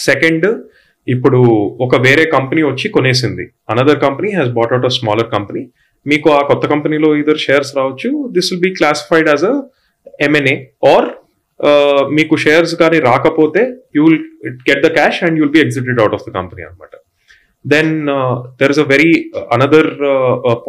Second 0.07 0.45
ఇప్పుడు 1.07 1.39
ఒక 1.85 1.95
వేరే 2.05 2.23
company 2.33 2.61
వచ్చి 2.69 2.87
కొనేసింది. 2.95 3.43
Another 3.71 3.99
company 4.05 4.29
has 4.37 4.49
bought 4.57 4.71
out 4.73 4.87
a 4.89 4.91
smaller 4.97 5.29
company 5.35 5.61
మీకు 6.05 6.27
ఆ 6.37 6.41
కొత్త 6.49 6.63
కంపెనీలో 6.71 7.09
ఇదర్ 7.21 7.39
షేర్స్ 7.45 7.71
రావచ్చు. 7.77 8.09
This 8.35 8.47
will 8.51 8.63
be 8.65 8.71
classified 8.79 9.29
as 9.33 9.45
a 9.51 9.55
M and A 10.27 10.55
or 10.91 11.07
మీకు 12.16 12.34
షేర్స్ 12.44 12.74
కానీ 12.82 12.98
రాకపోతే 13.08 13.62
you 13.96 14.02
will 14.06 14.20
get 14.68 14.82
the 14.86 14.90
cash 14.98 15.18
and 15.26 15.36
you'll 15.40 15.54
be 15.56 15.60
exited 15.66 16.00
out 16.04 16.14
of 16.18 16.24
the 16.28 16.32
company 16.38 16.62
అనమాట 16.68 16.94
then 17.64 17.92
there 18.60 18.72
is 18.74 18.82
a 18.84 18.88
very 18.94 19.12
another 19.56 19.90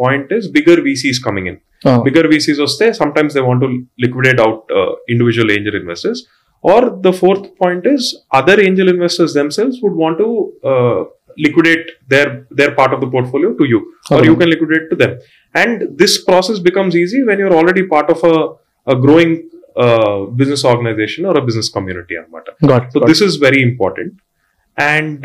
point 0.02 0.32
is 0.38 0.48
bigger 0.58 0.82
VCs 0.90 1.20
coming 1.28 1.50
in 1.52 1.60
Oh. 1.84 1.96
bigger 2.04 2.22
VCs 2.32 2.58
వస్తే 2.66 2.86
sometimes 2.98 3.30
they 3.36 3.42
want 3.46 3.60
to 3.64 3.68
liquidate 4.04 4.38
out 4.44 4.60
uh, 4.78 4.92
individual 5.14 5.48
angel 5.56 5.74
investors. 5.80 6.18
Or 6.64 6.78
the 7.06 7.12
fourth 7.12 7.42
point 7.62 7.84
is 7.86 8.02
other 8.38 8.54
angel 8.66 8.88
investors 8.92 9.32
themselves 9.40 9.74
would 9.82 9.96
want 10.02 10.16
to 10.22 10.28
uh, 10.70 11.00
liquidate 11.36 11.86
their 12.12 12.28
their 12.60 12.70
part 12.78 12.92
of 12.96 13.00
the 13.04 13.10
portfolio 13.14 13.50
to 13.60 13.66
you, 13.72 13.80
or 14.14 14.20
you 14.24 14.32
Okay. 14.32 14.40
can 14.42 14.50
liquidate 14.54 14.86
to 14.92 14.96
them. 15.02 15.12
And 15.54 15.74
this 16.02 16.14
process 16.30 16.60
becomes 16.68 16.94
easy 17.02 17.20
when 17.28 17.38
you're 17.42 17.56
already 17.60 17.84
part 17.86 18.08
of 18.08 18.22
a, 18.24 18.36
a 18.86 18.96
growing 19.04 19.32
uh, 19.85 20.17
business 20.41 20.63
organization 20.65 21.25
or 21.25 21.35
a 21.37 21.45
business 21.49 21.69
community. 21.69 22.15
Anamata. 22.21 22.51
Got 22.71 22.85
it. 22.85 22.93
So 22.93 22.99
got 22.99 23.07
this 23.07 23.21
is 23.21 23.35
very 23.37 23.61
important. 23.61 24.11
And 24.77 25.21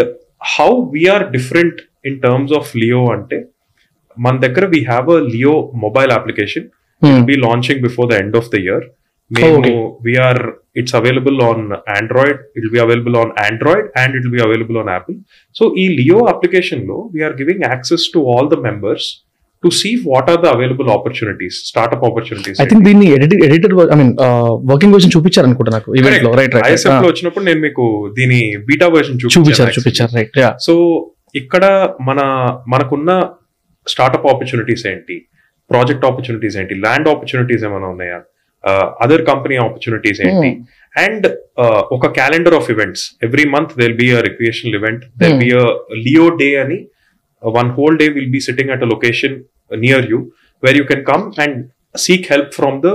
how 0.57 0.71
we 0.95 1.03
are 1.09 1.25
different 1.37 1.77
in 2.05 2.17
terms 2.27 2.51
of 2.53 2.65
Leo 2.83 3.03
ante 3.17 3.41
మన 4.17 4.35
దగ్గర 4.43 4.65
we 4.73 4.81
have 4.91 5.09
a 5.19 5.21
Leo 5.35 5.55
mobile 5.85 6.13
application 6.19 6.67
Hmm. 7.03 7.23
be 7.29 7.37
launching 7.37 7.79
before 7.83 8.07
the 8.11 8.19
end 8.23 8.35
of 8.41 8.47
the 8.53 8.61
year. 8.67 8.83
Oh, 8.85 9.35
మేము 9.37 9.57
okay. 9.57 9.73
we 10.07 10.13
are 10.27 10.41
it's 10.81 10.95
available 11.01 11.39
on 11.49 11.59
Android, 11.97 12.37
it 12.57 12.61
will 12.65 12.75
be 12.77 12.83
available 12.85 13.17
on 13.23 13.29
Android 13.49 13.85
and 14.01 14.11
it 14.17 14.23
will 14.25 14.35
be 14.39 14.43
available 14.47 14.77
on 14.83 14.89
Apple. 14.97 15.17
So 15.59 15.65
ఈ 15.83 15.85
Leo 15.99 16.21
application 16.33 16.81
లో 16.91 16.99
we 17.15 17.23
are 17.27 17.35
giving 17.41 17.61
access 17.75 18.03
to 18.15 18.21
all 18.33 18.47
the 18.53 18.61
to 19.65 19.71
see 19.81 19.93
what 20.11 20.27
are 20.33 20.39
the 20.45 20.51
available 20.57 20.89
opportunities, 20.97 21.55
startup 21.71 22.03
opportunities. 22.09 22.57
I 22.63 22.67
think 22.71 22.85
దీన్ని 22.89 23.07
editor 23.47 23.75
I 23.95 23.99
mean 24.01 24.13
working 24.73 24.95
version 24.97 25.15
చూపించారు 25.17 25.47
అనుకుంటా 25.51 25.73
నాకు 25.77 25.91
ఈవెంట్లో 26.01 26.33
right 26.41 26.57
రైట్లో 26.59 27.09
వచ్చినప్పుడు 27.13 27.45
నేను 27.51 27.61
మీకు 27.67 27.87
దీని 28.19 28.41
బీటా 28.69 28.89
వర్షన్ 28.97 29.19
చూపించారు 29.25 29.75
చూపించారు 29.79 30.13
రైట్ 30.21 30.39
సో 30.67 30.75
ఇక్కడ 31.43 31.65
మన 32.09 32.21
మనకున్న 32.75 33.11
స్టార్ట్అప్ 33.87 34.27
ఆపర్చునిటీస్ 34.33 34.85
ఏంటి? 34.91 35.17
ప్రాజెక్ట్ 35.71 36.05
ఆపర్చునిటీస్ 36.09 36.57
ఏంటి? 36.61 36.75
ల్యాండ్ 36.85 37.09
ఆపర్చునిటీస్ 37.13 37.63
ఏమైనా 37.69 37.89
ఉన్నాయా? 37.95 38.19
అదర్ 39.05 39.23
కంపెనీ 39.31 39.57
ఆపర్చునిటీస్ 39.65 40.21
ఏంటి? 40.27 40.51
అండ్ 40.95 41.27
ఒక 41.97 42.07
calendar 42.19 42.57
of 42.59 42.69
events 42.75 43.05
every 43.27 43.45
month 43.55 43.73
there'll 43.81 43.97
be 44.03 44.09
a 44.19 44.21
recreational 44.29 44.77
event 44.81 45.03
there'll 45.23 45.39
be 45.43 45.49
a 45.63 45.65
Leo 46.07 46.27
day 46.43 46.49
అని 46.65 46.79
one 47.43 47.71
whole 47.79 47.97
day 48.03 48.07
will 48.17 48.31
be 48.37 48.41
sitting 48.47 48.73
at 48.75 48.85
a 48.87 48.91
location 48.95 49.37
near 49.71 50.07
you 50.13 50.19
where 50.63 50.79
you 50.81 50.85
can 50.93 51.05
come 51.13 51.25
and 51.45 51.59
seek 52.07 52.27
help 52.33 52.53
from 52.59 52.79
the 52.87 52.91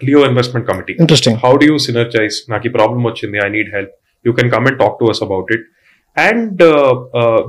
Leo 0.00 0.20
investment 0.30 0.66
committee 0.70 0.94
interesting 1.02 1.38
how 1.44 1.52
do 1.60 1.66
you 1.70 1.78
synergize? 1.86 2.38
నాకు 2.52 2.66
ఈ 2.68 2.72
problem 2.78 3.02
వచ్చింది 3.10 3.38
I 3.46 3.50
need 3.56 3.70
help 3.76 3.94
you 4.24 4.34
can 4.40 4.50
come 4.56 4.66
and 4.70 4.78
talk 4.82 4.96
to 5.02 5.08
us 5.14 5.22
about 5.28 5.50
it 5.56 5.66
and 6.16 6.62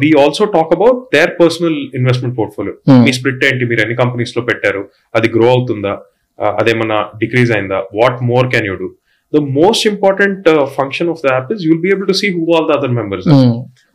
we 0.02 0.10
also 0.24 0.44
talk 0.58 0.74
about 0.78 1.00
their 1.16 1.32
personal 1.42 1.78
investment 2.00 2.36
portfolio 2.40 2.76
మీ 3.06 3.14
split 3.20 3.44
ఏంటి 3.50 3.64
మీరు 3.72 3.82
ఎన్ని 3.86 3.98
కంపెనీస్లో 4.04 4.44
పెట్టారు? 4.50 4.84
అది 5.18 5.30
గ్రో 5.38 5.48
అవుతుందా? 5.56 5.94
Uh, 6.40 6.52
అదేమన్నా 6.60 7.00
డిక్రీజ్ 7.22 7.52
అయిందా? 7.56 7.80
What 7.98 8.20
more 8.30 8.46
can 8.54 8.68
you 8.70 8.76
do 8.80 8.88
the 9.34 9.40
most 9.58 9.86
important 9.92 10.48
function 10.78 11.10
of 11.12 11.20
the 11.26 11.28
app 11.34 11.50
is 11.56 11.62
you'll 11.68 11.82
be 11.84 11.90
able 11.94 12.08
to 12.12 12.16
see 12.22 12.28
who 12.38 12.44
all 12.56 12.66
the 12.70 12.74
other 12.78 12.96
members 13.00 13.28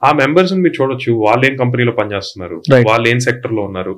ఆ 0.02 0.10
మెంబర్స్ 0.20 0.52
మీరు 0.64 0.74
చూడొచ్చు. 0.78 1.10
వాళ్ళు 1.26 1.44
ఏం 1.48 1.54
కంపెనీలో 1.62 1.92
పనిచేస్తున్నారు. 2.00 2.56
వాళ్ళు 2.90 3.06
ఏం 3.12 3.20
సెక్టర్లో 3.28 3.64
ఉన్నారు? 3.70 3.94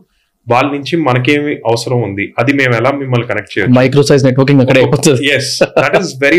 వాళ్ళ 0.53 0.66
నుంచి 0.76 0.94
మనకేమి 1.09 1.53
అవసరం 1.70 1.98
ఉంది? 2.09 2.24
అది 2.40 2.53
మేము 2.61 2.74
ఎలా 2.80 2.90
మిమ్మల్ని 3.01 3.26
కనెక్ట్ 3.30 3.53
చేయొచ్చు? 3.55 3.74
మైక్రో 3.78 4.03
సైజ్ 4.11 4.24
నెట్వర్కింగ్ 4.28 4.62
అక్కడే 4.64 4.82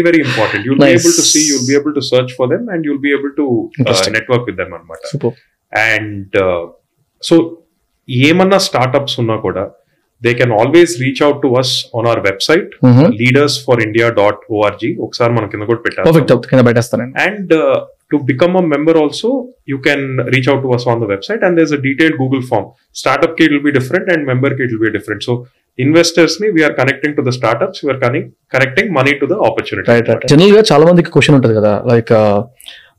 very 0.08 0.22
important. 0.28 0.62
You'll 0.66 0.82
be 0.82 0.86
Nice. 0.86 1.02
able 1.02 1.16
to 1.20 1.26
see 1.32 1.44
you'll 1.50 1.68
be 1.72 1.76
able 1.82 1.94
to 2.00 2.04
search 2.12 2.32
for 2.40 2.48
them 2.54 2.64
and 2.74 2.80
you'll 2.86 3.04
be 3.08 3.14
able 3.18 3.34
to 3.42 3.46
uh, 3.48 3.82
Interesting. 3.82 4.14
network 4.18 4.44
with 4.50 4.58
them 4.62 4.72
అనమాట 4.78 5.34
అండ్ 5.74 6.36
సో 7.24 7.36
ఏమన్నా 8.30 8.58
startups 8.68 9.16
ఉన్నా 9.24 9.36
కూడా 9.46 9.64
they 10.22 10.32
can 10.40 10.54
always 10.60 10.94
reach 11.04 11.22
out 11.28 11.40
to 11.46 11.50
us 11.62 11.74
on 11.98 12.08
our 12.10 12.22
website 12.30 12.72
leaders 13.22 13.58
for 13.68 13.82
India 13.88 14.08
dot 14.22 14.42
ORG 14.58 14.90
ఒకసారి 15.06 15.32
మన 15.38 15.46
కింద 15.54 15.66
కూడా 15.72 15.82
పెట్టారు 15.86 16.06
perfect 16.10 16.34
కింద 18.11 18.21
పెట్టేస్తానండి 18.21 18.27
and 18.27 18.27
uh, 18.27 18.27
to 18.27 18.27
become 18.33 18.57
a 18.57 18.67
member 18.75 18.95
also 19.03 19.29
you 19.65 19.79
can 19.79 20.19
reach 20.35 20.49
out 20.49 20.61
to 20.63 20.73
us 20.73 20.87
on 20.87 21.01
the 21.01 21.07
website 21.07 21.43
and 21.47 21.59
there's 21.59 21.73
a 21.73 21.79
detailed 21.79 22.17
google 22.19 22.43
form 22.43 22.67
startup 22.93 23.37
kit 23.39 23.51
will 23.51 23.63
be 23.63 23.73
different 23.73 24.09
and 24.13 24.27
member 24.27 24.51
kit 24.51 24.71
will 24.73 24.85
be 24.87 24.93
different 24.99 25.23
so 25.23 25.47
investors 25.79 26.41
ni 26.41 26.51
we 26.51 26.65
are 26.65 26.75
connecting 26.75 27.15
to 27.17 27.23
the 27.23 27.33
startups 27.33 27.83
we 27.83 27.91
are 27.91 27.99
connecting 27.99 28.33
connecting 28.55 28.93
money 28.93 29.15
to 29.19 29.27
the 29.27 29.39
opportunity 29.49 29.87
right 29.93 30.09
right 30.09 30.27
general 30.33 30.55
గా 30.59 30.63
చాలా 30.73 30.85
మందికి 30.91 31.11
question 31.11 31.37
ఉంటుంది 31.39 31.57
కదా 31.61 31.83
like 31.93 32.13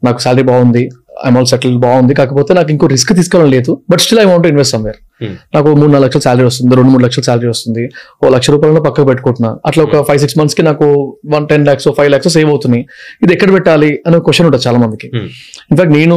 నాకు 0.03 0.19
salary 0.25 0.43
బాగుంది 0.43 0.89
I'm 1.26 1.36
all 1.38 1.48
settle 1.50 1.74
బాగుంది. 1.78 2.14
కాకపోతే 2.20 2.52
నాకు 2.58 2.70
ఇంకో 2.74 2.86
రిస్క్ 2.92 3.10
తీసుకోవడం 3.18 3.48
లేదు. 3.54 3.72
But 3.90 4.00
still 4.04 4.20
I 4.22 4.26
want 4.32 4.46
invest 4.52 4.74
somewhere 4.76 5.00
Hmm. 5.22 5.34
నాకు 5.54 5.68
మూడు 5.80 5.90
నాలుగు 5.92 6.04
లక్షల 6.04 6.22
సాలరీ 6.26 6.44
వస్తుంది. 6.48 6.76
రెండు 6.78 6.90
మూడు 6.92 7.02
లక్షల 7.04 7.22
సాలరీ 7.26 7.48
వస్తుంది. 7.52 7.82
ఓ 8.22 8.28
లక్ష 8.34 8.50
రూపాయలను 8.54 8.80
పక్కకు 8.86 9.06
పెట్టుకుంటున్నా. 9.10 9.50
అట్లా 9.68 9.82
ఒక 9.88 9.96
ఫైవ్ 10.08 10.20
సిక్స్ 10.22 10.36
మంత్స్కి 10.38 10.62
నాకు 10.68 10.86
one 11.34 11.44
ten 11.50 11.64
lakhs 11.68 11.86
five 11.98 12.10
lakhs 12.14 12.28
save 12.36 12.48
అవుతున్నాయి. 12.52 12.82
ఇది 13.24 13.32
ఎక్కడ 13.36 13.50
పెట్టాలి 13.56 13.90
అనే 14.06 14.18
క్వశ్చన్ 14.28 14.46
ఉంటుంది 14.48 14.64
చాలా 14.68 14.78
మందికి 14.84 15.08
Hmm. 15.16 15.28
ఇన్ఫాక్ట్ 15.70 15.92
నేను 15.98 16.16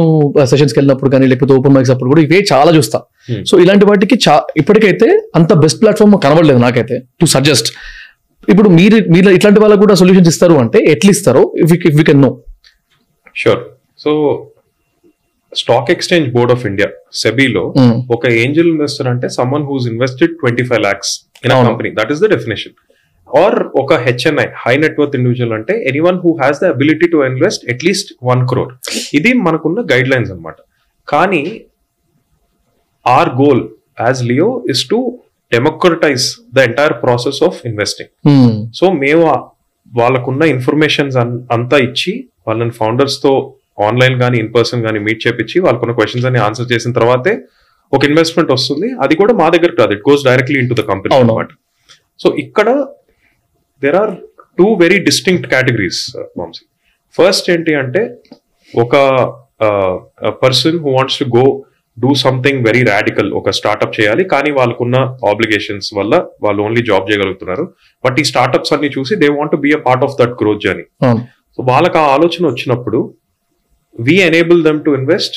సెషన్స్కి 0.52 0.78
వెళ్ళినప్పుడు 0.80 1.10
కానీ 1.14 1.26
లేకపోతే 1.32 1.54
ఓపెన్ 1.58 1.74
మైక్స్ 1.76 1.92
అప్పుడు 1.94 2.10
కూడా 2.12 2.22
ఇవే 2.26 2.40
చాలా 2.52 2.72
చూస్తా. 2.78 3.00
Hmm. 3.30 3.42
సో 3.50 3.60
ఇలాంటి 3.64 3.86
వాటికి 3.90 4.18
చా 4.26 4.34
ఇప్పటికైతే 4.62 5.08
అంత 5.40 5.52
బెస్ట్ 5.64 5.80
ప్లాట్ఫామ్ 5.84 6.16
కనబడలేదు 6.26 6.62
నాకైతే 6.66 6.98
టు 7.20 7.28
సజెస్ట్ 7.36 7.70
ఇప్పుడు 8.48 8.68
మీరు 8.78 8.96
మీరు 9.14 9.30
ఇట్లాంటి 9.38 9.60
వాళ్ళకి 9.60 9.80
కూడా 9.84 9.94
సొల్యూషన్స్ 10.02 10.28
ఇస్తారు 10.34 10.56
అంటే 10.64 10.78
ఎట్లా 10.94 11.10
ఇస్తారు. 11.16 11.44
If 11.64 11.72
if 11.92 12.02
can 12.10 12.22
know 12.26 12.32
sure. 13.44 13.58
So 14.04 14.10
stock 15.52 15.90
exchange 15.90 16.26
board 16.32 16.52
of 16.52 16.64
India 16.66 16.88
సెబీలో 17.20 17.62
ఒక 18.10 18.24
ఏంజల్ 18.40 18.68
ఇన్వెస్టర్ 18.68 19.08
అంటే 19.08 19.28
someone 19.36 19.64
who's 19.64 19.86
invested 19.92 20.32
twenty 20.40 20.64
five 20.68 20.82
lakhs 20.82 21.12
in. 21.44 21.54
Company 21.68 21.90
that 21.96 22.10
is 22.12 22.20
the 22.20 22.30
definition 22.30 22.74
or 23.28 23.58
ఒక 23.78 23.94
HNI 24.04 24.46
high 24.62 24.74
net worth 24.76 25.14
individual 25.18 25.54
అంటే 25.54 25.74
anyone 26.04 26.18
who 26.24 26.32
has 26.36 26.58
the 26.62 26.68
ability 26.74 27.06
to 27.12 27.20
invest 27.26 27.62
at least 27.70 28.10
one 28.24 28.42
crore 28.48 28.72
ఇది 29.14 29.32
మనకున్న 29.42 29.80
guide 29.92 30.08
lines 30.08 30.30
అనమాట 30.30 30.58
కానీ 31.08 31.42
our 33.06 33.30
goal 33.36 33.62
as 34.00 34.22
Leo 34.24 34.48
is 34.70 34.84
to 34.88 34.98
democratise 35.52 36.24
the 36.54 36.60
entire 36.60 36.94
process 37.02 37.40
of 37.42 37.58
investing 37.66 38.10
so 38.74 38.86
మేము 39.00 39.24
వాళ్ళకున్న 39.92 40.42
informations 40.54 41.16
అంతా 41.52 41.76
ఇచ్చి 41.84 42.12
వాళ్ళని 42.46 42.74
ఫౌండర్స్తో 42.78 43.32
ఆన్లైన్ 43.86 44.16
కానీ 44.22 44.36
ఇన్ 44.42 44.50
పర్సన్ 44.56 44.82
కానీ 44.86 44.98
మీట్ 45.06 45.20
చేపించి 45.26 45.56
వాళ్ళకున్న 45.66 45.94
క్వశ్చన్స్ 45.98 46.26
అన్ని 46.28 46.40
ఆన్సర్ 46.46 46.68
చేసిన 46.72 46.92
తర్వాతే 46.98 47.34
ఒక 47.92 48.02
ఇన్వెస్ట్మెంట్ 48.10 48.50
వస్తుంది. 48.56 48.88
అది 49.04 49.14
కూడా 49.20 49.32
మా 49.40 49.48
దగ్గర 49.54 49.72
కాదు. 49.80 49.92
It 49.96 50.04
goes 50.08 50.24
directly 50.28 50.58
in 50.62 50.70
to 50.70 50.76
the 50.80 50.84
company. 50.92 51.12
అనమాట 51.20 51.48
సో 52.22 52.28
ఇక్కడ 52.44 52.68
there 53.82 53.98
are 54.02 54.12
two 54.58 54.66
very 54.82 54.98
distinct 55.10 55.46
categories 55.52 56.02
Vamshi 56.40 56.64
first 57.18 57.48
ఏంటి 57.54 57.74
అంటే 57.82 58.02
ఒక 58.74 58.96
person 60.44 60.78
who 60.84 60.90
wants 60.96 61.18
to 61.22 61.26
go 61.38 61.44
do 61.98 62.10
something 62.22 62.58
very 62.68 62.82
radical 62.90 63.28
ఒక 63.40 63.50
స్టార్ట్అప్ 63.58 63.94
చేయాలి 63.98 64.24
కానీ 64.32 64.50
వాళ్ళకున్న 64.56 64.96
ఆబ్లిగేషన్స్ 65.30 65.88
వల్ల 65.98 66.14
వాళ్ళు 66.44 66.60
ఓన్లీ 66.66 66.82
జాబ్ 66.90 67.06
చేయగలుగుతున్నారు. 67.10 67.64
బట్ 68.04 68.18
ఈ 68.22 68.24
స్టార్ట్అప్స్ 68.30 68.72
అన్ని 68.76 68.90
చూసి 68.96 69.16
they 69.22 69.28
want 69.38 69.54
be 69.64 69.70
a 69.78 69.80
part 69.86 70.04
of 70.06 70.16
that 70.20 70.34
growth 70.40 70.60
journey 70.66 70.84
so 71.56 71.62
వాళ్ళకి 71.70 71.98
ఆ 72.02 72.04
ఆలోచన 72.16 72.42
వచ్చినప్పుడు 72.52 73.00
we 73.98 74.16
enable 74.20 74.64
them 74.64 74.80
to 74.84 74.90
invest 74.90 75.36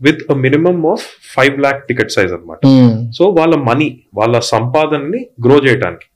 with 0.00 0.22
a 0.30 0.34
minimum 0.34 0.86
of 0.86 1.04
five 1.34 1.56
lakh 1.60 1.80
ticket 1.86 2.10
size 2.10 2.32
అనమాట 2.32 2.60
సో 3.12 3.26
వాళ్ళ 3.30 3.54
మనీ 3.54 3.88
వాళ్ళ 4.14 4.38
సంపాదనని 4.38 5.20
గ్రో 5.46 5.58
చేయడానికి 5.66 6.06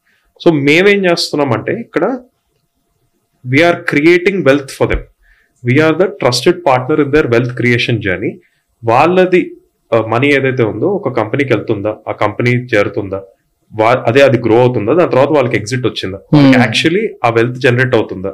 సో 0.41 0.51
మేమేం 0.53 1.01
చేస్తున్నాం 1.05 1.53
అంటే 1.53 1.73
ఇక్కడ 1.81 2.05
we're 3.45 3.79
creating 3.83 4.43
wealth 4.45 4.71
for 4.71 4.89
them 4.89 5.05
we're 5.65 5.97
the 5.97 6.07
trusted 6.21 6.61
partner 6.67 7.01
in 7.01 7.13
their 7.13 7.27
wealth 7.27 7.55
creation 7.55 8.03
journey 8.03 8.31
వాళ్ళది 8.83 9.43
మనీ 10.07 10.29
ఏదైతే 10.29 10.63
ఉందో 10.63 10.89
ఒక 10.89 11.13
కంపెనీకి 11.13 11.53
వెళ్తుందా 11.53 11.93
ఆ 12.09 12.13
కంపెనీ 12.13 12.51
చేరుతుందా 12.51 13.21
అదే 14.09 14.21
అది 14.23 14.39
గ్రో 14.39 14.57
అవుతుందా 14.61 14.93
దాని 14.95 15.11
తర్వాత 15.11 15.29
వాళ్ళకి 15.29 15.57
ఎగ్జిట్ 15.57 15.87
వచ్చిందా. 15.87 16.19
Hmm. 16.35 16.53
యాక్చువల్లీ 16.61 17.03
ఆ 17.25 17.31
వెల్త్ 17.31 17.59
జనరేట్ 17.59 17.95
అవుతుందా. 17.95 18.33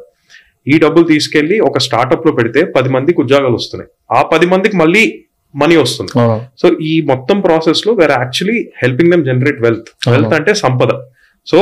ఈ 0.67 0.77
డబ్బులు 0.85 1.07
తీసుకెళ్ళి 1.13 1.57
ఒక 1.69 1.79
స్టార్ట్అప్లో 1.87 2.33
పెడితే 2.39 2.61
పది 2.77 2.89
మందికి 2.97 3.19
ఉద్యోగాలు 3.25 3.57
వస్తున్నాయి. 3.61 3.91
ఆ 4.19 4.21
పది 4.33 4.47
మందికి 4.53 4.77
మళ్ళీ 4.83 5.05
మనీ 5.55 5.77
వస్తుంది. 5.85 6.13
సో 6.61 6.69
ఈ 6.91 6.95
మొత్తం 7.13 7.37
ప్రాసెస్లో 7.47 7.93
we're 8.01 8.15
actually 8.21 8.59
helping 8.83 9.11
them 9.15 9.25
generate 9.31 9.61
wealth 9.67 9.91
wealth 10.15 10.35
అంటే 10.39 10.55
సంపద. 10.65 10.93
సో 11.47 11.59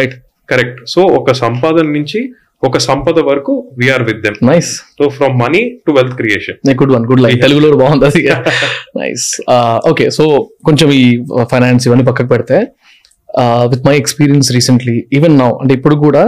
రైట్ 0.00 0.16
కరెక్ట్ 0.48 0.80
సో 0.94 1.02
ఒక 1.18 1.32
సంపాదన 1.44 1.86
నుంచి 1.98 2.20
ఒక 2.62 2.78
సంపద 2.86 3.18
వరకు 3.28 3.52
we're 3.78 4.04
with 4.08 4.20
them 4.26 4.36
nice 4.50 4.70
so 4.98 5.04
from 5.16 5.34
money 5.42 5.62
to 5.86 5.92
wealth 5.92 6.14
creation 6.20 6.58
good 6.80 6.92
one 6.96 7.04
good 7.10 7.22
like 7.24 7.40
తెలుగులో 7.42 7.70
బాగుంది 7.82 8.06
అది 8.06 8.22
నైస్ 9.00 9.26
ఓకే 9.90 10.06
సో 10.18 10.24
కొంచెం 10.64 10.90
ఈ 11.00 11.04
ఫైనాన్స్ 11.52 11.86
ఇవన్నీ 11.88 12.04
పక్కకు 12.10 12.30
పెడితే 12.34 12.58
with 13.72 13.84
my 13.88 13.94
experience 14.02 14.48
recently 14.56 14.96
even 15.18 15.34
now 15.38 15.50
అంటే 15.62 15.74
ఇప్పుడు 15.74 15.96
కూడా 16.06 16.22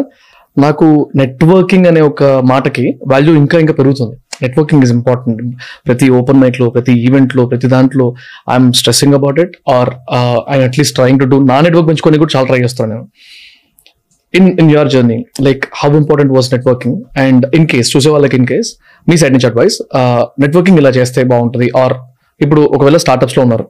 నాకు 0.65 0.87
నెట్వర్కింగ్ 1.21 1.87
అనే 1.91 2.01
ఒక 2.11 2.23
మాటకి 2.53 2.85
వాల్యూ 3.13 3.33
ఇంకా 3.43 3.57
ఇంకా 3.65 3.75
పెరుగుతుంది. 3.81 4.17
నెట్వర్కింగ్ 4.43 4.83
ఇస్ 4.87 4.93
ఇంపార్టెంట్ 4.97 5.41
ప్రతి 5.89 6.07
ఓపెన్ 6.19 6.39
మైట్లో 6.43 6.67
ప్రతి 6.75 6.93
ఈవెంట్లో 7.07 7.43
ప్రతి 7.53 7.69
దాంట్లో 7.75 8.07
I'm 8.55 8.69
stressing 8.81 9.15
about 9.19 9.39
it 9.45 9.55
or 9.77 9.91
I 10.55 10.59
at least 10.69 10.95
trying 10.99 11.21
to 11.23 11.29
do 11.33 11.39
నా 11.53 11.57
నెట్వర్క్ 11.67 11.89
పెంచుకొని 11.91 12.21
కూడా 12.23 12.33
చాలా 12.37 12.47
ట్రై 12.51 12.61
చేస్తాను 12.65 12.91
నేను. 12.95 13.07
In 14.35 14.49
in 14.61 14.71
your 14.75 14.91
journey 14.95 15.19
like 15.47 15.63
how 15.81 15.91
important 16.01 16.33
was 16.37 16.49
networking 16.55 16.99
and 17.25 17.45
in 17.59 17.67
case 17.73 17.91
చూసే 17.95 18.11
వాళ్ళకి 18.15 18.37
ఇన్ 18.41 18.49
కేస్ 18.53 18.71
మీ 19.07 19.17
సైడ్ 19.21 19.35
నుంచి 19.37 19.49
అడ్వైస్ 19.51 19.79
నెట్వర్కింగ్ 20.45 20.79
uh, 20.79 20.83
ఇలా 20.85 20.93
చేస్తే 20.99 21.23
బాగుంటుంది 21.33 21.69
ఆర్ 21.83 21.97
ఇప్పుడు 22.41 22.63
ఒకవేళ 22.77 22.97
స్టార్ట్అప్స్లో 23.05 23.41
ఉన్నారు. 23.47 23.65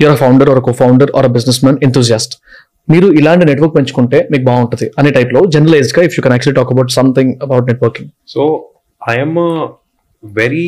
You're 0.00 0.18
founder 0.22 0.48
or 0.52 0.60
co 0.66 0.72
founder 0.80 1.10
or 1.18 1.28
businessman 1.64 1.78
enthusiast 1.86 2.34
మీరు 2.88 3.06
ఇలాంటి 3.18 3.44
నెట్వర్క్ 3.50 3.74
పెంచుకుంటే 3.76 4.18
మీకు 4.32 4.44
బాగుంటుంది 4.50 4.86
అనే 5.00 5.10
టైప్లో 5.16 5.40
జనరలైజ్డ్గా 5.54 6.02
if 6.08 6.14
you 6.16 6.22
can 6.24 6.34
actually 6.36 6.58
talk 6.60 6.72
about 6.74 6.92
something 6.98 7.32
about 7.46 7.66
networking 7.70 8.10
so 8.34 8.42
I'm 9.02 9.38
a 9.44 9.50
very 10.22 10.66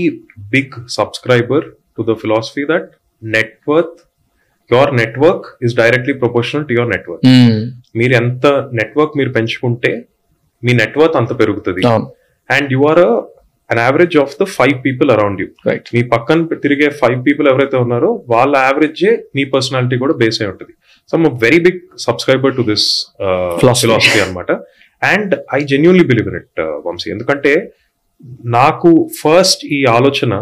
big 0.54 0.74
subscriber 0.98 1.64
to 1.96 2.02
the 2.10 2.14
philosophy 2.22 2.64
that 2.72 2.88
net worth 3.22 4.00
your 4.70 4.92
network 5.00 5.46
is 5.66 5.74
directly 5.82 6.14
proportional 6.22 6.64
to 6.68 6.72
your 6.76 6.90
network. 6.94 7.24
మీరు 7.98 8.14
ఎంత 8.22 8.46
network 8.80 9.12
మీరు 9.20 9.30
పెంచుకుంటే 9.36 9.90
మీ 10.62 10.72
నెట్వర్క్ 10.82 11.16
అంత 11.20 11.32
పెరుగుతుంది. 11.40 11.82
And 12.48 12.68
you 12.74 12.80
are 12.90 13.02
an 13.70 13.80
average 13.86 14.16
of 14.22 14.34
the 14.40 14.46
five 14.56 14.76
people 14.86 15.08
around 15.14 15.38
you 15.42 15.46
right 15.68 15.88
మీ 15.94 16.00
పక్కన 16.14 16.58
తిరిగే 16.64 16.88
five 17.00 17.18
people 17.26 17.46
ఎవరైతే 17.52 17.76
ఉన్నారో 17.84 18.10
వాళ్ళ 18.32 18.52
యావరేజ్ 18.68 19.04
మీ 19.36 19.44
పర్సనాలిటీ 19.54 19.96
కూడా 20.02 20.14
బేస్ 20.22 20.38
అయి 20.42 20.50
ఉంటుంది. 20.52 20.74
So 21.10 21.16
very 21.44 21.58
big 21.66 21.80
subscriber 22.06 22.52
to 22.58 22.64
this 22.70 22.86
Philosophy. 23.60 23.86
Philosophy 23.86 24.20
అనమాట 24.26 24.52
and 25.02 25.32
I 25.56 25.60
genuinely 25.72 26.04
believe 26.10 26.28
in 26.32 26.38
it 26.42 26.60
Vamshi. 26.86 27.08
ఎందుకంటే 27.14 27.54
నాకు 28.58 28.90
ఫస్ట్ 29.22 29.62
ఈ 29.76 29.80
ఆలోచన 29.96 30.32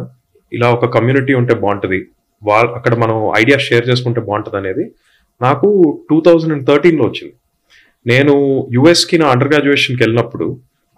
ఇలా 0.52 0.68
ఒక 0.76 0.86
కమ్యూనిటీ 0.96 1.32
ఉంటే 1.40 1.54
బాగుంటుంది. 1.62 2.00
వాళ్ళ 2.42 2.68
అక్కడ 2.78 2.94
మనం 3.02 3.16
ఐడియా 3.40 3.58
షేర్ 3.66 3.84
చేసుకుంటే 3.90 4.20
బాగుంటుంది 4.28 4.58
అనేది 4.62 4.84
నాకు 5.40 5.68
టూ 6.10 6.16
థౌజండ్ 6.26 6.54
అండ్ 6.56 6.66
థర్టీన్లో 6.70 7.04
వచ్చింది. 7.08 7.34
నేను 8.06 8.34
యుఎస్కి 8.76 9.16
నా 9.22 9.26
అండర్ 9.34 9.50
గ్రాడ్యుయేషన్కి 9.52 10.02
వెళ్ళినప్పుడు 10.04 10.46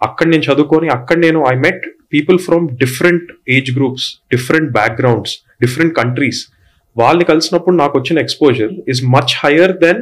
అక్కడ 0.01 0.25
నేను 0.33 0.43
చదువుకొని 0.47 0.87
అక్కడ 0.97 1.17
నేను 1.25 1.39
I 1.51 1.55
met 1.65 1.85
people 2.13 2.37
from 2.39 2.65
different 2.83 3.27
age 3.49 3.71
groups 3.77 4.07
different 4.31 4.69
backgrounds 4.71 5.33
different 5.61 5.93
countries 5.95 6.41
వాళ్ళని 6.95 7.25
కలిసినప్పుడు 7.25 7.75
నాకు 7.75 7.95
వచ్చిన 7.99 8.19
exposure 8.19 8.71
is 8.87 9.01
much 9.15 9.33
higher 9.43 9.73
than 9.85 10.01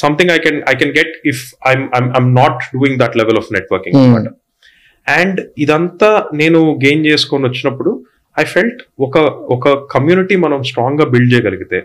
something 0.00 0.30
I 0.30 0.38
can 0.38 0.58
I 0.72 0.74
can 0.74 0.92
get 0.98 1.14
if 1.26 1.42
I'm 1.68 1.84
I'm 2.18 2.28
not 2.34 2.60
doing 2.74 2.98
that 3.02 3.16
level 3.16 3.38
of 3.42 3.48
networking. 3.52 3.96
అనమాట 4.02 4.28
and 5.06 5.38
ఇదంతా 5.58 6.10
నేను 6.34 6.60
gain 6.84 7.04
చేసుకొని 7.06 7.44
వచ్చినప్పుడు 7.48 7.90
I 8.36 8.44
felt 8.54 8.80
ఒక 9.00 9.16
ఒక 9.54 9.68
కమ్యూనిటీ 9.94 10.36
మనం 10.36 10.58
స్ట్రాంగ్గా 10.62 11.06
బిల్డ్ 11.12 11.32
చేయగలిగితే 11.34 11.78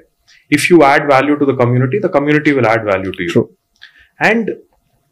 if 0.52 0.66
you 0.72 0.78
add 0.84 1.06
value 1.12 1.36
to 1.36 1.46
the 1.52 1.56
community 1.62 2.00
the 2.00 2.10
community 2.18 2.52
will 2.58 2.70
add 2.72 2.86
value 2.92 3.12
to 3.12 3.24
you. 3.28 3.44
And 4.20 4.50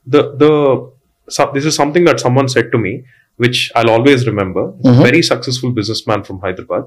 the 0.08 0.18
the 0.42 0.46
this 1.56 1.68
is 1.70 1.78
something 1.82 2.08
that 2.10 2.22
someone 2.26 2.50
said 2.56 2.70
to 2.74 2.80
me 2.86 2.94
which 3.40 3.62
I 3.76 3.84
always 3.96 4.24
remember 4.32 4.68
Mhm. 4.86 5.02
Very 5.08 5.22
successful 5.32 5.74
businessman 6.08 6.24
from 6.28 6.40
Hyderabad 6.46 6.86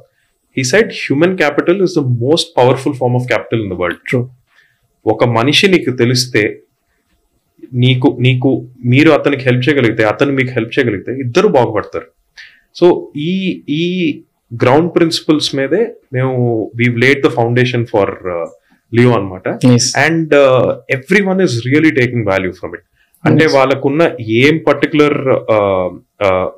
he 0.57 0.65
said 0.73 0.91
human 1.01 1.37
capital 1.37 1.79
is 1.87 1.95
the 1.99 2.05
most 2.25 2.51
powerful 2.59 2.97
form 3.01 3.17
of 3.21 3.27
capital 3.31 3.63
in 3.65 3.71
the 3.75 3.79
world 3.83 4.03
true 4.09 4.21
ఒక 5.07 5.25
మనిషి 5.39 5.69
నీకు 5.69 5.93
తెలిస్తే 6.03 6.43
నీకు 7.83 8.09
నీకు 8.21 8.51
మీరు 8.93 9.11
అతనికి 9.11 9.45
help 9.49 9.65
చేయగలిగితే 9.67 10.03
అతను 10.05 10.33
మీకు 10.39 10.51
హెల్ప్ 10.51 10.73
చేయగలిగితే 10.77 11.13
ఇద్దరు 11.25 11.49
బాగుపడతారు. 11.57 12.09
సో 12.77 12.87
ఈ 13.25 13.33
ఈ 13.79 13.85
గ్రౌండ్ 14.53 14.91
ప్రిన్సిపల్స్ 14.97 15.51
మీదే 15.55 15.83
మేము 16.13 16.33
we 16.79 16.87
laid 17.05 17.21
the 17.27 17.31
foundation 17.37 17.85
for 17.87 18.13
Leo 18.93 19.11
అనమాట 19.19 19.47
and 20.05 20.33
everyone 21.29 21.41
is 21.47 21.55
really 21.69 21.93
taking 22.01 22.27
value 22.27 22.51
from 22.53 22.75
it 22.79 22.87
అంటే. 23.25 23.45
వాళ్ళకున్న 23.55 24.03
ఏం 24.41 24.55
పర్టికులర్ 24.67 25.17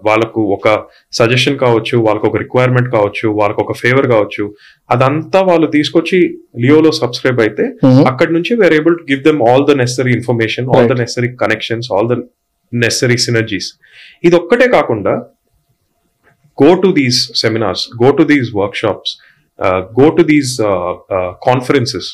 వాళ్ళకు 0.07 0.41
ఒక 0.55 0.69
సజెషన్ 1.13 1.57
కావచ్చు 1.59 1.97
వాళ్ళకు 2.07 2.27
ఒక 2.27 2.39
రిక్వైర్మెంట్ 2.43 2.89
కావచ్చు 2.95 3.27
వాళ్ళకు 3.39 3.61
ఒక 3.63 3.75
ఫేవర్ 3.81 4.07
కావచ్చు 4.13 4.45
అదంతా 4.91 5.41
వాళ్ళు 5.51 5.69
తీసుకొచ్చి 5.75 6.19
లియోలో 6.65 6.91
సబ్స్క్రైబ్ 6.99 7.41
అయితే 7.45 7.67
అక్కడ 8.11 8.29
నుంచి 8.31 8.55
we're 8.61 8.77
able 8.79 8.97
to 9.01 9.07
give 9.11 9.23
them 9.29 9.43
all 9.51 9.65
the 9.65 9.77
necessary 9.83 10.13
information 10.19 10.67
all 10.71 10.83
the. 10.85 10.97
Necessary 11.03 11.31
connections 11.43 11.89
all 11.93 12.09
the 12.11 12.17
necessary 12.73 13.19
synergies 13.25 13.71
ఇది 14.25 14.37
ఒక్కటే 14.37 14.69
కాకుండా 14.73 15.15
go 16.59 16.71
to 16.83 16.91
these 16.99 17.21
seminars 17.41 17.85
go 18.03 18.11
to 18.19 18.25
these 18.25 18.51
workshops 18.77 19.15
go 19.99 20.07
to 20.17 20.25
these 20.31 20.53
conferences 21.49 22.11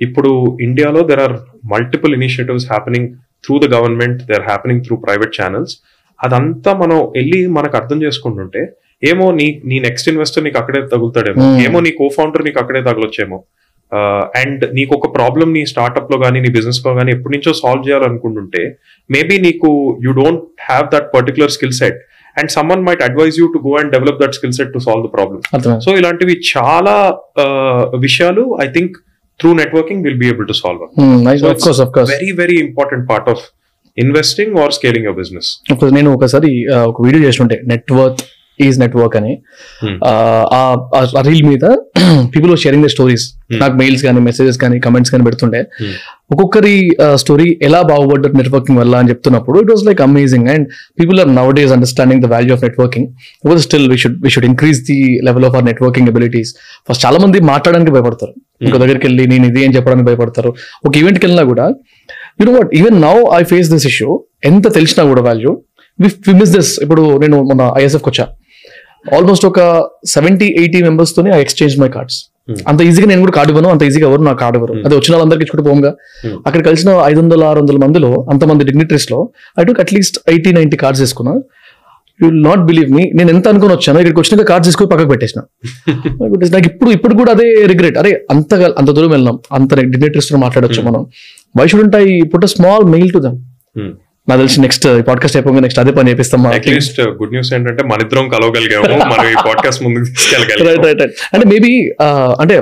ఇప్పుడు 0.00 0.30
ఇండియాలో 0.60 1.02
there 1.10 1.22
are 1.22 1.36
multiple 1.72 2.12
initiatives 2.14 2.66
happening 2.66 3.08
through 3.44 3.56
the 3.58 3.68
government 3.74 4.20
they 4.28 4.34
are 4.34 4.46
happening 4.48 4.82
through 4.84 4.96
private 5.04 5.34
channels 5.38 5.74
అదంతా 6.20 6.70
మనం 6.74 6.98
వెళ్ళి 7.16 7.40
మనకు 7.56 7.76
అర్థం 7.76 7.98
చేసుకుంటుంటే 8.02 8.60
ఏమో 9.02 9.26
నీ 9.38 9.46
నీ 9.64 9.78
నెక్స్ట్ 9.78 10.08
ఇన్వెస్టర్ 10.08 10.44
నీకు 10.44 10.58
అక్కడే 10.58 10.80
తగులుతాడేమో 10.92 11.42
Hmm. 11.42 11.60
ఏమో 11.66 11.78
నీ 11.80 11.90
కో 11.98 12.06
ఫౌండర్ 12.16 12.44
నీకు 12.44 12.58
అక్కడే 12.62 12.80
తగలొచ్చేమో. 12.82 13.38
అండ్ 14.38 14.62
నీకు 14.72 14.92
ఒక 14.96 15.08
ప్రాబ్లమ్ 15.14 15.50
నీ 15.52 15.62
స్టార్ట్అప్లో 15.66 16.16
కానీ 16.18 16.38
నీ 16.40 16.50
బిజినెస్లో 16.50 16.92
కానీ 16.94 17.10
ఎప్పటి 17.12 17.32
నుంచో 17.34 17.52
సాల్వ్ 17.60 17.84
చేయాలనుకుంటుంటే 17.86 18.62
మేబీ 19.10 19.36
నీకు 19.38 19.68
you 20.04 20.12
don't 20.12 20.42
have 20.68 20.86
that 20.94 21.08
particular 21.14 21.52
skill 21.56 21.76
set 21.80 21.98
and 22.36 22.50
someone 22.50 22.82
might 22.86 23.02
advise 23.02 23.36
you 23.40 23.46
to 23.54 23.60
go 23.66 23.74
and 23.80 23.92
develop 23.92 24.18
that 24.22 24.34
skill 24.34 24.52
set 24.52 24.72
to 24.72 24.80
solve 24.86 25.04
the 25.06 25.10
problem 25.14 25.42
so 25.86 25.92
ఇలాంటివి 26.00 26.34
చాలా 26.50 26.96
విషయాలు 28.06 28.44
I 28.62 28.68
think 28.72 28.96
through 29.39 29.51
networking 29.57 30.01
will 30.05 30.19
be 30.19 30.27
able 30.27 30.47
to 30.47 30.57
solve 30.57 30.83
nice 31.25 31.41
So 31.41 31.49
of 31.51 31.61
course 31.63 31.81
of 31.81 31.91
course 31.93 32.11
very 32.13 32.31
very 32.39 32.57
important 32.65 33.05
part 33.09 33.29
of 33.29 33.43
investing 33.97 34.53
or 34.59 34.73
scaling 34.73 35.05
your 35.07 35.17
business 35.17 35.49
ఒకసారి 35.71 35.93
నేను 35.95 36.11
ఒకసారి 36.15 36.49
ఆ, 36.69 36.79
ఒక 36.85 36.97
video 37.05 37.23
చేస్తుంటే 37.27 37.57
network 37.67 38.21
is 38.60 38.80
network 38.80 39.16
అని. 39.16 39.42
Hmm. 39.84 39.96
ఆ, 40.02 41.20
రీల్ 41.20 41.42
మీద 41.48 41.64
people 42.34 42.56
sharing 42.56 42.84
the 42.84 42.86
stories 42.86 43.24
Hmm. 43.52 43.58
నాకు 43.58 43.76
మెయిల్స్ 43.76 44.02
కానీ 44.02 44.20
మెసేజెస్ 44.20 44.58
కానీ 44.58 44.80
కమెంట్స్ 44.80 45.10
కానీ 45.10 45.24
పెడుతుండే. 45.24 45.58
Hmm. 45.58 45.92
ఒక్కొక్కరి 46.32 46.96
స్టోరీ 47.14 47.58
ఎలా 47.62 47.82
బాగుపడ్డారు 47.82 48.32
నెట్వర్కింగ్ 48.32 48.78
వల్ల 48.78 48.96
అని 48.96 49.08
చెప్తున్నప్పుడు 49.08 49.60
it 49.60 49.70
was 49.70 49.84
like 49.84 50.00
amazing 50.00 50.48
and 50.48 50.68
people 51.00 51.20
are 51.20 51.34
nowadays 51.54 51.72
understanding 51.72 52.22
the 52.22 52.26
value 52.26 52.54
of 52.54 52.62
networking 52.62 53.06
because 53.44 53.62
still 53.62 53.90
we 53.90 53.96
should 53.96 54.22
we 54.22 54.28
should 54.28 54.44
increase 54.44 54.80
the 54.84 55.20
level 55.22 55.44
of 55.44 55.54
our 55.54 55.64
networking 55.64 56.08
abilities 56.08 56.56
first 56.88 57.06
చాలా 57.06 57.18
మంది 57.18 57.40
మాట్లాడడానికి 57.40 57.90
భయపడతారు. 57.90 58.32
ఇంకో 58.62 58.78
దగ్గరికి 58.78 59.06
వెళ్ళి 59.06 59.26
నేను 59.26 59.46
ఇది 59.46 59.64
అని 59.64 59.74
చెప్పడానికి 59.74 60.06
భయపడతారు. 60.06 60.54
ఒక 60.84 60.96
ఈవెంట్కి 60.96 61.26
వెళ్ళినా 61.26 61.42
కూడా 61.42 61.66
you 62.40 62.46
know 62.46 62.52
what 62.52 62.74
even 62.74 63.02
now 63.02 63.14
I 63.34 63.42
face 63.44 63.70
this 63.70 63.86
issue 63.86 64.24
ఎంత 64.44 64.74
తెలిసినా 64.74 65.04
కూడా 65.04 65.22
వాల్యూ 65.22 65.52
వి 66.00 66.34
మిస్ 66.34 66.50
దిస్ 66.50 66.80
ఇప్పుడు 66.82 67.18
నేను 67.18 67.42
మొన్న 67.42 67.72
ఐఎస్ఎఫ్కి 67.76 68.08
వచ్చా. 68.08 68.26
ఆల్మోస్ట్ 69.14 69.46
ఒక 69.46 69.60
సెవెంటీ 70.04 70.46
ఎయిటీ 70.60 70.82
మెంబర్స్ 70.82 71.16
తోనే 71.16 71.30
ఐ 71.30 71.40
ఎక్స్చేంజ్ 71.40 71.80
మై 71.80 71.88
కార్డ్స్. 71.88 72.18
అంత 72.66 72.80
ఈజీగా 72.82 73.06
నేను 73.06 73.20
కూడా 73.20 73.32
కార్డు 73.32 73.50
ఇవ్వను 73.52 73.68
అంత 73.68 73.82
ఈజీగా 73.82 74.06
ఎవరు 74.06 74.22
నా 74.22 74.32
కార్డు 74.32 74.56
ఇవ్వరు. 74.58 74.74
Hmm. 74.74 74.86
అదే 74.86 74.96
వచ్చిన 74.96 75.14
వాళ్ళందరికీ 75.14 75.44
ఇచ్చుకుంటూ 75.44 75.70
పోగా. 75.70 75.90
Hmm. 76.24 76.36
అక్కడ 76.46 76.64
కలిసిన 76.64 76.90
ఐదు 77.04 77.20
వందల 77.20 77.44
ఆరు 77.44 77.58
వందల 77.60 77.76
మందిలో 77.76 78.26
అంతమంది 78.32 78.64
డిగ్నిటరీస్లో 78.64 79.30
I 79.60 79.64
took 79.64 79.80
at least 79.80 80.18
eighty 80.28 80.52
ninety 80.52 80.76
cards 80.76 81.00
తీసుకున్నా. 81.00 81.34
యూ 82.20 82.30
నాట్ 82.30 82.60
బిలీవ్ 82.60 82.90
మీ 82.90 83.10
నేను 83.14 83.30
ఎంత 83.30 83.48
అనుకుని 83.48 83.72
వచ్చాను 83.72 83.98
ఇక్కడికి 83.98 84.20
వచ్చినాక 84.20 84.46
కార్డ్స్ 84.46 84.68
తీసుకొని 84.68 84.90
పక్కకు 84.90 85.08
పెట్టేసిన. 85.08 85.40
నాకు 86.54 86.66
ఇప్పుడు 86.66 86.90
ఇప్పుడు 86.90 87.14
కూడా 87.14 87.32
అదే 87.32 87.66
రిగ్రెట్ 87.66 87.98
అరే 87.98 88.24
అంత 88.30 88.54
అంత 88.54 88.90
దూరం 88.90 89.10
వెళ్ళాం. 89.10 89.38
అంత 89.52 89.74
డిగ్నిటరీస్తో 89.74 90.38
మాట్లాడొచ్చు 90.38 90.80
Hmm. 90.80 90.88
మనం? 90.90 91.06
Why 91.56 91.66
should 91.66 91.96
I 91.96 92.20
put 92.22 92.44
a 92.44 92.46
small 92.46 92.84
mail 92.84 93.12
to 93.12 93.18
them 93.18 93.38
నాకు 94.28 94.38
తెలిసి 94.40 94.60
నెక్స్ట్ 94.62 94.86
పాడ్కాస్ట్ 95.06 95.36
అయిపోయి 95.36 95.62
నెక్స్ట్ 95.64 95.80
అదే 95.82 95.92
పని 95.96 96.10
చేపిస్తాం. 96.12 96.40
అట్లీస్ట్ 96.52 96.98
గుడ్ 97.18 97.32
న్యూస్ 97.32 97.50
ఏంటంటే 97.54 97.82
మన 97.90 97.98
ఇద్దరం 98.04 98.26
కలవగలిగాము 98.32 98.84
మనం 99.12 99.26
ఈ 99.28 99.36
పాడ్కాస్ట్ 99.46 99.82
ముందుకు 99.84 100.06
తీసుకెళ్ళగలిగాము. 100.10 100.68
రైట్ 100.70 101.02
రైట్ 101.02 101.02
అంటే 101.32 101.44
మేబీ 101.52 101.72
అంటే 102.42 102.56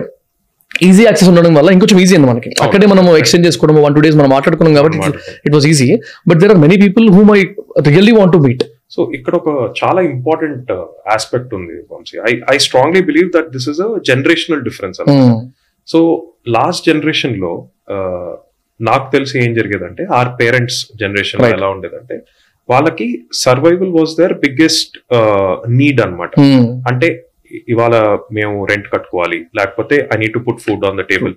ఈజీ 0.83 1.03
యాక్సెస్ 1.05 1.29
ఉండడం 1.31 1.53
వల్ల 1.57 1.69
ఇంకొంచెం 1.75 1.99
ఈజీ 2.01 2.15
అండి 2.17 2.29
మనకి. 2.31 2.51
అక్కడే 2.65 2.87
మనం 2.93 3.05
ఎక్స్చేంజ్ 3.19 3.47
చేసుకోవడం 3.49 3.77
వన్ 3.83 3.95
టూ 3.97 4.01
డేస్ 4.01 4.17
మనం 4.17 4.31
మాట్లాడుకున్నాం 4.31 4.75
కాబట్టి 4.79 4.99
it 5.47 5.55
was 5.55 5.67
easy 5.69 5.89
but 6.29 6.39
there 6.41 6.53
are 6.55 6.61
many 6.65 6.77
people 6.83 7.07
whom 7.17 7.31
I 7.33 7.41
really 7.89 8.15
want 8.17 8.33
to 8.33 8.41
meet 8.45 8.65
so 8.91 9.03
ఇక్కడ 9.15 9.35
ఒక 9.37 9.49
చాలా 9.79 10.01
ఇంపార్టెంట్ 10.09 10.69
ఆస్పెక్ట్ 11.15 11.53
ఉంది 11.55 11.77
Vamshi. 11.93 12.17
I 12.27 12.33
I 12.51 12.59
strongly 12.67 13.03
believe 13.09 13.29
that 13.35 13.49
this 13.55 13.69
is 13.73 13.81
a 13.81 13.91
generational 14.11 14.63
difference 14.63 14.99
so 15.89 16.01
last 16.55 16.85
జనరేషన్లో 16.87 17.53
ఆ, 17.91 17.97
నాకు 18.81 19.07
తెలిసి 19.13 19.37
ఏం 19.45 19.55
జరిగేదంటే 19.55 20.05
ఆర్ 20.19 20.31
పేరెంట్స్ 20.41 20.81
జనరేషన్. 21.03 21.45
ఎలా 21.57 21.69
ఉండేదంటే 21.69 22.17
వాళ్ళకి 22.71 23.07
survival 23.33 23.93
was 23.99 24.13
their 24.21 24.35
biggest 24.45 24.99
need 25.79 26.01
అన్నమాట. 26.07 26.33
అంటే 26.91 27.09
ఇవాళ 27.73 27.95
మేము 28.33 28.55
రెంట్ 28.71 28.87
కట్టుకోవాలి 28.93 29.39
లేకపోతే 29.59 29.97
I 30.15 30.19
need 30.23 30.33
to 30.33 30.43
put 30.49 30.61
food 30.67 30.85
on 30.89 30.99
the 31.01 31.05
table 31.11 31.35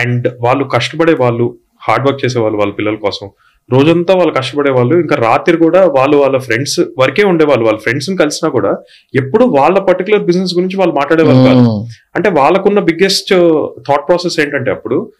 and 0.00 0.26
వాళ్ళు 0.46 0.64
కష్టపడే 0.76 1.14
వాళ్ళు 1.24 1.46
హార్డ్ 1.88 2.06
వర్క్ 2.06 2.22
చేసే 2.24 2.38
వాళ్ళు 2.44 2.58
వాళ్ళ 2.58 2.72
పిల్లల 2.78 2.98
కోసం 3.06 3.26
రోజంతా 3.70 4.12
వాళ్ళు 4.18 4.32
కష్టపడే 4.38 4.70
వాళ్ళు 4.70 4.94
ఇంకా 5.02 5.16
రాత్రి 5.26 5.56
కూడా 5.62 5.80
వాళ్ళు 5.96 6.16
వాళ్ళ 6.16 6.38
ఫ్రెండ్స్ 6.38 6.80
వరకే 6.98 7.24
ఉండేవాళ్ళు. 7.24 7.64
వాళ్ళ 7.64 7.78
ఫ్రెండ్స్ 7.84 8.08
కలిసినా 8.20 8.48
కూడా 8.56 8.72
ఎప్పుడు 9.14 9.44
వాళ్ళ 9.58 9.78
పర్టికులర్ 9.78 10.22
బిజినెస్ 10.28 10.54
గురించి 10.54 10.76
వాళ్ళు 10.76 10.94
మాట్లాడేవాళ్ళు 10.94 11.42
కాదు. 11.48 11.62
అంటే 12.16 12.28
వాళ్ళకున్న 12.40 12.80
బిగ్గెస్ట్ 12.80 13.32
థాట్ 13.88 14.06
ప్రాసెస్ 14.08 14.40
ఏంటంటే 14.44 14.70
అప్పుడు 14.70 15.12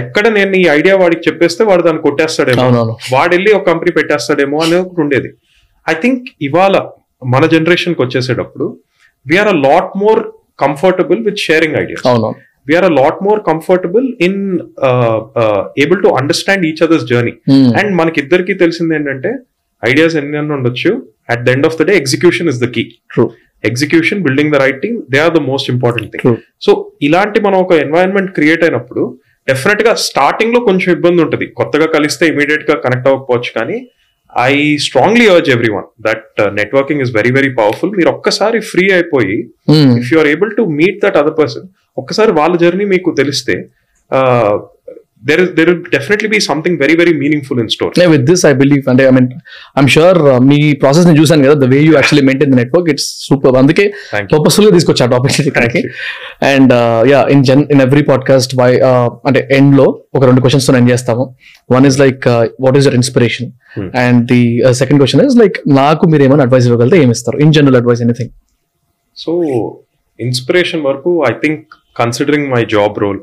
ఎక్కడ 0.00 0.26
నేను 0.36 0.56
ఈ 0.60 0.64
ఐడియా 0.78 0.94
వాడికి 0.96 1.22
చెప్పేస్తే 1.28 1.62
వాడు 1.64 1.82
దాన్ని 1.82 2.02
కొట్టేస్తాడేమో. 2.06 2.62
వాడు 3.14 3.32
వెళ్ళి 3.36 3.50
ఒక 3.58 3.64
కంపెనీ 3.70 3.92
పెట్టేస్తాడేమో 3.98 4.58
అనేది 4.64 4.82
ఒకటి 4.84 5.00
ఉండేది 5.04 5.30
ఐ 5.86 5.94
థింక్ 6.02 6.24
ఇవాళ 6.48 6.76
మన 7.34 7.46
జనరేషన్కి 7.46 8.02
వచ్చేసేటప్పుడు 8.02 8.66
we're 9.26 9.50
a 9.54 9.56
lot 9.68 9.92
more 10.04 10.20
comfortable 10.64 11.20
with 11.28 11.40
sharing 11.46 11.76
ideas 11.82 12.04
we're 12.68 12.86
a 12.90 12.92
lot 13.00 13.20
more 13.26 13.40
comfortable 13.50 14.06
in 14.26 14.40
able 15.84 16.00
to 16.02 16.10
understand 16.20 16.64
each 16.70 16.82
others 16.86 17.06
journey 17.12 17.34
and 17.80 17.92
మనకి 18.00 18.20
ఇద్దరికి 18.24 18.54
తెలిసింది 18.64 18.94
ఏంటంటే 18.98 19.32
ఐడియాస్ 19.82 20.16
ఎన్ని 20.20 20.54
ఉండొచ్చు. 20.56 20.90
At 21.32 21.42
the 21.46 21.50
end 21.56 21.66
of 21.68 21.76
the 21.80 21.86
day 21.88 21.94
execution 22.02 22.48
is 22.52 22.60
the 22.64 22.68
key 22.76 22.82
true 23.12 23.24
execution 23.64 24.20
building 24.26 24.52
the 24.54 24.58
right 24.64 24.80
team 24.84 24.96
they 25.12 25.18
are 25.26 25.34
the 25.38 25.40
most 25.50 25.68
important 25.74 26.10
thing. 26.12 26.22
So 26.66 26.70
ఇలాంటి 27.08 27.40
మనం 27.46 27.58
ఒక 27.64 27.72
environment 27.84 28.30
create 28.38 28.62
అయినప్పుడు 28.66 29.04
డెఫినెట్గా 29.52 29.94
స్టార్టింగ్లో 30.08 30.60
కొంచెం 30.68 30.88
ఇబ్బంది 30.96 31.22
ఉంటుంది 31.24 31.48
కొత్తగా 31.60 31.88
కలిస్తే 31.96 32.24
ఇమీడియట్గా 32.32 32.76
కనెక్ట్ 32.84 33.08
అవ్వకపోవచ్చు 33.10 33.52
కానీ 33.58 33.76
I 34.32 34.52
strongly 34.84 35.24
urge 35.32 35.48
every 35.54 35.70
one 35.74 35.88
that 36.06 36.26
networking 36.58 37.02
is 37.04 37.10
very 37.16 37.30
very 37.30 37.50
powerful 37.58 37.90
మీరు 37.98 38.10
ఒక్కసారి 38.14 38.58
ఫ్రీ 38.70 38.84
అయిపోయి. 38.96 39.36
If 40.00 40.08
you 40.12 40.18
are 40.18 40.28
able 40.34 40.52
to 40.58 40.62
meet 40.78 40.98
that 41.04 41.18
other 41.20 41.36
person 41.40 41.66
ఒక్కసారి 41.98 42.32
వాళ్ళ 42.32 42.54
జర్నీ 42.56 42.84
మీకు 42.94 43.10
తెలిస్తే 43.18 43.56
there 45.22 45.42
there 45.58 45.70
definitely 45.92 46.28
be 46.32 46.38
something 46.46 46.76
very 46.80 46.94
very 47.00 47.12
meaningful 47.20 47.58
in 47.62 47.70
store 47.74 47.92
Yeah, 47.96 48.08
with 48.12 48.24
this, 48.28 48.40
I 48.44 48.54
believe, 48.54 48.84
and 48.86 49.00
I 49.02 49.12
mean, 49.16 49.26
I'm 49.76 49.88
sure 49.94 50.14
uh, 50.24 50.38
మీ 50.48 50.58
ప్రాసెస్ని 50.82 51.14
చూసాను 51.18 51.44
కదా 51.46 51.56
the 51.62 51.68
way 51.72 51.78
you 51.86 51.92
actually 51.92 52.24
maintain 52.28 52.52
the 52.54 52.58
network 52.60 52.88
it's 52.92 53.08
super 53.26 53.56
అందుకే 53.60 53.84
పర్పస్ఫుల్గా 54.32 54.72
తీసుకొచ్చా 54.76 55.06
topic 55.14 55.36
ఇక్కడికి. 55.50 55.82
You. 55.82 55.92
And 56.50 56.72
yeah 57.12 57.20
in 57.34 57.44
Jan 57.50 57.64
in 57.74 57.82
every 57.86 58.04
podcast 58.10 58.54
by 58.62 58.70
అంటే 59.28 59.42
ఎండ్లో 59.58 59.86
ఒక 60.16 60.22
రెండు 60.30 60.42
క్వశ్చన్స్తో 60.44 60.74
ఎండ్ 60.80 60.92
చేస్తాము. 60.94 61.26
One 61.70 61.86
is 61.90 61.98
like 62.04 62.26
what 62.66 62.78
is 62.80 62.88
your 62.90 62.98
inspiration 63.00 63.50
Hmm. 63.76 63.86
And 64.00 64.22
the 64.30 64.40
second 64.78 65.00
question 65.00 65.22
is 65.26 65.38
like 65.42 65.58
నాకు 65.78 66.06
మీరు 66.12 66.24
ఏమైనా 66.26 66.44
అడ్వైస్ 66.46 66.66
ఇవ్వగలితే 66.68 66.98
ఏమి 67.04 67.14
ఇస్తారు? 67.16 67.38
In 67.44 67.54
general 67.58 67.78
advice 67.80 68.02
anything 68.06 68.32
so 69.16 69.32
inspiration 70.18 70.82
వరకు 70.88 71.10
I 71.28 71.34
think 71.44 71.62
considering 71.96 72.48
my 72.54 72.62
job 72.74 72.96
role 73.04 73.20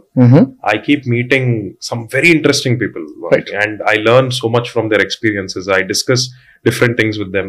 I 0.72 0.78
keep 0.88 1.01
meeting 1.07 1.45
some 1.89 2.01
very 2.15 2.30
interesting 2.36 2.76
people, 2.82 3.05
Right. 3.26 3.47
and 3.63 3.76
I 3.93 3.97
learn 4.07 4.28
so 4.32 4.47
much 4.55 4.67
from 4.76 4.86
their 4.91 5.03
experiences. 5.07 5.63
I 5.78 5.84
discuss 5.93 6.22
different 6.65 6.95
things 6.99 7.17
with 7.22 7.32
them. 7.38 7.47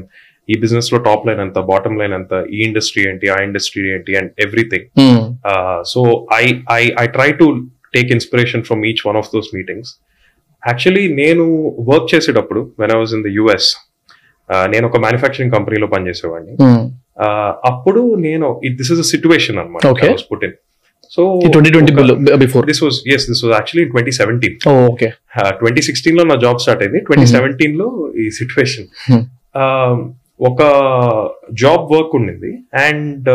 ఈ 0.48 0.54
బిజినెస్లో 0.62 0.98
top 1.08 1.24
line 1.28 1.40
ఎంత 1.44 1.58
bottom 1.70 1.96
line 2.00 2.14
ఎంత 2.18 2.34
ఈ 2.54 2.60
industry 2.68 3.02
ఏంటి 3.10 3.26
ఆ 3.34 3.36
industry 3.48 3.82
ఏంటి 3.94 4.12
and 4.20 4.30
everything 4.46 4.86
so 5.92 6.00
I 6.38 6.44
I 6.78 6.82
I 7.02 7.04
try 7.16 7.28
to 7.42 7.46
take 7.96 8.08
inspiration 8.16 8.64
from 8.68 8.82
each 8.90 9.02
one 9.08 9.18
of 9.20 9.28
those 9.34 9.50
meetings 9.58 9.90
actually 10.62 11.04
నేను 11.22 11.44
work 11.90 12.08
చేసేటప్పుడు 12.14 12.62
when 12.82 12.92
I 12.96 12.98
was 13.02 13.14
in 13.18 13.24
the 13.28 13.32
US 13.38 13.70
నేను 14.74 14.84
ఒక 14.90 14.98
మ్యానుఫ్యాక్చరింగ్ 15.06 15.54
కంపెనీలో 15.58 15.88
పనిచేసేవాడిని 15.96 16.56
Uh, 17.22 17.50
అప్పుడు 17.68 18.02
నేను 18.26 18.46
దిస్ 18.76 18.90
ఇస్ 18.92 19.00
అ 19.02 19.08
సిచ్యువేషన్ 19.12 19.56
అనమాట. 19.62 19.80
Put 20.30 20.44
in 20.46 20.54
so 21.16 21.22
twenty 21.54 21.70
twenty 21.74 21.92
before 22.44 22.64
this 22.70 22.80
was 22.84 22.96
as 23.14 23.26
this 23.30 23.42
was 23.44 23.54
actually 23.58 23.86
twenty 23.92 24.12
seventeen 24.20 24.56
okay 24.92 25.08
twenty 25.60 25.82
సిక్స్టీన్లో 25.88 26.24
నా 26.30 26.36
జాబ్ 26.44 26.60
స్టార్ట్ 26.64 26.82
అయింది. 26.84 27.00
ట్వంటీ 27.08 27.28
సెవెంటీన్లో 27.36 27.88
ఈ 28.22 28.26
సిచ్యువేషన్ 28.40 28.88
Hmm. 29.08 29.22
ఒక 30.48 30.60
జాబ్ 31.62 31.82
వర్క్ 31.94 32.12
ఉండింది. 32.18 32.50
అండ్ 32.86 33.28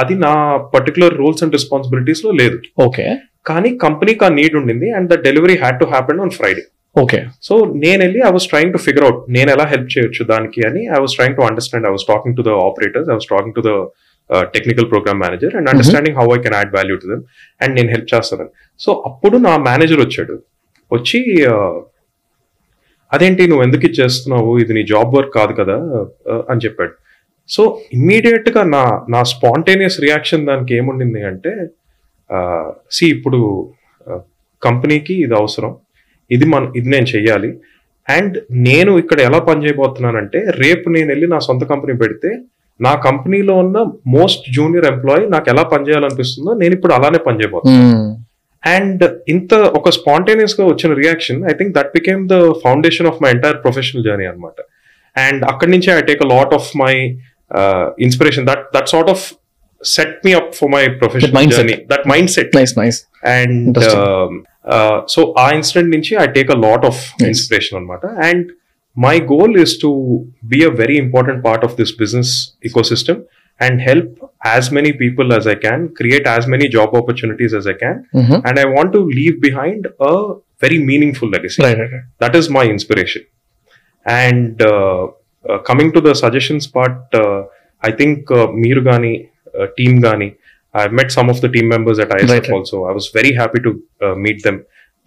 అది 0.00 0.14
నా 0.26 0.34
పర్టికులర్ 0.74 1.14
రూల్స్ 1.22 1.42
అండ్ 1.44 1.54
రెస్పాన్సిబిలిటీస్లో 1.58 2.30
లేదు. 2.40 2.58
ఓకే 2.86 3.06
కానీ 3.50 3.70
కంపెనీకి 3.84 4.24
ఆ 4.28 4.30
నీడ్ 4.38 4.54
ఉండింది. 4.60 4.88
And 4.98 5.08
the 5.12 5.18
delivery 5.26 5.56
had 5.62 5.78
to 5.82 5.88
happen 5.94 6.20
on 6.24 6.32
Friday 6.38 6.64
okay 6.96 7.18
so 7.48 7.54
నేను 7.84 8.00
వెళ్ళి 8.04 8.20
I 8.28 8.30
was 8.36 8.46
trying 8.52 8.72
to 8.74 8.80
figure 8.86 9.04
out 9.06 9.20
నేను 9.36 9.50
ఎలా 9.54 9.64
హెల్ప్ 9.72 9.90
చేయొచ్చు 9.94 10.22
దానికి 10.32 10.60
అని 10.68 10.82
I 10.96 10.98
was 11.04 11.14
trying 11.18 11.36
to 11.38 11.44
understand 11.48 11.86
I 11.88 11.92
was 11.94 12.06
talking 12.10 12.36
to 12.38 12.42
the 12.48 12.52
operators 12.66 13.08
I 13.12 13.14
was 13.18 13.28
talking 13.30 13.54
to 13.58 13.62
the 13.68 13.72
technical 14.54 14.86
program 14.92 15.18
manager 15.24 15.54
and 15.58 15.68
understanding 15.72 16.16
how 16.20 16.26
I 16.36 16.38
can 16.44 16.56
add 16.58 16.72
value 16.76 16.96
to 17.02 17.06
them 17.12 17.22
and 17.60 17.72
నేను 17.78 17.90
help 17.94 18.08
చేస్తానని 18.14 18.52
so 18.80 18.92
అప్పుడు 19.08 19.36
నా 19.48 19.54
manager 19.68 20.02
వచ్చాడు. 20.06 20.36
వచ్చి 20.90 21.18
uh, 21.52 21.74
అదేంటి 23.12 23.42
నువ్వు 23.50 23.64
ఎందుకు 23.64 23.84
ఇది 23.88 23.96
చేస్తున్నావు? 24.02 24.50
ఇది 24.58 24.72
నీ 24.76 24.82
జాబ్ 24.92 25.10
వర్క్ 25.16 25.32
కాదు 25.38 25.52
కదా 25.60 25.76
uh, 26.32 26.42
అని 26.50 26.62
చెప్పాడు. 26.64 26.94
సో 27.48 27.62
ఇమ్మీడియట్గా 27.96 28.62
నా 28.74 28.82
నా 29.14 29.20
స్పాంటేనియస్ 29.32 29.98
రియాక్షన్ 30.06 30.46
దానికి 30.50 30.72
ఏముండింది 30.78 31.22
అంటే 31.30 31.52
సి 32.90 33.04
ఇప్పుడు 33.16 33.40
కంపెనీకి 34.62 35.14
ఇది 35.24 35.34
అవసరం. 35.40 35.72
ఇది 36.30 36.46
మన 36.52 36.72
ఇది 36.78 36.88
నేను 36.94 37.08
చెయ్యాలి. 37.14 37.50
అండ్ 38.08 38.36
నేను 38.68 38.92
ఇక్కడ 39.02 39.18
ఎలా 39.28 39.40
పని 39.48 39.62
చేయబోతున్నానంటే 39.64 40.38
రేపు 40.62 40.86
నేను 40.88 41.08
వెళ్ళి 41.12 41.26
నా 41.26 41.38
సొంత 41.48 41.64
కంపెనీ 41.72 41.94
పెడితే 41.98 42.30
నా 42.80 42.92
కంపెనీలో 43.06 43.54
ఉన్న 43.64 43.78
మోస్ట్ 44.16 44.44
జూనియర్ 44.56 44.86
ఎంప్లాయీ 44.92 45.24
నాకు 45.26 45.48
ఎలా 45.52 45.64
పని 45.72 45.86
చేయాలనిపిస్తుందో 45.88 46.52
నేను 46.54 46.74
ఇప్పుడు 46.74 46.94
అలానే 46.94 47.20
పని 47.26 47.40
చేయబోతున్నాను 47.40 47.98
అండ్ 48.62 49.02
ఇంత 49.28 49.54
ఒక 49.78 49.90
స్పాంటేనియస్గా 49.98 50.64
వచ్చిన 50.66 50.92
reaction 51.02 51.40
I 51.50 51.54
think 51.58 51.72
that 51.78 51.92
became 51.98 52.22
the 52.32 52.38
foundation 52.64 53.08
of 53.10 53.20
my 53.22 53.30
entire 53.30 53.58
professional 53.62 54.04
journey 54.08 54.26
అనమాట 54.26 54.58
అండ్ 55.16 55.42
అక్కడి 55.44 55.70
నుంచి 55.70 55.90
I 55.98 56.00
take 56.10 56.22
a 56.26 56.28
lot 56.34 56.54
of 56.58 56.68
my 56.82 56.94
inspiration 58.06 58.46
that 58.50 58.64
that 58.76 58.90
sort 58.94 59.10
of 59.14 59.24
set 59.82 60.16
me 60.26 60.32
up 60.40 60.50
for 60.58 60.70
my 60.76 60.82
professional. 61.00 61.52
Journey 61.56 61.76
that 61.92 62.06
mindset 62.36 62.56
and. 63.36 63.78
So 65.08 65.20
ఆ 65.38 65.46
incident 65.58 65.90
నుంచి 65.96 66.12
I 66.24 66.26
take 66.38 66.50
a 66.56 66.58
lot 66.66 66.84
of. 66.90 67.00
Inspiration 67.30 67.76
అనమాట 67.80 68.06
and 68.28 68.46
My 68.95 69.15
goal 69.33 69.55
is 69.63 69.75
to 69.83 69.89
be 70.53 70.59
a 70.69 70.71
very 70.81 70.95
important 71.05 71.41
part 71.47 71.65
of 71.67 71.75
this 71.81 71.93
business 72.01 72.33
ecosystem 72.69 73.19
and 73.59 73.77
help 73.89 74.17
as 74.51 74.67
many 74.77 74.91
people 75.03 75.29
as 75.35 75.47
I 75.53 75.57
can 75.65 75.83
create 75.99 76.27
as 76.33 76.47
many 76.55 76.67
job 76.77 76.93
opportunities 77.01 77.55
as 77.59 77.69
I 77.73 77.77
can 77.83 77.99
and 78.49 78.57
I 78.63 78.67
want 78.75 78.91
to 78.97 79.01
leave 79.17 79.37
behind 79.47 79.81
a 80.09 80.13
very 80.63 80.79
meaningful 80.89 81.29
legacy. 81.35 81.61
Right 81.65 81.81
right 81.83 82.05
That 82.23 82.35
is 82.39 82.47
my 82.57 82.65
inspiration. 82.75 83.23
And 84.05 84.61
uh, 84.63 84.99
uh, 85.45 85.57
coming 85.59 85.91
to 85.91 86.01
the 86.01 86.13
suggestions 86.15 86.65
part, 86.67 86.97
uh, 87.13 87.39
I 87.83 87.91
think 87.91 88.31
uh, 88.31 88.47
Meer 88.53 88.79
Gani, 88.81 89.15
uh, 89.53 89.67
Team 89.77 89.99
Gani, 89.99 90.29
I've 90.73 90.93
met 90.93 91.11
some 91.11 91.29
of 91.29 91.41
the 91.43 91.49
team 91.49 91.67
members 91.67 91.99
at 91.99 92.09
ISF 92.09 92.29
Right, 92.29 92.39
right. 92.39 92.51
also. 92.51 92.85
I 92.85 92.91
was 92.91 93.07
very 93.09 93.33
happy 93.33 93.59
to 93.59 93.71
uh, 94.01 94.15
meet 94.25 94.39
them. 94.43 94.57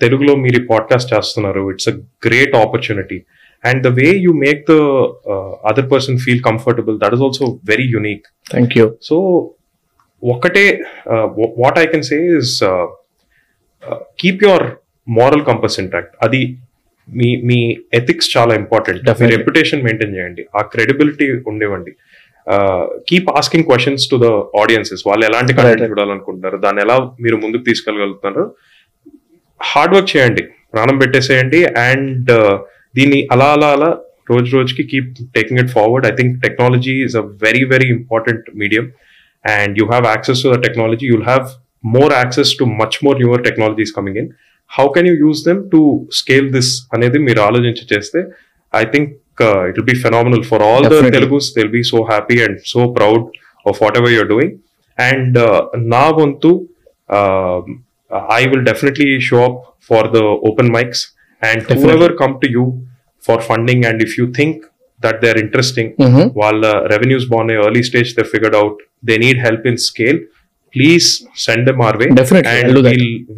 తెలుగులో 0.01 0.35
మీరు 0.37 0.61
podcast 0.70 1.11
చేస్తున్నారు 1.14 1.62
it's 1.72 1.89
a 1.91 1.95
great 2.26 2.55
opportunity 2.61 3.18
and 3.70 3.82
the 3.88 3.91
way 3.99 4.07
you 4.26 4.32
make 4.45 4.61
the 4.72 4.76
other 5.72 5.89
person 5.93 6.18
feel 6.26 6.43
comfortable 6.49 6.97
that 7.03 7.16
is 7.18 7.24
also 7.28 7.45
very 7.72 7.88
unique 7.95 8.26
thank 8.53 8.76
you 8.80 8.88
so 9.09 9.18
ఒకటే 10.24 10.66
what 11.63 11.80
I 11.84 11.86
can 11.93 12.05
say 12.11 12.20
is 12.41 12.53
keep 14.22 14.43
your 14.47 14.68
moral 15.07 15.43
compass 15.49 15.78
intact 15.86 16.13
అది 16.28 16.43
మీ 17.07 17.30
మీ 17.47 17.57
ethics 17.99 18.30
చాలా 18.36 18.53
important 18.61 19.01
మీ. 19.22 19.28
Reputation 19.36 19.84
maintain 19.88 20.16
చేయండి. 20.18 20.43
ఆ 20.57 20.61
credibility 20.74 21.26
ఉండేవండి 21.51 21.91
keep 23.09 23.30
asking 23.39 23.66
questions 23.68 24.05
to 24.11 24.16
the 24.24 24.28
audiences 24.61 25.03
వాళ్ళు 25.07 25.24
ఎలాంటి 25.30 25.53
కంటెంట్. 25.57 25.91
చూడాలనుకుంటున్నారు? 25.91 26.57
దాన్ని 26.66 26.82
ఎలా 26.86 26.95
మీరు 27.24 27.38
ముందుకు 27.43 27.63
తీసుకెళ్ళగలుగుతున్నారు? 27.70 28.43
హార్డ్ 29.61 29.93
వర్క్ 29.95 30.11
చేయండి. 30.16 30.43
ప్రాణం 30.74 30.97
పెట్టేసేయండి. 31.01 31.59
అండ్ 31.88 32.32
దీన్ని 32.95 33.20
అలా 33.35 33.49
అలా 33.57 33.68
అలా 33.76 33.91
రోజు 34.31 34.51
రోజుకి 34.57 34.83
keep 34.91 35.09
taking 35.37 35.61
it 35.62 35.70
forward 35.76 36.05
I 36.11 36.12
think 36.18 36.35
technology 36.45 36.95
is 37.07 37.16
a 37.16 37.24
very 37.45 37.62
very 37.72 37.89
important 37.97 38.47
medium 38.62 38.87
and 39.45 39.74
you 39.81 39.87
have 39.91 40.07
access 40.12 40.43
to 40.45 40.51
the 40.55 40.59
technology 40.66 41.07
you'll 41.12 41.26
have 41.31 41.47
more 41.97 42.12
access 42.20 42.52
to 42.61 42.65
much 42.81 42.98
more 43.05 43.16
newer 43.23 43.43
technologies 43.48 43.93
coming 43.98 44.19
in 44.23 44.31
how 44.70 44.86
can 44.97 45.09
you 45.11 45.15
use 45.24 45.40
them 45.48 45.61
to 45.74 45.81
scale 46.20 46.48
this 46.57 46.73
అనేది 46.97 47.20
మీరు 47.28 47.43
ఆలోచించి 47.48 47.85
చేస్తే 47.93 48.20
I 48.73 48.85
think 48.94 49.11
it 49.69 49.77
will 49.78 49.89
be 49.93 49.98
phenomenal 50.05 50.44
for 50.51 50.65
all 50.69 50.85
the 50.85 50.90
Definitely. 50.90 51.16
Telugus 51.19 51.48
will 51.59 51.73
be 51.77 51.82
so 51.93 52.01
happy 52.11 52.39
and 52.47 52.59
so 52.73 52.81
proud 52.98 53.24
of 53.66 53.78
whatever 54.01 54.15
you're 54.19 54.31
doing 54.35 54.55
and 54.98 55.39
నా 55.94 56.05
వంతు 56.20 56.52
I 58.35 58.47
will 58.47 58.62
definitely 58.62 59.20
show 59.20 59.40
up 59.40 59.57
for 59.81 60.09
the 60.09 60.23
open 60.43 60.69
mics 60.69 61.01
and 61.43 61.59
Definitely. 61.61 61.82
whoever 61.82 62.09
come 62.15 62.40
to 62.40 62.48
you 62.51 62.65
for 63.27 63.41
funding 63.49 63.85
and 63.89 64.02
if 64.07 64.15
you 64.19 64.26
think 64.39 64.60
that 65.06 65.19
they 65.23 65.30
are 65.34 65.41
interesting 65.45 65.91
వాళ్ళ 66.43 66.64
revenues 66.93 67.27
బాగున్నాయి 67.34 67.60
early 67.68 67.84
stage 67.89 68.11
they 68.19 68.26
figured 68.34 68.57
out 68.61 68.80
they 69.10 69.18
need 69.26 69.41
help 69.47 69.68
in 69.72 69.80
scale 69.89 70.19
please 70.73 71.07
send 71.47 71.69
our 71.88 71.97
way 72.03 72.07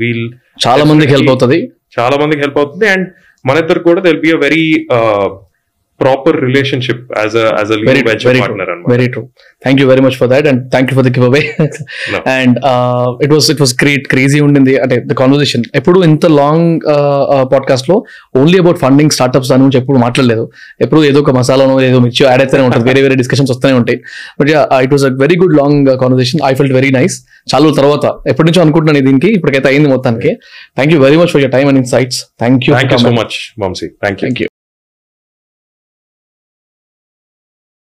we'll 0.04 0.26
చాలా 0.66 0.84
మందికి 0.90 1.12
help 1.16 1.32
అవుతుంది. 1.34 1.60
చాలా 1.98 2.16
మందికి 2.22 2.42
help 2.46 2.58
అవుతుంది. 2.62 2.86
And 2.94 3.08
మన 3.46 3.58
ఇద్దరు 3.64 3.82
కూడా 3.88 4.00
there'll 4.06 4.22
be 4.24 4.32
a 4.38 4.40
very 4.46 4.64
proper 6.02 6.38
relationship 6.48 7.04
as 7.20 7.36
as 7.60 7.72
very 7.90 8.02
very 8.08 8.42
very 8.94 9.08
true 9.14 9.24
thank 9.64 9.80
you 9.82 9.86
very 9.92 10.02
much 10.06 10.18
for 10.20 10.30
that 10.34 10.48
and 10.52 10.62
thank 10.74 10.90
you 10.92 10.96
for 10.98 11.06
the 11.08 11.12
giveaway. 11.30 11.42
And 12.38 12.58
it 13.26 13.34
was 13.36 13.48
it 13.54 13.62
was 13.64 13.74
great 13.84 14.06
crazy 14.14 14.40
ఉండింది. 14.48 14.74
అంటే 14.84 14.98
the 15.12 15.16
conversation 15.22 15.64
ఎప్పుడు 15.80 16.00
ఇంత 16.10 16.26
long 16.42 16.68
పాడ్కాస్ట్లో 17.54 17.98
only 18.42 18.58
about 18.64 18.80
funding 18.86 19.14
startups 19.18 19.52
దాని 19.54 19.64
గురించి 19.66 19.80
ఎప్పుడు 19.82 20.00
మాట్లాడలేదు. 20.06 20.46
ఎప్పుడు 20.86 21.02
ఏదో 21.12 21.22
ఒక 21.26 21.34
మసాలానో 21.40 21.78
ఏదో 21.88 22.02
మిర్చి 22.06 22.24
యాడ్ 22.30 22.44
అయితేనే 22.46 22.64
ఉంటుంది. 22.68 22.86
వేరే 22.90 23.02
వేరే 23.06 23.18
డిస్కషన్స్ 23.24 23.54
వస్తూనే 23.54 23.76
ఉంటాయి. 23.82 24.00
But 24.42 24.52
it 24.88 24.94
was 24.98 25.06
a 25.10 25.14
very 25.24 25.38
good 25.44 25.56
long 25.62 25.90
conversation 26.04 26.44
I 26.50 26.54
felt 26.60 26.76
very 26.80 26.92
nice 27.00 27.18
చాలా 27.54 27.74
తర్వాత 27.80 28.06
ఎప్పటి 28.34 28.48
నుంచో 28.50 28.62
అనుకుంటున్నాను 28.66 29.06
దీనికి. 29.10 29.32
ఇప్పటికైతే 29.38 29.70
అయింది 29.72 29.90
మొత్తానికి. 29.96 30.34
Thank 30.78 30.94
you 30.96 31.00
very 31.08 31.20
much 31.24 31.34
for 31.36 31.44
your 31.46 31.56
time 31.58 31.70
and 31.72 31.82
insights 31.84 32.22
thank 32.44 32.64
you 32.68 32.74
thank 32.78 32.94
you 32.96 33.02
so 33.08 33.14
much 33.22 33.38
Vamshi 33.66 33.90
thank 34.06 34.22
you 34.22 34.28
thank 34.28 34.42
you 34.44 34.48